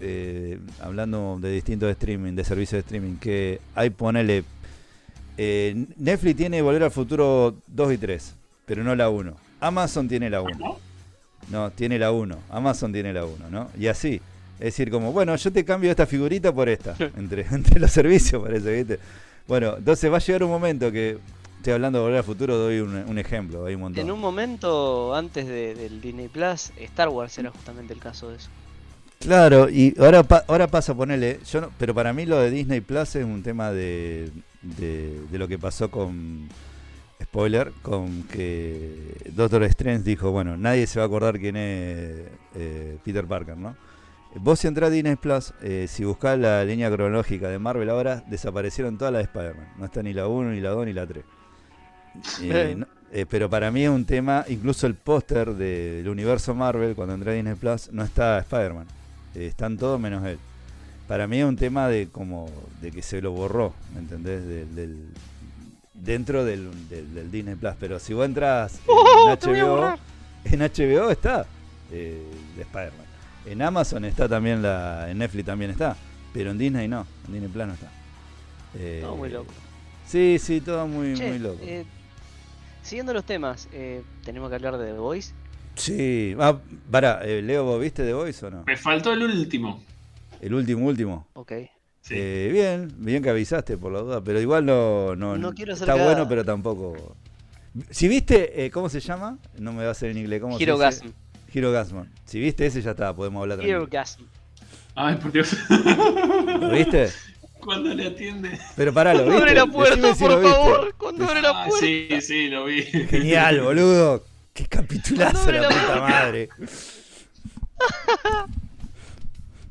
eh, 0.00 0.60
hablando 0.80 1.38
de 1.40 1.50
distintos 1.50 1.90
streaming, 1.90 2.34
de 2.34 2.44
servicios 2.44 2.74
de 2.74 2.78
streaming, 2.86 3.16
que 3.16 3.60
hay, 3.74 3.90
ponele, 3.90 4.44
eh, 5.36 5.86
Netflix 5.96 6.36
tiene 6.36 6.62
Volver 6.62 6.84
al 6.84 6.92
Futuro 6.92 7.56
2 7.66 7.94
y 7.94 7.98
3, 7.98 8.36
pero 8.64 8.84
no 8.84 8.94
la 8.94 9.08
1. 9.08 9.34
Amazon 9.58 10.06
tiene 10.06 10.30
la 10.30 10.40
1. 10.40 10.56
¿No? 10.56 10.78
No, 11.50 11.70
tiene 11.72 11.98
la 11.98 12.12
1. 12.12 12.38
Amazon 12.48 12.92
tiene 12.92 13.12
la 13.12 13.24
1, 13.24 13.50
¿no? 13.50 13.70
Y 13.76 13.88
así. 13.88 14.20
Es 14.60 14.66
decir, 14.66 14.88
como, 14.92 15.10
bueno, 15.10 15.34
yo 15.34 15.50
te 15.50 15.64
cambio 15.64 15.90
esta 15.90 16.06
figurita 16.06 16.52
por 16.52 16.68
esta. 16.68 16.94
Entre, 17.16 17.44
entre 17.50 17.80
los 17.80 17.90
servicios, 17.90 18.40
parece, 18.40 18.72
¿viste? 18.72 19.00
Bueno, 19.48 19.78
entonces 19.78 20.12
va 20.12 20.18
a 20.18 20.20
llegar 20.20 20.44
un 20.44 20.50
momento 20.50 20.92
que. 20.92 21.18
Estoy 21.60 21.74
hablando 21.74 21.98
de 21.98 22.02
volver 22.04 22.18
al 22.18 22.24
futuro, 22.24 22.56
doy 22.56 22.80
un, 22.80 22.94
un 22.96 23.18
ejemplo, 23.18 23.66
hay 23.66 23.74
un 23.74 23.82
montón. 23.82 24.02
En 24.02 24.10
un 24.10 24.18
momento 24.18 25.14
antes 25.14 25.46
de- 25.46 25.74
del 25.74 26.00
Disney 26.00 26.28
Plus, 26.28 26.72
Star 26.78 27.10
Wars 27.10 27.36
era 27.36 27.50
justamente 27.50 27.92
el 27.92 28.00
caso 28.00 28.30
de 28.30 28.36
eso. 28.36 28.48
Claro, 29.18 29.68
y 29.68 29.94
ahora, 30.00 30.22
pa- 30.22 30.42
ahora 30.48 30.66
pasa 30.68 30.92
a 30.92 30.94
ponerle. 30.94 31.38
Yo 31.44 31.60
no- 31.60 31.70
pero 31.78 31.94
para 31.94 32.14
mí 32.14 32.24
lo 32.24 32.38
de 32.38 32.50
Disney 32.50 32.80
Plus 32.80 33.14
es 33.16 33.24
un 33.26 33.42
tema 33.42 33.70
de, 33.72 34.30
de, 34.62 35.20
de 35.30 35.38
lo 35.38 35.46
que 35.48 35.58
pasó 35.58 35.90
con. 35.90 36.48
Spoiler, 37.22 37.72
con 37.82 38.22
que 38.22 39.14
Doctor 39.34 39.62
Strange 39.64 40.02
dijo: 40.02 40.30
Bueno, 40.30 40.56
nadie 40.56 40.86
se 40.86 40.98
va 40.98 41.04
a 41.04 41.06
acordar 41.06 41.38
quién 41.38 41.54
es 41.56 42.22
eh, 42.54 42.96
Peter 43.04 43.26
Parker, 43.26 43.58
¿no? 43.58 43.76
Vos 44.36 44.60
si 44.60 44.68
entrás 44.68 44.88
a 44.88 44.90
Disney 44.90 45.16
Plus, 45.16 45.52
eh, 45.60 45.84
si 45.86 46.04
buscás 46.04 46.38
la 46.38 46.64
línea 46.64 46.90
cronológica 46.90 47.48
de 47.50 47.58
Marvel 47.58 47.90
ahora, 47.90 48.24
desaparecieron 48.28 48.96
todas 48.96 49.12
las 49.12 49.20
de 49.20 49.24
Spider-Man. 49.26 49.68
No 49.76 49.84
está 49.84 50.02
ni 50.02 50.14
la 50.14 50.28
1, 50.28 50.52
ni 50.52 50.60
la 50.60 50.70
2, 50.70 50.86
ni 50.86 50.94
la 50.94 51.06
3. 51.06 51.22
Eh, 52.42 52.74
no- 52.76 52.86
eh, 53.12 53.26
pero 53.28 53.48
para 53.50 53.70
mí 53.70 53.82
es 53.84 53.90
un 53.90 54.04
tema, 54.04 54.44
incluso 54.48 54.86
el 54.86 54.94
póster 54.94 55.54
del 55.54 56.08
universo 56.08 56.54
Marvel, 56.54 56.94
cuando 56.94 57.14
entré 57.14 57.32
a 57.32 57.34
Disney 57.34 57.54
Plus, 57.54 57.90
no 57.92 58.04
está 58.04 58.38
Spider-Man. 58.40 58.86
Eh, 59.34 59.46
están 59.46 59.76
todos 59.76 59.98
menos 60.00 60.24
él. 60.26 60.38
Para 61.08 61.26
mí 61.26 61.38
es 61.38 61.44
un 61.44 61.56
tema 61.56 61.88
de 61.88 62.08
como 62.10 62.48
de 62.80 62.92
que 62.92 63.02
se 63.02 63.20
lo 63.20 63.32
borró, 63.32 63.74
¿me 63.94 64.00
entendés? 64.00 64.46
Del, 64.46 64.74
del- 64.76 65.08
dentro 65.94 66.44
del, 66.44 66.70
del- 66.88 67.12
del 67.14 67.30
Disney 67.30 67.56
Plus. 67.56 67.74
Pero 67.80 67.98
si 67.98 68.14
vos 68.14 68.24
entras 68.26 68.74
en 68.76 68.80
¡Oh, 68.88 69.36
HBO, 69.40 69.68
borrar! 69.76 69.98
en 70.44 70.60
HBO 70.60 71.10
está 71.10 71.46
eh, 71.90 72.22
de 72.56 72.62
Spider-Man. 72.62 73.06
En 73.46 73.62
Amazon 73.62 74.04
está 74.04 74.28
también 74.28 74.62
la. 74.62 75.10
En 75.10 75.18
Netflix 75.18 75.46
también 75.46 75.70
está. 75.72 75.96
Pero 76.32 76.52
en 76.52 76.58
Disney 76.58 76.86
no. 76.86 77.06
En 77.26 77.32
Disney 77.32 77.50
Plus 77.50 77.66
no 77.66 77.72
está. 77.74 77.90
Eh, 78.78 79.00
Todo 79.02 79.16
muy 79.16 79.30
loco. 79.30 79.52
Sí, 80.06 80.38
sí, 80.40 80.60
todo 80.60 80.86
muy, 80.86 81.14
Che, 81.14 81.28
muy 81.28 81.38
loco. 81.38 81.58
eh, 81.62 81.84
siguiendo 82.82 83.12
los 83.12 83.24
temas, 83.24 83.68
eh, 83.72 84.02
tenemos 84.24 84.48
que 84.48 84.56
hablar 84.56 84.78
de 84.78 84.92
The 84.92 84.98
Voice. 84.98 85.32
Sí. 85.74 86.34
Ah, 86.38 86.58
pará, 86.90 87.20
eh, 87.24 87.42
Leo, 87.42 87.64
¿vos 87.64 87.80
viste 87.80 88.04
The 88.04 88.12
Voice 88.12 88.44
o 88.46 88.50
no? 88.50 88.64
Me 88.66 88.76
faltó 88.76 89.12
el 89.12 89.22
último. 89.22 89.82
El 90.40 90.54
último, 90.54 90.86
último. 90.86 91.26
Ok. 91.34 91.52
Sí. 92.02 92.14
Eh, 92.16 92.50
bien, 92.52 92.92
bien 92.96 93.22
que 93.22 93.30
avisaste 93.30 93.76
por 93.76 93.92
la 93.92 94.00
duda, 94.00 94.24
pero 94.24 94.40
igual 94.40 94.64
no. 94.64 95.14
No, 95.16 95.36
No 95.36 95.52
quiero 95.54 95.74
Está 95.74 95.94
bueno, 95.94 96.28
pero 96.28 96.44
tampoco. 96.44 97.16
Si 97.90 98.08
viste, 98.08 98.64
eh, 98.64 98.70
¿cómo 98.70 98.88
se 98.88 99.00
llama? 99.00 99.38
No 99.58 99.72
me 99.72 99.82
va 99.82 99.88
a 99.88 99.92
hacer 99.92 100.10
en 100.10 100.18
inglés. 100.18 100.40
¿Cómo 100.40 100.58
Hero 100.58 100.76
se 100.76 100.86
dice? 100.86 101.04
Gasm. 101.04 101.12
Hero 101.52 101.72
Gasm. 101.72 101.98
Si 102.24 102.40
viste 102.40 102.66
ese, 102.66 102.82
ya 102.82 102.92
está, 102.92 103.14
podemos 103.14 103.42
hablar 103.42 103.60
Hero 103.60 103.86
tranquilo. 103.86 103.88
Gasm. 103.90 104.22
Ay, 104.94 105.16
por 105.16 105.30
Dios. 105.30 105.56
¿Lo 105.68 106.70
viste? 106.70 107.10
Cuando 107.60 107.94
le 107.94 108.06
atiende. 108.06 108.58
Pero 108.76 108.92
pará, 108.92 109.12
¿lo 109.14 109.24
Cuando 109.24 109.34
viste? 109.44 109.50
abre 109.50 109.66
la 109.66 109.72
puerta, 109.72 110.14
si 110.14 110.24
por 110.24 110.42
favor. 110.42 110.94
Cuando 110.96 111.24
abre 111.26 111.42
la 111.42 111.50
Ah, 111.50 111.66
puerta. 111.68 111.86
sí, 111.86 112.08
sí, 112.20 112.48
lo 112.48 112.64
vi. 112.66 112.82
Genial, 112.82 113.60
boludo. 113.60 114.24
Qué 114.52 114.66
capitulazo 114.66 115.50
la 115.52 115.68
puta 115.68 116.00
madre. 116.00 116.48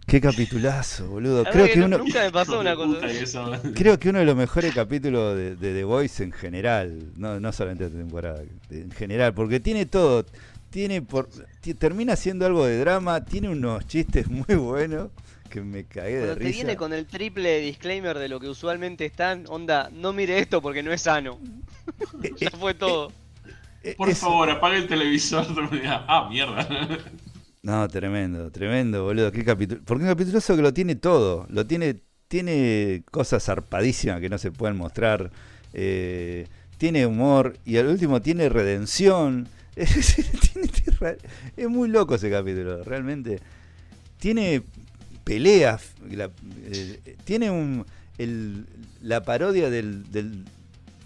Qué 0.07 0.19
capitulazo, 0.19 1.07
boludo. 1.07 1.43
Creo 1.45 1.67
que 1.67 1.75
no- 1.77 1.85
uno, 1.85 1.97
Nunca 1.99 2.21
me 2.23 2.31
pasó 2.31 2.59
una 2.59 2.75
cosa. 2.75 2.99
creo 3.75 3.99
que 3.99 4.09
uno 4.09 4.17
de 4.19 4.25
los 4.25 4.35
mejores 4.35 4.73
capítulos 4.73 5.35
de, 5.37 5.55
de 5.55 5.73
The 5.75 5.83
Voice 5.83 6.23
en 6.23 6.31
general, 6.31 7.11
no, 7.15 7.39
no 7.39 7.51
solamente 7.51 7.85
esta 7.85 7.97
temporada, 7.97 8.41
en 8.71 8.89
general, 8.91 9.33
porque 9.35 9.59
tiene 9.59 9.85
todo. 9.85 10.25
Tiene 10.71 11.01
por, 11.01 11.27
termina 11.79 12.15
siendo 12.15 12.45
algo 12.45 12.65
de 12.65 12.77
drama, 12.79 13.23
tiene 13.25 13.49
unos 13.49 13.85
chistes 13.87 14.27
muy 14.29 14.55
buenos 14.55 15.09
que 15.49 15.61
me 15.61 15.85
cagué 15.85 16.13
de 16.15 16.19
Cuando 16.19 16.35
te 16.37 16.43
risa. 16.43 16.55
viene 16.55 16.75
con 16.77 16.93
el 16.93 17.05
triple 17.07 17.59
disclaimer 17.59 18.17
de 18.17 18.29
lo 18.29 18.39
que 18.39 18.47
usualmente 18.47 19.05
están, 19.05 19.45
onda, 19.49 19.89
no 19.93 20.13
mire 20.13 20.39
esto 20.39 20.61
porque 20.61 20.83
no 20.83 20.91
es 20.93 21.01
sano. 21.01 21.39
Ya 22.39 22.51
fue 22.51 22.73
todo. 22.75 23.11
eh, 23.83 23.95
Por 23.97 24.09
eso- 24.09 24.27
favor, 24.27 24.49
apague 24.49 24.77
el 24.77 24.87
televisor. 24.87 25.45
Ah, 26.07 26.27
mierda. 26.29 26.67
No, 27.61 27.85
tremendo, 27.89 28.49
tremendo, 28.51 29.03
boludo. 29.03 29.33
Qué 29.33 29.43
capítulo. 29.43 29.81
Porque 29.83 30.03
un 30.05 30.09
capítulo 30.09 30.39
que 30.39 30.61
lo 30.61 30.73
tiene 30.73 30.95
todo. 30.95 31.45
Lo 31.49 31.65
tiene, 31.67 31.97
tiene 32.29 33.03
cosas 33.11 33.43
zarpadísimas 33.43 34.21
que 34.21 34.29
no 34.29 34.37
se 34.37 34.49
pueden 34.51 34.77
mostrar. 34.77 35.29
eh, 35.73 36.47
tiene 36.77 37.05
humor 37.05 37.57
y 37.65 37.75
al 37.75 37.87
último 37.87 38.21
tiene 38.21 38.47
redención. 38.47 39.49
Es 39.75 41.69
muy 41.69 41.89
loco 41.89 42.15
ese 42.15 42.29
capítulo, 42.31 42.83
realmente. 42.83 43.39
Tiene 44.19 44.61
peleas. 45.29 45.91
la- 46.09 46.31
eh, 46.71 47.15
tiene 47.23 47.51
un, 47.51 47.85
el- 48.17 48.65
la 49.01 49.23
parodia 49.23 49.69
del, 49.69 50.09
del 50.11 50.43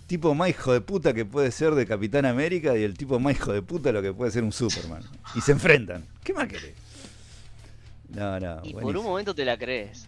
tipo 0.08 0.34
más 0.34 0.50
hijo 0.50 0.72
de 0.74 0.80
puta 0.82 1.14
que 1.14 1.26
puede 1.26 1.52
ser 1.52 1.76
de 1.76 1.86
Capitán 1.86 2.26
América 2.26 2.78
y 2.78 2.84
el 2.84 2.94
tipo 2.98 3.20
más 3.20 3.36
hijo 3.36 3.52
de 3.52 3.62
puta 3.62 3.92
lo 3.92 4.02
que 4.02 4.14
puede 4.14 4.32
ser 4.32 4.44
un 4.44 4.52
Superman. 4.54 5.04
Y 5.36 5.42
se 5.42 5.52
enfrentan. 5.52 6.06
¿Qué 6.24 6.34
más 6.34 6.48
querés? 6.48 6.74
No, 8.10 8.40
no. 8.40 8.62
Y 8.64 8.74
por 8.74 8.96
un 8.96 9.04
momento 9.04 9.34
te 9.36 9.44
la 9.44 9.58
crees. 9.58 10.08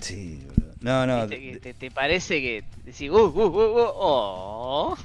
Sí, 0.00 0.40
boludo. 0.46 0.72
No, 0.80 1.06
no. 1.06 1.20
Viste 1.28 1.40
que 1.40 1.52
de- 1.54 1.60
te, 1.60 1.74
te 1.74 1.90
parece 1.90 2.40
que 2.40 2.64
decís, 2.84 3.08
uh, 3.10 3.14
uh, 3.14 3.28
uh, 3.28 3.80
uh, 3.82 3.90
oh. 3.94 4.96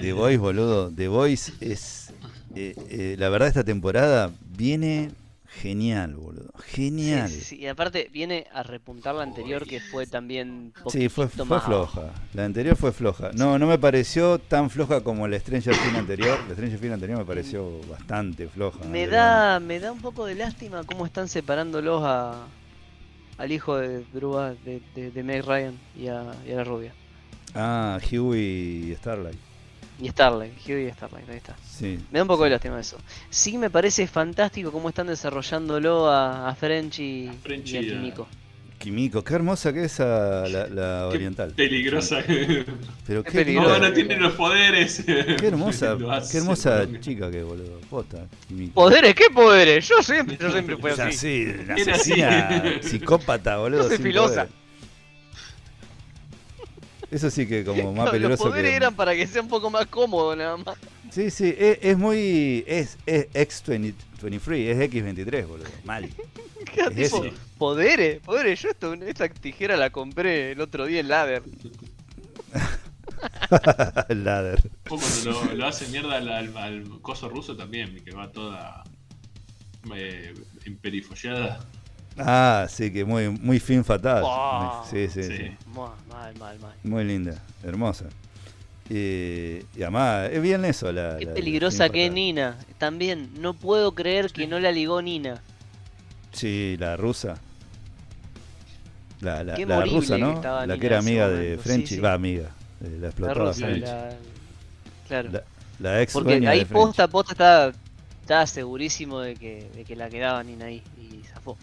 The 0.00 0.12
Voice, 0.12 0.38
boludo. 0.38 0.90
The 0.90 1.08
Voice 1.08 1.52
es. 1.60 2.10
eh, 2.54 2.74
eh, 2.88 3.16
la 3.18 3.28
verdad, 3.28 3.48
esta 3.48 3.64
temporada 3.64 4.30
viene 4.56 5.10
genial, 5.48 6.14
boludo. 6.14 6.52
Genial. 6.66 7.28
Sí, 7.28 7.36
sí, 7.40 7.44
sí. 7.44 7.56
Y 7.56 7.66
aparte 7.66 8.08
viene 8.12 8.46
a 8.52 8.62
repuntar 8.62 9.14
la 9.14 9.22
anterior 9.22 9.66
que 9.66 9.80
fue 9.80 10.06
también 10.06 10.72
Sí, 10.88 11.08
fue, 11.08 11.28
fue 11.28 11.44
más 11.44 11.64
abajo. 11.64 11.90
floja. 11.92 12.12
La 12.34 12.44
anterior 12.44 12.76
fue 12.76 12.92
floja. 12.92 13.30
No, 13.34 13.58
no 13.58 13.66
me 13.66 13.78
pareció 13.78 14.38
tan 14.38 14.70
floja 14.70 15.02
como 15.02 15.26
la 15.26 15.38
Stranger 15.40 15.74
Things 15.76 15.96
anterior. 15.96 16.38
La 16.48 16.54
Stranger 16.54 16.78
Things 16.80 16.92
anterior 16.94 17.18
me 17.18 17.24
pareció 17.24 17.80
bastante 17.88 18.46
floja. 18.48 18.84
Me 18.84 19.04
pero- 19.06 19.12
da, 19.16 19.60
me 19.60 19.80
da 19.80 19.90
un 19.92 20.00
poco 20.00 20.26
de 20.26 20.34
lástima 20.34 20.84
cómo 20.84 21.06
están 21.06 21.28
separándolos 21.28 22.02
a, 22.04 22.46
al 23.38 23.52
hijo 23.52 23.76
de 23.78 24.04
Drew, 24.12 24.34
de, 24.64 25.10
de 25.10 25.22
Meg 25.22 25.44
Ryan 25.44 25.74
y 25.96 26.08
a, 26.08 26.34
y 26.46 26.52
a 26.52 26.56
la 26.56 26.64
rubia. 26.64 26.92
Ah, 27.54 27.98
Huey 28.10 28.90
y 28.92 28.94
Starlight. 28.96 29.38
Y 30.00 30.08
Starlight, 30.10 30.52
Hughie 30.64 30.88
y 30.88 30.92
Starlight, 30.92 31.28
ahí 31.28 31.36
está. 31.38 31.56
Sí. 31.68 31.98
Me 32.10 32.18
da 32.18 32.22
un 32.22 32.28
poco 32.28 32.44
de 32.44 32.50
lástima 32.50 32.78
eso. 32.78 32.98
Sí 33.30 33.58
me 33.58 33.68
parece 33.68 34.06
fantástico 34.06 34.70
cómo 34.70 34.88
están 34.88 35.08
desarrollándolo 35.08 36.08
a, 36.08 36.48
a 36.48 36.54
French 36.54 37.00
y, 37.00 37.30
French 37.42 37.72
y 37.72 37.78
a 37.78 37.80
Kimiko. 37.80 38.28
Kimiko, 38.78 39.24
qué 39.24 39.34
hermosa 39.34 39.72
que 39.72 39.80
es 39.86 39.94
esa, 39.94 40.46
la, 40.46 40.68
la 40.68 41.08
Qué 41.10 41.16
oriental. 41.16 41.52
Peligrosa. 41.52 42.22
Pero 42.24 43.24
qué 43.24 43.30
qué, 43.32 43.38
peligrosa. 43.44 43.78
No, 43.80 43.92
tiene 43.92 44.16
los 44.18 44.34
poderes. 44.34 45.02
qué 45.04 45.46
hermosa, 45.48 45.96
qué 46.30 46.38
hermosa 46.38 46.86
chica 47.00 47.28
que 47.28 47.42
boludo. 47.42 47.80
Posta, 47.90 48.28
Kimiko. 48.46 48.74
¿Poderes? 48.74 49.16
¿Qué 49.16 49.30
poderes? 49.34 49.88
Yo 49.88 50.00
siempre, 50.00 50.36
yo 50.40 50.52
siempre 50.52 50.76
fui 50.76 50.90
así. 50.96 51.12
sí, 51.12 51.54
una 51.64 51.74
Era 51.74 51.94
asesina 51.94 52.46
así. 52.78 52.88
psicópata, 52.88 53.56
boludo. 53.56 53.82
Yo 53.82 53.88
soy 53.88 53.98
filosa. 53.98 54.44
poder. 54.46 54.57
Eso 57.10 57.30
sí 57.30 57.46
que 57.46 57.64
como 57.64 57.92
más 57.94 58.04
Los 58.04 58.12
peligroso 58.12 58.44
poderes 58.44 58.70
que... 58.70 58.76
eran 58.76 58.94
para 58.94 59.14
que 59.14 59.26
sea 59.26 59.42
un 59.42 59.48
poco 59.48 59.70
más 59.70 59.86
cómodo 59.86 60.34
nada 60.36 60.56
más. 60.58 60.76
Sí, 61.10 61.30
sí, 61.30 61.54
es, 61.58 61.78
es 61.80 61.96
muy... 61.98 62.64
Es, 62.66 62.98
es 63.06 63.28
X23, 63.32 64.54
es 64.68 64.90
X23, 64.90 65.46
boludo. 65.46 65.66
Mal. 65.84 66.08
Queda 66.74 66.88
Es 66.88 67.10
tipo, 67.10 67.24
ese. 67.24 67.34
poderes, 67.56 68.20
poderes. 68.20 68.60
Yo 68.60 68.68
esto, 68.70 68.92
esta 68.94 69.28
tijera 69.28 69.76
la 69.76 69.88
compré 69.90 70.52
el 70.52 70.60
otro 70.60 70.84
día 70.86 71.00
en 71.00 71.08
Ladder. 71.08 71.42
El 74.08 74.24
ladder. 74.24 74.70
O 74.90 74.98
cuando 74.98 75.30
lo, 75.46 75.54
lo 75.54 75.66
hace 75.66 75.88
mierda 75.88 76.16
al, 76.18 76.28
al- 76.28 76.56
al 76.56 77.00
coso 77.00 77.28
ruso 77.28 77.56
también, 77.56 77.96
que 78.04 78.10
va 78.12 78.30
toda 78.30 78.84
eh, 79.94 80.34
emperifollada. 80.64 81.60
Ah, 82.18 82.66
sí, 82.68 82.92
que 82.92 83.04
muy, 83.04 83.28
muy 83.30 83.60
fin 83.60 83.84
fatal. 83.84 84.22
Oh, 84.26 84.84
sí, 84.90 85.08
sí, 85.08 85.22
sí. 85.22 85.36
sí. 85.36 85.50
Mal, 85.74 85.90
mal, 86.08 86.34
mal, 86.38 86.58
mal. 86.58 86.74
Muy 86.82 87.04
linda, 87.04 87.34
hermosa. 87.62 88.06
Y, 88.90 89.58
y 89.76 89.82
además, 89.82 90.30
es 90.32 90.40
bien 90.40 90.64
eso 90.64 90.90
la... 90.92 91.16
Qué 91.18 91.26
la- 91.26 91.34
peligrosa 91.34 91.88
que 91.90 92.06
es. 92.06 92.12
Nina. 92.12 92.56
También, 92.78 93.30
no 93.38 93.52
puedo 93.54 93.92
creer 93.92 94.32
que 94.32 94.46
no 94.46 94.58
la 94.60 94.72
ligó 94.72 95.02
Nina. 95.02 95.42
Sí, 96.32 96.76
la 96.78 96.96
rusa. 96.96 97.38
La, 99.20 99.42
rusa, 99.84 100.16
¿no? 100.16 100.40
La 100.42 100.62
Nina 100.62 100.78
que 100.78 100.86
era 100.86 100.98
amiga 100.98 101.28
de 101.28 101.34
momento, 101.42 101.62
Frenchy. 101.64 101.94
sí. 101.96 102.00
Va, 102.00 102.12
amiga. 102.14 102.50
eh, 102.82 102.98
La 103.00 103.10
la- 103.78 104.10
Claro. 105.06 105.30
La, 105.32 105.42
la 105.80 106.02
ex 106.02 106.12
Porque 106.12 106.32
dueña 106.34 106.50
ahí 106.50 106.60
de 106.60 106.64
Frenchy. 106.66 106.86
posta, 106.86 107.08
posta 107.08 107.32
estaba, 107.32 107.72
estaba 108.20 108.46
segurísimo 108.46 109.20
de 109.20 109.34
que, 109.36 109.70
de 109.74 109.84
que 109.84 109.96
la 109.96 110.08
quedaba 110.08 110.42
Nina 110.44 110.66
ahí 110.66 110.82
y 110.98 111.22
zafó. 111.24 111.56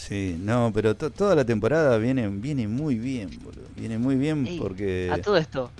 Sí, 0.00 0.34
no, 0.40 0.70
pero 0.74 0.96
to- 0.96 1.10
toda 1.10 1.34
la 1.34 1.44
temporada 1.44 1.98
viene, 1.98 2.26
viene 2.28 2.66
muy 2.66 2.94
bien, 2.94 3.28
boludo. 3.44 3.66
Viene 3.76 3.98
muy 3.98 4.16
bien 4.16 4.46
Ey, 4.46 4.58
porque... 4.58 5.10
A 5.12 5.18
todo 5.18 5.36
esto, 5.36 5.70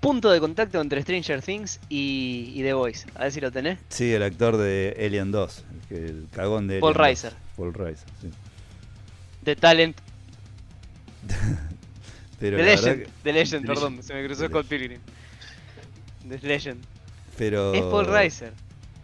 punto 0.00 0.30
de 0.32 0.40
contacto 0.40 0.80
entre 0.80 1.00
Stranger 1.02 1.40
Things 1.40 1.78
y, 1.88 2.52
y 2.56 2.62
The 2.64 2.72
Voice. 2.72 3.06
A 3.14 3.22
ver 3.22 3.32
si 3.32 3.40
lo 3.40 3.52
tenés. 3.52 3.78
Sí, 3.88 4.12
el 4.12 4.24
actor 4.24 4.56
de 4.56 4.96
Alien 4.98 5.30
2, 5.30 5.64
el, 5.90 6.26
cagón 6.32 6.66
de 6.66 6.80
Paul 6.80 6.94
Alien 7.00 7.14
2. 7.14 7.22
Reiser. 7.22 7.32
Paul 7.56 7.72
Reiser, 7.74 8.08
sí. 8.20 8.30
The 9.44 9.54
Talent, 9.56 9.96
Pero 12.40 12.56
The 12.56 12.62
Legend, 12.64 12.98
que- 13.04 13.08
The 13.22 13.32
Legend, 13.32 13.62
The 13.62 13.66
perdón, 13.68 13.90
Legend. 13.96 14.02
se 14.08 14.14
me 14.14 14.24
cruzó 14.26 14.42
The 14.42 14.48
Scott 14.48 14.66
Pilgrim. 14.66 15.00
The 16.28 16.38
Legend. 16.48 16.82
pero... 17.38 17.74
Es 17.74 17.82
Paul 17.82 18.06
Reiser. 18.06 18.52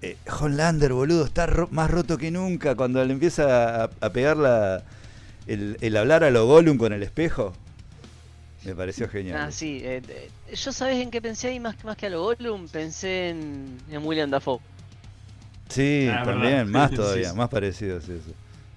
Eh, 0.03 0.17
Homelander, 0.41 0.93
boludo, 0.93 1.25
está 1.25 1.47
ro- 1.47 1.69
más 1.71 1.91
roto 1.91 2.19
que 2.19 2.31
nunca 2.31 2.75
cuando 2.75 3.05
le 3.05 3.13
empieza 3.13 3.85
a, 3.85 3.91
a 4.01 4.11
pegar 4.11 4.37
la, 4.37 4.83
el, 5.47 5.79
el 5.81 5.97
hablar 5.97 6.25
a 6.25 6.31
lo 6.31 6.47
Gollum 6.47 6.77
con 6.79 6.93
el 6.93 7.03
espejo. 7.03 7.55
Me 8.65 8.75
pareció 8.75 9.09
genial. 9.09 9.39
Ah, 9.39 9.51
sí. 9.53 9.81
eh, 9.85 10.03
eh, 10.09 10.31
yo 10.55 10.73
sabes 10.73 10.97
en 11.01 11.11
qué 11.11 11.23
pensé 11.23 11.49
ahí 11.49 11.61
más, 11.61 11.83
más 11.85 11.97
que 11.97 12.07
a 12.07 12.11
lo 12.11 12.23
Gollum, 12.23 12.69
pensé 12.69 13.31
en, 13.31 13.79
en 13.91 14.05
William 14.07 14.31
Dafoe. 14.31 14.61
Sí, 15.69 16.09
Ah, 16.11 16.25
también, 16.25 16.51
verdad. 16.53 16.67
más 16.67 16.91
Sí, 16.91 16.97
todavía, 16.97 17.31
sí. 17.31 17.37
más 17.37 17.49
parecido, 17.49 18.01
sí, 18.01 18.13
eso. 18.13 18.33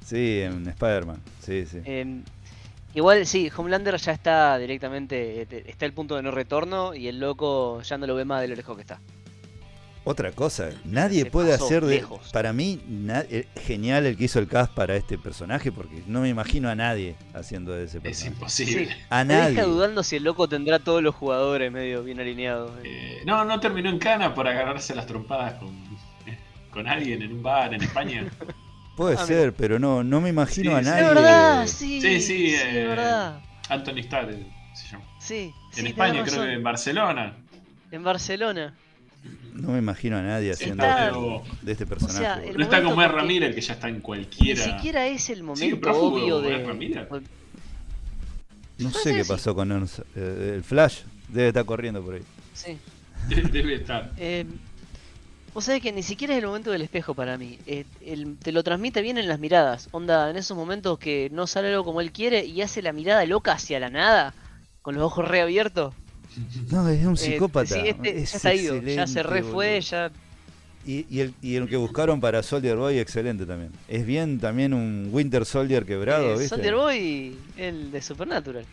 Sí, 0.06 0.42
en 0.42 0.68
Spider-Man, 0.68 1.22
sí, 1.46 1.66
sí. 1.66 1.80
Em, 1.86 2.24
igual, 2.96 3.26
sí, 3.28 3.52
Homelander 3.56 3.98
ya 3.98 4.12
está 4.12 4.58
directamente, 4.58 5.42
eh, 5.44 5.64
está 5.68 5.86
el 5.86 5.94
punto 5.94 6.16
de 6.16 6.24
no 6.24 6.32
retorno 6.32 6.96
y 6.96 7.08
el 7.08 7.20
loco 7.20 7.82
ya 7.82 7.98
no 7.98 8.08
lo 8.08 8.16
ve 8.16 8.26
más 8.26 8.42
de 8.42 8.48
lo 8.50 8.56
lejos 8.56 8.76
que 8.76 8.82
está. 8.82 9.00
Otra 10.06 10.32
cosa, 10.32 10.70
nadie 10.86 11.24
se 11.24 11.30
puede 11.32 11.54
hacer 11.54 11.86
de. 11.86 11.96
lejos. 11.98 12.30
Para 12.32 12.52
mí, 12.54 12.82
na- 12.88 13.26
eh, 13.30 13.48
genial 13.56 14.06
el 14.06 14.18
que 14.18 14.24
hizo 14.24 14.40
el 14.40 14.48
cast 14.48 14.74
para 14.74 14.96
este 14.96 15.18
personaje, 15.18 15.72
porque 15.72 16.02
no 16.08 16.22
me 16.22 16.30
imagino 16.30 16.70
a 16.70 16.76
nadie 16.76 17.16
haciendo 17.34 17.74
de 17.74 17.84
ese 17.84 17.98
Es 17.98 18.04
personaje. 18.04 18.34
imposible. 18.34 18.86
Sí. 18.88 18.92
A 19.10 19.24
Me 19.24 19.34
nadie. 19.36 19.50
deja 19.56 19.64
dudando 19.64 20.02
si 20.02 20.16
el 20.16 20.24
loco 20.24 20.48
tendrá 20.48 20.80
todos 20.80 21.04
los 21.04 21.14
jugadores 21.14 21.72
medio 21.72 22.04
bien 22.04 22.20
alineados. 22.20 22.72
Eh, 22.84 23.20
no, 23.26 23.44
no 23.46 23.60
terminó 23.60 23.90
en 23.90 24.00
cana 24.00 24.34
por 24.34 24.48
agarrarse 24.48 24.96
las 24.96 25.06
trompadas 25.06 25.56
con, 25.56 25.70
con 26.72 26.88
alguien 26.88 27.22
en 27.22 27.34
un 27.34 27.44
bar 27.44 27.74
en 27.74 27.84
España. 27.84 28.26
Puede 28.96 29.16
Ah, 29.18 29.26
ser, 29.26 29.54
pero 29.54 29.80
no, 29.80 30.04
no 30.04 30.20
me 30.22 30.30
imagino 30.30 30.72
Sí, 30.72 30.76
a 30.78 30.80
sí. 30.80 30.86
nadie. 30.90 31.02
Es 31.04 31.08
verdad, 31.16 31.68
sí. 31.68 32.02
Sí, 32.02 32.22
sí, 32.22 32.56
es 32.56 32.64
eh, 32.64 32.84
verdad. 32.88 33.42
Anthony 33.70 34.00
Starr 34.00 34.32
eh, 34.32 34.46
se 34.74 34.88
llama. 34.92 35.06
Sí, 35.20 35.54
sí, 35.72 35.80
En 35.82 35.88
España, 35.88 36.24
creo 36.24 36.44
que 36.44 36.54
en 36.54 36.64
Barcelona. 36.64 37.38
En 37.92 38.04
Barcelona. 38.04 38.76
No 39.60 39.70
me 39.74 39.80
imagino 39.80 40.18
a 40.18 40.22
nadie 40.22 40.52
haciendo 40.52 40.84
está- 40.84 41.12
de, 41.12 41.42
de 41.62 41.72
este 41.74 41.86
personaje. 41.86 42.20
sea, 42.20 42.54
No 42.56 42.64
está 42.64 42.82
como 42.84 43.02
es 43.02 43.12
Ramírez, 43.12 43.54
que 43.54 43.62
ya 43.62 43.74
está 43.74 43.88
en 43.90 43.96
Ni 43.96 44.02
cualquiera. 44.02 44.64
siquiera 44.64 45.06
es 45.08 45.30
el 45.30 45.38
Sí, 45.38 45.44
momento 45.44 45.80
prófugo, 45.82 46.16
obvio 46.18 46.42
¿es 46.44 46.60
de. 46.60 46.66
Ramírez? 46.66 47.08
No 48.78 48.92
sé 48.92 49.14
qué 49.14 49.26
pasó 49.26 49.54
con 49.54 49.70
Ernst- 49.72 50.04
eh, 50.16 50.54
el 50.56 50.64
Flash. 50.64 51.02
Debe 51.28 51.50
estar 51.50 51.66
corriendo 51.66 52.02
por 52.02 52.16
ahí. 52.16 52.22
Sí. 52.54 52.78
Debe 53.52 53.76
estar. 53.76 54.12
Eh, 54.18 54.46
vos 55.54 55.66
sabés 55.66 55.82
que 55.82 55.92
ni 55.92 56.02
siquiera 56.04 56.34
es 56.34 56.40
el 56.42 56.48
momento 56.48 56.72
del 56.72 56.82
espejo 56.82 57.14
para 57.14 57.38
mí. 57.38 57.60
Eh, 57.68 57.84
el- 58.06 58.38
te 58.38 58.52
lo 58.54 58.64
transmite 58.64 59.02
bien 59.02 59.18
en 59.18 59.28
las 59.28 59.40
miradas. 59.40 59.90
Onda, 59.92 60.30
en 60.30 60.38
esos 60.38 60.56
momentos 60.56 60.98
que 60.98 61.30
no 61.34 61.46
sale 61.48 61.68
algo 61.70 61.84
como 61.84 62.00
él 62.00 62.12
quiere 62.14 62.46
y 62.46 62.62
hace 62.62 62.82
la 62.82 62.94
mirada 62.94 63.26
loca 63.26 63.52
hacia 63.52 63.80
la 63.82 63.90
nada, 63.90 64.34
con 64.82 64.96
los 64.96 65.04
ojos 65.04 65.28
reabiertos. 65.28 65.94
No, 66.72 66.88
es 66.90 67.06
un 67.06 67.14
Eh, 67.14 67.18
psicópata. 67.18 67.76
sí, 67.76 67.82
este 67.90 68.22
Es 68.22 68.32
ya 68.32 68.38
está 68.38 68.54
ido. 68.54 68.76
Ya 68.76 68.82
se 68.82 69.02
excelente, 69.02 69.24
re 69.24 69.44
fue, 69.44 69.52
boludo. 69.76 69.80
ya. 69.80 70.12
Y, 70.86 71.06
y 71.10 71.20
el, 71.20 71.34
y 71.42 71.56
el 71.56 71.68
que 71.68 71.76
buscaron 71.78 72.22
para 72.22 72.42
Soldier 72.42 72.78
Boy, 72.78 72.98
excelente 73.00 73.46
también. 73.46 73.72
Es 73.88 74.06
bien 74.06 74.40
también 74.40 74.74
un 74.74 75.10
Winter 75.12 75.46
Soldier 75.46 75.86
quebrado, 75.86 76.30
Eh, 76.30 76.34
¿viste? 76.40 76.48
Soldier 76.50 76.76
Boy, 76.76 77.38
el 77.58 77.92
de 77.92 78.02
Supernatural. 78.02 78.66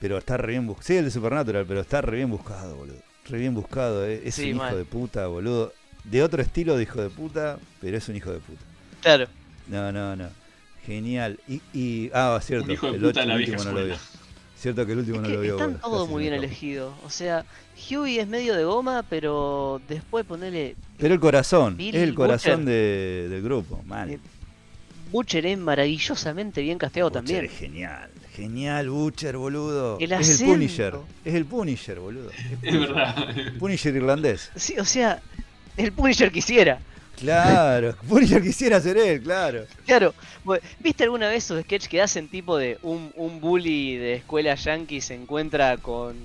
Pero 0.00 0.18
está 0.18 0.36
re 0.36 0.52
bien 0.52 0.66
buscado. 0.66 0.86
Sí, 0.86 0.96
el 0.96 1.04
de 1.04 1.10
Supernatural, 1.10 1.64
pero 1.68 1.80
está 1.80 2.00
re 2.00 2.16
bien 2.16 2.30
buscado, 2.30 2.74
boludo. 2.76 2.96
Re 3.28 3.38
bien 3.38 3.54
buscado. 3.54 4.06
eh. 4.06 4.22
Es 4.24 4.34
Sí, 4.34 4.50
un 4.52 4.58
mal. 4.58 4.68
hijo 4.70 4.78
de 4.78 4.84
puta, 4.84 5.26
boludo. 5.28 5.72
De 6.04 6.22
otro 6.22 6.42
estilo 6.42 6.76
de 6.76 6.82
hijo 6.82 7.00
de 7.00 7.10
puta, 7.10 7.58
pero 7.80 7.96
es 7.96 8.08
un 8.08 8.16
hijo 8.16 8.32
de 8.32 8.38
puta. 8.40 8.60
Claro. 9.02 9.26
No, 9.68 9.92
no, 9.92 10.16
no. 10.16 10.28
Genial. 10.84 11.38
Y, 11.46 11.60
y 11.72 12.10
ah, 12.12 12.40
cierto. 12.42 12.64
Un 12.64 12.70
hijo 12.72 12.86
de 12.86 12.94
el, 12.96 13.00
puta 13.02 13.10
ocho- 13.10 13.20
de 13.20 13.26
la 13.26 13.32
el 13.34 13.38
vieja 13.38 13.52
último 13.52 13.72
no 13.72 13.78
lo 13.80 13.86
vio. 13.86 13.96
Cierto 14.60 14.84
que 14.84 14.92
el 14.92 14.98
último 14.98 15.16
Es 15.16 15.22
no 15.22 15.28
que 15.28 15.34
lo 15.34 15.40
vio. 15.40 15.52
están 15.56 15.80
todos 15.80 16.06
muy 16.08 16.22
bien 16.22 16.34
elegidos. 16.34 16.92
O 17.04 17.08
sea, 17.10 17.44
Huey 17.90 18.18
es 18.18 18.28
medio 18.28 18.54
de 18.54 18.64
goma, 18.64 19.02
pero 19.08 19.80
después 19.88 20.26
ponele. 20.26 20.76
Pero 20.98 21.14
el 21.14 21.20
corazón, 21.20 21.76
Billy 21.78 21.96
es 21.96 22.02
el 22.04 22.14
corazón 22.14 22.66
de- 22.66 23.28
del 23.30 23.42
grupo, 23.42 23.82
mal. 23.86 24.10
Eh, 24.10 24.18
Butcher 25.10 25.46
es 25.46 25.58
maravillosamente 25.58 26.60
bien 26.60 26.76
casteado 26.78 27.08
Butcher 27.08 27.22
también. 27.24 27.44
Es 27.46 27.52
genial, 27.58 28.10
genial 28.34 28.90
Butcher, 28.90 29.36
boludo. 29.38 29.98
El 29.98 30.12
es 30.12 30.40
el. 30.42 30.46
Punisher, 30.46 30.94
es 31.24 31.34
el 31.34 31.44
Punisher, 31.46 31.98
boludo. 31.98 32.30
Es 32.30 32.36
Es 32.38 32.58
Punisher. 32.58 32.80
verdad. 32.80 33.26
Punisher 33.58 33.96
irlandés. 33.96 34.50
Sí, 34.56 34.78
o 34.78 34.84
sea, 34.84 35.20
el 35.78 35.90
Punisher 35.92 36.30
quisiera. 36.30 36.80
Claro, 37.20 37.94
Punisher 38.08 38.42
quisiera 38.42 38.80
ser 38.80 38.96
él, 38.96 39.22
claro. 39.22 39.64
Claro, 39.86 40.14
¿viste 40.80 41.04
alguna 41.04 41.28
vez 41.28 41.44
esos 41.44 41.62
sketches 41.62 41.88
que 41.88 42.02
hacen 42.02 42.28
tipo 42.28 42.56
de 42.56 42.78
un, 42.82 43.12
un 43.16 43.40
bully 43.40 43.96
de 43.96 44.14
escuela 44.14 44.54
yankee 44.54 45.00
se 45.00 45.14
encuentra 45.14 45.76
con, 45.76 46.16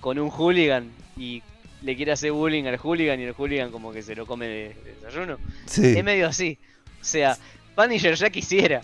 con 0.00 0.18
un 0.18 0.30
hooligan 0.30 0.90
y 1.16 1.42
le 1.82 1.96
quiere 1.96 2.12
hacer 2.12 2.32
bullying 2.32 2.64
al 2.64 2.78
hooligan 2.78 3.20
y 3.20 3.24
el 3.24 3.34
hooligan 3.34 3.70
como 3.70 3.92
que 3.92 4.02
se 4.02 4.14
lo 4.14 4.26
come 4.26 4.46
de, 4.46 4.76
de 4.84 4.94
desayuno? 4.94 5.38
Sí. 5.66 5.98
Es 5.98 6.04
medio 6.04 6.28
así. 6.28 6.58
O 7.00 7.04
sea, 7.04 7.36
Punisher 7.74 8.14
ya 8.14 8.30
quisiera. 8.30 8.82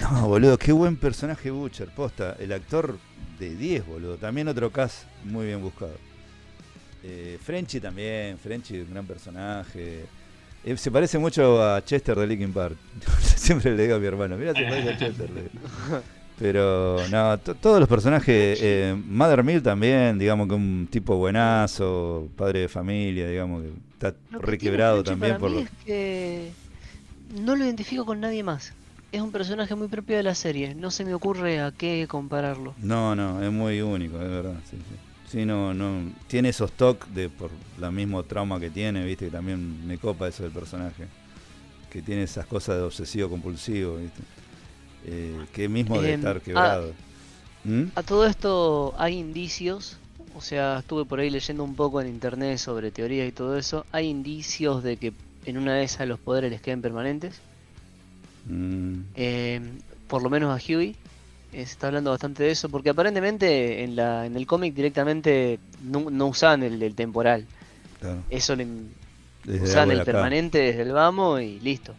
No, 0.00 0.28
boludo, 0.28 0.58
qué 0.58 0.72
buen 0.72 0.96
personaje 0.96 1.50
Butcher, 1.50 1.88
posta. 1.88 2.36
El 2.38 2.52
actor 2.52 2.98
de 3.38 3.54
10, 3.54 3.86
boludo. 3.86 4.16
También 4.16 4.48
otro 4.48 4.70
cast 4.70 5.04
muy 5.24 5.46
bien 5.46 5.62
buscado. 5.62 5.96
Eh, 7.02 7.38
Frenchy 7.42 7.80
también, 7.80 8.38
Frenchy 8.38 8.80
un 8.80 8.90
gran 8.90 9.06
personaje. 9.06 10.06
Eh, 10.64 10.76
se 10.76 10.90
parece 10.90 11.18
mucho 11.18 11.62
a 11.62 11.84
Chester 11.84 12.16
de 12.16 12.26
Linkin 12.26 12.52
Park. 12.52 12.76
Siempre 13.36 13.76
le 13.76 13.82
digo 13.82 13.96
a 13.96 13.98
mi 13.98 14.06
hermano, 14.06 14.36
mira, 14.36 14.54
se 14.54 14.62
parece 14.64 14.90
a 14.90 14.96
Chester. 14.98 15.28
Pero 16.38 16.96
no, 17.10 17.38
to- 17.38 17.54
todos 17.54 17.78
los 17.78 17.88
personajes, 17.88 18.58
eh, 18.60 18.96
Mother 19.08 19.44
Mill 19.44 19.62
también, 19.62 20.18
digamos 20.18 20.48
que 20.48 20.54
un 20.54 20.88
tipo 20.90 21.16
buenazo, 21.16 22.28
padre 22.36 22.60
de 22.60 22.68
familia, 22.68 23.28
digamos 23.28 23.62
que 23.62 23.70
está 23.92 24.14
Lo 24.30 24.40
requebrado 24.40 25.04
también 25.04 25.38
por 25.38 25.50
mí 25.50 25.58
es 25.62 25.70
que 25.84 26.50
no 27.40 27.54
lo 27.54 27.64
identifico 27.64 28.04
con 28.04 28.20
nadie 28.20 28.42
más. 28.42 28.72
Es 29.12 29.20
un 29.20 29.30
personaje 29.30 29.76
muy 29.76 29.86
propio 29.86 30.16
de 30.16 30.24
la 30.24 30.34
serie. 30.34 30.74
No 30.74 30.90
se 30.90 31.04
me 31.04 31.14
ocurre 31.14 31.60
a 31.60 31.70
qué 31.70 32.06
compararlo. 32.08 32.74
No, 32.82 33.14
no, 33.14 33.40
es 33.40 33.52
muy 33.52 33.80
único, 33.80 34.16
es 34.20 34.28
verdad. 34.28 34.54
Sí, 34.68 34.76
sí. 34.76 34.96
Sí, 35.34 35.44
no, 35.44 35.74
no. 35.74 36.12
Tiene 36.28 36.50
esos 36.50 36.70
toques 36.70 37.12
de 37.12 37.28
por 37.28 37.50
la 37.78 37.90
mismo 37.90 38.22
trauma 38.22 38.60
que 38.60 38.70
tiene, 38.70 39.04
viste, 39.04 39.24
que 39.26 39.30
también 39.32 39.84
me 39.84 39.98
copa 39.98 40.28
eso 40.28 40.44
del 40.44 40.52
personaje. 40.52 41.08
Que 41.90 42.02
tiene 42.02 42.22
esas 42.22 42.46
cosas 42.46 42.76
de 42.76 42.82
obsesivo 42.82 43.28
compulsivo, 43.28 43.96
viste. 43.96 44.22
Eh, 45.04 45.48
que 45.52 45.68
mismo 45.68 46.00
de 46.00 46.12
Em, 46.12 46.14
estar 46.14 46.36
ah, 46.36 46.40
quebrado. 46.40 46.96
¿Mm? 47.64 47.86
A 47.96 48.04
todo 48.04 48.26
esto 48.26 48.94
hay 48.96 49.18
indicios, 49.18 49.98
o 50.36 50.40
sea, 50.40 50.78
estuve 50.78 51.04
por 51.04 51.18
ahí 51.18 51.30
leyendo 51.30 51.64
un 51.64 51.74
poco 51.74 52.00
en 52.00 52.06
internet 52.08 52.58
sobre 52.58 52.92
teorías 52.92 53.28
y 53.28 53.32
todo 53.32 53.58
eso. 53.58 53.86
Hay 53.90 54.06
indicios 54.08 54.84
de 54.84 54.98
que 54.98 55.12
en 55.46 55.58
una 55.58 55.74
de 55.74 55.82
esas 55.84 56.06
los 56.06 56.20
poderes 56.20 56.52
les 56.52 56.60
queden 56.60 56.80
permanentes. 56.80 57.42
Mm, 58.46 59.00
Eh, 59.16 59.60
por 60.06 60.22
lo 60.22 60.30
menos 60.30 60.50
a 60.50 60.62
Huey. 60.64 60.96
Eh, 61.54 61.66
se 61.66 61.72
está 61.72 61.86
hablando 61.86 62.10
bastante 62.10 62.42
de 62.42 62.50
eso, 62.50 62.68
porque 62.68 62.90
aparentemente 62.90 63.84
en, 63.84 63.96
la, 63.96 64.26
en 64.26 64.36
el 64.36 64.46
cómic 64.46 64.74
directamente 64.74 65.58
no, 65.82 66.10
no 66.10 66.26
usaban 66.26 66.62
el, 66.62 66.82
el 66.82 66.94
temporal. 66.94 67.46
claro. 68.00 68.22
Eso 68.28 68.56
le 68.56 68.66
usaban 69.62 69.90
el 69.92 70.00
acá. 70.00 70.12
permanente 70.12 70.58
desde 70.58 70.82
el 70.82 70.92
vamos 70.92 71.40
y 71.40 71.60
listo. 71.60 71.94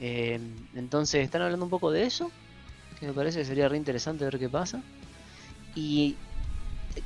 Eh, 0.00 0.40
entonces 0.74 1.24
están 1.24 1.42
hablando 1.42 1.64
un 1.64 1.70
poco 1.70 1.90
de 1.90 2.04
eso, 2.04 2.30
que 2.98 3.06
me 3.06 3.12
parece 3.12 3.38
que 3.40 3.44
sería 3.44 3.68
re 3.68 3.76
interesante 3.76 4.24
ver 4.24 4.38
qué 4.38 4.48
pasa. 4.48 4.82
Y 5.74 6.16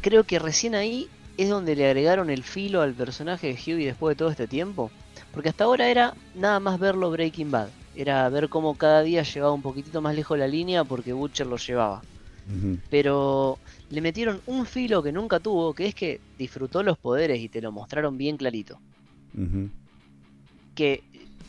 creo 0.01 0.25
que 0.25 0.39
recién 0.39 0.75
ahí 0.75 1.09
es 1.37 1.49
donde 1.49 1.77
le 1.77 1.87
agregaron 1.87 2.31
el 2.31 2.43
filo 2.43 2.83
al 2.83 2.95
personaje 2.95 3.49
de 3.49 3.55
Huey 3.55 3.85
después 3.85 4.15
de 4.15 4.19
todo 4.19 4.31
este 4.31 4.47
tiempo. 4.47 4.91
Porque 5.33 5.49
hasta 5.49 5.65
ahora 5.65 5.89
era 5.89 6.15
nada 6.35 6.61
más 6.61 6.79
verlo 6.79 7.11
Breaking 7.11 7.51
Bad. 7.51 7.69
Era 7.99 8.29
ver 8.31 8.49
cómo 8.49 8.77
cada 8.77 9.03
día 9.03 9.23
llevaba 9.25 9.53
un 9.53 9.61
poquitito 9.61 10.01
más 10.01 10.15
lejos 10.15 10.39
la 10.39 10.47
línea 10.47 10.85
porque 10.85 11.13
Butcher 11.13 11.47
lo 11.47 11.57
llevaba. 11.57 12.03
Pero 12.89 13.59
le 13.91 14.01
metieron 14.01 14.41
un 14.47 14.65
filo 14.65 15.03
que 15.03 15.13
nunca 15.13 15.39
tuvo, 15.39 15.75
que 15.75 15.87
es 15.87 15.95
que 15.95 16.19
disfrutó 16.39 16.83
los 16.83 16.97
poderes 16.97 17.41
y 17.41 17.51
te 17.51 17.61
lo 17.61 17.73
mostraron 17.73 18.17
bien 18.17 18.39
clarito 18.39 18.81
que 20.79 21.03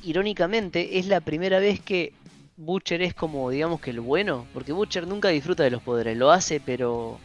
irónicamente 0.04 0.98
es 0.98 1.06
la 1.06 1.22
primera 1.22 1.60
vez 1.60 1.80
que 1.80 2.14
Butcher 2.58 3.04
es 3.04 3.14
como, 3.14 3.52
digamos 3.52 3.80
que 3.80 3.92
el 3.92 4.00
bueno, 4.00 4.48
porque 4.56 4.74
Butcher 4.74 5.06
nunca 5.06 5.30
disfruta 5.30 5.62
de 5.62 5.70
los 5.70 5.84
poderes, 5.84 6.18
lo 6.18 6.32
hace, 6.32 6.60
pero 6.60 7.20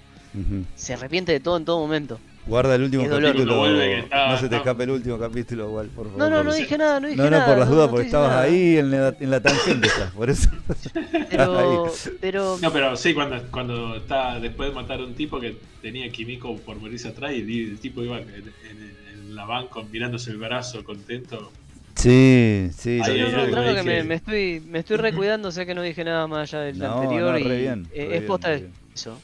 se 0.76 0.92
arrepiente 0.92 1.32
de 1.32 1.40
todo 1.40 1.56
en 1.56 1.64
todo 1.64 1.80
momento. 1.80 2.20
Guarda 2.46 2.74
el 2.74 2.82
último 2.82 3.08
dolor. 3.08 3.32
capítulo. 3.32 3.66
No 4.10 4.38
se 4.38 4.48
te 4.50 4.56
escape 4.56 4.84
el 4.84 4.90
último 4.90 5.18
capítulo, 5.18 5.64
igual, 5.68 5.86
por 5.88 6.04
favor. 6.06 6.18
No, 6.18 6.28
no, 6.28 6.44
no 6.44 6.52
dije 6.54 6.76
nada, 6.76 7.00
no 7.00 7.06
dije 7.08 7.16
No, 7.16 7.24
no, 7.24 7.30
nada. 7.30 7.46
por 7.46 7.58
las 7.58 7.68
dudas, 7.70 7.86
no 7.86 7.90
porque 7.92 8.06
estabas 8.06 8.30
nada. 8.30 8.42
ahí 8.42 8.76
en 8.76 8.90
la, 8.90 9.16
en 9.18 9.30
la 9.30 9.40
tangente, 9.40 9.86
estás, 9.86 10.10
por 10.12 10.28
eso. 10.28 10.50
Pero, 11.30 11.58
Ahí. 11.58 11.78
pero 12.20 12.58
No, 12.60 12.70
pero 12.72 12.96
sí, 12.96 13.14
cuando, 13.14 13.42
cuando 13.50 13.96
está 13.96 14.38
después 14.40 14.68
de 14.68 14.74
matar 14.74 15.00
a 15.00 15.04
un 15.04 15.14
tipo 15.14 15.40
que 15.40 15.56
tenía 15.82 16.08
químico 16.10 16.54
por 16.58 16.76
morirse 16.76 17.08
atrás 17.08 17.32
y 17.32 17.40
el 17.70 17.78
tipo 17.80 18.02
iba 18.02 18.18
en, 18.20 18.28
en- 18.28 18.96
en 19.12 19.34
la 19.34 19.44
banca 19.46 19.80
mirándose 19.90 20.30
el 20.30 20.36
brazo 20.36 20.84
contento. 20.84 21.50
Sí, 21.96 22.68
sí. 22.76 23.00
Ahí, 23.02 23.18
lo 23.20 23.30
no, 23.30 23.46
no, 23.46 23.50
claro 23.52 23.74
que 23.74 23.82
me, 24.04 24.14
estoy, 24.14 24.62
me 24.68 24.80
estoy 24.80 24.96
recuidando, 24.98 25.50
sé 25.50 25.64
que 25.64 25.74
no 25.74 25.82
dije 25.82 26.04
nada 26.04 26.26
más 26.26 26.52
allá 26.52 26.64
del 26.64 26.78
No, 26.78 27.00
anterior 27.00 27.32
no, 27.32 27.38
y 27.38 27.42
re 27.42 27.58
bien, 27.58 27.86
eh, 27.92 27.96
re 27.96 28.04
es 28.04 28.10
bien, 28.10 28.26
posta 28.26 28.50
bien. 28.50 28.70
eso. 28.94 29.18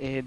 Eh, 0.00 0.22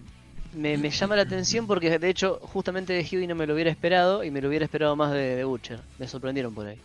me, 0.53 0.77
me 0.77 0.89
llama 0.89 1.15
la 1.15 1.23
atención 1.23 1.67
porque 1.67 1.99
de 1.99 2.09
hecho 2.09 2.39
justamente 2.41 2.93
de 2.93 3.01
Huey 3.09 3.27
no 3.27 3.35
me 3.35 3.45
lo 3.47 3.53
hubiera 3.53 3.69
esperado 3.69 4.23
y 4.23 4.31
me 4.31 4.41
lo 4.41 4.49
hubiera 4.49 4.65
esperado 4.65 4.95
más 4.95 5.11
de, 5.11 5.35
de 5.35 5.43
Butcher. 5.43 5.79
Me 5.99 6.07
sorprendieron 6.07 6.53
por 6.53 6.67
ahí. 6.67 6.79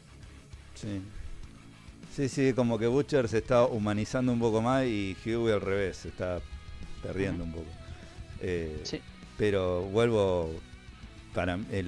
Sí. 0.74 1.00
Sí, 2.14 2.28
sí, 2.28 2.52
como 2.52 2.78
que 2.78 2.86
Butcher 2.86 3.28
se 3.28 3.38
está 3.38 3.64
humanizando 3.64 4.32
un 4.32 4.40
poco 4.40 4.60
más 4.60 4.84
y 4.84 5.16
Huey 5.24 5.52
al 5.52 5.60
revés, 5.60 5.96
se 5.98 6.08
está 6.08 6.40
perdiendo 7.02 7.44
un 7.44 7.52
poco. 7.52 7.70
Eh, 8.40 8.80
Sí. 8.84 9.00
Pero 9.38 9.82
vuelvo 9.82 10.50
para 11.34 11.58
eh, 11.72 11.84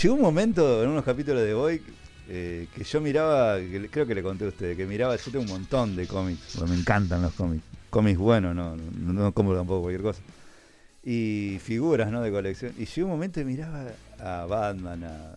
llegó 0.00 0.14
un 0.14 0.22
momento 0.22 0.82
en 0.82 0.90
unos 0.90 1.04
capítulos 1.04 1.42
de 1.42 1.54
Boy 1.54 1.82
eh, 2.28 2.68
que 2.74 2.84
yo 2.84 3.00
miraba, 3.00 3.58
que 3.58 3.88
creo 3.90 4.06
que 4.06 4.14
le 4.14 4.22
conté 4.22 4.44
a 4.44 4.48
ustedes, 4.48 4.76
que 4.76 4.86
miraba, 4.86 5.16
yo 5.16 5.30
tengo 5.30 5.40
un 5.40 5.50
montón 5.50 5.96
de 5.96 6.06
cómics, 6.06 6.56
porque 6.56 6.70
me 6.70 6.78
encantan 6.78 7.22
los 7.22 7.32
cómics, 7.32 7.64
cómics 7.90 8.18
buenos, 8.18 8.54
no, 8.54 8.76
no, 8.76 9.12
no 9.12 9.32
compro 9.32 9.56
tampoco 9.56 9.82
cualquier 9.82 10.02
cosa. 10.02 10.22
Y 11.04 11.58
figuras, 11.62 12.10
¿no? 12.10 12.20
De 12.20 12.30
colección. 12.30 12.74
Y 12.78 12.84
llegó 12.84 13.06
un 13.06 13.12
momento 13.12 13.40
y 13.40 13.44
miraba 13.44 13.86
a 14.20 14.46
Batman, 14.46 15.04
a, 15.04 15.36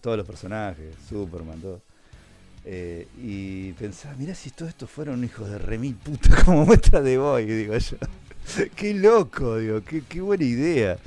todos 0.00 0.16
los 0.16 0.26
personajes, 0.26 0.94
Superman, 1.08 1.60
todo. 1.60 1.82
Eh, 2.64 3.08
y 3.20 3.72
pensaba, 3.72 4.14
mirá 4.14 4.34
si 4.34 4.50
todo 4.50 4.68
esto 4.68 4.86
fuera 4.86 5.12
un 5.12 5.24
hijo 5.24 5.44
de 5.44 5.58
remil 5.58 5.96
puta 5.96 6.42
como 6.44 6.64
muestra 6.64 7.02
de 7.02 7.18
Boy, 7.18 7.46
digo 7.46 7.76
yo. 7.76 7.96
qué 8.76 8.94
loco, 8.94 9.58
digo, 9.58 9.82
qué, 9.82 10.02
qué 10.08 10.20
buena 10.20 10.44
idea. 10.44 10.98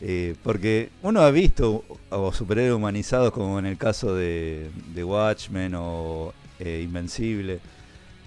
Eh, 0.00 0.34
porque 0.42 0.90
uno 1.02 1.22
ha 1.22 1.30
visto 1.30 1.84
a 2.10 2.30
superhéroes 2.34 2.76
humanizados 2.76 3.32
como 3.32 3.58
en 3.58 3.66
el 3.66 3.78
caso 3.78 4.14
de, 4.14 4.70
de 4.92 5.04
Watchmen 5.04 5.74
o 5.76 6.34
eh, 6.58 6.82
Invencible, 6.84 7.60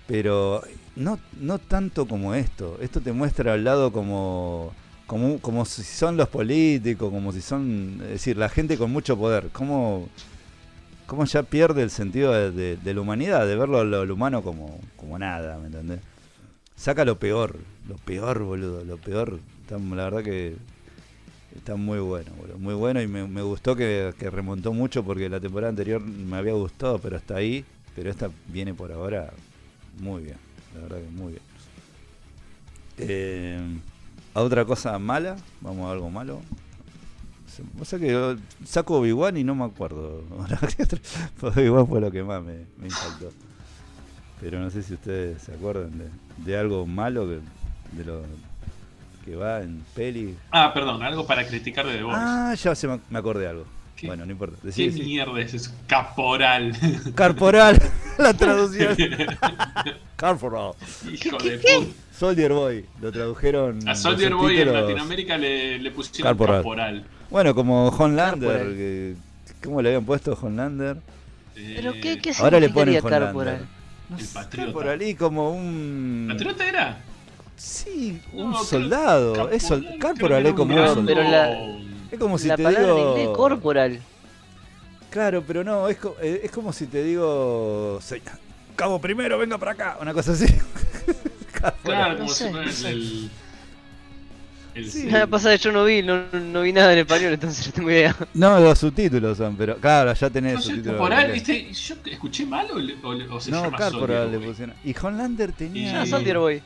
pero 0.08 0.64
no, 0.98 1.20
no 1.40 1.60
tanto 1.60 2.08
como 2.08 2.34
esto. 2.34 2.78
Esto 2.82 3.02
te 3.02 3.14
muestra 3.14 3.54
al 3.54 3.64
lado 3.64 3.92
como, 3.92 4.74
como, 5.06 5.40
como 5.40 5.66
si 5.66 5.84
son 5.84 6.18
los 6.18 6.28
políticos, 6.30 7.12
como 7.12 7.32
si 7.32 7.42
son, 7.42 8.00
es 8.04 8.10
decir, 8.10 8.38
la 8.38 8.50
gente 8.50 8.78
con 8.78 8.92
mucho 8.92 9.18
poder. 9.18 9.50
Como, 9.50 10.10
como 11.06 11.26
ya 11.26 11.44
pierde 11.44 11.84
el 11.84 11.92
sentido 11.92 12.34
de, 12.52 12.78
la 12.84 13.02
humanidad, 13.02 13.48
de 13.48 13.56
verlo 13.56 13.84
lo, 13.84 14.06
lo 14.06 14.14
humano 14.14 14.42
como, 14.42 14.80
como 14.96 15.18
nada, 15.18 15.58
¿me 15.60 15.68
entendés? 15.68 16.00
Saca 16.76 17.06
lo 17.06 17.18
peor, 17.18 17.58
lo 17.88 17.96
peor, 17.96 18.44
boludo, 18.44 18.84
lo 18.84 18.98
peor. 18.98 19.40
Está- 19.64 19.78
la 19.78 20.04
verdad 20.06 20.24
que 20.24 20.56
Está 21.56 21.76
muy 21.76 22.00
bueno, 22.00 22.32
boludo, 22.38 22.58
muy 22.60 22.76
bueno 22.76 23.02
y 23.02 23.08
me, 23.08 23.28
me 23.28 23.42
gustó 23.42 23.76
que, 23.76 24.14
que 24.20 24.30
remontó 24.30 24.74
mucho 24.74 25.04
porque 25.04 25.28
la 25.28 25.40
temporada 25.40 25.70
anterior 25.70 26.02
me 26.02 26.38
había 26.38 26.54
gustado, 26.54 27.00
pero 27.00 27.18
hasta 27.18 27.36
ahí, 27.36 27.66
pero 27.96 28.12
esta 28.12 28.30
viene 28.48 28.76
por 28.76 28.92
ahora 28.92 29.34
muy 30.00 30.22
bien, 30.22 30.38
la 30.78 30.84
verdad 30.84 30.98
que 30.98 31.10
muy 31.10 31.32
bien. 31.34 31.44
Eh, 33.00 33.80
a 34.34 34.42
otra 34.42 34.66
cosa 34.66 34.98
mala, 35.00 35.36
vamos 35.62 35.88
a 35.88 35.92
algo 35.92 36.10
malo. 36.10 36.42
O 37.80 37.86
sea 37.86 37.98
que 37.98 38.38
saco 38.66 39.00
Obi-Wan 39.00 39.38
y 39.38 39.44
no 39.44 39.56
me 39.56 39.66
acuerdo. 39.66 40.24
Obi-Wan 41.42 41.88
fue 41.88 42.02
lo 42.02 42.12
que 42.12 42.24
más 42.24 42.44
me, 42.44 42.66
me 42.78 42.88
impactó. 42.88 43.32
Pero 44.40 44.60
no 44.60 44.70
sé 44.70 44.84
si 44.84 44.94
ustedes 44.94 45.42
se 45.42 45.54
acuerdan 45.56 45.98
de, 45.98 46.10
de 46.46 46.58
algo 46.58 46.86
malo 46.86 47.28
que, 47.28 47.40
de 47.98 48.06
lo 48.06 48.22
que 49.26 49.36
va 49.36 49.62
en 49.62 49.84
peli. 49.96 50.38
Ah, 50.52 50.72
perdón, 50.72 51.02
algo 51.02 51.26
para 51.26 51.48
criticar 51.48 51.88
de 51.88 51.98
The 51.98 52.04
Voice. 52.04 52.20
Ah, 52.22 52.54
ya 52.54 52.76
se 52.76 52.88
me, 52.88 53.00
me 53.10 53.18
acordé 53.18 53.48
algo. 53.48 53.66
¿Qué? 53.98 54.08
Bueno, 54.08 54.26
no 54.26 54.32
importa. 54.32 54.56
¿Qué 54.62 54.68
Decí, 54.68 54.86
decí. 54.90 55.02
mierda 55.04 55.40
es 55.42 55.54
eso? 55.56 55.72
Caporal. 55.88 56.72
Corporal, 57.16 57.78
la 58.20 58.34
traducción. 58.34 58.96
Corporal. 60.18 60.72
Hijo 61.12 61.38
de 61.40 61.58
puta. 61.58 61.92
Soldier 62.18 62.54
Boy, 62.54 62.86
lo 63.02 63.12
tradujeron. 63.12 63.88
A 63.90 63.96
Soldier 63.96 64.34
Boy 64.34 64.60
en. 64.62 64.74
Latinoamérica 64.74 65.38
le, 65.38 65.80
le 65.80 65.92
pusieron 65.92 66.32
Corporal. 66.36 66.60
caporal. 66.62 67.06
Bueno, 67.30 67.54
como 67.56 67.88
Homelander. 67.90 68.50
Corporal. 68.50 68.76
que- 68.76 69.16
¿Cómo 69.64 69.82
le 69.82 69.90
habían 69.90 70.06
puesto 70.06 70.38
Homelander? 70.40 70.98
¿Pero 71.56 71.92
Eh, 71.94 72.00
qué, 72.02 72.20
qué 72.20 72.32
Ahora 72.40 72.60
le 72.60 72.70
ponen 72.70 72.98
Homelander. 73.04 73.24
Corporal? 73.34 73.68
No 74.10 74.18
El 74.18 74.26
patriota. 74.28 74.72
Corporal 74.72 75.02
y 75.02 75.16
como 75.16 75.52
un. 75.52 76.26
¿Patriota 76.30 76.68
era? 76.70 76.98
Sí, 77.56 78.22
No, 78.34 78.46
un 78.46 78.56
soldado. 78.64 79.50
es 79.50 79.64
sol- 79.64 79.86
Corporal 80.00 80.44
que 80.44 80.50
es 80.50 80.54
era 80.54 80.56
como 80.56 80.76
un 80.76 80.88
soldado. 80.88 81.06
pero 81.08 81.24
la-. 81.24 81.87
Es 82.12 82.20
como 82.20 82.38
si 82.38 82.48
la 82.48 82.56
te 82.58 82.64
palabra 82.64 82.88
digo. 82.88 83.16
en 83.16 83.20
inglés, 83.22 83.38
corporal. 83.38 84.00
Claro, 85.10 85.44
pero 85.46 85.64
no, 85.64 85.88
es, 85.88 85.98
co- 85.98 86.16
eh, 86.22 86.42
es 86.44 86.52
como 86.52 86.72
si 86.74 86.86
te 86.88 87.04
digo. 87.04 88.00
"Se- 88.02 88.22
Cabo 88.76 89.00
primero, 89.02 89.38
venga 89.38 89.58
para 89.58 89.72
acá. 89.72 89.98
Una 90.02 90.14
cosa 90.14 90.32
así. 90.34 90.46
Claro, 91.84 92.14
No 92.14 92.18
como 92.20 92.30
si 92.34 92.44
fuera 92.50 92.66
no 92.66 92.72
sé. 92.72 92.90
el. 92.90 93.30
el- 94.76 94.92
Sí. 94.92 95.06
Nada 95.06 95.26
pasa 95.26 95.50
que 95.52 95.58
yo 95.58 95.72
no 95.72 95.84
vi, 95.86 96.04
no, 96.04 96.26
no 96.32 96.62
vi 96.62 96.72
nada 96.72 96.94
en 96.94 97.00
español, 97.00 97.34
entonces 97.34 97.66
no 97.66 97.74
tengo 97.74 97.90
idea. 97.90 98.16
No, 98.36 98.60
los 98.60 98.78
subtítulos 98.78 99.36
son, 99.40 99.56
pero 99.56 99.78
claro, 99.78 100.14
ya 100.14 100.30
tenés 100.30 100.54
No 100.54 100.62
subtítulos. 100.62 100.98
Corporal. 101.00 101.32
¿viste? 101.32 101.74
¿Yo 101.74 101.96
escuché 102.06 102.46
mal 102.46 102.68
o, 102.72 102.78
le- 102.78 102.96
o 103.02 103.12
le- 103.14 103.28
o 103.28 103.42
se 103.42 103.50
No, 103.50 103.64
llama 103.64 103.76
Corporal 103.78 104.32
le 104.32 104.38
pusieron. 104.40 104.76
Y 104.84 104.96
Homelander 105.02 105.52
tenía. 105.54 106.02
Ah, 106.02 106.06
Sí. 106.06 106.12
Soldier 106.12 106.38
Boy. 106.38 106.62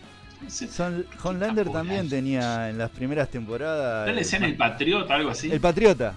Sé. 0.47 0.68
Son- 0.68 1.05
Homelander 1.23 1.69
también 1.69 2.09
tenía 2.09 2.69
en 2.69 2.77
las 2.77 2.89
primeras 2.89 3.30
temporadas. 3.30 4.07
¿No 4.07 4.13
le 4.13 4.19
decían 4.19 4.43
el 4.43 4.55
patriota 4.57 5.13
o 5.13 5.18
algo 5.18 5.30
así? 5.31 5.51
El 5.51 5.59
Patriota. 5.61 6.13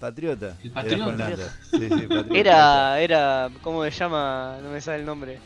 Patriota. 0.00 0.56
El 0.62 0.70
Patriota. 0.70 1.54
Sí, 1.70 1.88
sí. 1.88 2.08
Era, 2.34 3.00
era, 3.00 3.50
¿cómo 3.62 3.84
se 3.84 3.90
llama? 3.90 4.58
No 4.62 4.70
me 4.70 4.80
sale 4.80 5.00
el 5.00 5.06
nombre. 5.06 5.38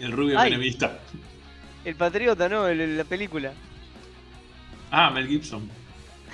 El 0.00 0.12
rubio 0.12 0.38
Ay. 0.38 0.50
menemista. 0.50 0.98
El 1.84 1.94
Patriota, 1.96 2.48
¿no? 2.48 2.68
El- 2.68 2.80
el- 2.80 2.96
la 2.98 3.04
película. 3.04 3.52
Ah, 4.90 5.10
Mel 5.10 5.26
Gibson. 5.26 5.68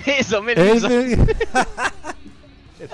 Eso, 0.05 0.41
Mel 0.41 0.57
El- 0.59 0.79
Gibson. 0.79 1.27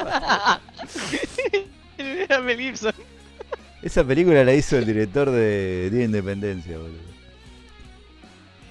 Era 1.97 2.41
Mel 2.41 2.57
Gibson. 2.59 2.93
Esa 3.81 4.03
película 4.03 4.43
la 4.43 4.53
hizo 4.53 4.77
el 4.77 4.85
director 4.85 5.29
de 5.29 5.89
Día 5.89 5.99
de 5.99 6.05
Independencia, 6.05 6.77
boludo. 6.77 7.02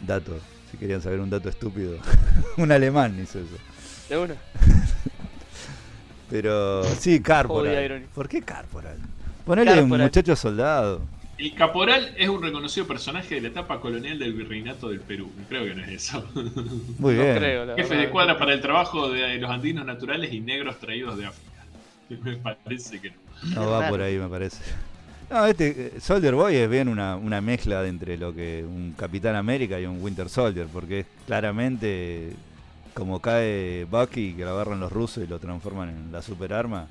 Dato, 0.02 0.38
si 0.70 0.76
querían 0.76 1.00
saber 1.00 1.20
un 1.20 1.30
dato 1.30 1.48
estúpido. 1.48 1.98
un 2.56 2.72
alemán 2.72 3.18
hizo 3.22 3.38
eso. 3.38 3.56
De 4.08 4.18
uno. 4.18 4.34
Pero 6.30 6.84
sí, 6.98 7.20
Carporal. 7.20 8.06
¿Por 8.14 8.28
qué 8.28 8.40
Carporal? 8.42 8.96
Ponele 9.44 9.82
un 9.82 9.88
muchacho 9.88 10.34
soldado. 10.36 11.02
El 11.38 11.54
caporal 11.54 12.14
es 12.16 12.28
un 12.28 12.40
reconocido 12.40 12.86
personaje 12.86 13.34
de 13.34 13.40
la 13.40 13.48
etapa 13.48 13.80
colonial 13.80 14.18
del 14.18 14.32
virreinato 14.34 14.90
del 14.90 15.00
Perú. 15.00 15.30
Creo 15.48 15.64
que 15.64 15.74
no 15.74 15.82
es 15.82 15.90
eso. 15.90 16.24
Muy 16.98 17.14
No 17.14 17.22
bien. 17.22 17.36
creo, 17.36 17.64
la 17.64 17.74
Jefe 17.74 17.88
verdad. 17.88 18.04
de 18.04 18.10
cuadra 18.10 18.38
para 18.38 18.52
el 18.52 18.60
trabajo 18.60 19.10
de 19.10 19.38
los 19.38 19.50
andinos 19.50 19.84
naturales 19.84 20.32
y 20.32 20.40
negros 20.40 20.78
traídos 20.78 21.18
de 21.18 21.26
África. 21.26 21.64
Me 22.22 22.36
parece 22.36 23.00
que 23.00 23.10
no. 23.10 23.16
No 23.54 23.70
va 23.70 23.88
por 23.88 24.00
ahí, 24.02 24.18
me 24.18 24.28
parece. 24.28 24.58
No, 25.32 25.46
este 25.46 25.70
eh, 25.96 26.00
Soldier 26.00 26.34
Boy 26.34 26.56
es 26.56 26.68
bien 26.68 26.88
una, 26.88 27.16
una 27.16 27.40
mezcla 27.40 27.80
de 27.82 27.88
entre 27.88 28.18
lo 28.18 28.34
que 28.34 28.64
un 28.66 28.92
Capitán 28.96 29.34
América 29.34 29.80
y 29.80 29.86
un 29.86 30.02
Winter 30.02 30.28
Soldier, 30.28 30.66
porque 30.70 31.00
es 31.00 31.06
claramente 31.26 32.32
como 32.92 33.18
cae 33.20 33.86
Bucky, 33.90 34.34
que 34.34 34.44
lo 34.44 34.50
agarran 34.50 34.78
los 34.78 34.92
rusos 34.92 35.24
y 35.24 35.26
lo 35.26 35.38
transforman 35.38 35.88
en 35.88 36.12
la 36.12 36.20
superarma. 36.20 36.86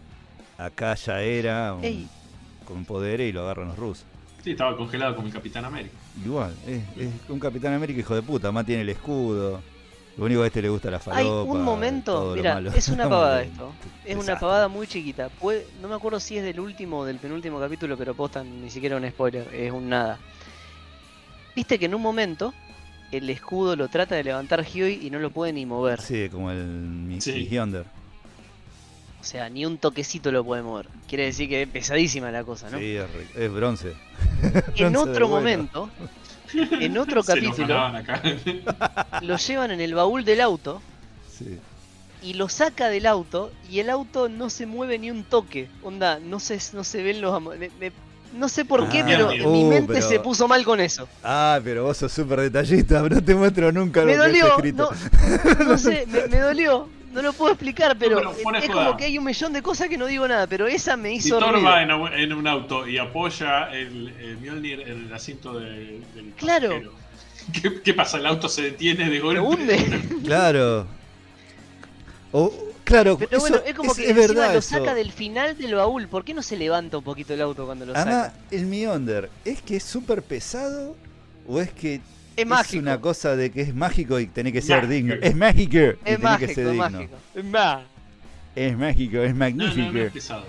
Acá 0.57 0.95
ya 0.95 1.21
era 1.21 1.75
un- 1.75 2.09
con 2.65 2.83
poderes 2.85 3.29
y 3.29 3.31
lo 3.31 3.41
agarran 3.41 3.67
los 3.67 3.77
rusos. 3.77 4.05
Sí, 4.43 4.51
estaba 4.51 4.75
congelado 4.75 5.15
como 5.15 5.27
el 5.27 5.33
Capitán 5.33 5.65
América. 5.65 5.93
Igual, 6.25 6.55
es, 6.65 6.81
es 6.97 7.09
un 7.29 7.39
Capitán 7.39 7.73
América 7.73 7.99
hijo 7.99 8.15
de 8.15 8.23
puta, 8.23 8.51
más 8.51 8.65
tiene 8.65 8.81
el 8.81 8.89
escudo. 8.89 9.61
Lo 10.21 10.27
único 10.27 10.41
que 10.41 10.43
a 10.43 10.47
este 10.49 10.61
le 10.61 10.69
gusta 10.69 10.91
la 10.91 10.99
falopa. 10.99 11.19
Hay 11.19 11.25
un 11.25 11.63
momento, 11.63 12.33
mira, 12.35 12.61
es 12.75 12.89
una 12.89 13.09
pavada 13.09 13.41
esto. 13.41 13.73
Es 14.05 14.15
una 14.15 14.37
pavada 14.37 14.67
muy 14.67 14.85
chiquita. 14.85 15.29
Puede- 15.29 15.65
no 15.81 15.87
me 15.87 15.95
acuerdo 15.95 16.19
si 16.19 16.37
es 16.37 16.43
del 16.43 16.59
último 16.59 16.99
o 16.99 17.05
del 17.05 17.17
penúltimo 17.17 17.59
capítulo, 17.59 17.97
pero 17.97 18.13
posta, 18.13 18.43
ni 18.43 18.69
siquiera 18.69 18.97
un 18.97 19.09
spoiler, 19.09 19.51
es 19.51 19.71
un 19.71 19.89
nada. 19.89 20.19
Viste 21.55 21.79
que 21.79 21.85
en 21.85 21.95
un 21.95 22.03
momento 22.03 22.53
el 23.11 23.31
escudo 23.31 23.75
lo 23.75 23.87
trata 23.87 24.13
de 24.13 24.23
levantar 24.23 24.63
Huey 24.63 25.07
y 25.07 25.09
no 25.09 25.17
lo 25.17 25.31
puede 25.31 25.53
ni 25.53 25.65
mover. 25.65 25.99
Sí, 25.99 26.29
como 26.29 26.51
el 26.51 27.17
Sí. 27.17 27.49
O 27.59 29.23
sea, 29.23 29.49
ni 29.49 29.65
un 29.65 29.79
toquecito 29.79 30.31
lo 30.31 30.43
puede 30.43 30.61
mover. 30.61 30.87
Quiere 31.07 31.25
decir 31.25 31.49
que 31.49 31.63
es 31.63 31.67
pesadísima 31.67 32.29
la 32.29 32.43
cosa, 32.43 32.69
¿no? 32.69 32.77
Sí, 32.77 32.95
es, 32.95 33.07
es 33.35 33.51
bronce. 33.51 33.93
en 34.75 34.95
otro 34.95 35.27
bueno. 35.27 35.29
momento, 35.29 35.89
en 36.53 36.97
otro 36.97 37.23
Se 37.23 37.33
capítulo, 37.33 37.91
lo 39.21 39.37
llevan 39.37 39.71
en 39.71 39.81
el 39.81 39.93
baúl 39.93 40.25
del 40.25 40.41
auto 40.41 40.81
Sí. 41.37 41.57
y 42.21 42.33
lo 42.35 42.49
saca 42.49 42.89
del 42.89 43.05
auto 43.05 43.51
y 43.69 43.79
el 43.79 43.89
auto 43.89 44.29
no 44.29 44.49
se 44.49 44.65
mueve 44.65 44.99
ni 44.99 45.09
un 45.11 45.23
toque. 45.23 45.69
Onda, 45.83 46.19
no 46.19 46.39
se, 46.39 46.59
no 46.73 46.83
se 46.83 47.01
ven 47.03 47.21
los... 47.21 47.41
me- 47.41 47.69
me- 47.79 47.91
no 48.33 48.47
sé 48.47 48.63
por 48.63 48.87
qué, 48.87 49.01
Ah, 49.01 49.05
pero 49.05 49.27
mi 49.29 49.41
Uh, 49.65 49.67
mente 49.69 49.93
pero- 49.95 50.07
se 50.07 50.19
puso 50.21 50.47
mal 50.47 50.63
con 50.63 50.79
eso. 50.79 51.05
Ah, 51.21 51.59
pero 51.63 51.83
vos 51.83 51.97
sos 51.97 52.11
súper 52.13 52.39
detallista, 52.39 53.01
no 53.09 53.21
te 53.21 53.35
muestro 53.35 53.71
nunca 53.73 54.05
Me 54.05 54.15
lo 54.15 54.23
que 54.23 54.27
dolió, 54.29 54.45
has 54.45 54.51
escrito. 54.51 54.91
no, 55.59 55.65
no 55.65 55.77
sé, 55.77 56.05
me, 56.07 56.27
me 56.27 56.37
dolió. 56.39 56.87
No 57.13 57.21
lo 57.21 57.33
puedo 57.33 57.51
explicar, 57.51 57.97
pero, 57.99 58.19
es 58.31 58.69
como 58.69 58.95
que 58.97 59.05
hay 59.05 59.17
un 59.17 59.23
millón 59.25 59.51
de 59.53 59.61
cosas 59.61 59.89
que 59.89 59.97
no 59.97 60.05
digo 60.05 60.27
nada, 60.27 60.47
pero 60.47 60.67
esa 60.67 60.95
me 60.97 61.09
Si 61.09 61.27
hizo 61.27 61.39
Thor 61.39 61.53
ruido. 61.53 61.65
va 61.67 61.81
en, 61.83 61.91
un- 61.91 62.13
en 62.13 62.33
un 62.33 62.47
auto 62.47 62.87
y 62.87 62.97
apoya 62.97 63.69
el, 63.71 64.09
el 64.19 64.37
Mjolnir 64.37 64.81
en 64.81 65.07
el 65.07 65.13
asiento 65.13 65.59
de- 65.59 66.01
del 66.15 66.31
Claro. 66.37 66.69
pasajero, 66.69 66.93
¿Qué, 67.61 67.81
qué 67.81 67.93
pasa? 67.93 68.17
El 68.17 68.25
auto 68.27 68.47
se 68.47 68.61
detiene 68.61 69.09
de 69.09 69.19
golpe. 69.19 69.41
Lo 69.41 69.47
hunde. 69.47 70.01
Claro. 70.23 70.87
O, 72.31 72.53
claro, 72.85 73.17
Pero 73.17 73.31
eso 73.31 73.39
bueno, 73.41 73.57
es 73.65 73.73
como 73.75 73.91
es, 73.91 73.97
que 73.97 74.03
es 74.05 74.09
encima 74.11 74.27
verdad 74.27 74.53
lo 74.53 74.59
eso. 74.59 74.69
saca 74.69 74.93
del 74.95 75.11
final 75.11 75.57
del 75.57 75.75
baúl. 75.75 76.07
¿Por 76.07 76.23
qué 76.23 76.33
no 76.33 76.41
se 76.41 76.55
levanta 76.55 76.97
un 76.97 77.03
poquito 77.03 77.33
el 77.33 77.41
auto 77.41 77.65
cuando 77.65 77.85
lo 77.85 77.93
Además, 77.95 78.27
saca? 78.27 78.39
el 78.51 78.65
Mjolnir, 78.67 79.29
¿es 79.43 79.61
que 79.61 79.75
es 79.77 79.83
súper 79.83 80.23
pesado 80.23 80.95
o 81.47 81.59
es 81.59 81.71
que 81.73 81.99
Es 82.35 82.45
mágico. 82.47 82.79
una 82.79 82.99
cosa 83.01 83.35
de 83.35 83.51
que 83.51 83.61
es 83.61 83.75
mágico 83.75 84.19
y 84.19 84.27
tiene 84.27 84.51
que 84.51 84.61
ser 84.61 84.87
Mágico. 84.87 84.93
digno? 84.93 85.15
Es 85.21 85.35
mágico 85.35 85.77
y 86.05 86.13
Es 86.13 86.19
tiene 86.19 86.37
que 86.37 86.47
mágico, 86.47 86.53
ser 86.53 86.71
digno. 86.71 86.89
mágico. 86.89 87.17
Es 87.35 87.45
Es 88.55 88.77
mágico, 88.77 89.17
es 89.21 89.33
No, 89.33 89.39
magnífico. 89.39 89.81
no, 89.81 89.91
no 89.91 89.99
es 89.99 90.11
pesado. 90.11 90.45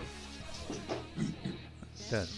Claro. 2.08 2.28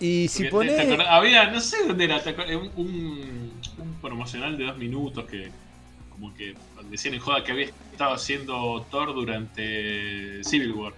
Y 0.00 0.28
si 0.28 0.44
pones. 0.44 0.78
había, 1.08 1.50
no 1.50 1.60
sé 1.60 1.86
dónde 1.86 2.04
era, 2.04 2.20
un, 2.58 2.70
un, 2.76 3.52
un 3.78 3.94
promocional 4.02 4.56
de 4.58 4.64
dos 4.64 4.76
minutos 4.76 5.24
que 5.26 5.50
como 6.10 6.34
que 6.34 6.54
decían 6.90 7.14
en 7.14 7.20
joda 7.20 7.42
que 7.42 7.52
había 7.52 7.66
estado 7.92 8.14
haciendo 8.14 8.86
Thor 8.90 9.14
durante 9.14 10.42
Civil 10.44 10.72
War. 10.72 10.94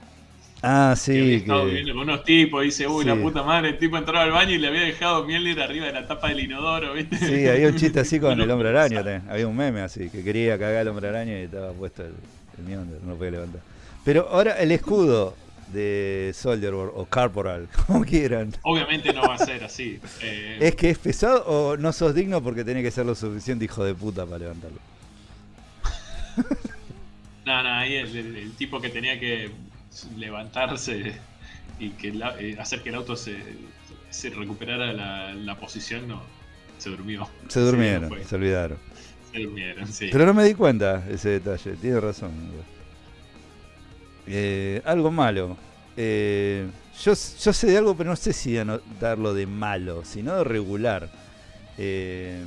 Ah, 0.68 0.94
sí, 0.96 1.12
que. 1.12 1.64
viviendo 1.64 1.92
con 1.94 2.02
unos 2.02 2.24
tipos 2.24 2.62
dice, 2.64 2.88
uy, 2.88 3.04
Sí. 3.04 3.08
la 3.08 3.16
puta 3.16 3.42
madre, 3.44 3.68
el 3.70 3.78
tipo 3.78 3.96
entró 3.96 4.18
al 4.18 4.32
baño 4.32 4.50
y 4.52 4.58
le 4.58 4.66
había 4.68 4.80
dejado 4.80 5.24
Mjolnir 5.24 5.60
arriba 5.60 5.86
de 5.86 5.92
la 5.92 6.06
tapa 6.06 6.28
del 6.28 6.40
inodoro, 6.40 6.92
¿viste? 6.94 7.16
Sí, 7.18 7.46
había 7.46 7.68
un 7.68 7.76
chiste 7.76 8.00
así 8.00 8.18
con 8.18 8.40
el 8.40 8.50
hombre 8.50 8.70
araña 8.70 8.96
también. 9.04 9.22
Había 9.30 9.46
un 9.46 9.56
meme 9.56 9.80
así, 9.82 10.10
que 10.10 10.24
quería 10.24 10.58
cagar 10.58 10.78
al 10.82 10.88
hombre 10.88 11.08
araña 11.08 11.38
y 11.38 11.42
estaba 11.44 11.72
puesto 11.72 12.02
el, 12.02 12.14
el 12.58 12.74
no 13.04 13.12
lo 13.12 13.16
podía 13.16 13.30
levantar. 13.32 13.60
Pero 14.04 14.28
ahora 14.30 14.52
el 14.60 14.72
escudo 14.72 15.34
de 15.72 16.32
Soldier 16.34 16.74
o, 16.74 16.92
o 16.94 17.06
Corporal, 17.06 17.68
como 17.86 18.04
quieran. 18.04 18.52
Obviamente 18.62 19.12
no 19.12 19.22
va 19.22 19.34
a 19.34 19.38
ser 19.38 19.62
así. 19.64 20.00
Eh, 20.22 20.58
¿Es 20.60 20.74
que 20.74 20.90
es 20.90 20.98
pesado 20.98 21.44
o 21.46 21.76
no 21.76 21.92
sos 21.92 22.14
digno 22.14 22.42
porque 22.42 22.64
tenés 22.64 22.82
que 22.82 22.90
ser 22.90 23.06
lo 23.06 23.14
suficiente 23.14 23.64
hijo 23.64 23.84
de 23.84 23.94
puta 23.94 24.26
para 24.26 24.38
levantarlo? 24.38 24.78
No, 27.46 27.62
no, 27.62 27.68
ahí 27.74 27.94
el, 27.94 28.16
el- 28.16 28.36
el 28.36 28.52
tipo 28.56 28.80
que 28.80 28.88
tenía 28.88 29.20
que 29.20 29.52
levantarse 30.16 31.14
y 31.78 31.90
que 31.90 32.12
la- 32.12 32.38
eh, 32.40 32.56
hacer 32.58 32.82
que 32.82 32.88
el 32.90 32.94
auto 32.96 33.16
se, 33.16 33.36
se 34.10 34.30
recuperara 34.30 34.92
la, 34.92 35.34
la 35.34 35.56
posición, 35.58 36.06
no, 36.08 36.22
se 36.78 36.90
durmió. 36.90 37.28
Se 37.48 37.60
durmieron, 37.60 38.04
Sí, 38.04 38.08
no 38.10 38.16
fue. 38.16 38.24
se 38.24 38.34
olvidaron. 38.36 38.78
Se 39.32 39.40
durmieron, 39.40 39.86
sí. 39.92 40.08
Pero 40.12 40.26
no 40.26 40.34
me 40.34 40.44
di 40.44 40.54
cuenta 40.54 41.04
ese 41.10 41.28
detalle, 41.30 41.72
tiene 41.76 42.00
razón. 42.00 42.30
Eh, 44.26 44.82
algo 44.84 45.10
malo. 45.10 45.56
Eh, 45.96 46.66
yo, 47.02 47.12
yo 47.14 47.52
sé 47.52 47.66
de 47.68 47.78
algo, 47.78 47.96
pero 47.96 48.10
no 48.10 48.16
sé 48.16 48.32
si 48.32 48.56
darlo 49.00 49.34
de 49.34 49.46
malo, 49.46 50.04
sino 50.04 50.36
de 50.36 50.44
regular. 50.44 51.08
Eh, 51.78 52.42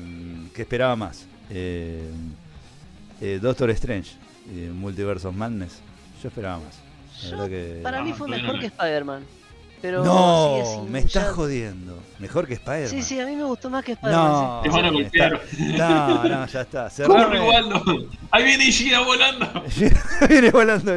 que 0.55 0.63
esperaba 0.63 0.95
más. 0.95 1.25
Doctor 3.41 3.69
Strange, 3.71 4.11
Multiverse 4.73 5.27
of 5.27 5.35
Madness. 5.35 5.79
Yo 6.21 6.29
esperaba 6.29 6.59
más. 6.59 6.79
Yo- 7.21 7.47
que... 7.49 7.79
Para 7.83 8.01
mí 8.01 8.11
No, 8.11 8.15
fue 8.15 8.27
mejor 8.29 8.53
no 8.55 8.59
que 8.59 8.65
Spider-Man. 8.67 9.23
Pero 9.81 10.03
no, 10.03 10.57
sigue 10.61 10.75
sin- 10.75 10.91
me 10.91 10.99
estás 10.99 11.27
ya- 11.27 11.31
jodiendo. 11.33 11.97
Mejor 12.19 12.47
que 12.47 12.53
Spider-Man. 12.55 12.89
Sí, 12.89 13.01
sí, 13.01 13.19
a 13.19 13.25
mí 13.25 13.35
me 13.35 13.45
gustó 13.45 13.69
más 13.69 13.83
que 13.85 13.93
Spider-Man. 13.93 14.31
No, 14.31 14.61
sí. 14.63 14.69
Te 14.69 14.75
van 14.75 14.85
a 14.85 14.89
golpear. 14.91 15.41
está- 15.51 16.07
no, 16.07 16.23
no, 16.23 16.45
ya 16.47 16.61
está. 16.61 16.89
¡Corre, 16.89 16.91
Cerrame. 16.91 17.39
Waldo! 17.41 17.83
¡Ahí 18.31 18.43
viene 18.43 18.65
Ishida 18.65 18.99
volando! 19.01 19.63
Viene 20.29 20.51
volando. 20.51 20.93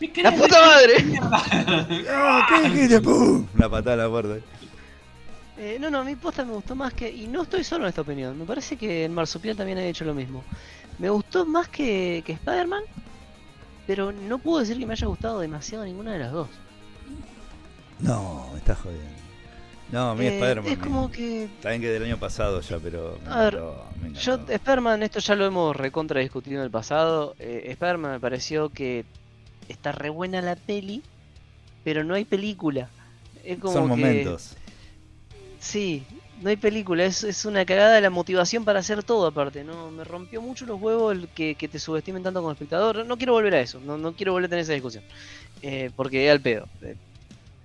¿Me 0.00 0.10
¡La 0.22 0.32
puta 0.32 0.60
madre! 0.66 0.94
¡Ah, 2.10 2.46
qué 2.48 2.68
dijiste! 2.70 3.00
¡Pum! 3.02 3.46
Una 3.54 3.68
patada 3.68 3.94
a 4.04 4.08
la 4.08 4.08
puerta. 4.08 4.36
Eh, 5.58 5.76
no, 5.78 5.90
no, 5.90 5.98
a 5.98 6.04
mí 6.04 6.16
posta 6.16 6.42
me 6.42 6.52
gustó 6.54 6.74
más 6.74 6.94
que. 6.94 7.10
Y 7.10 7.26
no 7.26 7.42
estoy 7.42 7.64
solo 7.64 7.84
en 7.84 7.90
esta 7.90 8.00
opinión. 8.00 8.38
Me 8.38 8.46
parece 8.46 8.76
que 8.76 9.04
el 9.04 9.10
Marsupial 9.10 9.56
también 9.56 9.76
ha 9.76 9.84
hecho 9.84 10.06
lo 10.06 10.14
mismo. 10.14 10.42
Me 11.00 11.10
gustó 11.10 11.44
más 11.46 11.66
que, 11.68 12.22
que 12.24 12.32
Spider-Man. 12.34 12.82
Pero 13.86 14.12
no 14.12 14.38
puedo 14.38 14.60
decir 14.60 14.78
que 14.78 14.86
me 14.86 14.92
haya 14.92 15.06
gustado 15.08 15.40
demasiado 15.40 15.84
ninguna 15.84 16.12
de 16.12 16.18
las 16.20 16.30
dos. 16.32 16.48
No, 17.98 18.48
me 18.52 18.58
estás 18.58 18.78
jodiendo. 18.78 19.08
No, 19.92 20.10
a 20.10 20.14
mí 20.14 20.24
Eh, 20.26 20.34
Spider-Man. 20.38 20.72
es 20.72 20.78
me- 20.78 20.84
como 20.84 21.10
que. 21.10 21.48
Bien 21.64 21.80
que 21.80 21.88
del 21.88 22.04
año 22.04 22.16
pasado 22.18 22.60
ya, 22.60 22.78
pero. 22.78 23.18
A 23.28 23.40
ver, 23.40 23.60
Yo. 24.14 24.34
Spider-Man, 24.48 25.02
esto 25.02 25.18
ya 25.18 25.34
lo 25.34 25.44
hemos 25.46 25.74
recontra 25.74 26.20
discutido 26.20 26.58
en 26.58 26.64
el 26.64 26.70
pasado. 26.70 27.34
Eh, 27.40 27.64
Spider-Man 27.70 28.12
me 28.12 28.20
pareció 28.20 28.68
que 28.68 29.04
está 29.68 29.90
re 29.92 30.10
buena 30.10 30.40
la 30.42 30.54
peli, 30.54 31.02
pero 31.82 32.04
no 32.04 32.14
hay 32.14 32.24
película. 32.24 32.88
Es 33.42 33.58
como 33.58 33.72
Son 33.72 33.82
que- 33.84 33.88
momentos. 33.90 34.56
Sí, 35.58 36.04
no 36.40 36.48
hay 36.48 36.56
película, 36.56 37.04
es, 37.04 37.22
es 37.24 37.44
una 37.44 37.64
cagada 37.64 37.94
de 37.94 38.00
la 38.00 38.10
motivación 38.10 38.64
para 38.64 38.80
hacer 38.80 39.02
todo 39.02 39.26
aparte, 39.26 39.62
¿no? 39.64 39.90
Me 39.90 40.04
rompió 40.04 40.40
mucho 40.40 40.64
los 40.66 40.80
huevos 40.80 41.14
el 41.14 41.28
que, 41.28 41.54
que 41.54 41.68
te 41.68 41.78
subestimen 41.78 42.22
tanto 42.22 42.40
como 42.40 42.52
espectador. 42.52 43.04
No 43.06 43.16
quiero 43.16 43.32
volver 43.34 43.54
a 43.54 43.60
eso, 43.60 43.80
no, 43.80 43.98
no 43.98 44.14
quiero 44.14 44.32
volver 44.32 44.46
a 44.46 44.50
tener 44.50 44.62
esa 44.64 44.72
discusión. 44.72 45.04
Eh, 45.62 45.90
porque 45.94 46.24
es 46.26 46.32
al 46.32 46.40
pedo. 46.40 46.66
Eh, 46.82 46.96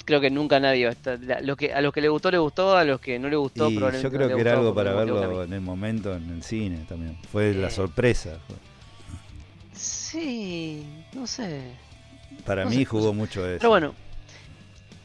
creo 0.03 0.19
que 0.21 0.29
nunca 0.29 0.59
nadie 0.59 0.83
va 0.85 0.89
a 0.89 0.93
estar. 0.93 1.19
la- 1.19 1.41
lo 1.41 1.55
que, 1.55 1.73
a 1.73 1.81
los 1.81 1.93
que 1.93 2.01
le 2.01 2.09
gustó, 2.09 2.29
le 2.29 2.37
gustó, 2.37 2.75
a 2.77 2.83
los 2.83 2.99
que 2.99 3.17
no 3.17 3.29
le 3.29 3.35
gustó, 3.37 3.69
Y 3.69 3.75
probablemente 3.75 4.09
yo 4.11 4.17
creo 4.25 4.35
que 4.35 4.41
era 4.41 4.53
algo 4.53 4.75
para 4.75 4.93
verlo 4.93 5.43
en 5.43 5.53
el 5.53 5.61
momento 5.61 6.13
en 6.13 6.29
el 6.29 6.43
cine 6.43 6.85
también. 6.87 7.17
Fue 7.31 7.53
la 7.53 7.67
Eh. 7.67 7.71
sorpresa. 7.71 8.37
Sí, 9.73 10.85
no 11.13 11.27
sé. 11.27 11.71
Para 12.45 12.63
no 12.63 12.69
mí 12.69 12.77
sé, 12.77 12.85
jugó 12.85 13.13
mucho 13.13 13.45
eso. 13.47 13.57
Pero 13.59 13.69
bueno, 13.69 13.93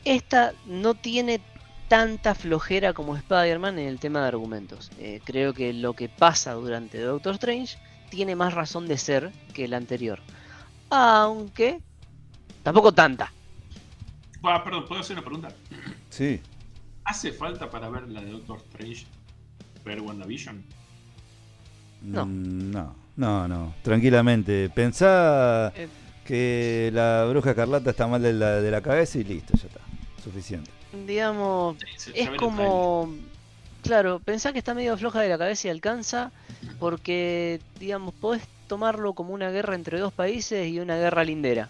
esta 0.04 0.52
no 0.66 0.94
tiene 0.94 1.40
tanta 1.90 2.36
flojera 2.36 2.92
como 2.92 3.16
Spider-Man 3.16 3.80
en 3.80 3.88
el 3.88 3.98
tema 3.98 4.20
de 4.22 4.28
argumentos. 4.28 4.92
Eh, 5.00 5.20
creo 5.24 5.52
que 5.52 5.72
lo 5.72 5.94
que 5.94 6.08
pasa 6.08 6.52
durante 6.52 7.00
Doctor 7.00 7.34
Strange 7.34 7.76
tiene 8.10 8.36
más 8.36 8.54
razón 8.54 8.86
de 8.86 8.96
ser 8.96 9.32
que 9.52 9.64
el 9.64 9.74
anterior. 9.74 10.20
Aunque 10.88 11.80
tampoco 12.62 12.92
tanta. 12.92 13.32
Ah, 14.44 14.62
perdón, 14.62 14.84
¿puedo 14.86 15.00
hacer 15.00 15.16
una 15.16 15.24
pregunta? 15.24 15.48
Sí. 16.10 16.40
¿Hace 17.04 17.32
falta 17.32 17.68
para 17.68 17.88
ver 17.90 18.08
la 18.08 18.20
de 18.20 18.30
Doctor 18.30 18.58
Strange 18.70 19.06
ver 19.84 20.00
WandaVision? 20.00 20.62
No. 22.02 22.24
Mm, 22.24 22.70
No, 22.70 22.94
no, 23.16 23.48
no. 23.48 23.74
Tranquilamente. 23.82 24.70
Pensá 24.70 25.72
Eh. 25.74 25.88
que 26.24 26.90
la 26.94 27.26
bruja 27.28 27.50
escarlata 27.50 27.90
está 27.90 28.06
mal 28.06 28.22
de 28.22 28.32
la, 28.32 28.60
de 28.60 28.70
la 28.70 28.80
cabeza 28.80 29.18
y 29.18 29.24
listo, 29.24 29.54
ya 29.56 29.66
está. 29.66 29.80
Suficiente. 30.22 30.70
Digamos, 31.06 31.76
Sí, 31.96 32.12
es 32.14 32.30
como... 32.30 33.14
Claro, 33.82 34.20
pensá 34.20 34.52
que 34.52 34.58
está 34.58 34.74
medio 34.74 34.96
floja 34.98 35.20
de 35.20 35.28
la 35.28 35.38
cabeza 35.38 35.68
y 35.68 35.70
alcanza 35.70 36.32
porque, 36.78 37.60
digamos, 37.78 38.12
podés 38.14 38.42
tomarlo 38.66 39.14
como 39.14 39.32
una 39.32 39.50
guerra 39.50 39.74
entre 39.74 39.98
dos 39.98 40.12
países 40.12 40.68
y 40.68 40.80
una 40.80 40.96
guerra 40.96 41.24
lindera. 41.24 41.68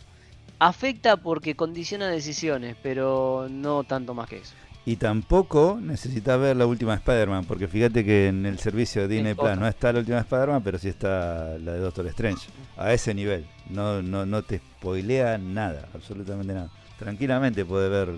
Afecta 0.58 1.16
porque 1.16 1.54
condiciona 1.54 2.08
decisiones, 2.08 2.76
pero 2.82 3.46
no 3.48 3.84
tanto 3.84 4.12
más 4.12 4.28
que 4.28 4.38
eso. 4.38 4.54
Y 4.84 4.96
tampoco 4.96 5.78
necesitas 5.80 6.40
ver 6.40 6.56
la 6.56 6.66
última 6.66 6.94
Spider-Man, 6.94 7.44
porque 7.44 7.68
fíjate 7.68 8.04
que 8.04 8.28
en 8.28 8.44
el 8.44 8.58
servicio 8.58 9.02
de 9.02 9.08
Disney 9.08 9.34
Plus 9.34 9.56
no 9.56 9.68
está 9.68 9.92
la 9.92 10.00
última 10.00 10.18
Spider-Man, 10.18 10.62
pero 10.62 10.78
sí 10.78 10.88
está 10.88 11.58
la 11.58 11.72
de 11.72 11.78
Doctor 11.78 12.06
Strange. 12.08 12.48
A 12.76 12.92
ese 12.92 13.14
nivel. 13.14 13.46
No, 13.68 14.02
no, 14.02 14.26
no 14.26 14.42
te 14.42 14.58
spoilea 14.58 15.38
nada, 15.38 15.88
absolutamente 15.94 16.52
nada. 16.54 16.70
Tranquilamente 16.98 17.64
puedes 17.64 17.90
ver 17.90 18.14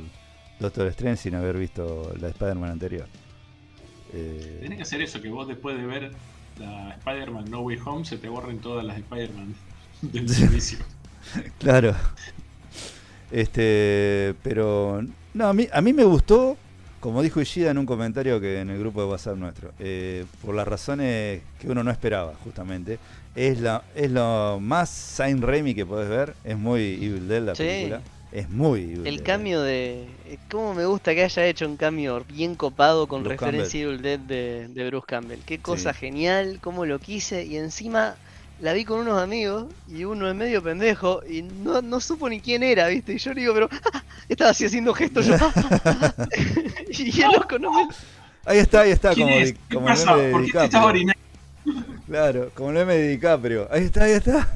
Doctor 0.61 0.87
Strange 0.89 1.17
sin 1.23 1.35
haber 1.35 1.57
visto 1.59 2.13
la 2.21 2.29
Spider-Man 2.29 2.71
anterior. 2.71 3.07
Eh, 4.13 4.59
Tenés 4.63 4.77
que 4.77 4.83
hacer 4.83 5.03
eso, 5.03 5.21
que 5.21 5.29
vos 5.29 5.49
después 5.49 5.77
de 5.77 5.87
ver 5.87 6.13
la 6.59 6.91
Spider-Man 6.99 7.51
No 7.51 7.61
Way 7.61 7.79
Home 7.85 8.05
se 8.05 8.19
te 8.19 8.29
borren 8.29 8.59
todas 8.59 8.85
las 8.85 8.97
Spider-Man 8.99 9.55
del 10.03 10.29
servicio. 10.29 10.79
Claro. 11.59 11.95
Este, 13.31 14.35
pero 14.43 15.03
no, 15.35 15.47
a 15.47 15.55
mí, 15.55 15.69
a 15.73 15.81
mí 15.81 15.93
me 15.93 16.05
gustó, 16.05 16.57
como 17.01 17.23
dijo 17.23 17.41
Ishida 17.41 17.71
en 17.71 17.79
un 17.79 17.87
comentario 17.87 18.41
que 18.41 18.61
en 18.61 18.71
el 18.71 18.79
grupo 18.79 19.01
de 19.03 19.09
WhatsApp 19.09 19.37
nuestro, 19.37 19.73
eh, 19.79 20.27
por 20.45 20.55
las 20.55 20.67
razones 20.69 21.41
que 21.59 21.69
uno 21.71 21.83
no 21.83 21.91
esperaba, 21.91 22.35
justamente. 22.45 22.99
Es 23.35 23.61
la, 23.61 23.83
es 23.95 24.11
lo 24.11 24.59
más 24.61 24.91
Saint 24.91 25.43
Raimi 25.43 25.75
que 25.75 25.87
podés 25.87 26.09
ver, 26.11 26.35
es 26.45 26.59
muy 26.59 26.95
Evil 27.03 27.29
Dead 27.29 27.43
la 27.43 27.55
Sí. 27.55 27.63
película. 27.63 28.03
Es 28.33 28.49
muy 28.49 28.95
El 29.05 29.23
cambio 29.23 29.63
de... 29.63 30.05
eh, 30.27 30.39
¿Cómo 30.51 30.75
me 30.75 30.87
gusta 30.87 31.15
que 31.15 31.25
haya 31.25 31.47
hecho 31.47 31.67
un 31.67 31.77
cambio 31.77 32.25
bien 32.29 32.55
copado 32.57 33.07
con 33.09 33.23
Bruce 33.23 33.29
referencia 33.29 33.81
a 33.81 33.83
Evil 33.85 34.03
Dead 34.03 34.19
de, 34.21 34.69
de 34.69 34.87
Bruce 34.89 35.07
Campbell? 35.07 35.41
Qué 35.45 35.61
cosa 35.61 35.93
Sí. 35.93 35.99
genial, 36.01 36.59
cómo 36.61 36.87
lo 36.87 36.99
quise 37.01 37.45
y 37.45 37.57
encima 37.57 38.17
la 38.59 38.73
vi 38.73 38.85
con 38.85 39.01
unos 39.01 39.21
amigos 39.21 39.67
y 39.89 40.05
uno 40.05 40.29
es 40.29 40.35
medio 40.37 40.63
pendejo 40.63 41.21
y 41.29 41.43
no, 41.43 41.83
no 41.83 42.01
supo 42.01 42.29
ni 42.29 42.41
quién 42.41 42.63
era, 42.63 42.87
¿viste? 42.89 43.15
Y 43.15 43.19
yo 43.19 43.33
le 43.35 43.41
digo, 43.41 43.55
pero 43.55 43.69
estaba 44.29 44.51
así 44.51 44.65
haciendo 44.67 44.95
gestos 44.95 45.27
yo. 45.27 45.35
y 46.89 47.21
el 47.23 47.33
loco 47.33 47.59
no 47.59 47.73
me... 47.73 47.89
Ahí 48.45 48.59
está, 48.59 48.81
ahí 48.83 48.91
está, 48.91 49.15
¿Quién 49.15 49.17
como, 49.17 49.41
es? 49.41 49.55
di- 49.55 49.59
¿Qué 49.69 49.79
como 49.79 49.89
el 49.89 49.95
pasa? 49.95 49.97
meme 49.97 50.15
de 50.15 50.29
¿Por 50.31 50.45
qué 50.45 50.55
te 50.55 50.65
estás 50.67 50.83
DiCaprio. 50.83 50.85
orinando? 50.85 51.21
Claro, 52.07 52.53
como 52.55 52.71
el 52.71 52.75
meme 52.77 52.95
de 52.97 53.09
DiCaprio. 53.11 53.69
Ahí 53.71 53.85
está, 53.85 54.05
ahí 54.05 54.13
está. 54.13 54.49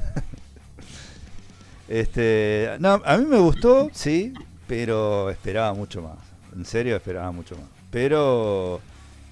Este, 1.87 2.75
no, 2.79 3.01
a 3.03 3.17
mí 3.17 3.25
me 3.25 3.37
gustó, 3.37 3.89
sí, 3.93 4.33
pero 4.67 5.29
esperaba 5.29 5.73
mucho 5.73 6.01
más. 6.01 6.17
En 6.55 6.65
serio, 6.65 6.95
esperaba 6.95 7.31
mucho 7.31 7.55
más. 7.55 7.65
Pero 7.91 8.81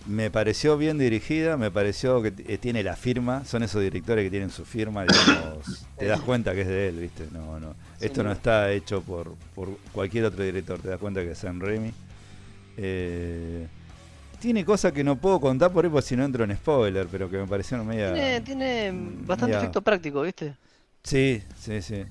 me 0.08 0.30
pareció 0.30 0.78
bien 0.78 0.98
dirigida, 0.98 1.58
me 1.58 1.72
pareció 1.72 2.22
que 2.22 2.34
eh, 2.48 2.58
tiene 2.58 2.84
la 2.84 2.96
firma, 2.96 3.44
son 3.46 3.64
esos 3.64 3.82
directores 3.82 4.24
que 4.24 4.30
tienen 4.30 4.50
su 4.50 4.64
firma, 4.64 5.04
digamos, 5.04 5.86
te 5.98 6.06
das 6.06 6.22
cuenta 6.22 6.54
que 6.54 6.62
es 6.62 6.68
de 6.68 6.90
él, 6.90 7.00
¿viste? 7.00 7.28
No, 7.32 7.60
no. 7.60 7.76
Esto 8.00 8.24
no 8.24 8.32
está 8.32 8.72
hecho 8.72 9.02
por, 9.02 9.36
por 9.56 9.78
cualquier 9.92 10.26
otro 10.26 10.44
director, 10.44 10.80
te 10.80 10.90
das 10.90 11.00
cuenta 11.00 11.22
que 11.22 11.32
es 11.32 11.38
Sam 11.38 11.60
Raimi. 11.60 11.92
Eh, 12.78 13.68
tiene 14.40 14.64
cosas 14.64 14.92
que 14.92 15.04
no 15.04 15.16
puedo 15.16 15.40
contar 15.40 15.72
por 15.72 15.86
ahí, 15.86 15.92
porque 15.92 16.08
si 16.08 16.16
no 16.16 16.24
entro 16.24 16.44
en 16.44 16.56
spoiler, 16.56 17.08
pero 17.12 17.30
que 17.30 17.38
me 17.38 17.48
parecieron 17.48 17.88
media. 17.88 18.14
Tiene, 18.14 18.42
tiene 18.42 18.92
bastante 19.26 19.54
ya. 19.54 19.60
efecto 19.60 19.82
práctico, 19.82 20.22
¿viste? 20.22 20.56
Sí, 21.04 21.42
sí, 21.58 21.82
sí. 21.82 22.04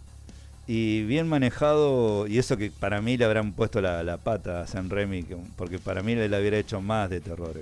Y 0.67 1.03
bien 1.05 1.29
manejado, 1.29 2.27
y 2.27 2.39
eso 2.39 2.57
que 2.57 2.71
para 2.71 3.03
mí 3.03 3.17
le 3.19 3.25
habrán 3.27 3.53
puesto 3.53 3.81
la, 3.83 4.03
la 4.03 4.17
pata 4.17 4.63
a 4.63 4.67
San 4.67 4.89
Remy, 4.89 5.25
que- 5.25 5.37
porque 5.57 5.79
para 5.79 6.03
mí 6.03 6.15
le 6.15 6.27
hubiera 6.27 6.57
hecho 6.57 6.81
más 6.81 7.11
de 7.11 7.21
terror 7.21 7.53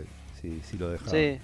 si, 0.40 0.60
si 0.70 0.78
lo 0.78 0.88
dejaba. 0.90 1.10
Sí. 1.10 1.38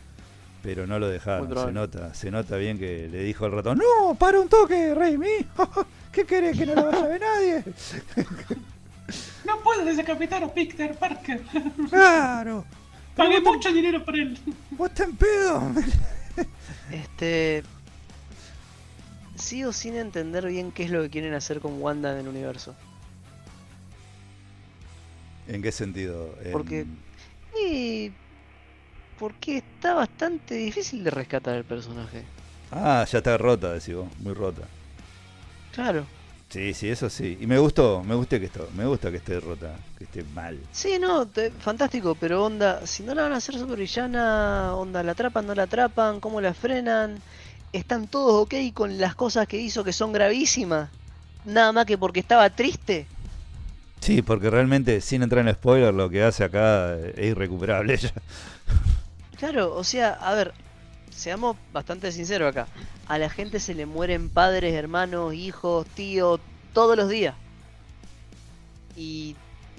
Pero 0.63 0.87
no 0.87 0.99
lo 0.99 1.09
dejaron, 1.09 1.49
se 1.67 1.73
nota, 1.73 2.15
se 2.15 2.31
nota 2.31 2.57
bien 2.57 2.79
que 2.79 3.09
le 3.11 3.23
dijo 3.23 3.45
al 3.45 3.53
ratón, 3.53 3.79
no, 3.79 4.15
para 4.17 4.41
un 4.41 4.49
toque, 4.49 4.93
Raimi, 4.95 5.27
¿qué 6.13 6.25
querés 6.25 6.57
que 6.59 6.67
no 6.67 6.75
lo 6.75 6.85
vaya 6.87 7.05
a 7.05 7.09
ver 7.09 7.21
nadie? 7.21 7.65
No 9.47 9.59
puedes 9.61 9.97
decapitar 9.97 10.45
a 10.45 10.53
Peter 10.53 10.95
Parker. 10.95 11.41
Claro, 11.89 12.67
Pagué 13.17 13.41
mucho 13.41 13.73
dinero 13.73 14.05
por 14.05 14.15
él. 14.15 14.39
vos 14.73 14.91
te 14.93 15.05
en 15.05 15.17
pedo. 15.17 15.63
Este. 16.93 17.63
Sigo 19.39 19.73
sin 19.73 19.97
entender 19.97 20.47
bien 20.47 20.73
qué 20.73 20.85
es 20.85 20.91
lo 20.91 21.01
que 21.03 21.11
quieren 21.11 21.35
hacer 21.35 21.61
con 21.61 21.81
Wanda 21.81 22.13
en 22.13 22.19
el 22.19 22.29
universo. 22.29 22.75
¿En 25.47 25.63
qué 25.63 25.73
sentido? 25.73 26.35
En- 26.45 26.53
Porque- 26.53 26.87
Y. 27.65 28.13
Porque 29.19 29.59
está 29.59 29.95
bastante 29.95 30.55
difícil 30.55 31.03
de 31.03 31.11
rescatar 31.11 31.57
el 31.57 31.65
personaje. 31.65 32.23
Ah, 32.71 33.05
ya 33.11 33.19
está 33.19 33.37
rota, 33.39 33.73
decís 33.73 33.95
vos, 33.95 34.07
muy 34.21 34.35
rota. 34.35 34.63
Claro. 35.73 36.05
Sí, 36.51 36.73
sí, 36.73 36.89
eso 36.89 37.11
sí. 37.11 37.37
Y 37.41 37.47
me 37.47 37.59
gustó, 37.59 38.03
me 38.05 38.15
gusta 38.15 38.39
que 38.39 38.47
esto, 38.47 38.69
me 38.77 38.87
gusta 38.87 39.11
que 39.11 39.17
esté 39.19 39.41
rota, 39.41 39.75
que 39.99 40.05
esté 40.05 40.23
mal. 40.35 40.59
Sí, 40.73 40.99
no, 41.01 41.27
te- 41.27 41.51
fantástico, 41.51 42.15
pero 42.15 42.45
onda, 42.45 42.87
si 42.87 43.03
no 43.03 43.15
la 43.15 43.23
van 43.23 43.33
a 43.33 43.37
hacer 43.37 43.57
supervillana, 43.59 44.75
onda, 44.75 45.03
la 45.03 45.13
atrapan, 45.13 45.47
no 45.47 45.55
la 45.55 45.65
atrapan, 45.65 46.21
cómo 46.21 46.41
la 46.41 46.55
frenan, 46.55 47.21
están 47.73 48.07
todos 48.07 48.43
ok 48.43 48.55
con 48.75 48.99
las 48.99 49.15
cosas 49.15 49.47
que 49.47 49.59
hizo 49.59 49.85
que 49.85 49.93
son 49.93 50.13
gravísimas, 50.13 50.91
nada 51.45 51.73
más 51.73 51.87
que 51.87 51.99
porque 51.99 52.21
estaba 52.21 52.49
triste. 52.51 53.07
Sí, 54.01 54.23
porque 54.23 54.49
realmente, 54.49 55.01
sin 55.01 55.23
entrar 55.23 55.47
en 55.47 55.55
spoiler, 55.55 55.93
lo 55.93 56.09
que 56.09 56.23
hace 56.23 56.45
acá 56.45 56.95
eh, 56.95 57.15
es 57.17 57.27
irrecuperable. 57.29 57.99
Claro, 59.39 59.77
o 59.77 59.85
sea, 59.85 60.15
a 60.15 60.35
ver, 60.35 60.53
seamos 61.11 61.57
bastante 61.73 62.11
sinceros 62.11 62.51
acá, 62.51 62.67
a 63.07 63.19
la 63.19 63.31
gente 63.31 63.61
se 63.61 63.73
le 63.73 63.87
mueren 63.87 64.31
padres, 64.31 64.75
hermanos, 64.75 65.33
hijos, 65.33 65.87
tíos, 65.95 66.41
todos 66.73 66.97
los 66.97 67.09
días. 67.09 67.37
Y, 68.97 69.37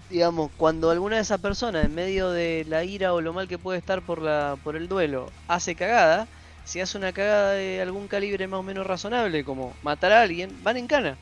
digamos, 0.09 0.49
cuando 0.55 0.91
alguna 0.91 1.17
de 1.17 1.23
esas 1.23 1.41
personas, 1.41 1.83
en 1.83 1.93
medio 1.93 2.29
de 2.29 2.65
la 2.69 2.85
ira 2.85 3.13
o 3.13 3.19
lo 3.19 3.33
mal 3.33 3.49
que 3.49 3.57
puede 3.57 3.79
estar 3.79 4.01
por, 4.01 4.21
la, 4.21 4.55
por 4.63 4.77
el 4.77 4.87
duelo, 4.87 5.29
hace 5.49 5.75
cagada, 5.75 6.29
si 6.69 6.79
hace 6.79 6.99
una 6.99 7.11
cagada 7.13 7.53
de 7.53 7.81
algún 7.81 8.07
calibre 8.07 8.47
más 8.47 8.59
o 8.59 8.63
menos 8.63 8.85
razonable, 8.85 9.43
como 9.43 9.73
matar 9.81 10.11
a 10.11 10.21
alguien, 10.21 10.55
van 10.61 10.77
en 10.77 10.85
cana. 10.85 11.17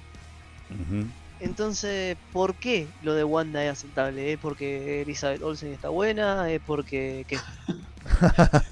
Entonces, 1.40 2.18
¿por 2.34 2.56
qué 2.56 2.86
lo 3.02 3.14
de 3.14 3.24
Wanda 3.24 3.64
es 3.64 3.72
aceptable? 3.72 4.34
¿Es 4.34 4.40
porque 4.40 5.03
Elizabeth 5.03 5.41
Olsen 5.41 5.72
está 5.72 5.88
buena? 5.88 6.52
¿Es 6.52 6.60
porque... 6.65 7.26
¿qué? 7.30 7.38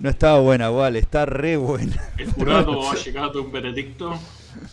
No 0.00 0.10
estaba 0.10 0.40
buena, 0.40 0.68
igual, 0.68 0.96
está 0.96 1.26
re 1.26 1.56
buena. 1.56 1.94
El 2.18 2.32
jurado 2.32 2.90
ha 2.90 2.96
llegado 2.96 3.38
a 3.38 3.42
un 3.42 3.52
veredicto. 3.52 4.18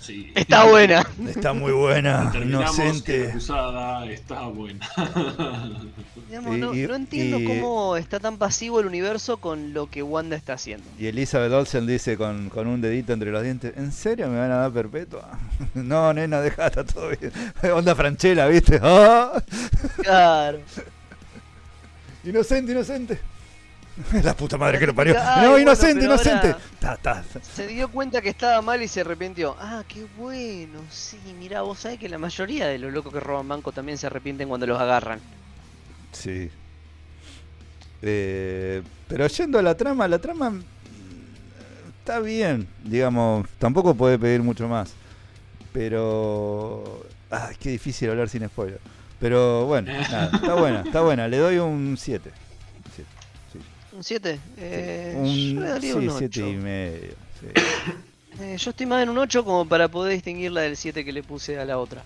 Sí. 0.02 0.32
Está 0.36 0.66
buena. 0.66 1.06
Está 1.28 1.54
muy 1.54 1.72
buena, 1.72 2.30
Terminamos 2.32 2.76
que 2.76 2.82
la 2.82 2.88
inocente. 2.90 3.30
acusada 3.32 4.06
está 4.06 4.42
buena. 4.48 4.88
Digamos, 6.30 6.58
no, 6.58 6.74
y- 6.76 6.88
no 6.88 6.96
entiendo 6.96 7.40
y- 7.40 7.46
cómo 7.46 7.98
está 7.98 8.20
tan 8.20 8.38
pasivo 8.38 8.80
el 8.80 8.86
universo 8.86 9.38
con 9.38 9.74
lo 9.74 9.90
que 9.90 10.04
Wanda 10.04 10.36
está 10.36 10.54
haciendo. 10.54 10.86
Y 11.00 11.08
Elizabeth 11.08 11.52
Olsen 11.52 11.88
dice 11.88 12.18
con, 12.18 12.50
con 12.50 12.68
un 12.68 12.82
dedito 12.82 13.14
entre 13.14 13.32
los 13.32 13.42
dientes, 13.44 13.74
¿en 13.78 13.92
serio 13.92 14.28
me 14.30 14.38
van 14.38 14.52
a 14.52 14.58
dar 14.58 14.72
perpetua? 14.72 15.40
no, 15.74 16.14
nena, 16.14 16.42
deja, 16.42 16.68
está 16.68 16.84
todo 16.84 17.10
bien. 17.10 17.32
Onda 17.74 17.96
Franchella, 17.96 18.48
¿viste? 18.48 18.80
¡Ah! 18.82 19.42
Claro. 20.04 20.60
Inocente, 22.24 22.72
inocente. 22.74 23.20
La 24.24 24.36
puta 24.36 24.58
madre 24.58 24.80
que 24.80 24.88
lo 24.88 24.96
parió. 24.96 25.16
Ay, 25.18 25.44
no, 25.44 25.52
bueno, 25.52 25.60
inocente, 25.60 26.06
inocente. 26.06 26.56
Ta, 26.80 26.98
ta. 26.98 27.24
Se 27.42 27.68
dio 27.68 27.90
cuenta 27.90 28.22
que 28.22 28.30
estaba 28.30 28.62
mal 28.62 28.82
y 28.82 28.88
se 28.88 29.02
arrepintió. 29.02 29.56
Ah, 29.60 29.84
qué 29.88 30.06
bueno. 30.18 30.80
Sí, 30.90 31.20
mirá, 31.38 31.62
vos 31.62 31.80
sabés 31.80 32.00
que 32.00 32.08
la 32.10 32.18
mayoría 32.18 32.68
de 32.68 32.78
los 32.78 32.94
locos 32.94 33.14
que 33.14 33.20
roban 33.20 33.48
banco 33.48 33.72
también 33.72 33.98
se 33.98 34.08
arrepienten 34.08 34.48
cuando 34.48 34.68
los 34.68 34.80
agarran. 34.80 35.20
Sí. 36.12 36.50
Eh, 38.02 38.82
pero 39.08 39.28
yendo 39.28 39.60
a 39.60 39.62
la 39.62 39.76
trama, 39.76 40.08
la 40.08 40.20
trama 40.20 40.52
mm, 40.52 40.64
está 42.00 42.20
bien, 42.20 42.68
digamos, 42.84 43.48
tampoco 43.60 43.94
puede 43.96 44.18
pedir 44.18 44.42
mucho 44.42 44.68
más. 44.68 44.94
Pero... 45.74 47.06
Ah, 47.32 47.50
es 47.52 47.58
que 47.58 47.70
difícil 47.70 48.10
hablar 48.10 48.30
sin 48.30 48.48
spoiler. 48.48 48.80
Pero 49.20 49.66
bueno, 49.66 49.92
nada, 50.12 50.32
está 50.34 50.54
buena, 50.56 50.82
está 50.82 51.02
buena. 51.02 51.28
Le 51.28 51.38
doy 51.38 51.58
un 51.58 51.98
7. 51.98 52.32
¿Un 54.00 54.04
7? 54.06 54.40
Eh, 54.56 55.14
un 55.18 55.26
yo 55.56 55.60
le 55.60 55.68
daría 55.68 55.96
un 55.96 56.02
sí, 56.04 56.08
8. 56.08 56.18
7 56.20 56.40
y 56.50 56.56
medio. 56.56 57.12
sí. 57.42 57.48
Eh, 58.42 58.56
yo 58.58 58.70
estoy 58.70 58.86
más 58.86 59.04
en 59.04 59.10
un 59.10 59.18
8 59.18 59.44
como 59.44 59.68
para 59.68 59.90
poder 59.90 60.14
distinguirla 60.14 60.62
del 60.62 60.78
7 60.78 61.04
que 61.04 61.12
le 61.12 61.24
puse 61.24 61.60
a 61.60 61.66
la 61.66 61.78
otra. 61.78 62.06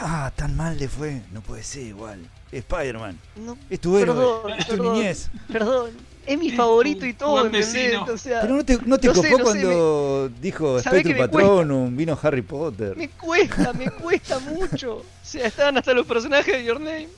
Ah, 0.00 0.32
tan 0.34 0.56
mal 0.56 0.78
le 0.78 0.88
fue. 0.88 1.20
No 1.30 1.42
puede 1.42 1.62
ser 1.62 1.82
igual. 1.82 2.20
Spider-Man. 2.50 3.18
No, 3.36 3.58
Es 3.68 3.78
tu 3.78 3.98
héroe. 3.98 4.14
Perdón, 4.16 4.52
es 4.58 4.66
tu 4.66 4.76
perdón. 4.78 4.92
niñez. 4.94 5.28
perdón. 5.52 5.90
Es 6.24 6.38
mi 6.38 6.52
favorito 6.52 7.04
y 7.04 7.12
todo. 7.12 7.50
O 7.50 8.16
sea, 8.16 8.40
Pero 8.40 8.56
no 8.56 8.64
te, 8.64 8.78
no 8.86 8.96
te 8.96 9.08
no 9.08 9.14
sé, 9.14 9.20
copó 9.30 9.36
sé, 9.36 9.42
cuando 9.42 10.30
dijo 10.40 10.80
¿Sabés 10.80 11.00
Spectrum 11.02 11.12
me 11.12 11.28
cuesta? 11.28 11.48
Patronum, 11.48 11.96
vino 11.98 12.18
Harry 12.22 12.42
Potter. 12.42 12.96
me 12.96 13.10
cuesta, 13.10 13.72
me 13.74 13.90
cuesta 13.90 14.38
mucho. 14.38 15.04
O 15.22 15.26
sea, 15.34 15.46
estaban 15.48 15.76
hasta 15.76 15.92
los 15.92 16.06
personajes 16.06 16.54
de 16.54 16.64
Your 16.64 16.80
Name. 16.80 17.08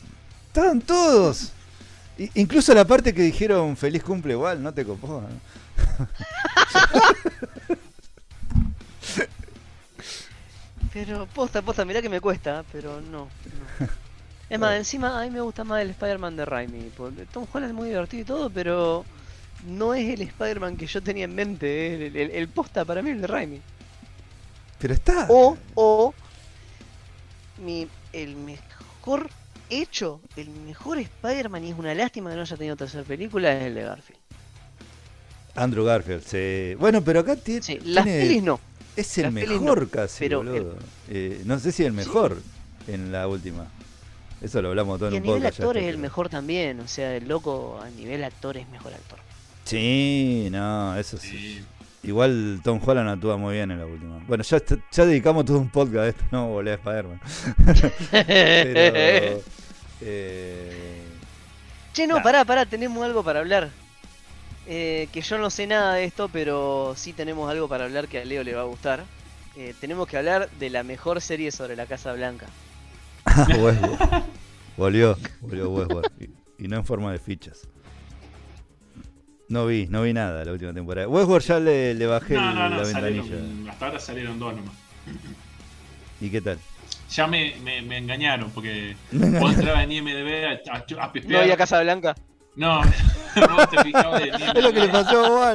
Estaban 0.48 0.80
todos. 0.80 1.52
Incluso 2.34 2.72
la 2.74 2.84
parte 2.84 3.12
que 3.12 3.22
dijeron 3.22 3.76
feliz 3.76 4.02
cumple 4.02 4.34
igual, 4.34 4.62
no 4.62 4.72
te 4.72 4.84
copó. 4.84 5.22
¿no? 5.22 5.28
Pero 10.92 11.26
posta, 11.26 11.60
posta, 11.62 11.84
mirá 11.84 12.00
que 12.00 12.08
me 12.08 12.20
cuesta, 12.20 12.64
pero 12.70 13.00
no. 13.00 13.28
no. 13.80 13.88
Es 14.48 14.60
más, 14.60 14.76
encima 14.76 15.20
a 15.20 15.24
mí 15.24 15.30
me 15.30 15.40
gusta 15.40 15.64
más 15.64 15.82
el 15.82 15.90
Spider-Man 15.90 16.36
de 16.36 16.44
Raimi. 16.44 16.90
Tom 17.32 17.46
Holland 17.52 17.72
es 17.72 17.76
muy 17.76 17.88
divertido 17.88 18.22
y 18.22 18.24
todo, 18.24 18.50
pero 18.50 19.04
no 19.66 19.94
es 19.94 20.08
el 20.14 20.22
Spider-Man 20.22 20.76
que 20.76 20.86
yo 20.86 21.02
tenía 21.02 21.24
en 21.24 21.34
mente. 21.34 21.66
eh, 21.66 22.06
El, 22.06 22.16
el- 22.16 22.30
el 22.30 22.48
posta 22.48 22.84
para 22.84 23.02
mí 23.02 23.10
es 23.10 23.16
el 23.16 23.22
de 23.22 23.26
Raimi. 23.26 23.60
Pero 24.78 24.94
está. 24.94 25.26
O, 25.30 25.56
o, 25.74 26.14
mi, 27.58 27.88
el 28.12 28.36
mejor 28.36 29.30
hecho, 29.82 30.20
el 30.36 30.48
mejor 30.50 30.98
Spider-Man, 30.98 31.64
y 31.64 31.70
es 31.70 31.78
una 31.78 31.94
lástima 31.94 32.30
que 32.30 32.36
no 32.36 32.42
haya 32.42 32.56
tenido 32.56 32.76
tercera 32.76 33.04
película, 33.04 33.52
es 33.56 33.62
el 33.64 33.74
de 33.74 33.82
Garfield. 33.82 34.20
Andrew 35.56 35.84
Garfield, 35.84 36.24
sí. 36.24 36.74
Bueno, 36.78 37.02
pero 37.02 37.20
acá 37.20 37.36
ti- 37.36 37.62
Sí, 37.62 37.78
las 37.84 38.04
tiene- 38.04 38.20
pelis 38.20 38.42
no. 38.42 38.58
es 38.96 39.18
el 39.18 39.24
las 39.24 39.32
mejor 39.32 39.82
no, 39.82 39.88
casi, 39.88 40.18
pero 40.24 40.38
boludo. 40.38 40.76
Eh, 41.08 41.42
no 41.44 41.58
sé 41.58 41.70
si 41.72 41.84
el 41.84 41.92
mejor 41.92 42.36
en 42.88 43.12
la 43.12 43.28
última. 43.28 43.66
Eso 44.42 44.60
lo 44.60 44.68
hablamos 44.70 44.98
todo 44.98 45.10
Y 45.10 45.14
a 45.14 45.16
en 45.16 45.22
un 45.22 45.26
nivel 45.26 45.42
podcast. 45.42 45.58
ya 45.58 45.64
actor 45.64 45.78
es 45.78 45.84
el 45.88 45.98
mejor 45.98 46.28
también, 46.28 46.80
o 46.80 46.88
sea, 46.88 47.16
el 47.16 47.28
loco 47.28 47.80
a 47.80 47.88
nivel 47.90 48.24
actor 48.24 48.56
es 48.56 48.68
mejor 48.68 48.92
actor. 48.92 49.18
Sí, 49.64 50.48
no, 50.50 50.96
eso 50.96 51.16
sí. 51.18 51.62
Igual 52.02 52.60
Tom 52.62 52.78
Holland 52.84 53.08
actúa 53.08 53.38
muy 53.38 53.54
bien 53.54 53.70
en 53.70 53.78
la 53.78 53.86
última. 53.86 54.18
Bueno, 54.26 54.44
ya, 54.44 54.60
ya 54.92 55.06
dedicamos 55.06 55.46
todo 55.46 55.58
un 55.58 55.70
podcast 55.70 55.98
a 56.04 56.08
esto, 56.08 56.24
no 56.32 56.48
volé 56.48 56.72
a 56.72 56.74
Spider-Man. 56.74 57.20
Pero. 58.10 59.40
Eh, 60.04 61.02
Che, 61.92 62.06
no, 62.06 62.16
Nah. 62.16 62.22
pará, 62.22 62.44
pará, 62.44 62.66
tenemos 62.66 63.04
algo 63.04 63.22
para 63.22 63.40
hablar. 63.40 63.70
Eh, 64.66 65.08
que 65.12 65.20
yo 65.20 65.38
no 65.38 65.50
sé 65.50 65.66
nada 65.66 65.94
de 65.94 66.04
esto, 66.04 66.28
pero 66.28 66.94
sí 66.96 67.12
tenemos 67.12 67.50
algo 67.50 67.68
para 67.68 67.84
hablar 67.84 68.08
que 68.08 68.18
a 68.20 68.24
Leo 68.24 68.42
le 68.42 68.54
va 68.54 68.62
a 68.62 68.64
gustar. 68.64 69.04
Eh, 69.56 69.74
tenemos 69.80 70.08
que 70.08 70.16
hablar 70.16 70.48
de 70.58 70.70
la 70.70 70.82
mejor 70.82 71.20
serie 71.20 71.52
sobre 71.52 71.76
la 71.76 71.86
Casa 71.86 72.12
Blanca. 72.12 72.46
Ah, 73.26 73.46
Westworld. 73.58 74.24
Volvió, 74.76 75.16
volvió 75.40 75.70
Westworld. 75.70 76.10
Y, 76.58 76.64
y 76.64 76.68
no 76.68 76.76
en 76.78 76.84
forma 76.84 77.12
de 77.12 77.18
fichas. 77.18 77.68
No 79.48 79.66
vi, 79.66 79.86
no 79.86 80.02
vi 80.02 80.12
nada 80.14 80.44
la 80.44 80.52
última 80.52 80.72
temporada. 80.72 81.06
Westworld 81.06 81.46
ya 81.46 81.60
le, 81.60 81.94
le 81.94 82.06
bajé 82.06 82.34
No, 82.34 82.48
el- 82.48 82.54
no, 82.56 82.68
no, 82.70 82.76
la 82.78 82.82
ventanilla. 82.82 83.22
salieron, 83.22 83.68
hasta 83.68 83.86
ahora 83.86 84.00
salieron 84.00 84.38
dos 84.38 84.56
nomás. 84.56 84.74
¿Y 86.20 86.30
qué 86.30 86.40
tal? 86.40 86.58
Ya 87.14 87.28
me, 87.28 87.54
me, 87.62 87.80
me 87.80 87.98
engañaron 87.98 88.50
porque 88.50 88.96
vos 89.12 89.54
entrabas 89.54 89.84
en 89.84 89.92
IMDB 89.92 90.46
a, 90.46 91.04
a. 91.04 91.12
¿No 91.26 91.38
había 91.38 91.56
Casa 91.56 91.80
Blanca? 91.80 92.16
No, 92.56 92.80
vos 93.36 93.70
te 93.70 93.84
fijabas 93.84 94.20
en 94.20 94.28
IMDb. 94.34 94.56
Es 94.56 94.64
lo 94.64 94.72
que 94.72 94.80
le 94.80 94.88
pasó 94.88 95.42
a. 95.44 95.54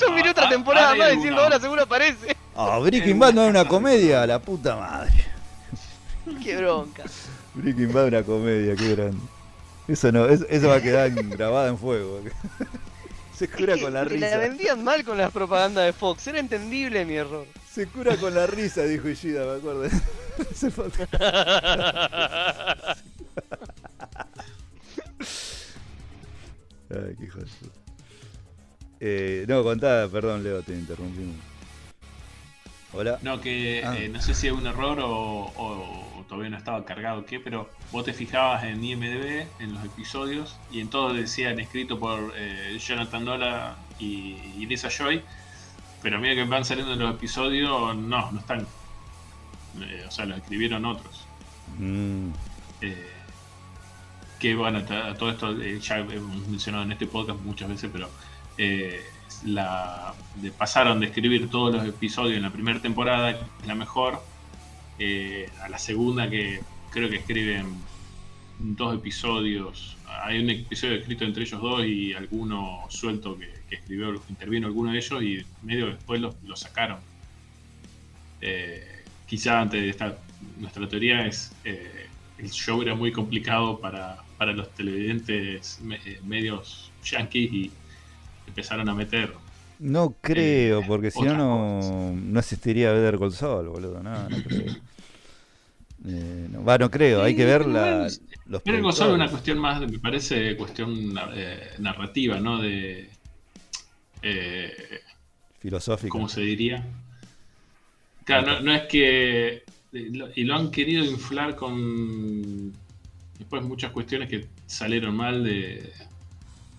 Yo 0.00 0.10
miré 0.12 0.30
otra 0.30 0.48
temporada 0.48 0.94
más 0.94 1.00
alguna. 1.00 1.08
diciendo 1.10 1.42
ahora 1.42 1.60
seguro 1.60 1.82
aparece. 1.82 2.34
Ah, 2.54 2.78
Breaking 2.78 3.18
Bad 3.18 3.34
no 3.34 3.44
es 3.44 3.50
una 3.50 3.66
comedia, 3.66 4.26
la 4.26 4.40
puta 4.40 4.76
madre. 4.76 5.12
Qué 6.42 6.56
bronca. 6.56 7.04
Breaking 7.52 7.92
Bad 7.92 8.06
una 8.06 8.22
comedia, 8.22 8.74
qué 8.76 8.94
grande. 8.94 9.20
Eso 9.88 10.10
no, 10.10 10.24
eso, 10.26 10.46
eso 10.48 10.68
va 10.68 10.76
a 10.76 10.80
quedar 10.80 11.10
grabada 11.10 11.68
en 11.68 11.76
fuego. 11.76 12.22
Se 13.34 13.46
cura 13.48 13.74
Es 13.74 13.78
que 13.78 13.84
con 13.84 13.92
la 13.92 14.04
risa. 14.04 14.30
La 14.30 14.38
vendían 14.38 14.82
mal 14.82 15.04
con 15.04 15.18
las 15.18 15.30
propagandas 15.30 15.84
de 15.84 15.92
Fox, 15.92 16.26
era 16.28 16.38
entendible 16.38 17.04
mi 17.04 17.14
error. 17.16 17.46
Se 17.76 17.86
cura 17.88 18.16
con 18.16 18.34
la 18.34 18.46
risa, 18.46 18.84
dijo 18.84 19.06
Ishida, 19.06 19.44
me 19.44 19.58
acuerdo. 19.58 19.82
Ay, 26.90 27.14
qué 27.18 27.24
hijo 27.24 27.40
de. 27.40 27.46
Eh, 29.00 29.44
no, 29.46 29.62
contá, 29.62 30.08
perdón, 30.10 30.42
Leo, 30.42 30.62
te 30.62 30.72
interrumpimos. 30.72 31.36
Hola. 32.94 33.18
No, 33.20 33.40
que 33.42 33.82
Ah. 33.84 33.94
eh, 33.98 34.08
no 34.08 34.22
sé 34.22 34.32
si 34.32 34.46
es 34.46 34.52
un 34.54 34.66
error 34.66 34.98
o, 35.00 35.52
o 35.54 36.24
todavía 36.28 36.48
no 36.50 36.56
estaba 36.56 36.82
cargado 36.84 37.20
o 37.20 37.24
qué, 37.26 37.38
pero 37.40 37.68
vos 37.92 38.04
te 38.06 38.14
fijabas 38.14 38.64
en 38.64 38.82
IMDB, 38.82 39.46
en 39.58 39.74
los 39.74 39.84
episodios, 39.84 40.56
y 40.70 40.80
en 40.80 40.88
todos 40.88 41.14
decían 41.14 41.60
escrito 41.60 41.98
por 42.00 42.32
eh, 42.36 42.78
Jonathan 42.80 43.24
Nola 43.24 43.76
y, 43.98 44.38
y 44.56 44.64
Lisa 44.66 44.88
Joy, 44.88 45.22
pero 46.06 46.20
mira 46.20 46.36
que 46.36 46.44
van 46.44 46.64
saliendo 46.64 46.94
los 46.94 47.16
episodios, 47.16 47.96
no, 47.96 48.30
no 48.30 48.38
están. 48.38 48.60
Eh, 49.80 50.04
o 50.06 50.10
sea, 50.12 50.24
los 50.24 50.38
escribieron 50.38 50.84
otros. 50.84 51.26
Mm, 51.78 52.28
Eh, 52.80 53.10
que 54.38 54.54
bueno, 54.54 54.84
todo 55.18 55.30
esto 55.30 55.50
eh, 55.60 55.80
ya 55.80 55.98
hemos 55.98 56.46
mencionado 56.46 56.84
en 56.84 56.92
este 56.92 57.08
podcast 57.08 57.40
muchas 57.40 57.68
veces, 57.70 57.90
pero 57.92 58.08
eh, 58.56 59.02
la, 59.46 60.14
de- 60.36 60.52
pasaron 60.52 61.00
de 61.00 61.06
escribir 61.06 61.50
todos 61.50 61.74
los 61.74 61.84
episodios 61.84 62.36
en 62.36 62.44
la 62.44 62.50
primera 62.50 62.80
temporada, 62.80 63.36
que 63.36 63.44
es 63.62 63.66
la 63.66 63.74
mejor, 63.74 64.22
a 65.64 65.68
la 65.68 65.78
segunda 65.78 66.30
que 66.30 66.60
creo 66.92 67.10
que 67.10 67.16
escriben 67.16 67.66
dos 68.60 68.94
episodios. 68.94 69.96
Hay 70.22 70.38
un 70.38 70.50
episodio 70.50 70.94
escrito 70.94 71.24
entre 71.24 71.42
ellos 71.42 71.60
dos 71.60 71.84
y 71.84 72.12
alguno 72.14 72.82
suelto 72.90 73.36
que, 73.36 73.55
que 73.68 73.76
escribió, 73.76 74.12
que 74.24 74.32
intervino 74.32 74.66
alguno 74.68 74.92
de 74.92 74.98
ellos 74.98 75.22
y 75.22 75.46
medio 75.62 75.86
después 75.88 76.20
lo, 76.20 76.36
lo 76.44 76.56
sacaron. 76.56 77.00
Eh, 78.40 79.04
quizá 79.26 79.60
antes 79.60 79.80
de 79.80 79.88
esta, 79.90 80.18
nuestra 80.56 80.88
teoría 80.88 81.26
es 81.26 81.52
eh, 81.64 82.06
el 82.38 82.50
show 82.50 82.82
era 82.82 82.94
muy 82.94 83.12
complicado 83.12 83.80
para, 83.80 84.18
para 84.36 84.52
los 84.52 84.72
televidentes 84.74 85.80
me- 85.82 85.96
eh, 86.04 86.20
medios 86.22 86.92
yankees 87.02 87.52
y 87.52 87.72
empezaron 88.46 88.88
a 88.88 88.94
meter. 88.94 89.34
no 89.78 90.16
creo, 90.20 90.84
Eh, 90.84 90.86
porque 90.86 91.10
si 91.10 91.24
no, 91.24 91.34
no, 91.34 92.12
no 92.14 92.40
existiría 92.40 92.92
Better 92.92 93.18
Call 93.18 93.32
Saul, 93.32 93.68
boludo. 93.68 94.02
No, 94.02 94.28
no 94.30 94.42
creo. 94.42 94.76
Eh, 96.04 96.48
no, 96.50 96.62
va, 96.64 96.78
no 96.78 96.90
creo, 96.90 97.22
hay 97.22 97.34
que 97.34 97.44
ver 97.44 97.66
la, 97.66 98.12
los 98.44 98.62
Pero 98.64 98.92
solo 98.92 99.14
una 99.14 99.30
cuestión 99.30 99.58
más, 99.58 99.80
me 99.80 99.98
parece, 99.98 100.56
cuestión 100.56 101.14
eh, 101.34 101.70
narrativa, 101.78 102.40
¿no? 102.40 102.60
De. 102.60 103.10
Eh, 104.28 105.00
filosófica. 105.60 106.10
¿Cómo 106.10 106.28
se 106.28 106.40
diría? 106.40 106.84
Claro, 108.24 108.46
no, 108.46 108.60
no 108.60 108.74
es 108.74 108.82
que. 108.82 109.62
lo- 109.92 110.28
Y 110.34 110.44
lo 110.44 110.56
han 110.56 110.70
querido 110.70 111.04
inflar 111.04 111.54
con. 111.56 112.72
Después 113.38 113.62
muchas 113.62 113.92
cuestiones 113.92 114.28
que 114.28 114.46
salieron 114.66 115.16
mal 115.16 115.44
de. 115.44 115.92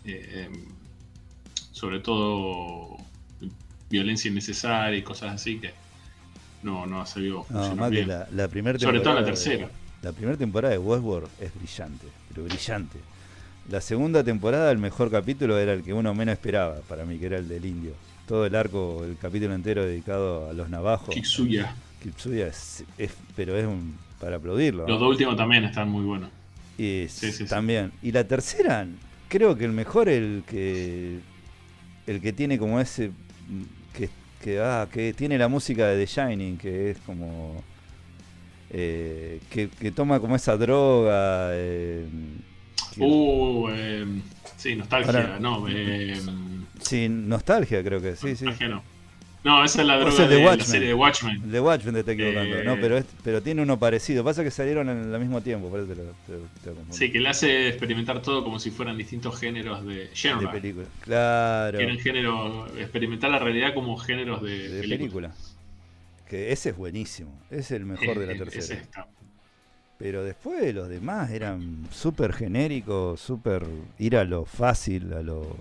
eh, 0.06 0.50
sobre 1.72 2.00
todo 2.00 2.98
violencia 3.90 4.30
innecesaria 4.30 4.98
y 4.98 5.04
cosas 5.04 5.34
así 5.36 5.60
que 5.60 5.72
no, 6.64 6.86
no 6.88 7.02
ha 7.02 7.06
sabido 7.06 7.46
No, 7.50 7.90
bien. 7.90 8.08
la, 8.08 8.28
la 8.32 8.48
primera 8.48 8.78
Sobre 8.80 9.00
todo 9.00 9.14
la 9.14 9.20
de- 9.22 9.28
tercera. 9.28 9.70
la 10.02 10.12
primera 10.12 10.36
temporada 10.38 10.74
de 10.74 10.80
Westworld 10.80 11.30
es 11.40 11.54
brillante, 11.56 12.08
pero 12.30 12.44
brillante. 12.46 12.98
La 13.70 13.82
segunda 13.82 14.24
temporada, 14.24 14.72
el 14.72 14.78
mejor 14.78 15.12
capítulo 15.12 15.58
era 15.58 15.74
el 15.74 15.84
que 15.84 15.94
uno 15.94 16.14
menos 16.14 16.34
esperaba, 16.34 16.76
para 16.88 17.04
mí, 17.06 17.18
que 17.18 17.26
era 17.26 17.38
el 17.38 17.48
del 17.50 17.66
indio. 17.66 17.92
Todo 18.28 18.46
el 18.46 18.56
arco, 18.56 19.04
el 19.04 19.18
capítulo 19.18 19.54
entero 19.54 19.86
dedicado 19.86 20.50
a 20.50 20.54
los 20.54 20.70
navajos. 20.70 21.14
Kitsuya. 21.14 21.76
Kitsuya 22.02 22.48
es, 22.48 22.84
es- 22.98 23.14
pero 23.36 23.58
es 23.58 23.66
un, 23.66 23.98
para 24.22 24.38
aplaudirlo. 24.38 24.88
Los 24.88 25.00
dos 25.00 25.10
últimos 25.10 25.36
también 25.36 25.64
están 25.66 25.90
muy 25.90 26.04
buenos. 26.06 26.30
Y 26.78 27.06
Sí, 27.10 27.32
sí, 27.32 27.44
sí. 27.44 27.46
también. 27.46 27.92
Y 28.02 28.12
la 28.12 28.24
tercera, 28.26 28.88
creo 29.28 29.58
que 29.58 29.66
el 29.66 29.72
mejor, 29.74 30.08
el 30.10 30.44
que 30.48 31.20
el 32.06 32.22
que 32.22 32.32
tiene 32.32 32.58
como 32.58 32.80
ese 32.80 33.12
que, 33.94 34.10
que, 34.42 34.60
ah, 34.62 34.88
que 34.92 35.14
tiene 35.14 35.38
la 35.38 35.50
música 35.50 35.88
de 35.88 36.06
The 36.06 36.12
Shining, 36.22 36.58
que 36.58 36.92
es 36.92 36.98
como 37.00 37.62
eh, 38.70 39.40
que, 39.50 39.70
que 39.70 39.92
toma 39.92 40.20
como 40.22 40.36
esa 40.38 40.56
droga. 40.56 41.50
eh, 41.54 42.06
Uh, 42.98 43.70
eh, 43.72 44.06
sí, 44.56 44.76
nostalgia, 44.76 45.38
no. 45.40 45.68
Eh, 45.70 46.20
sí, 46.82 47.08
nostalgia 47.10 47.84
creo 47.84 48.02
que 48.02 48.16
sí, 48.16 48.36
sí. 48.36 48.46
nostalgia 48.46 48.76
no. 48.76 48.84
No, 49.44 49.64
esa 49.64 49.82
es 49.82 49.88
la 49.88 49.96
O 49.96 50.00
droga 50.00 50.12
sea, 50.16 50.26
el 50.26 50.32
de 50.32 50.36
de, 50.38 50.44
la 50.58 50.64
serie 50.66 50.88
de 50.90 50.94
Watchmen. 50.94 51.52
The 51.52 51.62
Watchmen 51.62 51.94
te 51.94 52.00
está 52.02 52.12
equivocando, 52.12 52.58
Eh, 52.58 52.64
no, 52.66 52.76
pero 52.82 52.98
es- 52.98 53.06
pero 53.24 53.42
tiene 53.42 53.62
uno 53.62 53.80
parecido. 53.80 54.24
Pasa 54.24 54.44
que 54.44 54.52
salieron 54.52 54.90
en 54.90 55.14
el 55.14 55.20
mismo 55.22 55.40
tiempo, 55.42 55.70
te 55.70 55.86
te 55.86 55.96
te 55.96 56.70
confundí. 56.72 56.98
Sí, 56.98 57.12
que 57.12 57.20
le 57.20 57.30
hace 57.30 57.70
experimentar 57.70 58.22
todo 58.22 58.44
como 58.44 58.60
si 58.60 58.72
fueran 58.72 58.98
distintos 58.98 59.40
géneros 59.40 59.86
de 59.86 60.10
de 60.10 60.48
película. 60.52 60.88
Claro. 61.00 61.78
Que 61.78 61.98
géneros, 61.98 62.72
experimentar 62.78 63.30
la 63.30 63.40
realidad 63.40 63.74
como 63.74 63.96
géneros 63.98 64.42
de, 64.42 64.70
de 64.70 64.82
película. 64.82 64.98
película. 64.98 65.36
Que 66.28 66.52
ese 66.52 66.72
es 66.72 66.76
buenísimo. 66.76 67.32
Es 67.50 67.72
el 67.72 67.86
mejor 67.86 68.20
de 68.20 68.28
la 68.28 68.36
tercera. 68.38 68.60
ese 68.60 68.74
está. 68.74 69.08
Pero 69.98 70.24
después 70.24 70.74
los 70.76 70.90
demás 70.90 71.32
eran 71.32 71.88
súper 71.92 72.32
genéricos, 72.34 73.20
súper 73.20 73.64
ir 73.98 74.16
a 74.16 74.24
lo 74.24 74.46
fácil, 74.46 75.12
a 75.14 75.22
lo... 75.24 75.56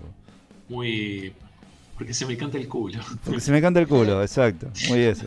Muy. 0.69 1.33
Porque 1.97 2.13
se 2.13 2.25
me 2.27 2.37
canta 2.37 2.57
el 2.59 2.67
culo. 2.67 2.99
Porque 3.25 3.39
se 3.41 3.51
me 3.51 3.61
canta 3.61 3.79
el 3.79 3.87
culo, 3.87 4.21
exacto. 4.21 4.69
Muy 4.89 4.99
eso. 4.99 5.25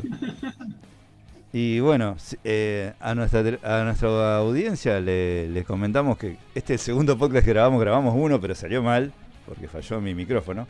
Y 1.53 1.81
bueno, 1.81 2.17
eh, 2.45 2.93
a, 3.01 3.15
nuestra, 3.17 3.41
a 3.65 3.83
nuestra 3.85 4.37
audiencia 4.37 5.01
le, 5.01 5.49
les 5.49 5.65
comentamos 5.67 6.17
que 6.17 6.37
este 6.55 6.79
segundo 6.79 7.19
podcast 7.19 7.45
que 7.45 7.51
grabamos, 7.53 7.81
grabamos 7.81 8.15
uno, 8.17 8.41
pero 8.41 8.55
salió 8.55 8.81
mal, 8.85 9.13
porque 9.47 9.67
falló 9.67 10.01
mi 10.01 10.15
micrófono. 10.15 10.69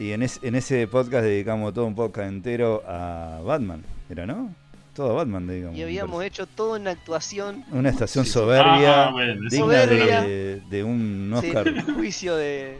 Y 0.00 0.10
en, 0.10 0.24
es- 0.24 0.40
en 0.42 0.56
ese 0.56 0.88
podcast 0.88 1.22
dedicamos 1.22 1.72
todo 1.72 1.86
un 1.86 1.94
podcast 1.94 2.28
entero 2.28 2.82
a 2.88 3.40
Batman, 3.44 3.84
¿era 4.10 4.26
no? 4.26 4.52
Todo 4.98 5.12
a 5.12 5.14
Batman, 5.14 5.46
digamos. 5.46 5.78
Y 5.78 5.82
habíamos 5.84 6.24
hecho 6.24 6.44
todo 6.48 6.74
en 6.76 6.88
actuación. 6.88 7.64
Una 7.70 7.88
estación 7.90 8.24
Sí, 8.24 8.30
sí. 8.30 8.34
soberbia, 8.34 9.06
Ah, 9.06 9.10
bueno, 9.12 9.34
digna 9.48 9.64
Soberbia. 9.64 10.22
de, 10.22 10.60
de 10.68 10.82
un 10.82 11.32
sí, 11.40 11.46
Oscar 11.46 11.68
el 11.68 11.82
juicio 11.82 12.34
de. 12.34 12.78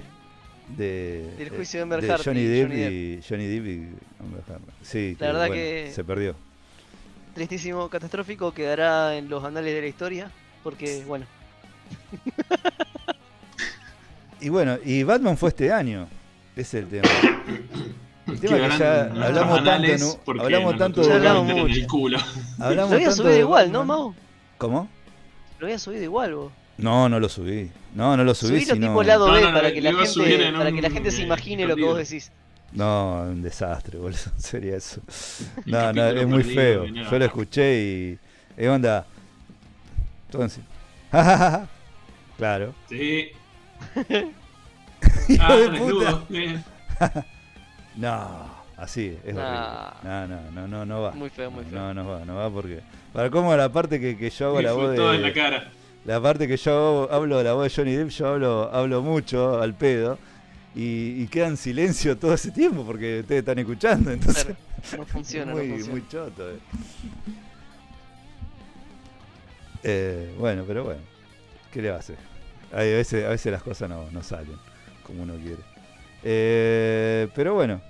de, 0.77 1.33
del 1.39 1.51
juicio 1.51 1.79
de 1.79 1.83
Amber 1.85 2.01
de 2.03 2.17
Johnny 2.19 2.41
y 2.41 2.45
Depp 2.47 2.73
y 2.73 3.21
Johnny 3.29 3.47
Depp 3.47 3.67
y 3.67 3.89
Amber. 4.19 4.43
Sí, 4.83 5.17
La 5.21 5.27
verdad 5.29 5.41
bueno, 5.47 5.55
que- 5.55 5.93
se 5.95 6.03
perdió. 6.03 6.35
Tristísimo, 7.37 7.89
catastrófico, 7.89 8.53
quedará 8.53 9.15
en 9.17 9.29
los 9.29 9.45
anales 9.45 9.73
de 9.73 9.81
la 9.81 9.87
historia. 9.87 10.29
Porque, 10.65 11.05
bueno, 11.07 11.25
Y 14.41 14.49
bueno, 14.49 14.77
y 14.85 15.05
Batman 15.05 15.37
fue 15.37 15.51
este 15.51 15.71
año. 15.73 16.09
Ese 16.57 16.79
es 16.81 16.85
el 16.85 16.91
tema. 16.91 17.09
El 18.29 18.41
tema 18.41 18.69
que 18.69 18.79
ya 18.79 19.03
hablamos 19.05 19.65
tanto, 19.65 20.21
hablamos 20.41 20.77
tanto 20.77 21.01
de 21.03 21.13
hablamos 21.15 21.51
en 21.51 21.59
mucho. 21.59 21.75
el 21.75 21.87
culo. 21.87 22.19
hablamos 22.59 22.91
lo 22.91 22.97
había 22.97 23.09
tanto 23.09 23.17
subido 23.23 23.35
de 23.35 23.41
igual, 23.41 23.73
¿no. 23.73 23.85
Mau? 23.85 24.15
¿Cómo? 24.59 24.89
Lo 25.59 25.67
había 25.67 25.79
subido 25.79 26.03
igual, 26.03 26.35
vos. 26.35 26.53
No, 26.77 27.09
no 27.09 27.19
lo 27.19 27.29
subí. 27.29 27.71
No, 27.95 28.17
no 28.17 28.25
lo 28.25 28.35
subí. 28.35 28.61
Subilo 28.61 28.75
sino- 28.75 28.87
tipo 28.89 29.03
lado 29.03 29.33
B 29.33 29.41
no, 29.41 29.49
no, 29.49 29.55
para 29.55 29.73
que 29.73 29.81
la 29.81 29.93
gente, 29.93 30.47
en 30.47 30.55
para 30.55 30.71
que 30.73 30.83
la 30.83 30.91
gente 30.91 31.11
se 31.11 31.23
eh, 31.23 31.25
imagine 31.25 31.67
lo 31.67 31.75
que 31.75 31.85
vos 31.85 31.97
decís. 31.99 32.31
No, 32.73 33.23
un 33.23 33.43
desastre, 33.43 33.99
boludo. 33.99 34.19
Sería 34.37 34.77
eso. 34.77 35.01
No, 35.67 35.93
no, 35.93 36.07
es 36.07 36.27
muy 36.27 36.45
feo. 36.45 36.85
Yo 36.87 37.19
lo 37.19 37.25
escuché 37.25 37.81
y. 37.83 38.19
¿Qué 38.57 38.69
onda? 38.69 39.07
Entonces. 40.27 40.63
claro. 42.37 42.75
Sí. 42.89 43.29
Ah, 45.41 45.55
de 45.55 45.69
puta. 45.79 46.25
No, 47.99 48.55
así 48.77 49.17
es 49.25 49.35
horrible. 49.35 49.43
No, 50.05 50.27
no, 50.29 50.51
no, 50.53 50.69
no, 50.69 50.87
no 50.87 51.03
va. 51.03 51.11
Muy 51.13 51.31
feo, 51.31 51.51
muy 51.51 51.65
feo. 51.65 51.79
No, 51.79 51.95
no 51.95 52.07
va, 52.09 52.25
no 52.25 52.37
va 52.37 52.51
porque. 52.51 52.81
Para 53.13 53.31
cómo 53.31 53.55
la 53.57 53.69
parte 53.71 53.99
que, 54.01 54.17
que 54.17 54.31
yo 54.31 54.47
hago 54.49 54.63
la 54.63 54.73
voz 54.73 54.95
todo 54.95 55.15
en 55.15 55.23
la 55.23 55.29
de. 55.29 55.35
cara. 55.35 55.71
La 56.05 56.21
parte 56.21 56.47
que 56.47 56.57
yo 56.57 56.71
hago- 56.73 57.13
hablo 57.13 57.39
de 57.39 57.45
la 57.45 57.53
voz 57.55 57.65
de 57.65 57.71
Johnny 57.75 57.95
Depp, 57.97 58.09
yo 58.11 58.29
hablo, 58.29 58.71
hablo 58.73 59.03
mucho 59.03 59.61
al 59.61 59.75
pedo. 59.75 60.19
Y, 60.77 61.23
y 61.23 61.27
queda 61.29 61.49
en 61.49 61.57
silencio 61.57 62.17
todo 62.17 62.35
ese 62.35 62.53
tiempo 62.53 62.85
porque 62.85 63.21
ustedes 63.21 63.41
están 63.41 63.59
escuchando. 63.59 64.11
Entonces. 64.13 64.45
Claro, 64.45 64.57
no 64.99 65.07
funciona, 65.07 65.53
muy, 65.55 65.67
no 65.67 65.75
funciona. 65.75 65.93
muy 65.93 66.09
choto. 66.09 66.51
eh. 66.51 66.59
Eh, 69.83 70.35
bueno, 70.39 70.65
pero 70.67 70.85
bueno. 70.85 71.01
¿Qué 71.73 71.83
le 71.83 71.91
va 71.91 71.97
a 71.97 72.01
hacer? 72.01 72.17
A, 72.73 72.77
veces, 72.79 73.25
a 73.25 73.31
veces 73.31 73.53
las 73.53 73.63
cosas 73.63 73.89
no, 73.89 74.11
no 74.11 74.23
salen 74.23 74.57
como 75.03 75.23
uno 75.23 75.35
quiere. 75.37 75.63
Eh, 76.31 77.29
pero 77.35 77.55
bueno, 77.55 77.81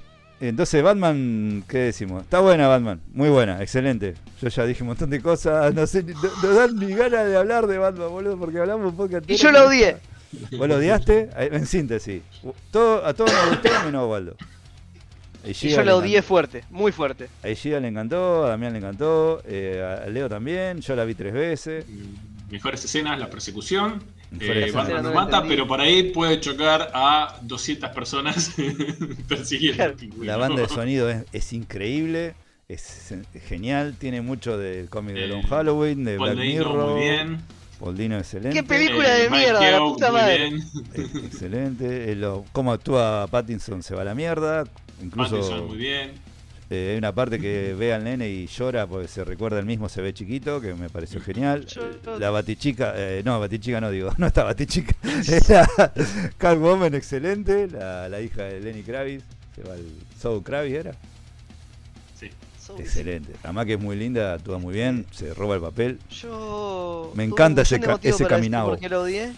Entonces, 0.41 0.81
Batman, 0.81 1.65
¿qué 1.69 1.79
decimos? 1.79 2.23
Está 2.23 2.39
buena 2.39 2.69
Batman, 2.69 3.01
muy 3.13 3.29
buena, 3.31 3.61
excelente. 3.61 4.15
Yo 4.41 4.49
ya 4.49 4.65
dije 4.65 4.85
un 4.85 4.91
montón 4.91 5.11
de 5.11 5.21
cosas, 5.21 5.75
no 5.75 5.85
sé, 5.89 6.05
no, 6.05 6.15
no 6.41 6.55
dan 6.55 6.77
ni 6.77 6.95
ganas 6.95 7.27
de 7.27 7.37
hablar 7.37 7.67
de 7.67 7.79
Batman, 7.79 8.11
boludo, 8.11 8.39
porque 8.39 8.61
hablamos 8.61 8.93
un 8.93 8.97
poco 8.97 9.19
Y 9.27 9.35
yo 9.35 9.51
la 9.51 9.65
odié. 9.65 9.97
¿Vos 10.57 10.69
lo 10.69 10.77
odiaste? 10.77 11.31
Ahí, 11.35 11.49
En 11.51 11.67
síntesis, 11.67 12.23
todo, 12.71 13.05
a 13.05 13.13
todos 13.13 13.33
nos 13.33 13.49
gustó 13.49 13.71
menos 13.87 14.03
a 14.03 14.07
Waldo. 14.07 14.37
Y 15.45 15.53
yo 15.53 15.83
la 15.83 15.97
odié 15.97 16.23
fuerte, 16.23 16.63
muy 16.71 16.93
fuerte. 16.93 17.29
A 17.43 17.49
Giga 17.49 17.81
le 17.81 17.89
encantó, 17.89 18.45
a 18.45 18.51
Damián 18.51 18.73
le 18.73 18.79
encantó, 18.79 19.43
eh, 19.47 20.03
a 20.05 20.09
Leo 20.09 20.29
también, 20.29 20.81
yo 20.81 20.95
la 20.95 21.05
vi 21.05 21.17
tres 21.17 21.33
veces. 21.33 21.87
Mejores 22.51 22.85
escenas, 22.85 23.19
la 23.19 23.29
persecución. 23.29 24.01
Eh. 24.41 24.71
Batman 24.75 25.03
No 25.03 25.13
mata, 25.13 25.37
entendí. 25.39 25.49
pero 25.49 25.67
por 25.67 25.81
ahí 25.81 26.05
puede 26.13 26.39
chocar 26.41 26.91
a 26.95 27.39
200 27.43 27.91
personas 27.91 28.53
persiguiendo 29.29 29.77
Claro. 29.77 29.91
al 29.93 29.97
pingüino. 29.97 30.25
La 30.25 30.37
banda 30.37 30.63
de 30.63 30.69
sonido 30.69 31.09
es, 31.11 31.25
es 31.33 31.53
increíble, 31.53 32.35
es, 32.69 33.13
es 33.13 33.43
genial, 33.45 33.97
tiene 33.99 34.21
mucho 34.21 34.59
del 34.59 34.89
cómic 34.91 35.15
de 35.15 35.25
Eh, 35.25 35.29
Long 35.29 35.47
Halloween, 35.47 36.05
de 36.05 36.17
Paul 36.19 36.31
Black 36.35 36.39
Dano, 36.39 36.51
Mirror. 36.59 36.91
muy 36.93 37.01
bien. 37.01 37.39
Paul 37.81 37.97
Dano, 37.97 38.19
excelente. 38.19 38.57
¿Qué 38.57 38.63
película 38.65 39.09
de 39.09 39.31
Mike 39.31 39.37
mierda, 39.45 39.61
la 39.61 39.71
Keogh, 39.79 39.93
puta 39.95 40.13
madre. 40.13 40.47
Eh, 40.49 40.59
Excelente. 41.25 42.11
eh, 42.13 42.15
lo- 42.17 42.45
cómo 42.53 42.73
actúa 42.73 43.27
Pattinson 43.31 43.83
se 43.83 43.95
va 43.95 44.03
a 44.03 44.05
la 44.05 44.15
mierda. 44.15 44.65
Incluso 45.03 45.37
Pattinson, 45.37 45.67
muy 45.69 45.77
bien. 45.79 46.11
Eh, 46.71 46.91
hay 46.93 46.99
una 46.99 47.15
parte 47.15 47.39
que 47.39 47.75
ve 47.75 47.93
al 47.95 48.05
nene 48.05 48.29
y 48.29 48.47
llora 48.47 48.87
porque 48.87 49.09
se 49.09 49.25
recuerda 49.25 49.59
el 49.59 49.67
mismo, 49.67 49.89
se 49.89 50.03
ve 50.03 50.13
chiquito, 50.13 50.61
que 50.61 50.75
me 50.75 50.91
pareció 50.91 51.21
genial. 51.21 51.67
La 52.19 52.31
Batichica, 52.31 52.93
eh, 52.97 53.23
no, 53.25 53.41
Batichica 53.41 53.81
no 53.81 53.91
digo, 53.91 54.13
no 54.19 54.27
está 54.27 54.45
Batichica. 54.45 54.95
Era 55.49 55.67
Catwoman, 56.37 56.95
excelente. 56.95 57.69
La, 57.69 58.09
la 58.09 58.21
hija 58.21 58.43
de 58.45 58.61
Lenny 58.61 58.83
Kravitz, 58.83 59.25
se 59.55 59.63
va 59.63 59.75
al 59.75 59.85
Zoe 60.19 60.43
Kravitz, 60.43 60.75
¿era? 60.75 60.93
Sí. 62.19 62.31
Excelente. 62.79 63.33
Además 63.43 63.65
que 63.67 63.75
es 63.75 63.81
muy 63.81 63.97
linda, 63.97 64.35
actúa 64.35 64.59
muy 64.59 64.75
bien, 64.75 65.07
se 65.11 65.33
roba 65.33 65.55
el 65.55 65.63
papel. 65.63 65.99
Yo. 66.11 67.13
Me 67.15 67.25
encanta 67.25 67.63
ese 67.63 67.81
ca- 67.81 67.99
ese 68.03 68.27
caminado. 68.27 68.71
¿Por 68.71 68.79
qué 68.79 68.89
la 68.91 69.01
odié? 69.01 69.33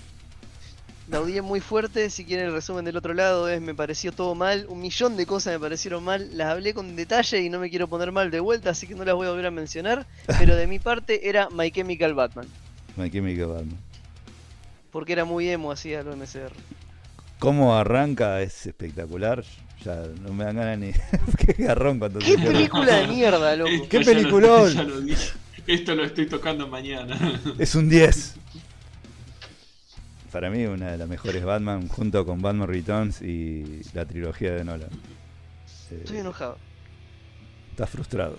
La 1.11 1.21
odié 1.21 1.43
muy 1.43 1.61
fuerte. 1.61 2.09
Si 2.09 2.25
quieren 2.25 2.47
el 2.47 2.53
resumen 2.53 2.85
del 2.85 2.97
otro 2.97 3.15
lado, 3.15 3.49
es 3.49 3.61
me 3.61 3.75
pareció 3.75 4.13
todo 4.13 4.35
mal. 4.37 4.67
Un 4.69 4.81
millón 4.81 5.17
de 5.17 5.27
cosas 5.27 5.55
me 5.55 5.59
parecieron 5.59 6.05
mal. 6.05 6.29
Las 6.37 6.49
hablé 6.53 6.73
con 6.73 6.95
detalle 6.95 7.41
y 7.43 7.51
no 7.51 7.59
me 7.59 7.69
quiero 7.69 7.89
poner 7.89 8.13
mal 8.13 8.31
de 8.31 8.39
vuelta, 8.39 8.71
así 8.71 8.87
que 8.87 8.95
no 8.95 9.05
las 9.05 9.15
voy 9.17 9.27
a 9.27 9.31
volver 9.31 9.47
a 9.47 9.51
mencionar. 9.51 10.07
Pero 10.39 10.55
de 10.55 10.67
mi 10.69 10.79
parte 10.79 11.29
era 11.29 11.49
My 11.51 11.71
Chemical 11.73 12.15
Batman. 12.15 12.47
My 12.97 13.11
Chemical 13.11 13.47
Batman. 13.49 13.79
Porque 14.93 15.13
era 15.13 15.25
muy 15.25 15.49
emo, 15.49 15.73
hacía 15.73 16.03
lo 16.03 16.17
MCR. 16.17 16.53
Cómo 17.41 17.77
arranca 17.77 18.41
es 18.43 18.67
espectacular. 18.67 19.45
Ya 19.85 20.03
no 20.23 20.33
me 20.33 20.45
dan 20.45 20.57
ganas 20.57 20.79
ni. 20.79 20.93
Qué 21.39 21.65
garrón 21.65 21.99
cuando 21.99 22.19
¡Qué 22.21 22.33
se 22.33 22.39
película 22.39 22.97
de 22.97 23.07
mierda, 23.09 23.57
loco! 23.57 23.71
¡Qué 23.89 23.99
lo- 24.01 24.05
peliculón! 24.05 24.73
ya 24.75 24.83
lo 24.85 25.01
dije. 25.01 25.33
Esto 25.67 25.95
lo 25.95 26.05
estoy 26.05 26.27
tocando 26.27 26.69
mañana. 26.69 27.17
Es 27.59 27.75
un 27.75 27.89
10. 27.89 28.35
Para 30.33 30.49
mí, 30.51 30.65
una 30.65 30.93
de 30.93 30.99
las 30.99 31.09
mejores 31.09 31.45
Batman, 31.45 31.89
junto 31.89 32.25
con 32.25 32.41
Batman 32.41 32.69
Returns 32.69 33.21
y 33.23 33.83
la 33.95 34.05
trilogía 34.05 34.53
de 34.53 34.65
Nolan. 34.65 34.91
Eh, 35.91 36.01
Estoy 36.05 36.19
enojado. 36.19 36.57
está 37.73 37.87
frustrado. 37.87 38.37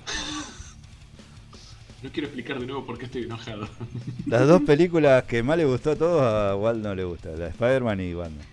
No 2.01 2.09
quiero 2.11 2.27
explicar 2.27 2.59
de 2.59 2.65
nuevo 2.65 2.85
por 2.85 2.97
qué 2.97 3.05
estoy 3.05 3.23
enojado. 3.23 3.67
Las 4.25 4.47
dos 4.47 4.61
películas 4.61 5.23
que 5.25 5.43
más 5.43 5.57
le 5.57 5.65
gustó 5.65 5.91
a 5.91 5.95
todos, 5.95 6.21
a 6.23 6.55
Walt 6.55 6.81
no 6.81 6.95
le 6.95 7.03
gusta. 7.03 7.29
La 7.31 7.45
de 7.45 7.49
Spider-Man 7.49 7.99
y 7.99 8.13
Batman. 8.13 8.45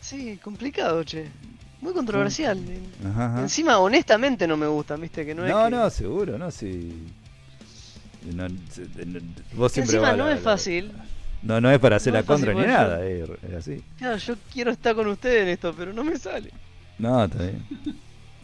Sí, 0.00 0.38
complicado, 0.42 1.04
che. 1.04 1.28
Muy 1.82 1.92
controversial. 1.92 2.58
Ajá, 3.06 3.26
ajá. 3.32 3.40
Encima, 3.42 3.78
honestamente, 3.78 4.46
no 4.48 4.56
me 4.56 4.66
gustan, 4.66 5.00
viste, 5.00 5.24
que 5.24 5.34
no 5.34 5.44
es. 5.44 5.50
No, 5.52 5.64
que- 5.66 5.70
no, 5.70 5.90
seguro, 5.90 6.36
no, 6.38 6.50
si. 6.50 6.94
No, 8.34 8.48
vos 9.54 9.72
siempre 9.72 9.96
Encima 9.96 10.12
no 10.12 10.24
la- 10.26 10.32
es 10.32 10.38
la- 10.38 10.50
fácil. 10.50 10.92
No, 11.42 11.60
no 11.60 11.70
es 11.70 11.78
para 11.78 11.96
hacer 11.96 12.12
No 12.12 12.20
la 12.20 12.26
contra 12.26 12.52
ni 12.52 12.60
nada, 12.62 13.04
es, 13.06 13.28
es 13.48 13.54
así. 13.54 13.82
Claro, 13.98 14.16
yo 14.18 14.34
quiero 14.52 14.70
estar 14.70 14.94
con 14.94 15.06
ustedes 15.08 15.42
en 15.42 15.48
esto, 15.48 15.74
pero 15.76 15.92
no 15.92 16.04
me 16.04 16.18
sale. 16.18 16.50
No, 16.98 17.24
está 17.24 17.38
bien. 17.42 17.64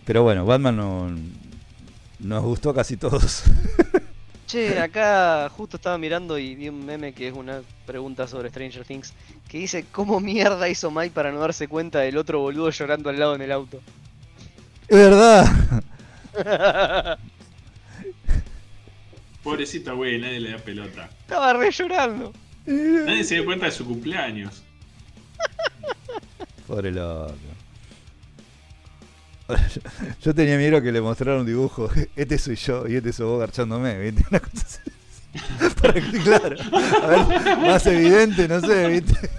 Pero 0.05 0.23
bueno, 0.23 0.47
Batman 0.47 0.77
no, 0.77 1.10
nos 2.20 2.43
gustó 2.43 2.73
casi 2.73 2.97
todos. 2.97 3.43
Che, 4.47 4.78
acá 4.78 5.48
justo 5.48 5.77
estaba 5.77 5.98
mirando 5.98 6.39
y 6.39 6.55
vi 6.55 6.68
un 6.68 6.86
meme 6.86 7.12
que 7.12 7.27
es 7.27 7.35
una 7.35 7.62
pregunta 7.85 8.28
sobre 8.28 8.48
Stranger 8.51 8.85
Things 8.85 9.12
que 9.48 9.59
dice 9.59 9.86
¿Cómo 9.90 10.20
mierda 10.20 10.68
hizo 10.68 10.89
Mike 10.89 11.10
para 11.10 11.32
no 11.32 11.40
darse 11.40 11.66
cuenta 11.66 11.98
del 11.98 12.16
otro 12.16 12.39
boludo 12.39 12.70
llorando 12.70 13.10
al 13.10 13.18
lado 13.18 13.35
en 13.35 13.43
el 13.43 13.51
auto? 13.51 13.81
es 14.86 14.97
verdad. 14.97 15.98
Pobrecita, 19.43 19.93
güey, 19.93 20.20
nadie 20.20 20.39
le 20.39 20.51
da 20.52 20.59
pelota. 20.59 21.09
Estaba 21.23 21.52
re 21.55 21.73
llorando. 21.73 22.32
Nadie 22.66 23.24
se 23.24 23.34
dio 23.34 23.44
cuenta 23.44 23.66
de 23.66 23.72
su 23.72 23.86
cumpleaños. 23.86 24.62
Pobre 26.66 26.90
loco. 26.90 27.34
Yo, 30.22 30.34
tenía 30.34 30.56
miedo 30.56 30.82
que 30.82 30.90
le 30.90 31.01
mostrara 31.01 31.38
un 31.38 31.47
dibujo. 31.47 31.88
Este 32.16 32.38
soy 32.38 32.56
yo 32.56 32.88
y 32.88 32.97
este 32.97 33.12
soy 33.12 33.26
vos 33.26 33.40
garchándome, 33.40 33.98
¿viste? 33.98 34.24
Una 34.30 34.40
cosa 34.40 34.66
así. 34.66 34.80
Para 35.80 35.94
que, 35.94 36.18
claro. 36.20 36.56
A 37.02 37.06
ver, 37.06 37.59
más 37.59 37.86
evidente, 37.86 38.48
no 38.48 38.60
sé, 38.60 38.88
¿viste? 38.88 39.30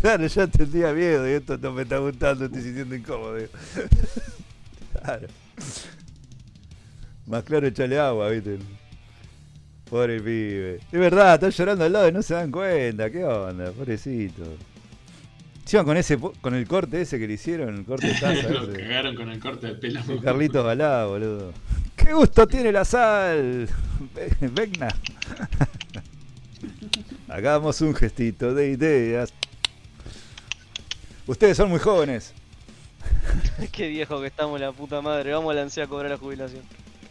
Claro, 0.00 0.26
ya 0.26 0.46
tendría 0.48 0.92
miedo 0.92 1.28
y 1.28 1.32
esto 1.32 1.56
no 1.56 1.72
me 1.72 1.82
está 1.82 1.98
gustando, 1.98 2.44
estoy 2.44 2.62
sintiendo 2.62 2.94
incómodo. 2.96 3.38
Claro. 4.92 5.28
Más 7.26 7.44
claro, 7.44 7.66
echale 7.68 7.98
agua, 7.98 8.30
¿viste? 8.30 8.58
Pobre 9.90 10.20
pibe. 10.20 10.76
Es 10.92 11.00
verdad, 11.00 11.34
están 11.34 11.50
llorando 11.50 11.84
al 11.84 11.92
lado 11.92 12.08
y 12.08 12.12
no 12.12 12.22
se 12.22 12.34
dan 12.34 12.50
cuenta. 12.50 13.10
¿Qué 13.10 13.24
onda? 13.24 13.70
Pobrecito. 13.72 14.42
Encima 15.62 15.84
con 15.84 15.96
ese 15.96 16.18
con 16.18 16.54
el 16.54 16.66
corte 16.66 17.00
ese 17.02 17.18
que 17.18 17.26
le 17.26 17.34
hicieron, 17.34 17.76
el 17.76 17.84
corte 17.84 18.08
de 18.08 18.14
taza 18.14 18.48
Lo 18.50 18.64
ese. 18.70 18.82
cagaron 18.82 19.14
con 19.16 19.30
el 19.30 19.40
corte 19.40 19.66
de 19.68 19.74
pelo. 19.74 20.02
de 20.02 20.18
Carlitos 20.20 20.64
Balá, 20.64 21.06
boludo. 21.06 21.52
¡Qué 21.96 22.12
gusto 22.12 22.46
tiene 22.46 22.72
la 22.72 22.84
sal! 22.84 23.68
Ve- 24.14 24.48
Vecna. 24.48 24.88
Hagamos 27.28 27.80
un 27.80 27.94
gestito 27.94 28.54
de 28.54 28.70
ideas. 28.70 29.32
Ustedes 31.26 31.56
son 31.56 31.68
muy 31.70 31.78
jóvenes. 31.78 32.32
Qué 33.72 33.88
viejo 33.88 34.20
que 34.20 34.28
estamos, 34.28 34.58
la 34.60 34.72
puta 34.72 35.00
madre. 35.02 35.32
Vamos 35.32 35.52
a 35.52 35.54
lanzar 35.54 35.84
a 35.84 35.86
cobrar 35.86 36.10
la 36.10 36.16
jubilación. 36.16 36.62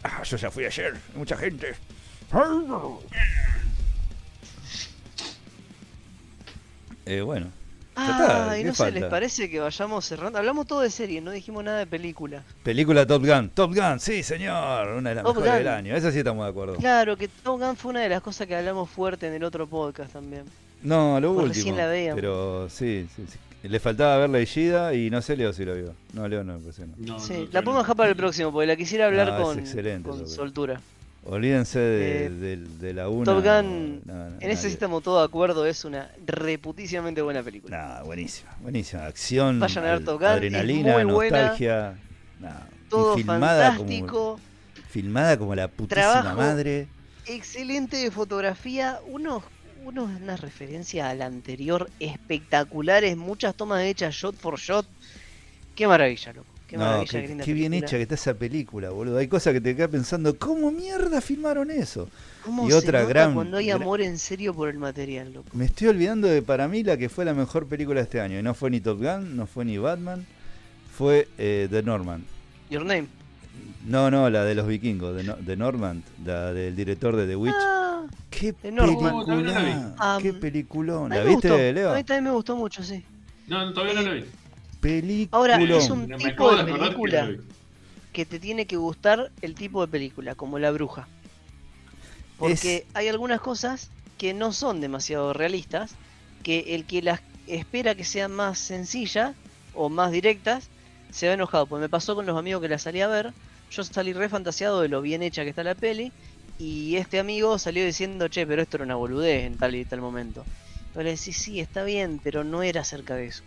Ah, 0.02 0.22
yo 0.24 0.36
ya 0.36 0.50
fui 0.50 0.64
ayer. 0.64 0.94
hay 0.94 1.18
Mucha 1.18 1.36
gente. 1.36 1.74
Eh, 7.06 7.20
bueno. 7.22 7.46
Ay, 8.00 8.62
¿qué 8.62 8.68
no 8.68 8.74
sé, 8.74 8.84
¿les 8.92 8.92
falta? 9.00 9.08
parece 9.10 9.50
que 9.50 9.58
vayamos 9.58 10.04
cerrando? 10.04 10.38
Hablamos 10.38 10.66
todo 10.68 10.82
de 10.82 10.90
series, 10.90 11.20
no 11.20 11.32
dijimos 11.32 11.64
nada 11.64 11.78
de 11.78 11.86
película. 11.86 12.44
Película 12.62 13.04
Top 13.04 13.24
Gun. 13.26 13.48
Top 13.50 13.74
Gun, 13.74 13.98
sí, 13.98 14.22
señor. 14.22 14.88
Una 14.88 15.08
de 15.10 15.14
las 15.16 15.24
Top 15.24 15.34
mejores 15.34 15.52
Gun. 15.52 15.58
del 15.64 15.68
año. 15.68 15.96
Esa 15.96 16.12
sí 16.12 16.18
estamos 16.18 16.44
de 16.44 16.50
acuerdo. 16.50 16.74
Claro, 16.76 17.16
que 17.16 17.26
Top 17.26 17.58
Gun 17.60 17.76
fue 17.76 17.90
una 17.90 18.00
de 18.02 18.08
las 18.10 18.20
cosas 18.22 18.46
que 18.46 18.54
hablamos 18.54 18.88
fuerte 18.88 19.26
en 19.26 19.34
el 19.34 19.42
otro 19.42 19.66
podcast 19.66 20.12
también. 20.12 20.44
No, 20.82 21.18
lo 21.18 21.34
Pues 21.34 21.46
último. 21.46 21.54
recién 21.54 21.76
la 21.76 21.86
veíamos. 21.88 22.20
Pero 22.20 22.68
sí, 22.70 23.08
sí, 23.16 23.24
sí. 23.26 23.38
Le 23.68 23.80
faltaba 23.80 24.16
verla 24.18 24.40
Ishida 24.40 24.94
y 24.94 25.10
no 25.10 25.20
sé 25.20 25.36
Leo 25.36 25.52
si 25.52 25.64
lo 25.64 25.74
vio. 25.74 25.92
No, 26.12 26.28
Leo 26.28 26.44
no 26.44 26.52
me 26.54 26.60
parece. 26.60 26.86
no. 26.86 26.94
No, 26.98 27.18
Sí, 27.18 27.32
no, 27.32 27.48
la 27.50 27.62
podemos 27.62 27.82
dejar 27.82 27.96
para 27.96 28.10
el 28.10 28.16
próximo, 28.16 28.52
porque 28.52 28.68
la 28.68 28.76
quisiera 28.76 29.06
hablar 29.06 29.42
con, 29.42 29.58
excelente, 29.58 30.08
con 30.08 30.28
soltura. 30.28 30.80
Olvídense 31.30 31.78
de, 31.78 32.24
Eh, 32.26 32.30
de- 32.30 32.56
de 32.56 32.94
la 32.94 33.08
1. 33.10 33.24
Top 33.24 33.44
Gun, 33.44 34.02
En 34.40 34.50
ese 34.50 34.68
sí 34.68 34.72
estamos 34.74 35.02
todos 35.02 35.20
de 35.20 35.26
acuerdo, 35.26 35.66
es 35.66 35.84
una 35.84 36.10
reputísimamente 36.26 37.20
buena 37.20 37.42
película. 37.42 37.98
No, 38.00 38.04
buenísima, 38.06 38.56
buenísima. 38.60 39.04
Acción, 39.06 39.60
Vayan 39.60 39.84
a 39.84 39.90
ver 39.92 40.04
Top 40.04 40.18
Gun, 40.20 40.26
adrenalina, 40.28 40.94
muy 41.04 41.12
buena. 41.14 41.38
nostalgia. 41.42 41.98
No, 42.40 42.48
y 42.48 42.88
Todo 42.88 43.14
filmada 43.16 43.72
fantástico, 43.72 44.06
Como, 44.06 44.40
filmada 44.88 45.36
como 45.36 45.54
la 45.54 45.68
putísima 45.68 46.12
Trabajo. 46.12 46.36
madre. 46.36 46.88
excelente 47.26 47.98
de 47.98 48.10
fotografía, 48.10 48.98
unos, 49.06 49.42
unos, 49.84 50.08
unas 50.18 50.40
referencias 50.40 51.06
a 51.06 51.14
la 51.14 51.26
anterior 51.26 51.90
espectaculares, 52.00 53.18
muchas 53.18 53.54
tomas 53.54 53.82
hechas 53.82 54.14
shot 54.14 54.34
for 54.34 54.58
shot. 54.58 54.86
Qué 55.74 55.86
maravilla, 55.86 56.32
loco. 56.32 56.48
Qué 56.68 56.76
no, 56.76 56.84
maravilla, 56.84 57.26
qué, 57.26 57.36
qué 57.44 57.52
bien 57.54 57.72
hecha 57.72 57.96
que 57.96 58.02
está 58.02 58.14
esa 58.14 58.34
película, 58.34 58.90
boludo. 58.90 59.16
Hay 59.16 59.26
cosas 59.26 59.54
que 59.54 59.60
te 59.62 59.74
quedas 59.74 59.88
pensando, 59.88 60.38
¿cómo 60.38 60.70
mierda 60.70 61.22
filmaron 61.22 61.70
eso? 61.70 62.10
¿Cómo 62.44 62.66
y 62.68 62.70
se 62.70 62.76
otra 62.76 63.00
nota 63.00 63.08
gran- 63.08 63.34
cuando 63.34 63.56
hay 63.56 63.68
gran- 63.68 63.80
amor 63.80 64.02
en 64.02 64.18
serio 64.18 64.52
por 64.52 64.68
el 64.68 64.78
material, 64.78 65.32
loco? 65.32 65.48
Me 65.54 65.64
estoy 65.64 65.88
olvidando 65.88 66.28
de 66.28 66.42
para 66.42 66.68
mí 66.68 66.82
la 66.84 66.98
que 66.98 67.08
fue 67.08 67.24
la 67.24 67.32
mejor 67.32 67.66
película 67.66 68.00
de 68.00 68.04
este 68.04 68.20
año. 68.20 68.38
Y 68.38 68.42
no 68.42 68.52
fue 68.52 68.68
ni 68.70 68.80
Top 68.80 68.98
Gun, 68.98 69.34
no 69.34 69.46
fue 69.46 69.64
ni 69.64 69.78
Batman, 69.78 70.26
fue 70.94 71.26
eh, 71.38 71.68
The 71.70 71.82
Norman. 71.82 72.22
Your 72.68 72.84
Name. 72.84 73.06
No, 73.86 74.10
no, 74.10 74.28
la 74.28 74.44
de 74.44 74.54
los 74.54 74.66
vikingos, 74.66 75.16
de, 75.16 75.24
no, 75.24 75.36
de 75.36 75.56
Norman, 75.56 76.02
la 76.22 76.52
del 76.52 76.76
director 76.76 77.16
de 77.16 77.26
The 77.26 77.36
Witch. 77.36 77.54
Ah, 77.56 78.02
¡Qué 78.28 78.54
la 78.62 78.82
película! 78.84 79.94
Ah, 79.98 80.18
¡Qué 80.20 80.28
a 80.28 80.32
peliculón! 80.40 81.08
¿La 81.08 81.22
viste, 81.22 81.48
gustó. 81.48 81.72
Leo? 81.72 81.92
A 81.92 81.96
mí 81.96 82.04
también 82.04 82.24
me 82.24 82.30
gustó 82.32 82.56
mucho, 82.56 82.82
sí. 82.82 83.02
No, 83.46 83.64
no, 83.64 83.72
todavía 83.72 83.94
no 83.94 84.02
lo 84.02 84.14
vi. 84.14 84.24
Película. 84.80 85.38
Ahora, 85.38 85.62
es 85.76 85.90
un 85.90 86.06
Me 86.06 86.16
tipo 86.16 86.54
de 86.54 86.64
que 86.64 86.72
película. 86.72 87.30
que 88.12 88.26
te 88.26 88.38
tiene 88.38 88.66
que 88.66 88.76
gustar 88.76 89.30
el 89.42 89.54
tipo 89.54 89.84
de 89.84 89.90
película, 89.90 90.34
como 90.34 90.58
La 90.58 90.70
Bruja. 90.70 91.08
Porque 92.38 92.86
hay 92.94 93.08
algunas 93.08 93.40
cosas 93.40 93.90
que 94.16 94.34
no 94.34 94.52
son 94.52 94.80
demasiado 94.80 95.32
realistas, 95.32 95.92
que 96.42 96.74
el 96.74 96.84
que 96.84 97.02
las 97.02 97.20
espera 97.46 97.94
que 97.94 98.04
sean 98.04 98.32
más 98.32 98.58
sencillas 98.58 99.34
o 99.74 99.88
más 99.88 100.12
directas, 100.12 100.68
se 101.10 101.26
va 101.26 101.34
enojado. 101.34 101.66
Pues 101.66 101.80
me 101.80 101.88
pasó 101.88 102.14
con 102.14 102.26
los 102.26 102.36
amigos 102.38 102.62
que 102.62 102.68
la 102.68 102.78
salí 102.78 103.00
a 103.00 103.08
ver, 103.08 103.32
yo 103.70 103.82
salí 103.84 104.12
re 104.12 104.28
fantaseado 104.28 104.80
de 104.80 104.88
lo 104.88 105.02
bien 105.02 105.22
hecha 105.22 105.42
que 105.42 105.50
está 105.50 105.64
la 105.64 105.74
peli, 105.74 106.12
y 106.58 106.96
este 106.96 107.18
amigo 107.18 107.58
salió 107.58 107.84
diciendo, 107.84 108.28
che, 108.28 108.46
pero 108.46 108.62
esto 108.62 108.76
era 108.76 108.84
una 108.84 108.96
boludez 108.96 109.44
en 109.44 109.56
tal 109.56 109.74
y 109.74 109.84
tal 109.84 110.00
momento. 110.00 110.44
Yo 110.94 111.02
le 111.02 111.10
decía, 111.10 111.34
sí, 111.34 111.60
está 111.60 111.84
bien, 111.84 112.20
pero 112.22 112.44
no 112.44 112.62
era 112.62 112.80
acerca 112.80 113.14
de 113.14 113.26
eso. 113.26 113.42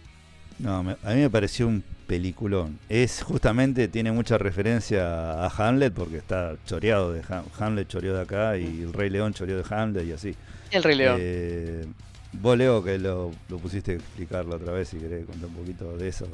No, 0.59 0.83
me- 0.83 0.97
a 1.03 1.09
mí 1.13 1.21
me 1.21 1.29
pareció 1.29 1.67
un 1.67 1.83
peliculón. 2.07 2.77
Es 2.89 3.23
justamente, 3.23 3.87
tiene 3.87 4.11
mucha 4.11 4.37
referencia 4.37 5.45
a 5.45 5.47
Hamlet 5.47 5.93
porque 5.93 6.17
está 6.17 6.55
choreado 6.65 7.13
de 7.13 7.23
Ham- 7.23 7.45
Hamlet, 7.59 7.87
choreó 7.87 8.13
de 8.15 8.21
acá 8.21 8.57
y 8.57 8.81
el 8.83 8.93
Rey 8.93 9.09
León 9.09 9.33
choreó 9.33 9.57
de 9.57 9.75
Hamlet 9.75 10.05
y 10.05 10.11
así. 10.11 10.35
El 10.71 10.83
Rey 10.83 10.95
León. 10.95 11.17
Eh, 11.19 11.85
vos, 12.33 12.57
Leo, 12.57 12.83
que 12.83 12.97
lo, 12.99 13.31
lo 13.49 13.57
pusiste 13.57 13.91
a 13.93 13.95
explicarlo 13.95 14.55
otra 14.55 14.73
vez, 14.73 14.89
si 14.89 14.97
querés 14.97 15.25
contar 15.25 15.49
un 15.49 15.55
poquito 15.55 15.97
de 15.97 16.07
eso. 16.09 16.27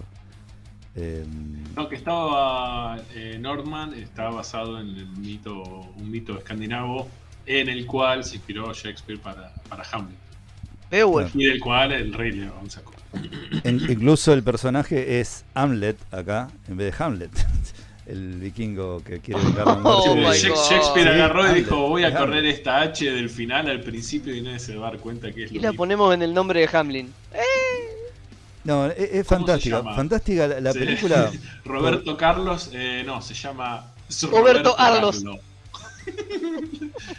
Eh, 0.95 1.23
No, 1.75 1.87
que 1.87 1.95
estaba 1.95 2.97
eh, 3.13 3.37
Northman, 3.39 3.93
estaba 3.93 4.31
basado 4.37 4.79
en 4.79 4.87
el 4.89 5.07
mito, 5.17 5.53
un 5.61 6.09
mito 6.11 6.37
escandinavo 6.37 7.07
en 7.45 7.69
el 7.69 7.85
cual 7.85 8.23
se 8.23 8.35
inspiró 8.37 8.73
Shakespeare 8.73 9.19
para, 9.19 9.53
para 9.69 9.83
Hamlet. 9.91 10.17
Beowulf. 10.89 11.35
Y 11.35 11.45
del 11.45 11.59
cual 11.59 11.91
el 11.91 12.13
rey 12.13 12.31
León 12.31 12.69
sacó. 12.69 12.93
En- 13.63 13.81
incluso 13.89 14.33
el 14.33 14.43
personaje 14.43 15.19
es 15.19 15.45
Hamlet 15.53 15.97
acá, 16.11 16.49
en 16.67 16.77
vez 16.77 16.97
de 16.97 17.03
Hamlet. 17.03 17.31
El 18.07 18.35
vikingo 18.39 19.03
que 19.03 19.19
quiere 19.19 19.41
vengar 19.43 19.65
la 19.67 19.75
muerte 19.75 20.09
Oh. 20.09 20.33
Shakespeare 20.33 21.09
Sí, 21.13 21.19
agarró 21.19 21.41
y 21.41 21.47
Hamlet, 21.49 21.63
dijo, 21.65 21.75
voy 21.89 22.03
a 22.03 22.07
Hamlet. 22.07 22.21
correr 22.21 22.45
esta 22.45 22.79
H 22.79 23.03
del 23.11 23.29
final 23.29 23.69
al 23.69 23.81
principio 23.81 24.33
y 24.33 24.41
nadie 24.41 24.59
se 24.59 24.77
va 24.77 24.87
a 24.87 24.91
dar 24.91 24.99
cuenta 25.01 25.29
que 25.33 25.43
es 25.43 25.51
Y 25.51 25.55
lo 25.55 25.61
la 25.63 25.67
mismo. 25.71 25.77
ponemos 25.81 26.13
en 26.13 26.21
el 26.21 26.33
nombre 26.33 26.61
de 26.61 26.69
Hamlin. 26.71 27.13
No, 28.63 28.85
es, 28.87 28.97
es 28.97 29.09
¿Cómo 29.09 29.11
se 29.11 29.23
fantástica. 29.23 29.83
Fantástica 29.83 30.47
la, 30.47 30.61
la 30.61 30.71
Sí. 30.71 30.79
película. 30.79 31.31
Roberto 31.65 32.15
Carlos, 32.15 32.69
eh, 32.73 33.03
no, 33.05 33.21
se 33.21 33.33
llama 33.33 33.91
Roberto 34.31 34.79
Arlos. 34.79 35.17
Carlo. 35.17 35.39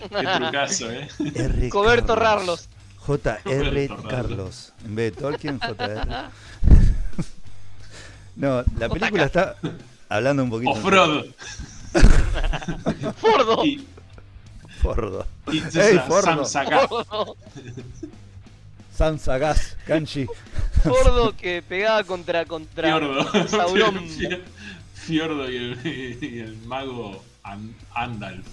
Qué 0.08 0.26
trucazo, 0.38 0.90
eh. 0.90 1.08
R. 1.34 1.68
Coberto 1.68 2.14
Carlos. 2.16 2.68
J.R. 3.08 3.88
Carlos. 4.10 4.72
En 4.84 4.94
vez 4.94 5.14
de 5.14 5.20
Tolkien, 5.22 5.58
J.R. 5.58 6.02
No, 8.36 8.62
la 8.78 8.88
película 8.88 9.24
está 9.24 9.56
hablando 10.10 10.44
un 10.44 10.50
poquito. 10.50 10.70
O 10.72 10.76
Frodo. 10.76 11.24
Fordo. 13.16 13.64
Y, 13.64 13.84
Fordo. 14.82 15.26
y 15.50 15.58
Ey, 15.78 15.98
Fordo. 16.06 16.44
Sam 18.94 19.18
Sagaz, 19.18 19.76
Kanji. 19.86 20.26
Fordo 20.84 21.34
que 21.36 21.62
pegaba 21.62 22.04
contra 22.04 22.44
contra 22.44 22.88
Fiordo. 22.98 23.48
Sauron. 23.48 24.06
Fior- 24.08 24.42
Fiordo 24.94 25.50
y 25.50 25.56
el, 25.56 26.22
y 26.22 26.38
el 26.40 26.56
mago 26.58 27.24
An- 27.42 27.74
Andalf. 27.94 28.46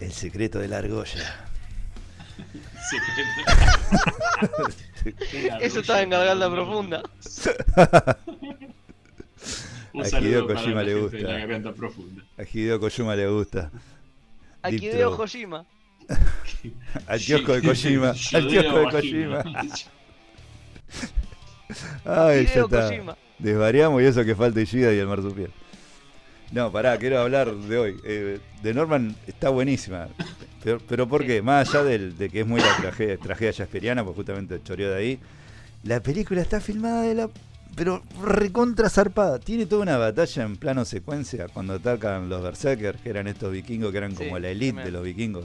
El 0.00 0.12
secreto 0.12 0.58
de 0.58 0.68
la 0.68 0.78
argolla. 0.78 1.47
Eso 5.60 5.80
estaba 5.80 6.02
en 6.02 6.10
Garganta 6.10 6.50
Profunda. 6.50 7.02
Un 9.92 10.04
A 10.04 10.08
Hideo 10.20 10.46
Kojima 10.46 10.74
la 10.74 10.82
le 10.82 10.94
gusta. 10.94 11.16
de 11.16 11.22
la 11.22 11.38
garganta 11.38 11.72
profunda. 11.72 12.22
A 12.38 12.42
Hideo 12.42 12.78
Kojima 12.78 13.16
le 13.16 13.26
gusta. 13.28 13.70
A 14.62 14.70
Hideo. 14.70 15.16
Kojima. 15.16 15.64
Al 17.06 17.20
kiosco 17.20 17.52
de 17.54 17.62
Kojima. 17.62 18.10
Al 18.32 18.48
kiosco 18.48 18.78
de. 18.78 18.90
Kojima. 18.90 19.44
Ay, 22.04 22.44
ya 22.46 22.52
Hideo 22.52 22.64
está. 22.66 23.16
Desvariamos 23.38 24.02
y 24.02 24.04
eso 24.06 24.24
que 24.24 24.34
falta 24.34 24.60
Ishida 24.60 24.92
y 24.92 24.98
el 24.98 25.06
marsupial. 25.06 25.50
No, 26.50 26.72
pará, 26.72 26.96
quiero 26.98 27.18
hablar 27.20 27.54
de 27.54 27.78
hoy. 27.78 27.96
Eh, 28.04 28.40
de 28.62 28.74
Norman 28.74 29.14
está 29.26 29.50
buenísima. 29.50 30.08
Pero, 30.64 30.80
pero 30.88 31.06
¿por 31.06 31.24
qué? 31.26 31.42
Más 31.42 31.68
allá 31.68 31.84
del- 31.84 32.16
de 32.16 32.30
que 32.30 32.40
es 32.40 32.46
muy 32.46 32.60
la 32.60 32.74
tragedia, 32.78 33.16
tragedia 33.18 33.52
shakespeariana, 33.52 34.02
pues 34.04 34.16
justamente 34.16 34.60
choreó 34.64 34.90
de 34.90 34.96
ahí. 34.96 35.18
La 35.84 36.00
película 36.00 36.40
está 36.40 36.60
filmada 36.60 37.02
de 37.02 37.14
la. 37.14 37.30
Pero 37.76 38.02
recontra 38.24 38.88
zarpada. 38.90 39.38
Tiene 39.38 39.66
toda 39.66 39.82
una 39.82 39.98
batalla 39.98 40.42
en 40.42 40.56
plano 40.56 40.84
secuencia 40.84 41.46
cuando 41.48 41.74
atacan 41.74 42.28
los 42.28 42.42
Berserkers, 42.42 43.00
que 43.00 43.10
eran 43.10 43.28
estos 43.28 43.52
vikingos 43.52 43.92
que 43.92 43.98
eran 43.98 44.16
Sí, 44.16 44.24
como 44.24 44.38
la 44.38 44.48
elite 44.48 44.82
de 44.82 44.90
los 44.90 45.04
vikingos, 45.04 45.44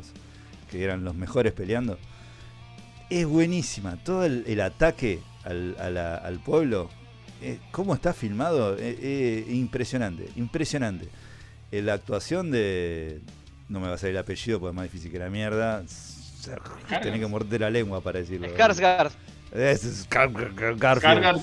que 0.71 0.83
eran 0.83 1.03
los 1.03 1.13
mejores 1.15 1.53
peleando. 1.53 1.99
Es 3.09 3.27
buenísima. 3.27 3.97
Todo 3.97 4.23
el, 4.25 4.45
el 4.47 4.61
ataque 4.61 5.19
al, 5.43 5.73
la- 5.93 6.15
al 6.15 6.39
pueblo 6.39 6.89
eh, 7.43 7.59
cómo 7.71 7.93
está 7.93 8.13
filmado, 8.13 8.77
eh, 8.77 8.97
eh, 9.01 9.45
impresionante, 9.49 10.29
impresionante. 10.35 11.07
Eh, 11.71 11.81
la 11.81 11.93
actuación 11.93 12.51
de. 12.51 13.21
No 13.69 13.79
me 13.79 13.87
va 13.87 13.95
a 13.95 13.97
salir 13.97 14.15
el 14.15 14.19
apellido 14.19 14.59
porque 14.59 14.71
es 14.71 14.75
más 14.75 14.83
difícil 14.83 15.11
que 15.11 15.19
la 15.19 15.29
mierda. 15.29 15.83
Tenés 17.01 17.19
que 17.19 17.27
morderte 17.27 17.59
la 17.59 17.69
lengua 17.69 18.01
para 18.01 18.19
decirlo. 18.19 18.47
Skarsgård. 18.55 19.11
Es, 19.53 20.07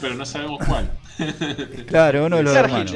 pero 0.01 0.14
no 0.14 0.27
sabemos 0.27 0.59
cuál. 0.66 0.90
Claro, 1.86 2.27
uno 2.27 2.39
de 2.39 2.43
los 2.43 2.56
hermanos. 2.56 2.93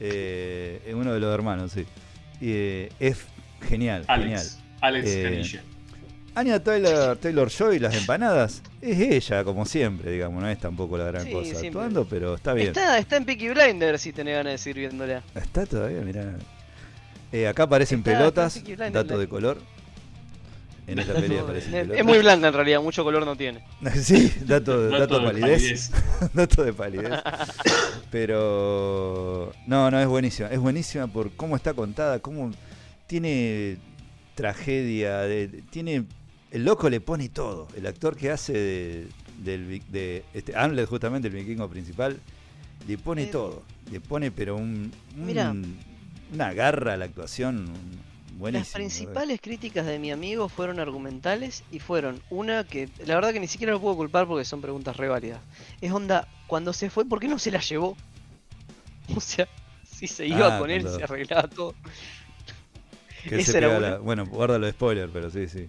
Eh, 0.00 0.82
es 0.86 0.94
uno 0.94 1.12
de 1.12 1.20
los 1.20 1.34
hermanos, 1.34 1.72
sí. 1.72 1.84
Eh, 2.40 2.90
es 2.98 3.18
genial, 3.68 4.04
genial. 4.06 4.40
Alex. 4.40 4.58
Alex 4.80 5.06
Eh. 5.08 5.60
Anya 6.34 6.62
Taylor, 6.62 7.16
Taylor 7.16 7.50
Joy, 7.50 7.78
las 7.78 7.94
empanadas, 7.96 8.62
es 8.80 8.98
ella, 9.00 9.44
como 9.44 9.64
siempre, 9.66 10.10
digamos, 10.12 10.42
no 10.42 10.48
es 10.48 10.58
tampoco 10.58 10.96
la 10.98 11.04
gran 11.04 11.24
Sí, 11.24 11.32
cosa 11.32 11.44
siempre. 11.46 11.68
actuando, 11.68 12.04
pero 12.06 12.34
está 12.36 12.52
bien. 12.54 12.68
Está, 12.68 12.98
está 12.98 13.16
en 13.16 13.24
Peaky 13.24 13.48
Blinders 13.50 14.00
si 14.02 14.12
tenés 14.12 14.34
ganas 14.36 14.52
de 14.52 14.58
seguir 14.58 14.78
viéndola. 14.88 15.22
Está 15.34 15.66
todavía, 15.66 16.00
mirá. 16.00 16.34
Eh, 17.32 17.46
acá 17.48 17.64
aparecen 17.64 17.98
Está- 17.98 18.12
pelotas, 18.18 18.56
está 18.56 18.66
Blinders, 18.68 18.92
dato 18.92 19.18
de 19.18 19.28
color. 19.28 19.58
En 20.86 20.98
esta 20.98 21.12
pelea 21.12 21.42
aparecen 21.42 21.74
Es, 21.74 21.80
pelotas. 21.82 21.98
es 21.98 22.04
muy 22.06 22.18
blanca 22.18 22.48
en 22.48 22.54
realidad, 22.54 22.80
mucho 22.80 23.04
color 23.04 23.26
no 23.26 23.36
tiene. 23.36 23.62
sí, 23.94 24.32
dato, 24.46 24.88
dato, 24.88 24.98
Dato 24.98 25.18
de 25.20 25.26
de 25.26 25.32
palidez. 25.42 25.90
dato 26.32 26.64
de 26.64 26.72
palidez. 26.72 27.10
Pero 28.10 29.52
no, 29.66 29.90
no, 29.90 30.00
es 30.00 30.06
buenísima. 30.06 30.48
Es 30.48 30.58
buenísima 30.58 31.06
por 31.06 31.30
cómo 31.32 31.56
está 31.56 31.74
contada, 31.74 32.18
cómo 32.20 32.50
tiene 33.06 33.76
tragedia, 34.34 35.18
de- 35.20 35.48
tiene 35.70 36.04
el 36.50 36.64
loco 36.64 36.88
le 36.90 37.00
pone 37.00 37.28
todo. 37.28 37.68
El 37.76 37.86
actor 37.86 38.16
que 38.16 38.30
hace 38.30 38.52
de, 38.52 39.08
del 39.42 39.82
de 39.90 40.24
este 40.34 40.56
Hamlet 40.56 40.88
justamente 40.88 41.28
el 41.28 41.34
vikingo 41.34 41.68
principal 41.68 42.18
le 42.86 42.98
pone 42.98 43.26
todo, 43.26 43.62
le 43.90 44.00
pone 44.00 44.30
pero 44.30 44.56
un, 44.56 44.92
un- 45.16 45.26
Mirá. 45.26 45.54
una 46.32 46.52
garra 46.54 46.94
a 46.94 46.96
la 46.96 47.04
actuación 47.06 47.66
buenísima. 48.38 48.60
Las 48.64 48.72
principales 48.72 49.40
críticas 49.40 49.84
de 49.84 49.98
mi 49.98 50.10
amigo 50.12 50.48
fueron 50.48 50.78
argumentales 50.80 51.64
y 51.72 51.80
fueron 51.80 52.22
una 52.30 52.64
que 52.64 52.88
la 53.04 53.16
verdad 53.16 53.32
que 53.32 53.40
ni 53.40 53.48
siquiera 53.48 53.72
lo 53.72 53.80
puedo 53.80 53.96
culpar 53.96 54.26
porque 54.26 54.44
son 54.44 54.60
preguntas 54.60 54.96
re 54.96 55.08
válidas. 55.08 55.40
Es 55.80 55.92
onda, 55.92 56.28
cuando 56.46 56.72
se 56.72 56.88
fue, 56.88 57.04
¿por 57.04 57.20
qué 57.20 57.28
no 57.28 57.38
se 57.38 57.50
la 57.50 57.60
llevó? 57.60 57.96
O 59.16 59.20
sea, 59.20 59.48
si 59.90 60.06
se 60.06 60.26
iba 60.26 60.56
Ah, 60.56 60.58
con 60.60 60.70
él, 60.70 60.82
cuando- 60.82 60.98
se 60.98 61.04
arreglaba 61.04 61.48
todo. 61.48 61.74
Que 63.24 63.42
se 63.44 63.58
era 63.58 63.80
la- 63.80 63.98
bueno, 63.98 64.24
guárdalo 64.26 64.66
de 64.66 64.72
spoiler, 64.72 65.10
pero 65.12 65.30
sí, 65.30 65.48
sí. 65.48 65.66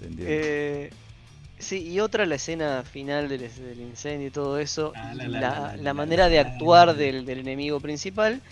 Eh, 0.00 0.90
sí, 1.58 1.88
y 1.88 2.00
otra 2.00 2.26
la 2.26 2.36
escena 2.36 2.84
final 2.84 3.28
del, 3.28 3.40
del 3.40 3.80
incendio 3.80 4.28
y 4.28 4.30
todo 4.30 4.58
eso, 4.58 4.92
Ah, 4.94 5.14
la, 5.14 5.28
la, 5.28 5.40
la, 5.40 5.40
la, 5.40 5.76
la 5.76 5.94
la, 5.94 5.94
manera 5.94 6.28
de 6.28 6.38
actuar 6.38 6.94
del, 6.96 7.24
del 7.24 7.40
enemigo 7.40 7.80
principal, 7.80 8.42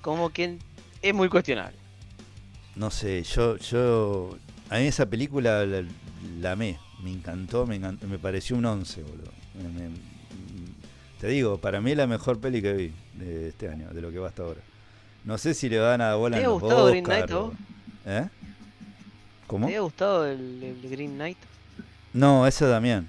como 0.00 0.30
que 0.30 0.58
es 1.02 1.14
muy 1.14 1.28
cuestionable. 1.28 1.78
No 2.74 2.90
sé, 2.90 3.22
yo, 3.24 3.56
yo, 3.58 4.38
a 4.70 4.78
mí 4.78 4.86
esa 4.86 5.06
película 5.06 5.66
la, 5.66 6.52
amé, 6.52 6.78
me 7.02 7.10
encantó, 7.12 7.66
me, 7.66 7.76
encantó, 7.76 8.06
me 8.06 8.18
pareció 8.18 8.56
un 8.56 8.64
11, 8.64 9.02
boludo. 9.02 9.30
Me- 9.54 9.88
me- 9.88 9.96
te 11.20 11.28
digo, 11.28 11.58
para 11.58 11.80
mí 11.80 11.92
es 11.92 11.96
la 11.96 12.06
mejor 12.06 12.40
peli 12.40 12.60
que 12.62 12.72
vi 12.72 12.92
de 13.14 13.48
este 13.48 13.68
año, 13.68 13.90
de 13.92 14.00
lo 14.02 14.10
que 14.10 14.18
va 14.18 14.28
hasta 14.28 14.42
ahora. 14.42 14.60
No 15.24 15.38
sé 15.38 15.54
si 15.54 15.68
le 15.68 15.78
van 15.78 16.00
a 16.00 16.06
dar 16.08 16.16
bola 16.18 16.36
¿Te 16.36 16.42
en 16.42 16.48
ha 16.48 16.48
los 16.48 16.62
Oscar 16.62 17.02
Knight, 17.02 17.30
a 17.30 17.38
o-? 17.38 17.52
¿Eh? 18.06 18.28
¿Cómo? 19.52 19.66
¿Te 19.66 19.76
ha 19.76 19.80
gustado 19.80 20.26
el, 20.26 20.62
el 20.82 20.90
Green 20.90 21.14
Knight? 21.16 21.36
No, 22.14 22.46
esa 22.46 22.64
es 22.64 22.70
Damián. 22.70 23.06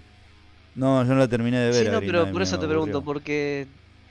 No, 0.76 1.02
yo 1.06 1.14
no 1.14 1.20
la 1.20 1.28
terminé 1.30 1.58
de 1.58 1.72
ver. 1.72 1.84
Sí, 1.84 1.88
a 1.88 1.92
no, 1.94 1.98
Green 2.00 2.12
pero 2.12 2.22
Knight, 2.24 2.34
por 2.34 2.42
eso 2.42 2.60
te 2.60 2.68
pregunto, 2.68 3.02
porque 3.02 3.66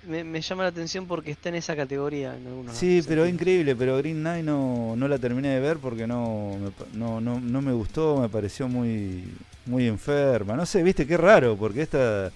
me, 0.08 0.24
me 0.24 0.40
llama 0.40 0.62
la 0.62 0.70
atención 0.70 1.06
porque 1.06 1.30
está 1.30 1.50
en 1.50 1.56
esa 1.56 1.76
categoría 1.76 2.34
en 2.34 2.46
algunos 2.46 2.74
Sí, 2.74 3.02
pero 3.06 3.24
sentidos. 3.24 3.28
increíble, 3.28 3.76
pero 3.76 3.98
Green 3.98 4.20
Knight 4.20 4.44
no, 4.46 4.94
no 4.96 5.08
la 5.08 5.18
terminé 5.18 5.48
de 5.50 5.60
ver 5.60 5.76
porque 5.76 6.06
no 6.06 6.56
no, 6.94 7.20
no, 7.20 7.38
no 7.38 7.60
me 7.62 7.72
gustó, 7.72 8.18
me 8.18 8.30
pareció 8.30 8.66
muy, 8.66 9.24
muy 9.66 9.86
enferma. 9.86 10.56
No 10.56 10.64
sé, 10.64 10.82
viste, 10.82 11.06
qué 11.06 11.18
raro, 11.18 11.54
porque 11.56 11.82
esta 11.82 12.32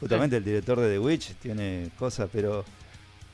Justamente 0.00 0.36
el 0.36 0.44
director 0.44 0.78
de 0.78 0.90
The 0.90 0.98
Witch 0.98 1.34
tiene 1.36 1.88
cosas, 1.98 2.28
pero. 2.32 2.64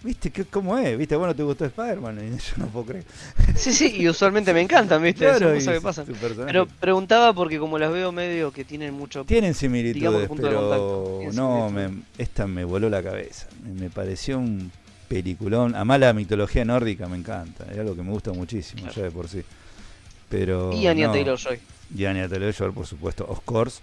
¿Viste 0.03 0.31
qué, 0.31 0.45
cómo 0.45 0.77
es? 0.79 0.99
¿Viste? 0.99 1.15
Bueno, 1.17 1.35
te 1.35 1.43
gustó 1.45 1.65
Spider-Man. 1.65 2.19
Y 2.19 2.31
yo 2.37 2.53
no 2.57 2.67
puedo 2.67 2.87
creer. 2.87 3.05
Sí, 3.55 3.73
sí, 3.73 3.95
y 3.99 4.09
usualmente 4.09 4.53
me 4.53 4.61
encantan, 4.61 5.01
¿viste? 5.03 5.21
Claro, 5.25 5.39
Son 5.61 5.81
cosas 5.81 6.07
que 6.07 6.15
pasan. 6.15 6.45
Pero 6.47 6.67
preguntaba 6.67 7.33
porque 7.33 7.59
como 7.59 7.79
las 7.79 7.93
veo 7.93 8.11
medio 8.11 8.53
que 8.53 8.65
tienen 8.65 8.95
mucho... 8.95 9.25
Tienen 9.25 9.53
digamos, 9.53 9.59
similitudes, 9.59 10.29
punto 10.29 10.43
de 10.43 10.49
pero 10.49 10.61
contacto. 10.61 11.17
Tienen 11.21 11.37
no, 11.37 11.69
similitudes. 11.69 11.97
me- 12.19 12.23
esta 12.23 12.47
me 12.47 12.65
voló 12.65 12.89
la 12.91 13.03
cabeza. 13.03 13.47
Me, 13.65 13.73
me 13.83 13.91
pareció 13.91 14.39
un 14.39 14.73
peliculón. 15.09 15.75
Además 15.77 16.01
la 16.01 16.13
mitología 16.13 16.65
nórdica 16.65 17.07
me 17.07 17.17
encanta, 17.19 17.65
es 17.71 17.79
algo 17.79 17.95
que 17.95 18.03
me 18.03 18.11
gusta 18.11 18.33
muchísimo 18.33 18.83
Claro. 18.83 18.97
ya 18.97 19.03
de 19.05 19.11
por 19.11 19.29
sí. 19.29 19.43
Pero 20.29 20.73
Y 20.73 20.87
Anya 20.89 21.07
no, 21.09 21.13
Taylor-Joy. 21.13 21.59
Y 21.97 22.05
Anya 22.07 22.29
Taylor-Joy, 22.29 22.73
por 22.73 22.87
supuesto, 22.87 23.25
of 23.29 23.41
course. 23.45 23.81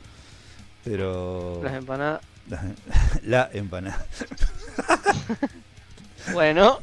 Pero 0.84 1.62
Las 1.64 1.76
empanadas. 1.76 2.22
la, 2.50 2.64
la 3.24 3.50
empanada. 3.54 4.06
Bueno, 6.34 6.80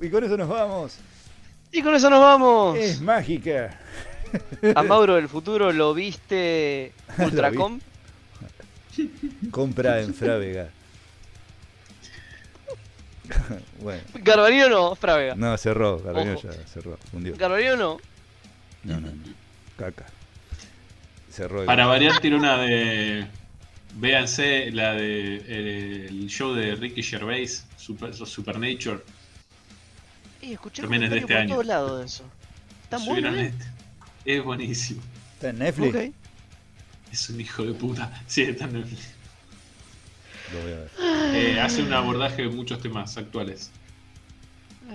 Y 0.00 0.08
con 0.10 0.24
eso 0.24 0.36
nos 0.36 0.48
vamos. 0.48 0.96
y 1.72 1.82
con 1.82 1.94
eso 1.94 2.08
nos 2.10 2.20
vamos. 2.20 2.78
Es 2.78 3.00
mágica. 3.00 3.78
A 4.74 4.82
Mauro 4.82 5.14
del 5.16 5.28
futuro 5.28 5.72
lo 5.72 5.94
viste 5.94 6.92
Ultracom. 7.18 7.80
Compra 9.50 10.00
en 10.00 10.14
Frávega. 10.14 10.68
bueno, 13.80 14.02
Garbarino 14.14 14.68
no, 14.68 14.94
Frávega. 14.94 15.34
no, 15.34 15.56
cerró, 15.58 15.96
Ojo. 15.96 16.42
ya 16.42 16.52
cerró, 16.66 16.96
fundió. 17.10 17.36
Garbarino 17.36 17.76
no. 17.76 17.98
No, 18.84 19.00
no, 19.00 19.08
no. 19.08 19.22
Caca. 19.76 20.06
Cerró. 21.30 21.64
Para 21.66 21.86
variar, 21.86 22.18
tiene 22.20 22.36
una 22.36 22.56
de. 22.58 23.26
Véanse 24.00 24.70
la 24.70 24.92
de 24.92 25.42
eh, 25.44 26.06
el 26.08 26.28
show 26.28 26.54
de 26.54 26.76
Ricky 26.76 27.02
Gervais, 27.02 27.66
Super, 27.76 28.14
Supernature. 28.14 29.00
Y 30.40 30.52
escuché 30.52 30.82
También 30.82 31.02
es 31.02 31.10
de 31.10 31.16
este 31.18 31.26
por 31.26 31.36
año. 31.36 31.54
todos 31.54 31.66
lados 31.66 31.98
de 32.00 32.06
eso. 32.06 32.24
Está 32.84 32.98
muy 33.00 33.20
bien. 33.20 33.34
este. 33.38 33.64
Es 34.24 34.44
buenísimo. 34.44 35.02
¿Está 35.34 35.48
en 35.50 35.58
Netflix? 35.58 35.94
Ok. 35.96 36.14
Es 37.12 37.28
un 37.30 37.40
hijo 37.40 37.64
de 37.64 37.72
puta. 37.74 38.22
Sí, 38.28 38.42
está 38.42 38.66
en 38.66 38.74
Netflix. 38.74 39.08
Lo 40.52 40.62
voy 40.62 40.72
a 40.72 40.76
ver. 40.76 40.90
Eh, 41.34 41.60
hace 41.60 41.82
un 41.82 41.92
abordaje 41.92 42.42
de 42.42 42.48
muchos 42.50 42.80
temas 42.80 43.16
actuales. 43.16 43.70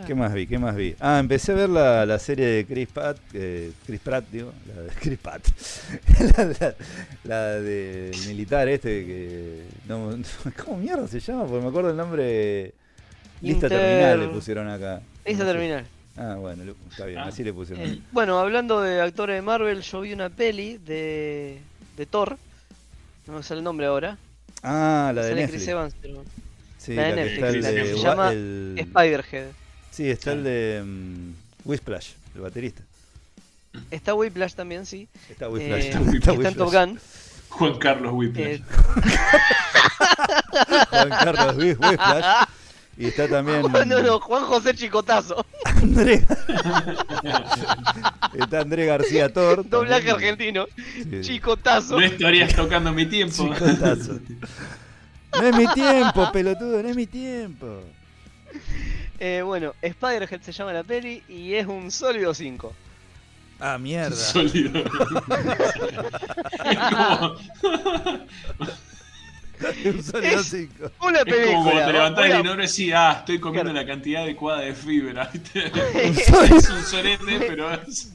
¿Qué 0.07 0.15
más 0.15 0.34
vi? 0.34 0.48
¿Qué 0.48 0.57
más 0.57 0.76
vi? 0.76 0.95
Ah, 0.99 1.20
empecé 1.20 1.52
a 1.52 1.56
ver 1.56 1.70
la, 1.70 2.06
la 2.06 2.20
serie 2.20 2.45
de 2.45 2.65
Chris 2.65 2.88
Pratt, 2.90 3.18
eh, 3.34 3.72
Chris 3.86 3.99
Pratt, 3.99 4.26
digo, 4.32 4.52
la 4.68 4.82
de 4.82 4.90
Chris 4.99 5.20
Pratt, 5.20 5.44
la, 6.38 6.45
la- 6.45 6.76
la 7.24 7.41
del 7.61 8.11
militar 8.28 8.68
este 8.70 9.06
que, 9.06 9.64
no, 9.88 10.18
¿cómo 10.65 10.78
mierda 10.78 11.07
se 11.07 11.20
llama? 11.20 11.45
Porque 11.45 11.61
me 11.64 11.70
acuerdo 11.70 11.91
el 11.91 11.98
nombre, 11.98 12.74
lista 13.41 13.68
Inter- 13.68 13.70
terminal 13.70 14.20
le 14.20 14.28
pusieron 14.30 14.68
acá. 14.70 15.02
Lista 15.26 15.44
No 15.44 15.49
sé. 15.52 15.56
terminal. 15.57 15.86
Ah, 16.18 16.36
bueno, 16.40 16.64
está 16.91 17.06
bien, 17.06 17.20
Ah. 17.20 17.26
así 17.28 17.44
le 17.44 17.53
pusieron. 17.53 17.86
Eh, 17.86 17.99
bueno, 18.11 18.40
hablando 18.40 18.82
de 18.82 19.02
actores 19.02 19.36
de 19.36 19.41
Marvel, 19.41 19.82
yo 19.82 20.02
vi 20.02 20.14
una 20.14 20.30
peli 20.30 20.78
de, 20.78 21.60
de 21.98 22.06
Thor. 22.06 22.38
No 23.26 23.34
me 23.34 23.44
sale 23.44 23.60
el 23.60 23.64
nombre 23.64 23.86
ahora. 23.88 24.18
Ah, 24.64 25.11
la 25.15 25.24
de 25.26 25.36
Netflix. 25.36 25.52
Chris 25.64 25.68
Evans, 25.70 25.95
pero... 26.02 26.24
Sí, 26.78 26.94
la 26.94 27.03
de 27.03 27.15
que 27.15 27.34
está 27.36 27.49
el 27.49 27.64
se 27.64 27.98
llama 27.98 28.32
el- 28.32 28.76
Spider-Head. 28.78 29.45
Sí, 29.94 30.10
está 30.10 30.32
el 30.32 30.44
de 30.44 30.82
mm, 30.84 31.70
Whisplash, 31.70 32.14
el 32.34 32.41
baterista. 32.41 32.82
Está 33.91 34.15
Whiplash 34.15 34.56
también, 34.56 34.88
sí. 34.88 35.07
Está 35.30 35.49
Whisplash. 35.49 35.84
Eh, 35.84 35.90
está 35.90 35.99
está 35.99 36.18
está 36.18 36.32
en 36.32 36.38
Whiplash. 36.38 36.56
Top 36.56 36.74
Gun. 36.74 36.99
Juan 37.49 37.78
Carlos 37.78 38.14
Whiplash. 38.14 38.45
Eh, 38.45 38.64
Juan 40.90 41.10
Carlos 41.10 41.57
Whisplash. 41.57 42.48
Y 42.98 43.06
está 43.06 43.28
también 43.28 43.61
no, 43.61 44.02
no, 44.02 44.20
Juan 44.20 44.45
José 44.45 44.74
Chicotazo. 44.74 45.45
André. 45.65 46.26
está 48.34 48.61
André 48.61 48.88
García 48.88 49.32
Thor. 49.32 49.70
Doblaje 49.70 50.07
también. 50.07 50.15
argentino. 50.15 50.65
Sí. 50.76 51.22
Chicotazo. 51.22 51.99
No 51.99 52.06
estarías 52.06 52.56
tocando 52.56 52.91
mi 52.91 53.06
tiempo. 53.06 53.36
Chicotazo. 53.36 54.20
No 55.40 55.48
es 55.48 55.56
mi 55.56 55.68
tiempo, 55.68 56.32
pelotudo, 56.32 56.82
no 56.82 56.90
es 56.90 56.95
mi 56.95 57.06
tiempo. 57.07 57.84
Eh, 59.19 59.41
bueno, 59.44 59.73
Spider-Head 59.81 60.41
se 60.41 60.52
llama 60.52 60.73
la 60.73 60.84
peli 60.84 61.22
y 61.30 61.53
es 61.53 61.65
un 61.68 61.91
sólido 61.91 62.34
5. 62.34 62.73
Ah, 63.60 63.77
mierda. 63.77 64.15
Sólido. 64.15 64.80
es 64.80 64.90
como, 66.90 67.38
Un 69.85 70.03
sólido 70.03 70.40
Es- 70.40 70.45
cinco. 70.48 70.91
Una 71.02 71.19
es 71.19 71.26
como 71.26 71.35
película. 71.38 71.64
cuando 71.64 71.85
te 71.85 71.94
levantás 71.94 72.23
del 72.26 72.40
inodoro 72.40 72.64
y 72.64 72.68
decís, 72.68 72.94
ah, 72.95 73.15
estoy 73.19 73.40
comiendo 73.40 73.72
Claro. 73.72 73.88
la 73.88 73.94
cantidad 73.94 74.23
adecuada 74.23 74.61
de 74.61 74.73
fibra. 74.76 75.30
es 75.53 76.69
un 76.69 76.84
sorete, 76.84 77.40
pero 77.48 77.72
es, 77.73 78.11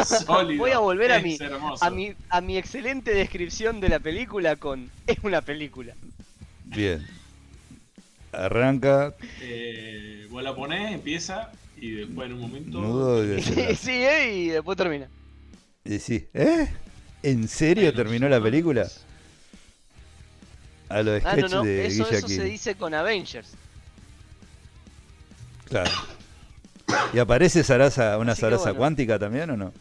es 0.00 0.08
sólido. 0.24 0.58
Voy 0.58 0.70
a 0.72 0.78
volver 0.78 1.12
a 1.12 1.20
mi, 1.20 1.38
a 1.80 1.90
mi 1.90 2.14
a 2.28 2.40
mi 2.40 2.56
excelente 2.58 3.12
descripción 3.14 3.80
de 3.80 3.88
la 3.90 4.00
película 4.00 4.56
con 4.56 4.90
es 5.06 5.18
una 5.22 5.42
película. 5.42 5.94
Bien. 6.64 7.06
Arranca. 8.32 9.14
Eh, 9.40 10.19
vos 10.30 10.42
la 10.42 10.54
ponés, 10.54 10.92
empieza 10.92 11.50
y 11.76 11.90
después 11.92 12.26
en 12.26 12.34
un 12.34 12.40
momento. 12.40 13.22
Y 13.24 13.26
desenlace. 13.28 13.76
Sigue 13.76 14.34
y 14.36 14.48
después 14.48 14.76
termina. 14.78 15.08
Y 15.84 15.98
sí, 15.98 16.28
¿eh? 16.34 16.68
¿En 17.22 17.48
serio 17.48 17.92
terminó 17.92 18.28
la 18.28 18.40
película? 18.40 18.86
A 20.88 21.02
lo 21.02 21.12
de 21.12 21.22
Ah, 21.24 21.36
no, 21.36 21.38
sketch 21.48 21.52
no, 21.52 21.62
de 21.62 21.86
eso, 21.86 22.04
Guille 22.04 22.18
eso 22.18 22.28
se 22.28 22.44
dice 22.44 22.74
con 22.74 22.94
Avengers. 22.94 23.52
Claro. 25.68 25.90
¿Y 27.12 27.18
aparece 27.18 27.62
Sarasa, 27.62 28.18
una 28.18 28.32
Así 28.32 28.40
Sarasa 28.40 28.64
bueno. 28.64 28.78
cuántica 28.78 29.18
también 29.18 29.50
o 29.50 29.56
no? 29.56 29.72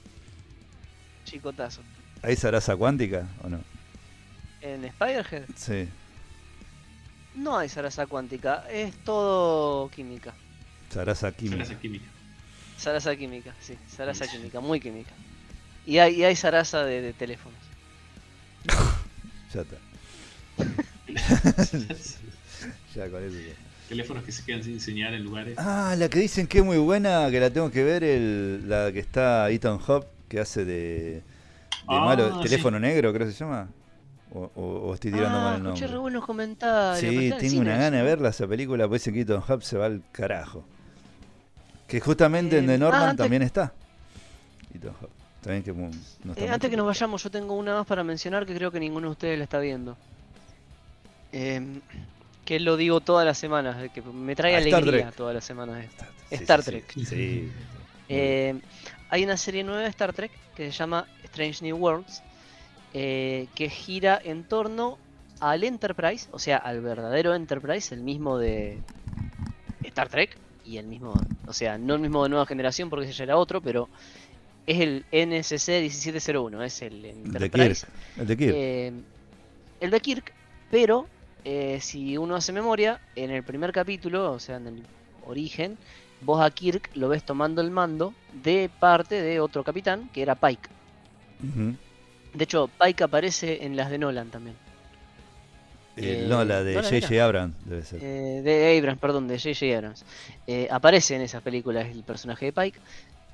Chicotazo. 1.26 1.82
¿Hay 2.22 2.36
Sarasa 2.36 2.76
cuántica 2.76 3.28
o 3.44 3.50
no? 3.50 3.60
En 4.62 4.84
Spider-Head 4.86 5.46
Sí. 5.56 5.88
No 7.35 7.57
hay 7.57 7.69
zaraza 7.69 8.06
cuántica, 8.07 8.65
es 8.72 8.95
todo 9.03 9.89
química. 9.89 10.34
Zaraza 10.91 11.31
química. 11.31 11.65
Zaraza 12.77 13.15
química, 13.15 13.53
sí, 13.60 13.76
zaraza 13.89 14.27
química, 14.27 14.60
muy 14.60 14.80
química. 14.80 15.11
Y 15.85 15.97
hay, 15.97 16.15
y 16.15 16.23
hay 16.23 16.35
zaraza 16.35 16.84
de, 16.84 17.01
de 17.01 17.14
teléfonos. 17.14 17.60
Ya 19.51 19.61
está. 19.61 19.77
ya 22.95 23.10
con 23.10 23.23
eso 23.23 23.35
ya. 23.38 23.53
Teléfonos 23.88 24.23
que 24.23 24.31
se 24.31 24.45
quedan 24.45 24.64
sin 24.64 24.80
señal 24.80 25.15
en 25.15 25.23
lugares. 25.23 25.56
Ah, 25.57 25.95
la 25.97 26.07
que 26.10 26.19
dicen 26.19 26.45
que 26.45 26.60
es 26.60 26.64
muy 26.64 26.77
buena, 26.77 27.31
que 27.31 27.39
la 27.39 27.49
tengo 27.49 27.72
que 27.72 27.84
ver, 27.84 28.03
el, 28.03 28.69
la 28.69 28.91
que 28.91 28.99
está 28.99 29.49
Ethan 29.49 29.80
Hawke, 29.80 30.06
que 30.27 30.39
hace 30.39 30.65
de, 30.65 30.76
de 30.76 31.23
Ah, 31.88 32.01
malo, 32.06 32.35
sí. 32.43 32.43
teléfono 32.49 32.80
negro, 32.80 33.11
creo 33.11 33.26
que 33.26 33.34
se 33.34 33.39
llama. 33.39 33.68
O, 34.31 34.51
o- 34.56 34.89
o 34.89 34.93
estoy 34.93 35.11
tirando 35.11 35.38
ah, 35.39 35.43
mal 35.43 35.53
el 35.56 35.65
escuché 35.65 35.81
nombre. 35.81 35.88
re 35.93 35.97
buenos 35.99 36.26
comentarios. 36.26 36.99
Sí, 36.99 37.27
en 37.31 37.38
tengo 37.39 37.61
una 37.61 37.77
gana 37.77 37.97
de 37.97 38.03
verla 38.03 38.30
esa 38.30 38.47
película, 38.47 38.88
pues 38.88 39.01
ese 39.01 39.11
Keaton 39.14 39.43
Hub 39.47 39.64
se 39.64 39.77
va 39.77 39.88
al 39.88 40.03
carajo. 40.11 40.64
Que 41.88 41.99
justamente 41.99 42.60
en 42.60 42.65
Eh, 42.65 42.68
The 42.73 42.77
Norman 42.77 43.10
ah, 43.10 43.15
también 43.15 43.41
está. 43.41 43.73
Keaton 44.72 44.93
Hub. 45.01 45.10
También 45.41 45.64
que 45.64 45.72
no 45.73 46.34
está 46.34 46.45
Eh, 46.45 46.49
antes 46.49 46.69
que 46.69 46.77
nos 46.77 46.85
vayamos, 46.85 47.23
yo 47.23 47.31
tengo 47.31 47.56
una 47.56 47.73
más 47.76 47.88
para 47.88 48.03
mencionar 48.03 48.45
que 48.45 48.53
creo 48.53 48.72
que 48.72 48.80
ninguno 48.80 49.07
de 49.07 49.11
ustedes 49.14 49.38
la 49.38 49.45
está 49.45 49.57
viendo. 49.60 49.97
Em, 51.31 51.81
que 52.45 52.60
lo 52.60 52.77
digo 52.77 52.99
todas 53.01 53.26
las 53.26 53.38
semanas, 53.38 53.77
que 53.93 54.01
me 54.01 54.35
trae 54.35 54.56
Ah, 54.56 54.60
Star 54.60 54.81
alegría 54.84 55.11
todas 55.11 55.34
las 55.35 55.43
semanas. 55.45 55.85
esto. 55.85 56.06
Sí, 56.30 56.35
Star 56.35 56.61
sí, 56.64 56.72
Trek. 56.72 56.93
Sí. 57.06 57.51
Eh, 58.10 58.60
hay 59.10 59.23
una 59.23 59.38
serie 59.38 59.64
nueva 59.64 59.81
de 59.81 59.88
Star 59.89 60.14
Trek 60.14 60.31
que 60.56 60.72
se 60.72 60.77
llama 60.77 61.06
Strange 61.23 61.64
New 61.64 61.77
Worlds, 61.77 62.22
eh, 62.94 63.48
que 63.56 63.70
gira 63.70 64.20
en 64.24 64.44
torno 64.44 64.98
al 65.40 65.64
Enterprise, 65.64 66.28
o 66.32 66.40
sea, 66.40 66.57
al 66.57 66.82
verdadero 66.82 67.34
Enterprise, 67.34 67.94
el 67.94 68.02
mismo 68.02 68.38
de 68.38 68.80
Star 69.84 70.10
Trek, 70.10 70.38
y 70.66 70.78
el 70.78 70.86
mismo, 70.86 71.14
o 71.48 71.53
sea, 71.53 71.78
no 71.78 71.95
el 71.95 72.02
mismo 72.02 72.24
de 72.24 72.30
nueva 72.30 72.45
generación 72.45 72.90
porque 72.90 73.06
ese 73.06 73.14
ya 73.14 73.24
era 73.24 73.38
otro, 73.38 73.60
pero 73.60 73.90
es 74.68 74.80
el 74.80 75.06
NSC 75.11 75.82
1701, 75.82 76.64
es 76.64 76.82
el 76.84 76.94
el 76.94 77.02
de 77.02 77.10
Enterprise. 77.10 77.88
Kirk. 77.88 78.20
El 78.20 78.28
de 78.28 78.38
Kirk. 78.38 78.53
Eh, 78.56 78.94
el 79.80 79.91
de 79.91 79.99
Kirk, 79.99 80.34
pero 80.70 81.07
eh, 81.44 81.80
si 81.82 82.18
uno 82.18 82.36
hace 82.36 82.52
memoria, 82.52 83.02
en 83.16 83.32
el 83.32 83.44
primer 83.44 83.72
capítulo, 83.72 84.32
o 84.32 84.40
sea, 84.40 84.57
en 84.57 84.68
el 84.68 84.84
origen, 85.26 85.78
vos 86.22 86.41
a 86.41 86.52
Kirk 86.52 86.91
lo 86.94 87.10
ves 87.10 87.24
tomando 87.24 87.61
el 87.61 87.72
mando 87.72 88.14
de 88.44 88.70
parte 88.80 89.22
de 89.22 89.40
otro 89.40 89.64
capitán, 89.64 90.10
que 90.14 90.22
era 90.22 90.36
Pike. 90.36 90.70
De 92.34 92.43
hecho, 92.43 92.69
Pike 92.81 93.03
aparece 93.03 93.65
en 93.65 93.76
las 93.76 93.89
de 93.89 93.97
Nolan 93.97 94.30
también. 94.30 94.56
Eh, 95.97 96.23
eh, 96.23 96.26
no, 96.30 96.45
la 96.45 96.64
de 96.64 96.76
J.J. 96.76 97.23
Abrams 97.23 97.56
debe 97.65 97.84
ser. 97.84 97.99
Eh, 98.01 98.41
de 98.41 98.77
Abrams, 98.77 98.99
perdón, 98.99 99.27
de 99.27 99.38
J.J. 99.38 99.76
Abrams. 99.76 100.06
Eh, 100.47 100.68
aparece 100.72 101.15
en 101.15 101.22
esas 101.22 101.41
películas 101.41 101.88
el 101.88 102.03
personaje 102.03 102.45
de 102.45 102.53
Pike, 102.53 102.80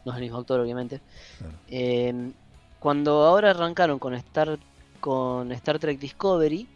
no 0.03 0.11
es 0.11 0.17
el 0.17 0.23
mismo 0.23 0.39
actor, 0.39 0.59
obviamente. 0.59 0.99
Claro. 1.37 1.53
Eh, 1.69 2.31
cuando 2.79 3.23
ahora 3.23 3.51
arrancaron 3.51 3.99
con 3.99 4.13
Star 4.15 4.57
con 4.99 5.51
Star 5.51 5.77
Trek 5.79 5.99
Discovery. 5.99 6.67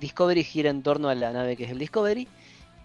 Discovery 0.00 0.42
gira 0.42 0.70
en 0.70 0.82
torno 0.82 1.08
a 1.08 1.14
la 1.14 1.32
nave 1.32 1.56
que 1.56 1.64
es 1.64 1.70
el 1.70 1.78
Discovery. 1.78 2.26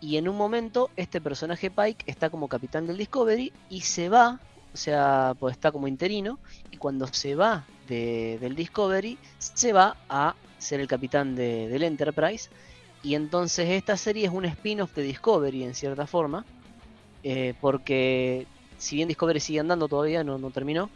Y 0.01 0.17
en 0.17 0.29
un 0.29 0.37
momento 0.37 0.89
este 0.95 1.19
personaje 1.19 1.71
Pike 1.71 2.05
está 2.05 2.29
como 2.29 2.47
capitán 2.47 2.85
del 2.87 2.97
Discovery 2.97 3.51
y 3.69 3.81
se 3.81 4.09
va, 4.09 4.39
o 4.73 4.77
sea, 4.77 5.33
pues 5.39 5.53
está 5.53 5.71
como 5.71 5.87
interino. 5.87 6.39
Y 6.71 6.77
cuando 6.77 7.07
se 7.07 7.35
va 7.35 7.71
del 7.87 8.55
Discovery, 8.55 9.19
se 9.37 9.73
va 9.73 9.97
a 10.09 10.37
ser 10.57 10.79
el 10.79 10.87
capitán 10.87 11.35
del 11.35 11.83
Enterprise. 11.83 12.49
Y 13.01 13.15
entonces 13.15 13.69
esta 13.69 13.97
serie 13.97 14.25
es 14.27 14.31
un 14.31 14.45
spin-off 14.45 14.93
de 14.95 15.03
Discovery 15.03 15.63
en 15.63 15.75
cierta 15.75 16.07
forma. 16.07 16.47
Eh, 17.23 17.55
porque 17.59 18.49
si 18.77 18.95
bien 18.95 19.07
Discovery 19.09 19.39
sigue 19.39 19.59
andando 19.59 19.87
todavía, 19.89 20.23
no, 20.23 20.37
no 20.37 20.51
terminó. 20.51 20.91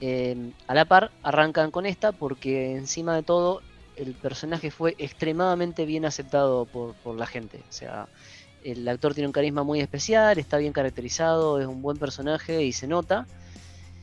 eh, 0.00 0.52
a 0.66 0.74
la 0.74 0.84
par 0.86 1.12
arrancan 1.22 1.70
con 1.70 1.86
esta 1.86 2.12
porque 2.12 2.76
encima 2.76 3.14
de 3.16 3.22
todo 3.22 3.62
el 3.96 4.16
personaje 4.16 4.70
fue 4.70 4.94
extremadamente 4.98 5.86
bien 5.86 6.04
aceptado 6.04 6.66
por, 6.66 6.96
por 6.96 7.16
la 7.16 7.26
gente. 7.26 7.64
O 7.68 7.72
sea, 7.72 8.08
el 8.64 8.88
actor 8.88 9.14
tiene 9.14 9.26
un 9.26 9.32
carisma 9.32 9.62
muy 9.62 9.80
especial, 9.80 10.38
está 10.38 10.58
bien 10.58 10.72
caracterizado, 10.72 11.60
es 11.60 11.66
un 11.66 11.82
buen 11.82 11.96
personaje 11.96 12.62
y 12.64 12.72
se 12.72 12.86
nota. 12.86 13.26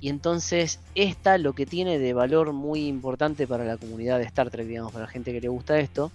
Y 0.02 0.10
entonces 0.10 0.80
esta 0.96 1.38
lo 1.38 1.54
que 1.54 1.66
tiene 1.66 2.00
de 2.00 2.14
valor 2.14 2.54
muy 2.54 2.88
importante 2.88 3.48
para 3.48 3.66
la 3.66 3.78
comunidad 3.78 4.20
de 4.20 4.26
Star 4.26 4.50
Trek, 4.50 4.68
digamos, 4.68 4.92
para 4.92 5.06
la 5.06 5.12
gente 5.12 5.34
que 5.34 5.42
le 5.42 5.50
gusta 5.50 5.80
esto, 5.80 6.12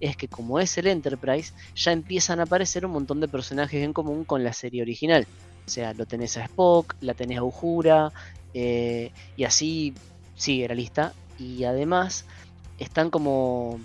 es 0.00 0.16
que 0.16 0.28
como 0.28 0.60
es 0.60 0.78
el 0.78 0.86
Enterprise, 0.86 1.52
ya 1.74 1.92
empiezan 1.92 2.40
a 2.40 2.44
aparecer 2.44 2.86
un 2.86 2.92
montón 2.92 3.20
de 3.20 3.28
personajes 3.28 3.82
en 3.82 3.92
común 3.92 4.24
con 4.24 4.44
la 4.44 4.52
serie 4.52 4.82
original. 4.82 5.26
O 5.66 5.70
sea, 5.70 5.92
lo 5.92 6.06
tenés 6.06 6.36
a 6.36 6.44
Spock, 6.44 6.94
la 7.00 7.14
tenés 7.14 7.38
a 7.38 7.44
Uhura, 7.44 8.12
eh, 8.54 9.10
y 9.36 9.44
así 9.44 9.92
sigue 10.36 10.68
la 10.68 10.74
lista. 10.74 11.12
Y 11.38 11.64
además 11.64 12.24
están 12.78 13.10
como 13.10 13.78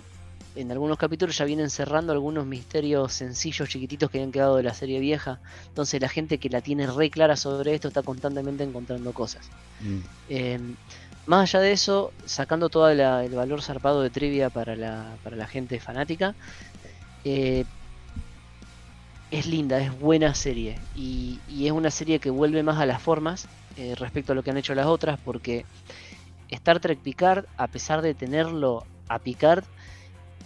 en 0.54 0.70
algunos 0.70 0.98
capítulos 0.98 1.36
ya 1.36 1.44
vienen 1.44 1.70
cerrando 1.70 2.12
algunos 2.12 2.46
misterios 2.46 3.12
sencillos, 3.12 3.68
chiquititos 3.68 4.10
que 4.10 4.18
habían 4.18 4.32
quedado 4.32 4.56
de 4.56 4.62
la 4.62 4.74
serie 4.74 5.00
vieja. 5.00 5.40
Entonces 5.68 6.00
la 6.00 6.08
gente 6.08 6.38
que 6.38 6.48
la 6.48 6.60
tiene 6.60 6.86
re 6.86 7.10
clara 7.10 7.36
sobre 7.36 7.74
esto 7.74 7.88
está 7.88 8.02
constantemente 8.02 8.62
encontrando 8.64 9.12
cosas. 9.12 9.48
Mm. 9.80 9.98
Eh, 10.28 10.60
más 11.26 11.42
allá 11.54 11.60
de 11.60 11.72
eso, 11.72 12.12
sacando 12.26 12.68
todo 12.68 12.88
el 12.90 13.34
valor 13.34 13.62
zarpado 13.62 14.02
de 14.02 14.10
trivia 14.10 14.50
para 14.50 14.76
la, 14.76 15.16
para 15.22 15.36
la 15.36 15.46
gente 15.46 15.80
fanática, 15.80 16.34
eh, 17.24 17.64
es 19.30 19.46
linda, 19.46 19.80
es 19.80 19.98
buena 19.98 20.34
serie. 20.34 20.78
Y, 20.94 21.40
y 21.48 21.66
es 21.66 21.72
una 21.72 21.90
serie 21.90 22.18
que 22.18 22.30
vuelve 22.30 22.62
más 22.62 22.78
a 22.78 22.86
las 22.86 23.02
formas 23.02 23.48
eh, 23.76 23.94
respecto 23.96 24.32
a 24.32 24.34
lo 24.34 24.42
que 24.42 24.50
han 24.50 24.58
hecho 24.58 24.74
las 24.74 24.86
otras, 24.86 25.18
porque 25.24 25.64
Star 26.50 26.78
Trek 26.78 27.00
Picard, 27.00 27.46
a 27.56 27.66
pesar 27.66 28.02
de 28.02 28.14
tenerlo 28.14 28.84
a 29.08 29.18
Picard, 29.18 29.64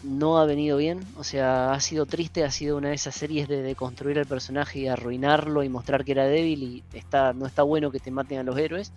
no 0.03 0.39
ha 0.39 0.47
venido 0.47 0.77
bien. 0.77 1.01
O 1.17 1.25
sea, 1.25 1.73
ha 1.73 1.81
sido 1.81 2.07
triste, 2.07 2.45
ha 2.45 2.51
sido 2.51 2.77
una 2.77 2.91
de 2.91 2.95
esas 2.95 3.15
series 3.15 3.49
de, 3.49 3.63
de 3.63 3.75
construir 3.75 4.19
al 4.19 4.27
personaje 4.27 4.81
y 4.81 4.89
arruinarlo 4.89 5.63
y 5.63 5.69
mostrar 5.69 6.05
que 6.05 6.13
era 6.13 6.25
débil. 6.27 6.63
Y 6.63 6.85
está, 6.93 7.33
no 7.33 7.47
está 7.47 7.63
bueno 7.63 7.91
que 7.91 8.01
te 8.01 8.11
maten 8.11 8.39
a 8.39 8.43
los 8.43 8.59
héroes. 8.59 8.93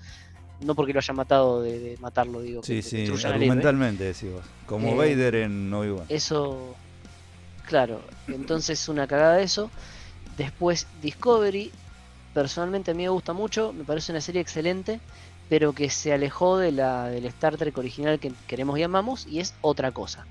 No 0.62 0.76
porque 0.76 0.94
lo 0.94 1.00
hayan 1.00 1.16
matado 1.16 1.62
de, 1.64 1.80
de 1.80 1.98
matarlo, 1.98 2.42
digo. 2.42 2.62
Sí, 2.64 2.76
que 2.76 2.82
sí, 2.84 3.26
argumentalmente 3.26 4.04
decís 4.04 4.32
vos. 4.32 4.44
Como 4.68 4.90
Eh, 4.90 4.96
Vader 4.96 5.36
en 5.36 5.74
Obi-Wan. 5.74 6.06
Eso, 6.08 6.76
claro, 7.66 8.04
entonces 8.28 8.88
una 8.88 9.08
cagada 9.08 9.38
de 9.38 9.44
eso. 9.44 9.72
Después 10.38 10.86
Discovery, 11.02 11.72
personalmente 12.34 12.92
a 12.92 12.94
mí 12.94 13.04
me 13.04 13.10
gusta 13.10 13.34
mucho, 13.34 13.74
me 13.74 13.84
parece 13.84 14.12
una 14.12 14.22
serie 14.22 14.40
excelente, 14.40 15.00
pero 15.52 15.74
que 15.74 15.90
se 15.90 16.14
alejó 16.14 16.58
de 16.58 16.72
la, 16.72 17.10
del 17.10 17.26
Star 17.26 17.58
Trek 17.58 17.78
original 17.78 18.22
que 18.22 18.32
queremos 18.48 18.80
y 18.80 18.84
amamos 18.84 19.28
y 19.28 19.42
es 19.42 19.54
otra 19.60 19.92
cosa. 19.92 20.26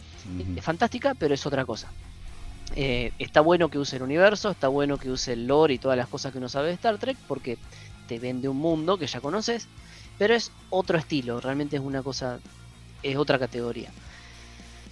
Es 0.57 0.65
fantástica, 0.65 1.13
pero 1.15 1.35
es 1.35 1.45
otra 1.45 1.67
cosa. 1.67 1.93
Eh, 2.75 3.13
está 3.19 3.43
bueno 3.43 3.69
que 3.69 3.79
use 3.79 3.97
el 3.97 4.03
universo, 4.03 4.49
está 4.51 4.69
bueno 4.69 4.97
que 4.97 5.11
use 5.11 5.35
el 5.35 5.47
lore 5.47 5.75
y 5.75 5.79
todas 5.79 5.99
las 5.99 6.09
cosas 6.09 6.33
que 6.33 6.39
uno 6.39 6.49
sabe 6.49 6.69
de 6.69 6.73
Star 6.75 6.97
Trek, 6.97 7.19
porque 7.29 7.59
te 8.09 8.19
vende 8.19 8.49
un 8.49 8.57
mundo 8.57 8.97
que 8.97 9.07
ya 9.07 9.21
conoces, 9.21 9.69
pero 10.17 10.35
es 10.35 10.53
otro 10.71 10.97
estilo, 10.97 11.39
realmente 11.39 11.77
es 11.77 11.83
una 11.83 12.03
cosa, 12.03 12.39
es 13.03 13.17
otra 13.17 13.39
categoría. 13.39 13.91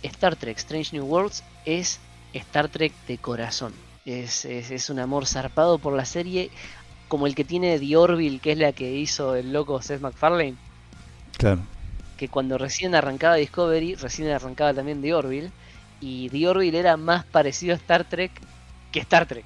Star 0.02 0.36
Trek 0.36 0.58
Strange 0.58 0.90
New 0.94 1.06
Worlds 1.06 1.42
es 1.64 2.00
Star 2.34 2.68
Trek 2.68 2.92
de 3.06 3.16
corazón. 3.16 3.72
Es, 4.04 4.44
es- 4.44 4.70
es 4.70 4.90
un 4.90 4.98
amor 4.98 5.26
zarpado 5.26 5.78
por 5.78 5.94
la 5.94 6.04
serie, 6.04 6.50
como 7.08 7.26
el 7.26 7.34
que 7.34 7.44
tiene 7.44 7.78
The 7.78 7.96
Orville, 7.96 8.38
que 8.38 8.52
es 8.52 8.58
la 8.58 8.72
que 8.72 8.92
hizo 8.94 9.34
el 9.34 9.52
loco 9.52 9.80
Seth 9.82 10.00
MacFarlane 10.00 10.54
Claro. 11.36 11.60
que 12.16 12.28
cuando 12.28 12.58
recién 12.58 12.94
arrancaba 12.94 13.36
Discovery, 13.36 13.94
recién 13.94 14.28
arrancaba 14.28 14.74
también 14.74 15.00
The 15.02 15.14
Orville, 15.14 15.50
y 16.00 16.28
The 16.30 16.48
Orville 16.48 16.78
era 16.78 16.96
más 16.96 17.24
parecido 17.24 17.74
a 17.74 17.76
Star 17.76 18.04
Trek 18.04 18.30
que 18.92 19.00
Star 19.00 19.26
Trek. 19.26 19.44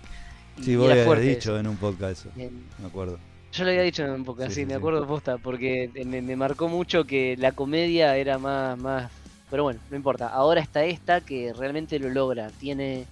Y 0.59 0.65
Sí, 0.65 0.77
vos 0.77 0.91
era 0.91 1.03
habías 1.11 1.21
dicho 1.21 1.53
eso. 1.53 1.59
en 1.61 1.67
un 1.67 1.77
podcast 1.77 2.13
eso, 2.21 2.29
En- 2.37 2.65
me 2.79 2.87
acuerdo. 2.87 3.19
Yo 3.53 3.65
lo 3.65 3.71
había 3.71 3.83
dicho 3.83 4.03
en 4.05 4.11
un 4.11 4.25
poco 4.25 4.43
Sí, 4.47 4.51
sí, 4.53 4.65
me 4.65 4.73
sí. 4.73 4.79
acuerdo 4.79 5.07
posta, 5.07 5.37
porque 5.37 5.91
me, 6.07 6.23
me 6.23 6.37
marcó 6.37 6.69
mucho 6.69 7.05
que 7.05 7.37
la 7.39 7.53
comedia 7.53 8.17
era 8.17 8.39
más, 8.39 8.79
más. 8.79 9.11
Pero 9.51 9.65
bueno, 9.65 9.81
no 9.91 9.97
importa. 9.97 10.29
Ahora 10.29 10.63
está 10.63 10.85
esta 10.85 11.21
que 11.21 11.53
realmente 11.53 11.99
lo 11.99 12.09
logra. 12.09 12.49
Tiene, 12.59 13.05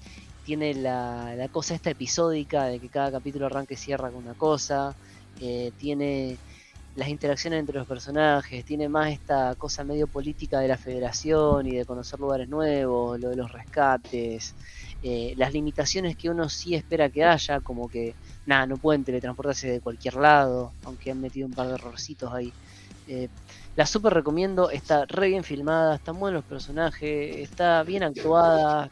tiene 0.50 0.74
la, 0.74 1.34
la 1.36 1.48
cosa 1.48 1.74
esta 1.76 1.90
episódica 1.90 2.64
de 2.66 2.80
que 2.80 2.90
cada 2.90 3.12
capítulo 3.12 3.46
arranca 3.46 3.74
y 3.74 3.76
cierra 3.76 4.10
con 4.10 4.24
una 4.24 4.34
cosa. 4.34 4.96
eh, 5.38 5.72
tiene 5.76 6.40
las 6.94 7.08
interacciones 7.08 7.60
entre 7.60 7.78
los 7.78 7.86
personajes. 7.86 8.64
Tiene 8.64 8.88
más 8.88 9.12
esta 9.12 9.54
cosa 9.56 9.84
medio 9.84 10.08
política 10.08 10.58
de 10.60 10.66
la 10.68 10.76
federación 10.76 11.66
y 11.68 11.76
de 11.76 11.84
conocer 11.86 12.18
lugares 12.20 12.48
nuevos, 12.48 13.18
lo 13.20 13.30
de 13.30 13.36
los 13.36 13.52
rescates. 13.52 14.56
eh, 15.00 15.34
las 15.36 15.52
limitaciones 15.52 16.16
que 16.16 16.30
uno 16.30 16.48
sí 16.48 16.74
espera 16.74 17.10
que 17.10 17.24
haya, 17.24 17.60
como 17.60 17.88
que 17.88 18.16
nada, 18.44 18.66
no 18.66 18.78
pueden 18.78 19.04
teletransportarse 19.04 19.70
de 19.70 19.80
cualquier 19.80 20.14
lado, 20.16 20.74
aunque 20.82 21.10
han 21.12 21.20
metido 21.20 21.46
un 21.46 21.54
par 21.54 21.68
de 21.68 21.74
errorcitos 21.74 22.32
ahí. 22.34 22.56
Eh, 23.06 23.28
la 23.76 23.86
super 23.86 24.12
recomiendo, 24.14 24.70
está 24.70 25.04
re 25.06 25.28
bien 25.28 25.44
filmada, 25.44 25.96
están 25.96 26.18
buenos 26.18 26.38
los 26.40 26.46
personajes, 26.46 27.38
está 27.38 27.82
bien 27.84 28.02
actuada, 28.02 28.90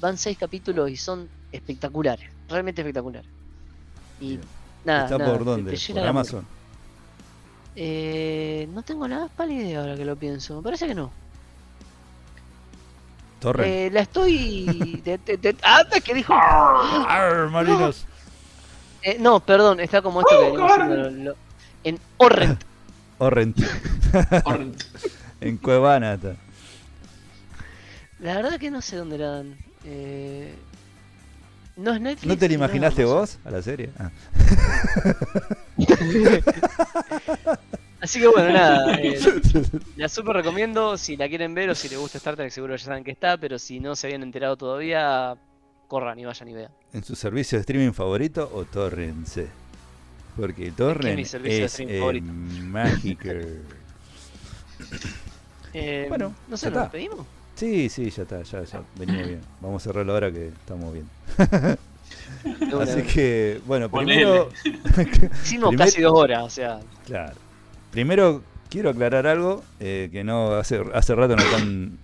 van 0.00 0.18
seis 0.18 0.36
capítulos 0.38 0.90
y 0.90 0.96
son 0.96 1.28
espectaculares, 1.52 2.28
realmente 2.48 2.82
espectaculares. 2.82 3.28
Y 4.20 4.28
Bien. 4.36 4.40
nada, 4.84 5.04
¿Está 5.04 5.18
nada, 5.18 5.32
por 5.32 5.44
dónde? 5.44 5.72
te 5.72 5.76
¿Por. 5.78 6.06
Amazon? 6.06 6.46
Eh, 7.76 8.68
no 8.72 8.82
tengo 8.82 9.08
más 9.08 9.30
pálida 9.30 9.62
idea 9.62 9.80
ahora 9.80 9.96
que 9.96 10.04
lo 10.04 10.14
pienso, 10.16 10.56
me 10.56 10.62
parece 10.62 10.86
que 10.86 10.94
no. 10.94 11.10
¿Torre? 13.40 13.86
Eh, 13.86 13.90
la 13.90 14.00
estoy... 14.00 15.00
de- 15.04 15.18
de- 15.18 15.36
de- 15.36 15.56
¡Ah! 15.62 15.82
¿Qué 16.02 16.14
dijo? 16.14 16.32
¡Arr, 16.34 17.50
marinos! 17.50 18.06
Eh, 19.02 19.18
no, 19.20 19.40
perdón, 19.40 19.80
está 19.80 20.00
como 20.00 20.20
esto 20.20 20.38
que 20.38 20.44
venimos 20.46 20.70
haciendo 20.70 20.96
lo- 20.96 21.10
lo- 21.10 21.36
en 21.82 21.98
Orrent. 22.16 22.62
Orrent. 23.18 23.56
Torrent. 24.44 24.82
en 25.42 25.56
Cuevana 25.58 26.14
está. 26.14 26.36
La 28.20 28.36
verdad 28.36 28.58
que 28.58 28.70
no 28.70 28.80
sé 28.80 28.96
dónde 28.96 29.18
la 29.18 29.26
dan. 29.28 29.58
Eh, 29.84 30.54
no 31.76 31.92
es 31.94 32.00
Netflix. 32.00 32.26
¿No 32.28 32.36
te 32.38 32.46
no 32.48 32.52
es 32.52 32.58
imaginaste 32.58 33.04
vos 33.04 33.38
a 33.44 33.50
la 33.50 33.62
serie? 33.62 33.90
Ah. 33.98 34.10
Así 38.00 38.20
que 38.20 38.28
bueno, 38.28 38.52
nada. 38.52 38.94
eh, 39.00 39.18
la 39.96 40.08
super 40.08 40.36
recomiendo. 40.36 40.96
Si 40.98 41.16
la 41.16 41.28
quieren 41.28 41.54
ver 41.54 41.70
o 41.70 41.74
si 41.74 41.88
les 41.88 41.98
gusta 41.98 42.18
Star 42.18 42.36
Trek, 42.36 42.50
seguro 42.50 42.76
ya 42.76 42.84
saben 42.84 43.02
que 43.02 43.10
está. 43.12 43.38
Pero 43.38 43.58
si 43.58 43.80
no 43.80 43.96
se 43.96 44.06
habían 44.08 44.22
enterado 44.22 44.56
todavía, 44.56 45.36
corran 45.88 46.18
y 46.18 46.24
vayan 46.26 46.48
y 46.48 46.52
vean. 46.52 46.70
¿En 46.92 47.02
su 47.02 47.16
servicio 47.16 47.56
de 47.56 47.60
streaming 47.60 47.92
favorito 47.92 48.50
o 48.54 48.64
Torrense? 48.64 49.48
Porque 50.36 50.70
Torrent 50.72 51.16
mi 51.16 51.24
de 51.24 51.64
es 51.64 51.72
streaming 51.72 51.94
eh, 51.94 51.98
favorito. 52.00 52.32
mágico. 52.32 53.28
Eh, 55.76 56.06
Bueno, 56.08 56.32
no 56.46 56.56
sé, 56.56 56.70
¿nos 56.70 56.82
despedimos? 56.82 57.26
Sí, 57.64 57.88
sí, 57.88 58.10
ya 58.10 58.22
está, 58.24 58.42
ya, 58.42 58.62
ya 58.62 58.82
venimos 58.98 59.26
bien. 59.26 59.40
Vamos 59.60 59.82
a 59.82 59.84
cerrarlo 59.88 60.12
ahora 60.12 60.30
que 60.30 60.48
estamos 60.48 60.92
bien. 60.92 61.08
Así 62.80 63.02
que, 63.02 63.60
bueno, 63.66 63.90
primero, 63.90 64.50
Hicimos 65.42 65.70
primer- 65.70 65.78
casi 65.86 66.02
dos 66.02 66.12
horas, 66.14 66.42
o 66.44 66.50
sea. 66.50 66.80
claro. 67.06 67.34
Primero 67.90 68.42
quiero 68.68 68.90
aclarar 68.90 69.26
algo 69.26 69.62
eh, 69.80 70.08
que 70.12 70.24
no 70.24 70.52
hace 70.54 70.82
hace 70.92 71.14
rato 71.14 71.36
no 71.36 71.42
están 71.42 71.96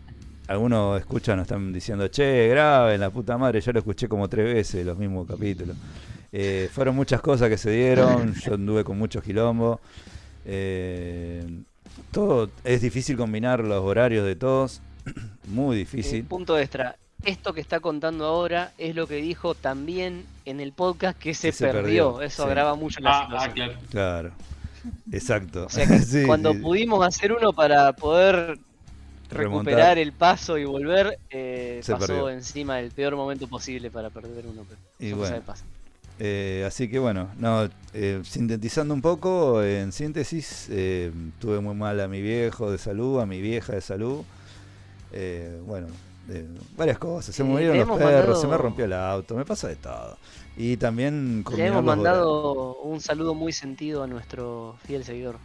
algunos 0.47 0.99
escuchan 1.01 1.37
nos 1.37 1.45
están 1.47 1.73
diciendo, 1.73 2.07
"Che, 2.09 2.47
graben 2.49 3.01
la 3.01 3.11
puta 3.11 3.37
madre." 3.37 3.61
Yo 3.61 3.73
lo 3.73 3.81
escuché 3.81 4.09
como 4.09 4.29
tres 4.29 4.55
veces 4.55 4.87
los 4.87 4.97
mismos 4.97 5.27
capítulos. 5.27 5.77
Eh, 6.33 6.71
fueron 6.73 6.95
muchas 6.95 7.21
cosas 7.21 7.49
que 7.49 7.59
se 7.59 7.71
dieron, 7.73 8.35
yo 8.35 8.55
anduve 8.55 8.85
con 8.85 8.97
mucho 8.99 9.21
quilombo. 9.21 9.81
Eh, 10.47 11.45
todo 12.13 12.49
es 12.65 12.81
difícil 12.81 13.17
combinar 13.17 13.61
los 13.65 13.83
horarios 13.83 14.25
de 14.25 14.37
todos, 14.37 14.81
muy 15.49 15.77
eh, 15.77 15.79
difícil. 15.81 16.25
punto 16.25 16.59
extra. 16.59 16.97
Esto 17.25 17.53
que 17.53 17.61
está 17.61 17.81
contando 17.81 18.25
ahora 18.25 18.73
es 18.79 18.95
lo 18.95 19.07
que 19.07 19.17
dijo 19.17 19.55
también 19.55 20.25
en 20.47 20.59
el 20.61 20.73
podcast 20.73 21.19
que 21.19 21.35
se, 21.35 21.49
Que 21.49 21.53
se 21.53 21.67
perdió. 21.67 22.15
perdió, 22.15 22.23
Eso 22.23 22.45
sí. 22.45 22.49
agrava 22.49 22.75
mucho 22.77 23.01
la 23.01 23.11
Ah, 23.11 23.29
ah, 23.31 23.41
situación. 23.45 23.69
claro. 23.91 24.31
Claro. 24.31 24.33
Exacto. 25.13 25.67
O 25.67 25.69
sea 25.69 25.87
que 25.87 25.99
Sí, 26.03 26.25
cuando 26.27 26.53
sí. 26.55 26.59
pudimos 26.61 27.07
hacer 27.07 27.33
uno 27.33 27.53
para 27.53 27.93
poder 27.93 28.59
remontar. 29.29 29.75
recuperar 29.75 29.99
el 29.99 30.13
paso 30.13 30.57
y 30.57 30.65
volver, 30.65 31.19
eh, 31.31 31.81
Se 31.83 31.93
pasó 31.93 32.07
perdió. 32.07 32.31
encima 32.31 32.77
del 32.77 32.91
peor 32.91 33.17
momento 33.17 33.47
posible 33.49 33.91
para 33.91 34.09
perder 34.11 34.47
uno. 34.47 34.65
Pero 34.67 34.81
Y 34.99 35.13
bueno. 35.13 35.43
Eh, 36.23 36.65
así 36.67 36.89
que 36.91 36.99
bueno, 36.99 37.31
no, 37.39 37.69
eh, 37.95 38.21
sintetizando 38.25 38.93
un 38.93 39.01
poco, 39.01 39.63
en 39.63 39.91
síntesis, 39.93 40.67
eh, 40.71 41.13
tuve 41.39 41.61
muy 41.61 41.75
mal 41.75 41.99
a 42.01 42.09
mi 42.09 42.21
viejo 42.21 42.71
de 42.71 42.77
salud, 42.79 43.21
a 43.21 43.27
mi 43.27 43.41
vieja 43.41 43.73
de 43.75 43.81
salud. 43.81 44.23
Eh, 45.13 45.61
bueno, 45.65 45.89
eh, 46.29 46.47
varias 46.77 46.99
cosas. 46.99 47.35
Se 47.35 47.43
murieron 47.45 47.77
los 47.79 47.99
perros, 47.99 48.41
se 48.41 48.47
me 48.47 48.57
rompió 48.57 48.85
el 48.85 48.93
auto, 48.93 49.35
me 49.35 49.45
pasa 49.45 49.69
de 49.69 49.77
todo. 49.77 50.17
Y 50.57 50.77
también 50.77 51.45
Le 51.57 51.67
hemos 51.67 51.85
mandado 51.85 52.77
un 52.83 53.01
saludo 53.01 53.35
muy 53.35 53.53
sentido 53.53 54.03
a 54.03 54.07
nuestro 54.07 54.77
fiel 54.87 55.05
seguidor. 55.05 55.39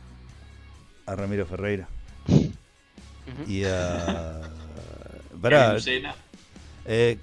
a 1.06 1.16
Ramiro 1.16 1.46
Ferreira 1.46 1.88
y 3.48 3.64
a. 3.66 4.42
Pará, 5.42 5.74
Lucena, 5.74 6.16
eh, 6.86 7.20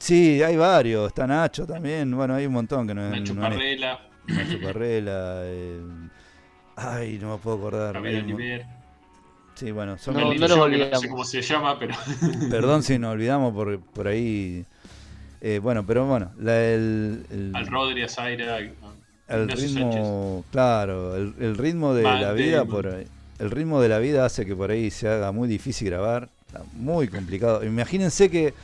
sí, 0.00 0.42
hay 0.42 0.56
varios. 0.56 1.08
Está 1.08 1.26
Nacho 1.26 1.66
también. 1.66 2.10
Bueno, 2.16 2.34
hay 2.34 2.46
un 2.46 2.52
montón 2.54 2.86
que 2.88 2.94
no, 2.94 3.08
Nacho 3.10 3.34
no 3.34 3.42
Parrela, 3.42 4.00
Nacho 4.26 4.60
Parrela. 4.62 5.42
eh, 5.44 5.80
ay, 6.76 7.18
no 7.20 7.32
me 7.32 7.38
puedo 7.38 7.56
acordar. 7.58 7.96
Un- 7.98 8.06
Oliver, 8.06 8.66
Sí, 9.54 9.70
bueno, 9.70 9.98
son 9.98 10.14
No, 10.14 10.32
el 10.32 10.40
no 10.40 10.48
los 10.48 10.48
Yo, 10.48 10.48
que 10.48 10.48
no 10.48 10.54
sé 10.56 10.60
olvidamos. 10.82 11.06
cómo 11.08 11.24
se 11.24 11.42
llama, 11.42 11.78
pero 11.78 11.94
Perdón 12.50 12.82
si 12.82 12.98
nos 12.98 13.12
olvidamos 13.12 13.52
por, 13.54 13.80
por 13.80 14.08
ahí. 14.08 14.64
Eh, 15.40 15.58
bueno, 15.62 15.84
pero 15.86 16.06
bueno, 16.06 16.30
la- 16.38 16.58
el, 16.64 17.26
el- 17.30 17.52
al 17.54 17.66
Rodri, 17.66 18.02
a 18.02 18.08
Zaira, 18.08 18.58
el 19.28 19.48
ritmo, 19.48 20.44
claro, 20.52 21.16
el, 21.16 21.34
el 21.40 21.56
ritmo 21.56 21.94
de 21.94 22.02
la 22.04 22.32
vida 22.32 22.64
por 22.64 22.86
ahí- 22.86 23.06
el 23.38 23.50
ritmo 23.50 23.80
de 23.80 23.88
la 23.88 23.98
vida 23.98 24.24
hace 24.24 24.46
que 24.46 24.54
por 24.54 24.70
ahí 24.70 24.90
se 24.90 25.08
haga 25.08 25.32
muy 25.32 25.48
difícil 25.48 25.88
grabar, 25.90 26.28
está 26.46 26.62
muy 26.74 27.08
complicado. 27.08 27.64
Imagínense 27.64 28.30
que 28.30 28.54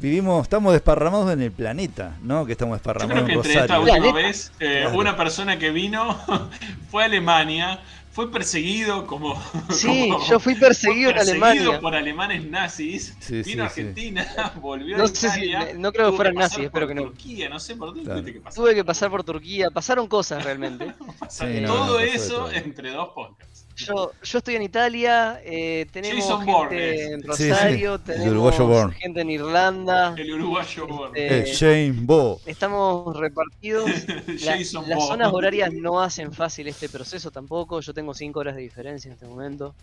vivimos, 0.00 0.42
estamos 0.42 0.72
desparramados 0.72 1.32
en 1.32 1.40
el 1.40 1.52
planeta, 1.52 2.16
¿no? 2.22 2.44
Que 2.46 2.52
estamos 2.52 2.72
Yo 2.72 2.76
desparramados 2.78 3.14
creo 3.14 3.26
que 3.26 3.32
en 3.32 3.38
entre 3.38 3.52
esta 3.52 3.76
Rosario. 3.76 3.94
última 4.02 4.12
vez, 4.14 4.52
eh, 4.60 4.80
Claro. 4.82 4.98
una 4.98 5.16
persona 5.16 5.58
que 5.58 5.70
vino 5.70 6.18
fue 6.90 7.04
a 7.04 7.06
Alemania, 7.06 7.80
fue 8.14 8.30
perseguido 8.30 9.06
como. 9.08 9.34
Sí, 9.70 10.08
como- 10.08 10.24
yo 10.28 10.38
fui 10.38 10.54
perseguido 10.54 11.10
en 11.10 11.16
fue 11.16 11.24
perseguido 11.24 11.50
Alemania. 11.50 11.80
por 11.80 11.94
alemanes 11.96 12.44
nazis, 12.48 13.16
Sí, 13.18 13.42
vino 13.42 13.64
a 13.64 13.68
sí, 13.68 13.74
sí. 13.74 13.80
Argentina, 13.80 14.52
volvió 14.60 14.96
No 14.96 15.04
a 15.04 15.08
sé 15.08 15.28
si- 15.30 15.44
Italia. 15.46 15.72
no 15.76 15.92
creo 15.92 16.10
que 16.10 16.16
fueran 16.16 16.34
nazis, 16.36 16.64
espero 16.66 16.86
que 16.86 16.94
no. 16.94 17.02
Turquía, 17.02 17.48
no 17.48 17.58
sé 17.58 17.74
por 17.76 17.88
dónde 17.88 18.04
Claro. 18.04 18.20
tuviste 18.20 18.38
que 18.38 18.44
pasar. 18.44 18.62
Tuve 18.62 18.74
que 18.76 18.84
pasar 18.84 19.10
por 19.10 19.24
Turquía, 19.24 19.70
pasaron 19.70 20.06
cosas 20.06 20.44
realmente. 20.44 20.94
Pasar 21.18 21.48
Sí, 21.52 21.60
no, 21.60 21.68
todo 21.74 21.86
no, 21.94 21.98
eso 21.98 22.34
todo. 22.36 22.50
entre 22.52 22.90
dos 22.92 23.08
podcasts. 23.14 23.53
Yo, 23.76 24.12
yo 24.22 24.38
estoy 24.38 24.54
en 24.54 24.62
Italia, 24.62 25.40
eh, 25.44 25.86
tenemos 25.90 26.22
Jason 26.24 26.38
gente 26.40 26.52
Bourne. 26.52 27.02
en 27.06 27.20
Sí, 27.22 27.36
sí, 27.36 27.48
Rosario, 27.50 27.94
el 27.94 28.00
tenemos 28.02 28.28
uruguayo 28.30 28.66
gente 29.00 29.20
en 29.20 29.30
Irlanda, 29.30 30.14
El 30.16 30.32
uruguayo 30.34 30.86
Bourne. 30.86 31.18
Eh, 31.20 31.38
Eh, 31.40 31.52
Shane 31.52 31.92
Bo. 32.02 32.40
estamos 32.46 33.16
repartidos. 33.16 33.90
La- 34.44 34.56
Jason 34.58 34.88
las 34.88 34.96
Bourne. 34.98 35.06
zonas 35.08 35.32
horarias 35.32 35.72
no 35.72 36.00
hacen 36.00 36.32
fácil 36.32 36.68
este 36.68 36.88
proceso 36.88 37.30
tampoco. 37.32 37.80
Yo 37.80 37.92
tengo 37.92 38.14
5 38.14 38.38
horas 38.40 38.54
de 38.54 38.62
diferencia 38.62 39.08
en 39.08 39.14
este 39.14 39.26
momento. 39.26 39.74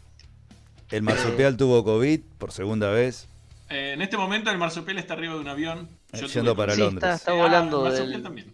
El 0.90 1.02
marsupial 1.04 1.58
tuvo 1.58 1.84
COVID 1.84 2.22
por 2.38 2.52
segunda 2.54 2.90
vez. 2.92 3.28
Eh, 3.70 3.92
en 3.94 4.02
este 4.02 4.16
momento 4.18 4.52
el 4.52 4.58
marsupial 4.58 4.98
está 5.00 5.14
arriba 5.14 5.34
de 5.36 5.40
un 5.42 5.48
avión. 5.50 5.90
Eh, 6.14 6.18
Yo 6.20 6.28
yendo 6.28 6.54
tuve 6.54 6.64
para 6.64 6.74
Sí, 6.76 6.80
Londres. 6.82 7.04
está, 7.04 7.16
está 7.16 7.32
Ah, 7.32 7.44
volando 7.44 7.78
el 7.78 7.84
marsupial 7.84 8.12
del- 8.14 8.24
también. 8.24 8.54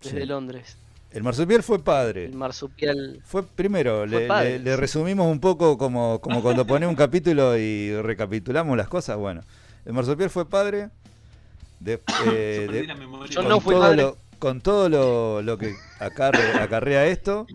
desde 0.00 0.20
Sí. 0.20 0.26
Londres. 0.26 0.76
El 1.12 1.22
marsupial 1.22 1.62
fue 1.62 1.78
padre. 1.82 2.24
El 2.26 2.34
marsupial. 2.34 3.20
Fue 3.24 3.42
primero, 3.42 3.98
Fue 3.98 4.06
le, 4.08 4.26
padre, 4.26 4.58
le- 4.58 4.64
le 4.64 4.70
sí. 4.74 4.76
resumimos 4.80 5.26
un 5.30 5.40
poco 5.40 5.76
como, 5.76 6.20
como 6.20 6.42
cuando 6.42 6.66
ponemos 6.66 6.92
un 6.92 6.96
capítulo 6.96 7.56
y 7.58 7.94
recapitulamos 8.00 8.76
las 8.76 8.88
cosas. 8.88 9.16
Bueno, 9.18 9.42
el 9.84 9.92
marsupial 9.92 10.30
fue 10.30 10.48
padre. 10.48 10.88
De, 11.80 12.00
eh, 12.32 12.86
Yo 13.28 13.42
de- 13.42 13.48
no 13.48 13.60
fui 13.60 13.74
todo 13.74 13.82
padre. 13.82 14.02
lo, 14.02 14.16
con 14.38 14.60
todo 14.60 14.88
lo, 14.88 15.42
lo 15.42 15.58
que 15.58 15.74
acarre- 16.00 16.54
acarrea 16.60 17.06
esto. 17.06 17.46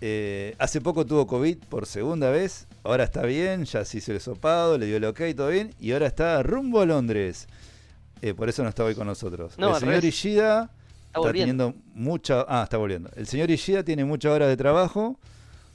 eh, 0.00 0.54
hace 0.58 0.80
poco 0.80 1.04
tuvo 1.06 1.26
COVID 1.26 1.58
por 1.68 1.86
segunda 1.86 2.30
vez. 2.30 2.66
Ahora 2.84 3.04
está 3.04 3.22
bien, 3.22 3.64
ya 3.64 3.84
se 3.84 3.98
hizo 3.98 4.12
el 4.12 4.20
sopado, 4.20 4.78
le 4.78 4.86
dio 4.86 4.96
el 4.98 5.04
ok, 5.04 5.20
todo 5.36 5.48
bien. 5.48 5.74
Y 5.80 5.92
ahora 5.92 6.06
está 6.06 6.42
rumbo 6.42 6.80
a 6.80 6.86
Londres. 6.86 7.46
Eh, 8.22 8.32
por 8.32 8.48
eso 8.48 8.62
no 8.62 8.68
está 8.70 8.84
hoy 8.84 8.94
con 8.94 9.06
nosotros. 9.06 9.58
No, 9.58 9.74
el 9.74 9.80
señor. 9.80 10.04
Ishida 10.04 10.70
Está 11.16 11.28
volviendo. 11.28 11.66
teniendo 11.68 11.74
mucha. 11.94 12.44
Ah, 12.48 12.62
está 12.64 12.76
volviendo. 12.76 13.10
El 13.16 13.26
señor 13.26 13.50
Ishida 13.50 13.82
tiene 13.82 14.04
muchas 14.04 14.32
horas 14.32 14.48
de 14.48 14.56
trabajo, 14.56 15.18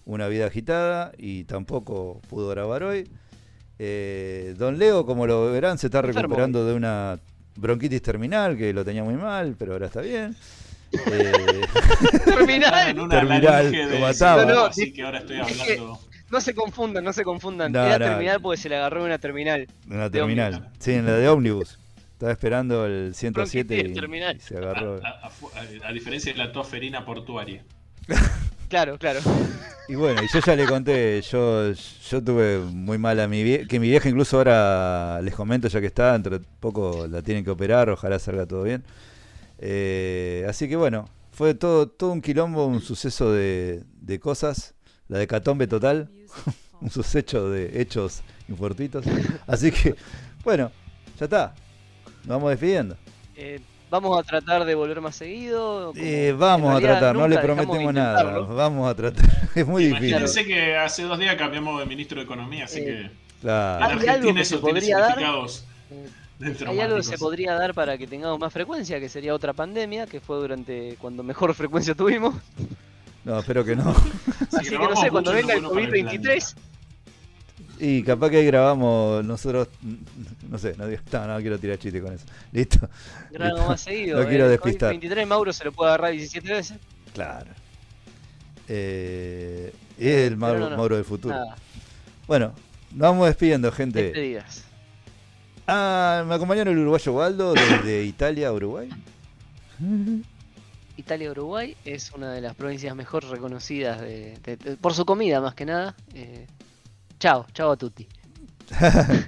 una 0.06 0.28
vida 0.28 0.46
agitada 0.48 1.12
y 1.18 1.44
tampoco 1.46 2.22
pudo 2.30 2.50
grabar 2.50 2.84
hoy. 2.84 3.10
Eh, 3.80 4.54
don 4.58 4.78
Leo, 4.78 5.06
como 5.06 5.26
lo 5.26 5.52
verán, 5.52 5.78
se 5.78 5.88
está 5.88 6.02
recuperando 6.02 6.66
de 6.66 6.74
una 6.74 7.20
bronquitis 7.56 8.02
terminal 8.02 8.56
que 8.58 8.74
lo 8.74 8.86
tenía 8.86 9.04
muy 9.04 9.16
mal, 9.16 9.56
pero 9.58 9.74
ahora 9.74 9.88
está 9.88 10.02
bien. 10.02 10.36
Eh, 10.94 11.62
Terminal. 12.26 12.90
en 12.90 13.00
una 13.00 13.20
Terminal, 13.20 13.72
lo 13.92 14.00
mataba. 14.00 14.46
No, 14.46 14.54
no, 14.54 14.66
así 14.66 14.92
que 14.94 15.04
ahora 15.04 15.20
estoy 15.20 15.40
es 15.40 15.48
que- 15.48 15.74
hablando. 15.74 16.00
No 16.30 16.40
se 16.40 16.54
confundan, 16.56 17.04
no 17.04 17.12
se 17.12 17.24
confundan. 17.26 17.72
No, 17.74 17.84
Era 17.84 18.00
no. 18.00 18.06
terminal 18.06 18.40
porque 18.42 18.62
se 18.62 18.70
le 18.70 18.78
agarró 18.78 19.00
en 19.02 19.08
una 19.08 19.18
terminal. 19.18 19.68
De 19.86 20.10
terminal. 20.10 20.70
Sí, 20.80 20.94
en 20.94 21.06
la 21.06 21.14
de 21.14 21.28
ómnibus. 21.28 21.78
Estaba 22.22 22.34
esperando 22.34 22.86
el 22.86 23.16
107 23.16 23.94
Bronquitis 23.98 24.44
y, 24.46 24.48
se 24.48 24.56
agarró. 24.56 25.00
A, 25.04 25.08
a- 25.08 25.28
a- 25.28 25.88
a 25.90 25.92
diferencia 25.92 26.32
de 26.32 26.38
la 26.38 26.52
tosferina 26.52 27.04
portuaria. 27.04 27.64
Claro, 28.70 28.98
claro. 28.98 29.20
Y 29.90 29.96
bueno, 29.96 30.22
y 30.24 30.28
yo 30.32 30.40
ya 30.40 30.56
le 30.56 30.66
conté, 30.66 31.22
yo, 31.24 31.74
yo 31.74 32.24
tuve 32.24 32.60
muy 32.60 32.98
mala 32.98 33.28
mi 33.28 33.44
vieja, 33.44 33.68
que 33.68 33.82
mi 33.82 33.90
vieja 33.90 34.08
incluso 34.08 34.38
ahora 34.38 35.20
les 35.22 35.36
comento 35.36 35.68
ya 35.68 35.82
que 35.82 35.88
está, 35.88 36.14
dentro 36.14 36.40
de 36.40 36.46
poco 36.62 37.06
la 37.06 37.22
tienen 37.22 37.44
que 37.44 37.50
operar, 37.50 37.90
ojalá 37.90 38.18
salga 38.18 38.46
todo 38.46 38.64
bien. 38.64 38.82
Eh, 39.60 40.46
así 40.48 40.70
que 40.70 40.78
bueno, 40.78 41.10
fue 41.32 41.54
todo, 41.54 41.88
todo 41.90 42.14
un 42.14 42.22
quilombo, 42.22 42.66
un 42.66 42.80
suceso 42.82 43.34
de, 43.34 43.84
de 44.00 44.20
cosas, 44.22 44.74
la 45.10 45.18
de 45.18 45.28
catombe 45.28 45.68
total, 45.68 46.10
un 46.80 46.90
suceso 46.90 47.50
de 47.50 47.82
hechos 47.82 48.22
infortuitos. 48.48 49.04
Así 49.48 49.70
que, 49.74 49.96
bueno, 50.46 50.72
ya 51.20 51.26
está, 51.26 51.56
nos 52.22 52.28
vamos 52.28 52.50
despidiendo. 52.52 52.96
Eh, 53.36 53.60
vamos 53.90 54.18
a 54.20 54.24
tratar 54.24 54.66
de 54.66 54.76
volver 54.76 55.02
más 55.02 55.16
seguido. 55.16 55.92
como- 55.94 56.06
Eh, 56.06 56.34
vamos 56.38 56.76
a 56.76 56.80
tratar, 56.80 57.16
no 57.16 57.28
le 57.28 57.38
prometemos 57.40 57.94
nada, 57.94 58.40
vamos 58.40 58.90
a 58.90 58.96
tratar, 58.96 59.26
es 59.56 59.68
muy 59.68 59.86
difícil. 59.86 60.10
Imagínense 60.10 60.46
que 60.46 60.76
hace 60.78 61.04
dos 61.04 61.18
días 61.20 61.36
cambiamos 61.36 61.80
de 61.80 61.86
ministro 61.86 62.18
de 62.20 62.24
Economía, 62.26 62.66
así 62.66 62.80
Eh, 62.80 62.86
que 62.86 63.22
Claro. 63.42 63.86
Hay 63.86 63.92
en 63.92 64.00
algo 64.00 64.12
Argentina 64.12 64.40
que 64.42 64.46
se 64.46 64.58
podría 64.60 65.00
dar. 65.00 65.18
Hay 66.68 66.80
algo 66.80 66.96
que 66.98 67.04
se 67.04 67.18
podría 67.18 67.54
dar 67.56 67.74
para 67.74 67.98
que 67.98 68.08
tengamos 68.08 68.40
más 68.40 68.52
frecuencia, 68.54 69.00
que 69.00 69.10
sería 69.10 69.34
otra 69.34 69.54
pandemia, 69.54 70.06
que 70.08 70.20
fue 70.20 70.38
durante 70.38 70.96
cuando 71.00 71.24
mejor 71.24 71.54
frecuencia 71.56 71.94
tuvimos. 71.96 72.36
No, 73.24 73.40
espero 73.40 73.64
que 73.66 73.76
no. 73.76 73.92
Así 74.52 74.70
que 74.70 74.78
no 74.80 74.96
sé, 74.96 75.10
cuando 75.12 75.32
venga 75.34 75.54
el 75.54 75.64
COVID-23, 75.64 76.56
Y 77.84 78.04
capaz 78.04 78.30
que 78.30 78.38
ahí 78.38 78.46
grabamos 78.46 79.26
nosotros, 79.26 79.68
no 80.50 80.58
sé, 80.60 80.76
no, 80.78 80.86
digo- 80.88 81.02
no, 81.12 81.28
no 81.28 81.40
quiero 81.40 81.58
tirar 81.58 81.80
chiste 81.80 82.00
con 82.00 82.14
eso. 82.14 82.26
Listo. 82.52 82.88
más 83.68 83.82
seguido. 83.82 84.22
No 84.22 84.28
quiero 84.30 84.46
El 84.46 84.52
despistar. 84.52 84.94
COVID-23 84.94 85.26
Mauro 85.26 85.52
se 85.52 85.66
lo 85.66 85.72
puede 85.72 85.90
agarrar 85.90 86.12
17 86.12 86.54
veces. 86.54 86.78
Claro. 87.14 87.50
Eh, 88.68 89.74
es 89.98 90.16
el 90.28 90.38
Mauro, 90.38 90.60
no, 90.60 90.70
no. 90.70 90.78
Mauro 90.78 90.96
del 90.96 91.06
futuro. 91.06 91.34
Nada, 91.36 91.56
Bueno, 92.28 92.54
nos 92.92 93.00
vamos 93.00 93.28
despidiendo, 93.28 93.72
gente. 93.72 94.04
despedidas. 94.04 94.64
Ah, 95.68 96.24
me 96.28 96.36
acompañaron 96.36 96.74
el 96.74 96.80
uruguayo 96.82 97.14
Waldo 97.14 97.54
desde 97.54 98.04
Italia 98.04 98.52
Uruguay. 98.54 98.90
Italia-Uruguay 100.98 101.76
es 101.86 102.12
una 102.12 102.32
de 102.34 102.42
las 102.42 102.54
provincias 102.56 102.96
mejor 102.96 103.26
reconocidas 103.26 104.00
de, 104.02 104.38
de- 104.44 104.58
de- 104.58 104.78
por 104.78 104.94
su 104.94 105.06
comida, 105.06 105.42
más 105.42 105.56
que 105.56 105.66
nada. 105.66 105.96
Eh, 106.14 106.46
chao, 107.22 107.46
chao 107.54 107.72
a 107.72 107.76
tutti. 107.78 108.08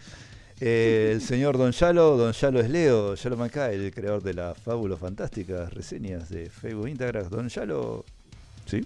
Eh, 0.66 1.12
el 1.16 1.20
señor 1.22 1.58
Don 1.58 1.72
Yalo, 1.74 2.16
Don 2.16 2.32
Yalo 2.32 2.62
es 2.62 2.70
Leo, 2.70 3.16
Yalo 3.16 3.36
Macay, 3.36 3.76
el 3.76 3.94
creador 3.94 4.24
de 4.24 4.34
las 4.34 4.58
fábulas 4.58 4.98
fantásticas 4.98 5.74
reseñas 5.74 6.30
de 6.30 6.50
Facebook 6.50 6.88
e 6.88 6.92
Instagram. 6.92 7.28
Don 7.30 7.50
Yalo, 7.50 8.06
¿sí? 8.66 8.86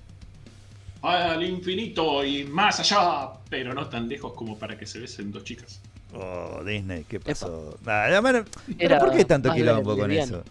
Al 1.03 1.43
infinito 1.43 2.25
y 2.25 2.45
más 2.45 2.79
allá, 2.79 3.29
pero 3.47 3.75
no 3.75 3.87
tan 3.89 4.07
lejos 4.09 4.33
como 4.33 4.57
para 4.57 4.75
que 4.75 4.87
se 4.87 4.97
besen 4.99 5.31
dos 5.31 5.43
chicas. 5.43 5.79
Oh, 6.15 6.63
Disney, 6.65 7.03
¿qué 7.03 7.19
pasó? 7.19 7.77
Ah, 7.85 8.07
la 8.09 8.21
mano- 8.23 8.43
¿Pero 8.65 8.79
Era 8.79 8.99
por 8.99 9.11
qué 9.15 9.23
tanto 9.25 9.53
quilombo 9.53 9.95
con 9.95 10.09
eso? 10.09 10.43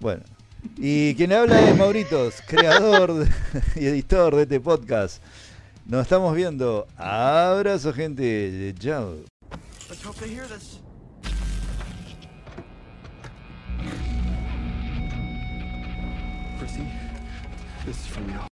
Bueno, 0.00 0.22
y 0.78 1.14
quien 1.14 1.34
habla 1.34 1.60
es 1.68 1.76
Mauritos, 1.76 2.36
creador 2.46 3.26
y 3.76 3.84
editor 3.84 4.34
de 4.36 4.42
este 4.44 4.60
podcast. 4.60 5.22
Nos 5.84 6.02
estamos 6.02 6.34
viendo. 6.34 6.86
Abrazo, 6.96 7.92
gente. 7.92 8.74
Chao. 8.78 9.16
This 17.84 17.98
is 17.98 18.06
from 18.06 18.30
you. 18.30 18.51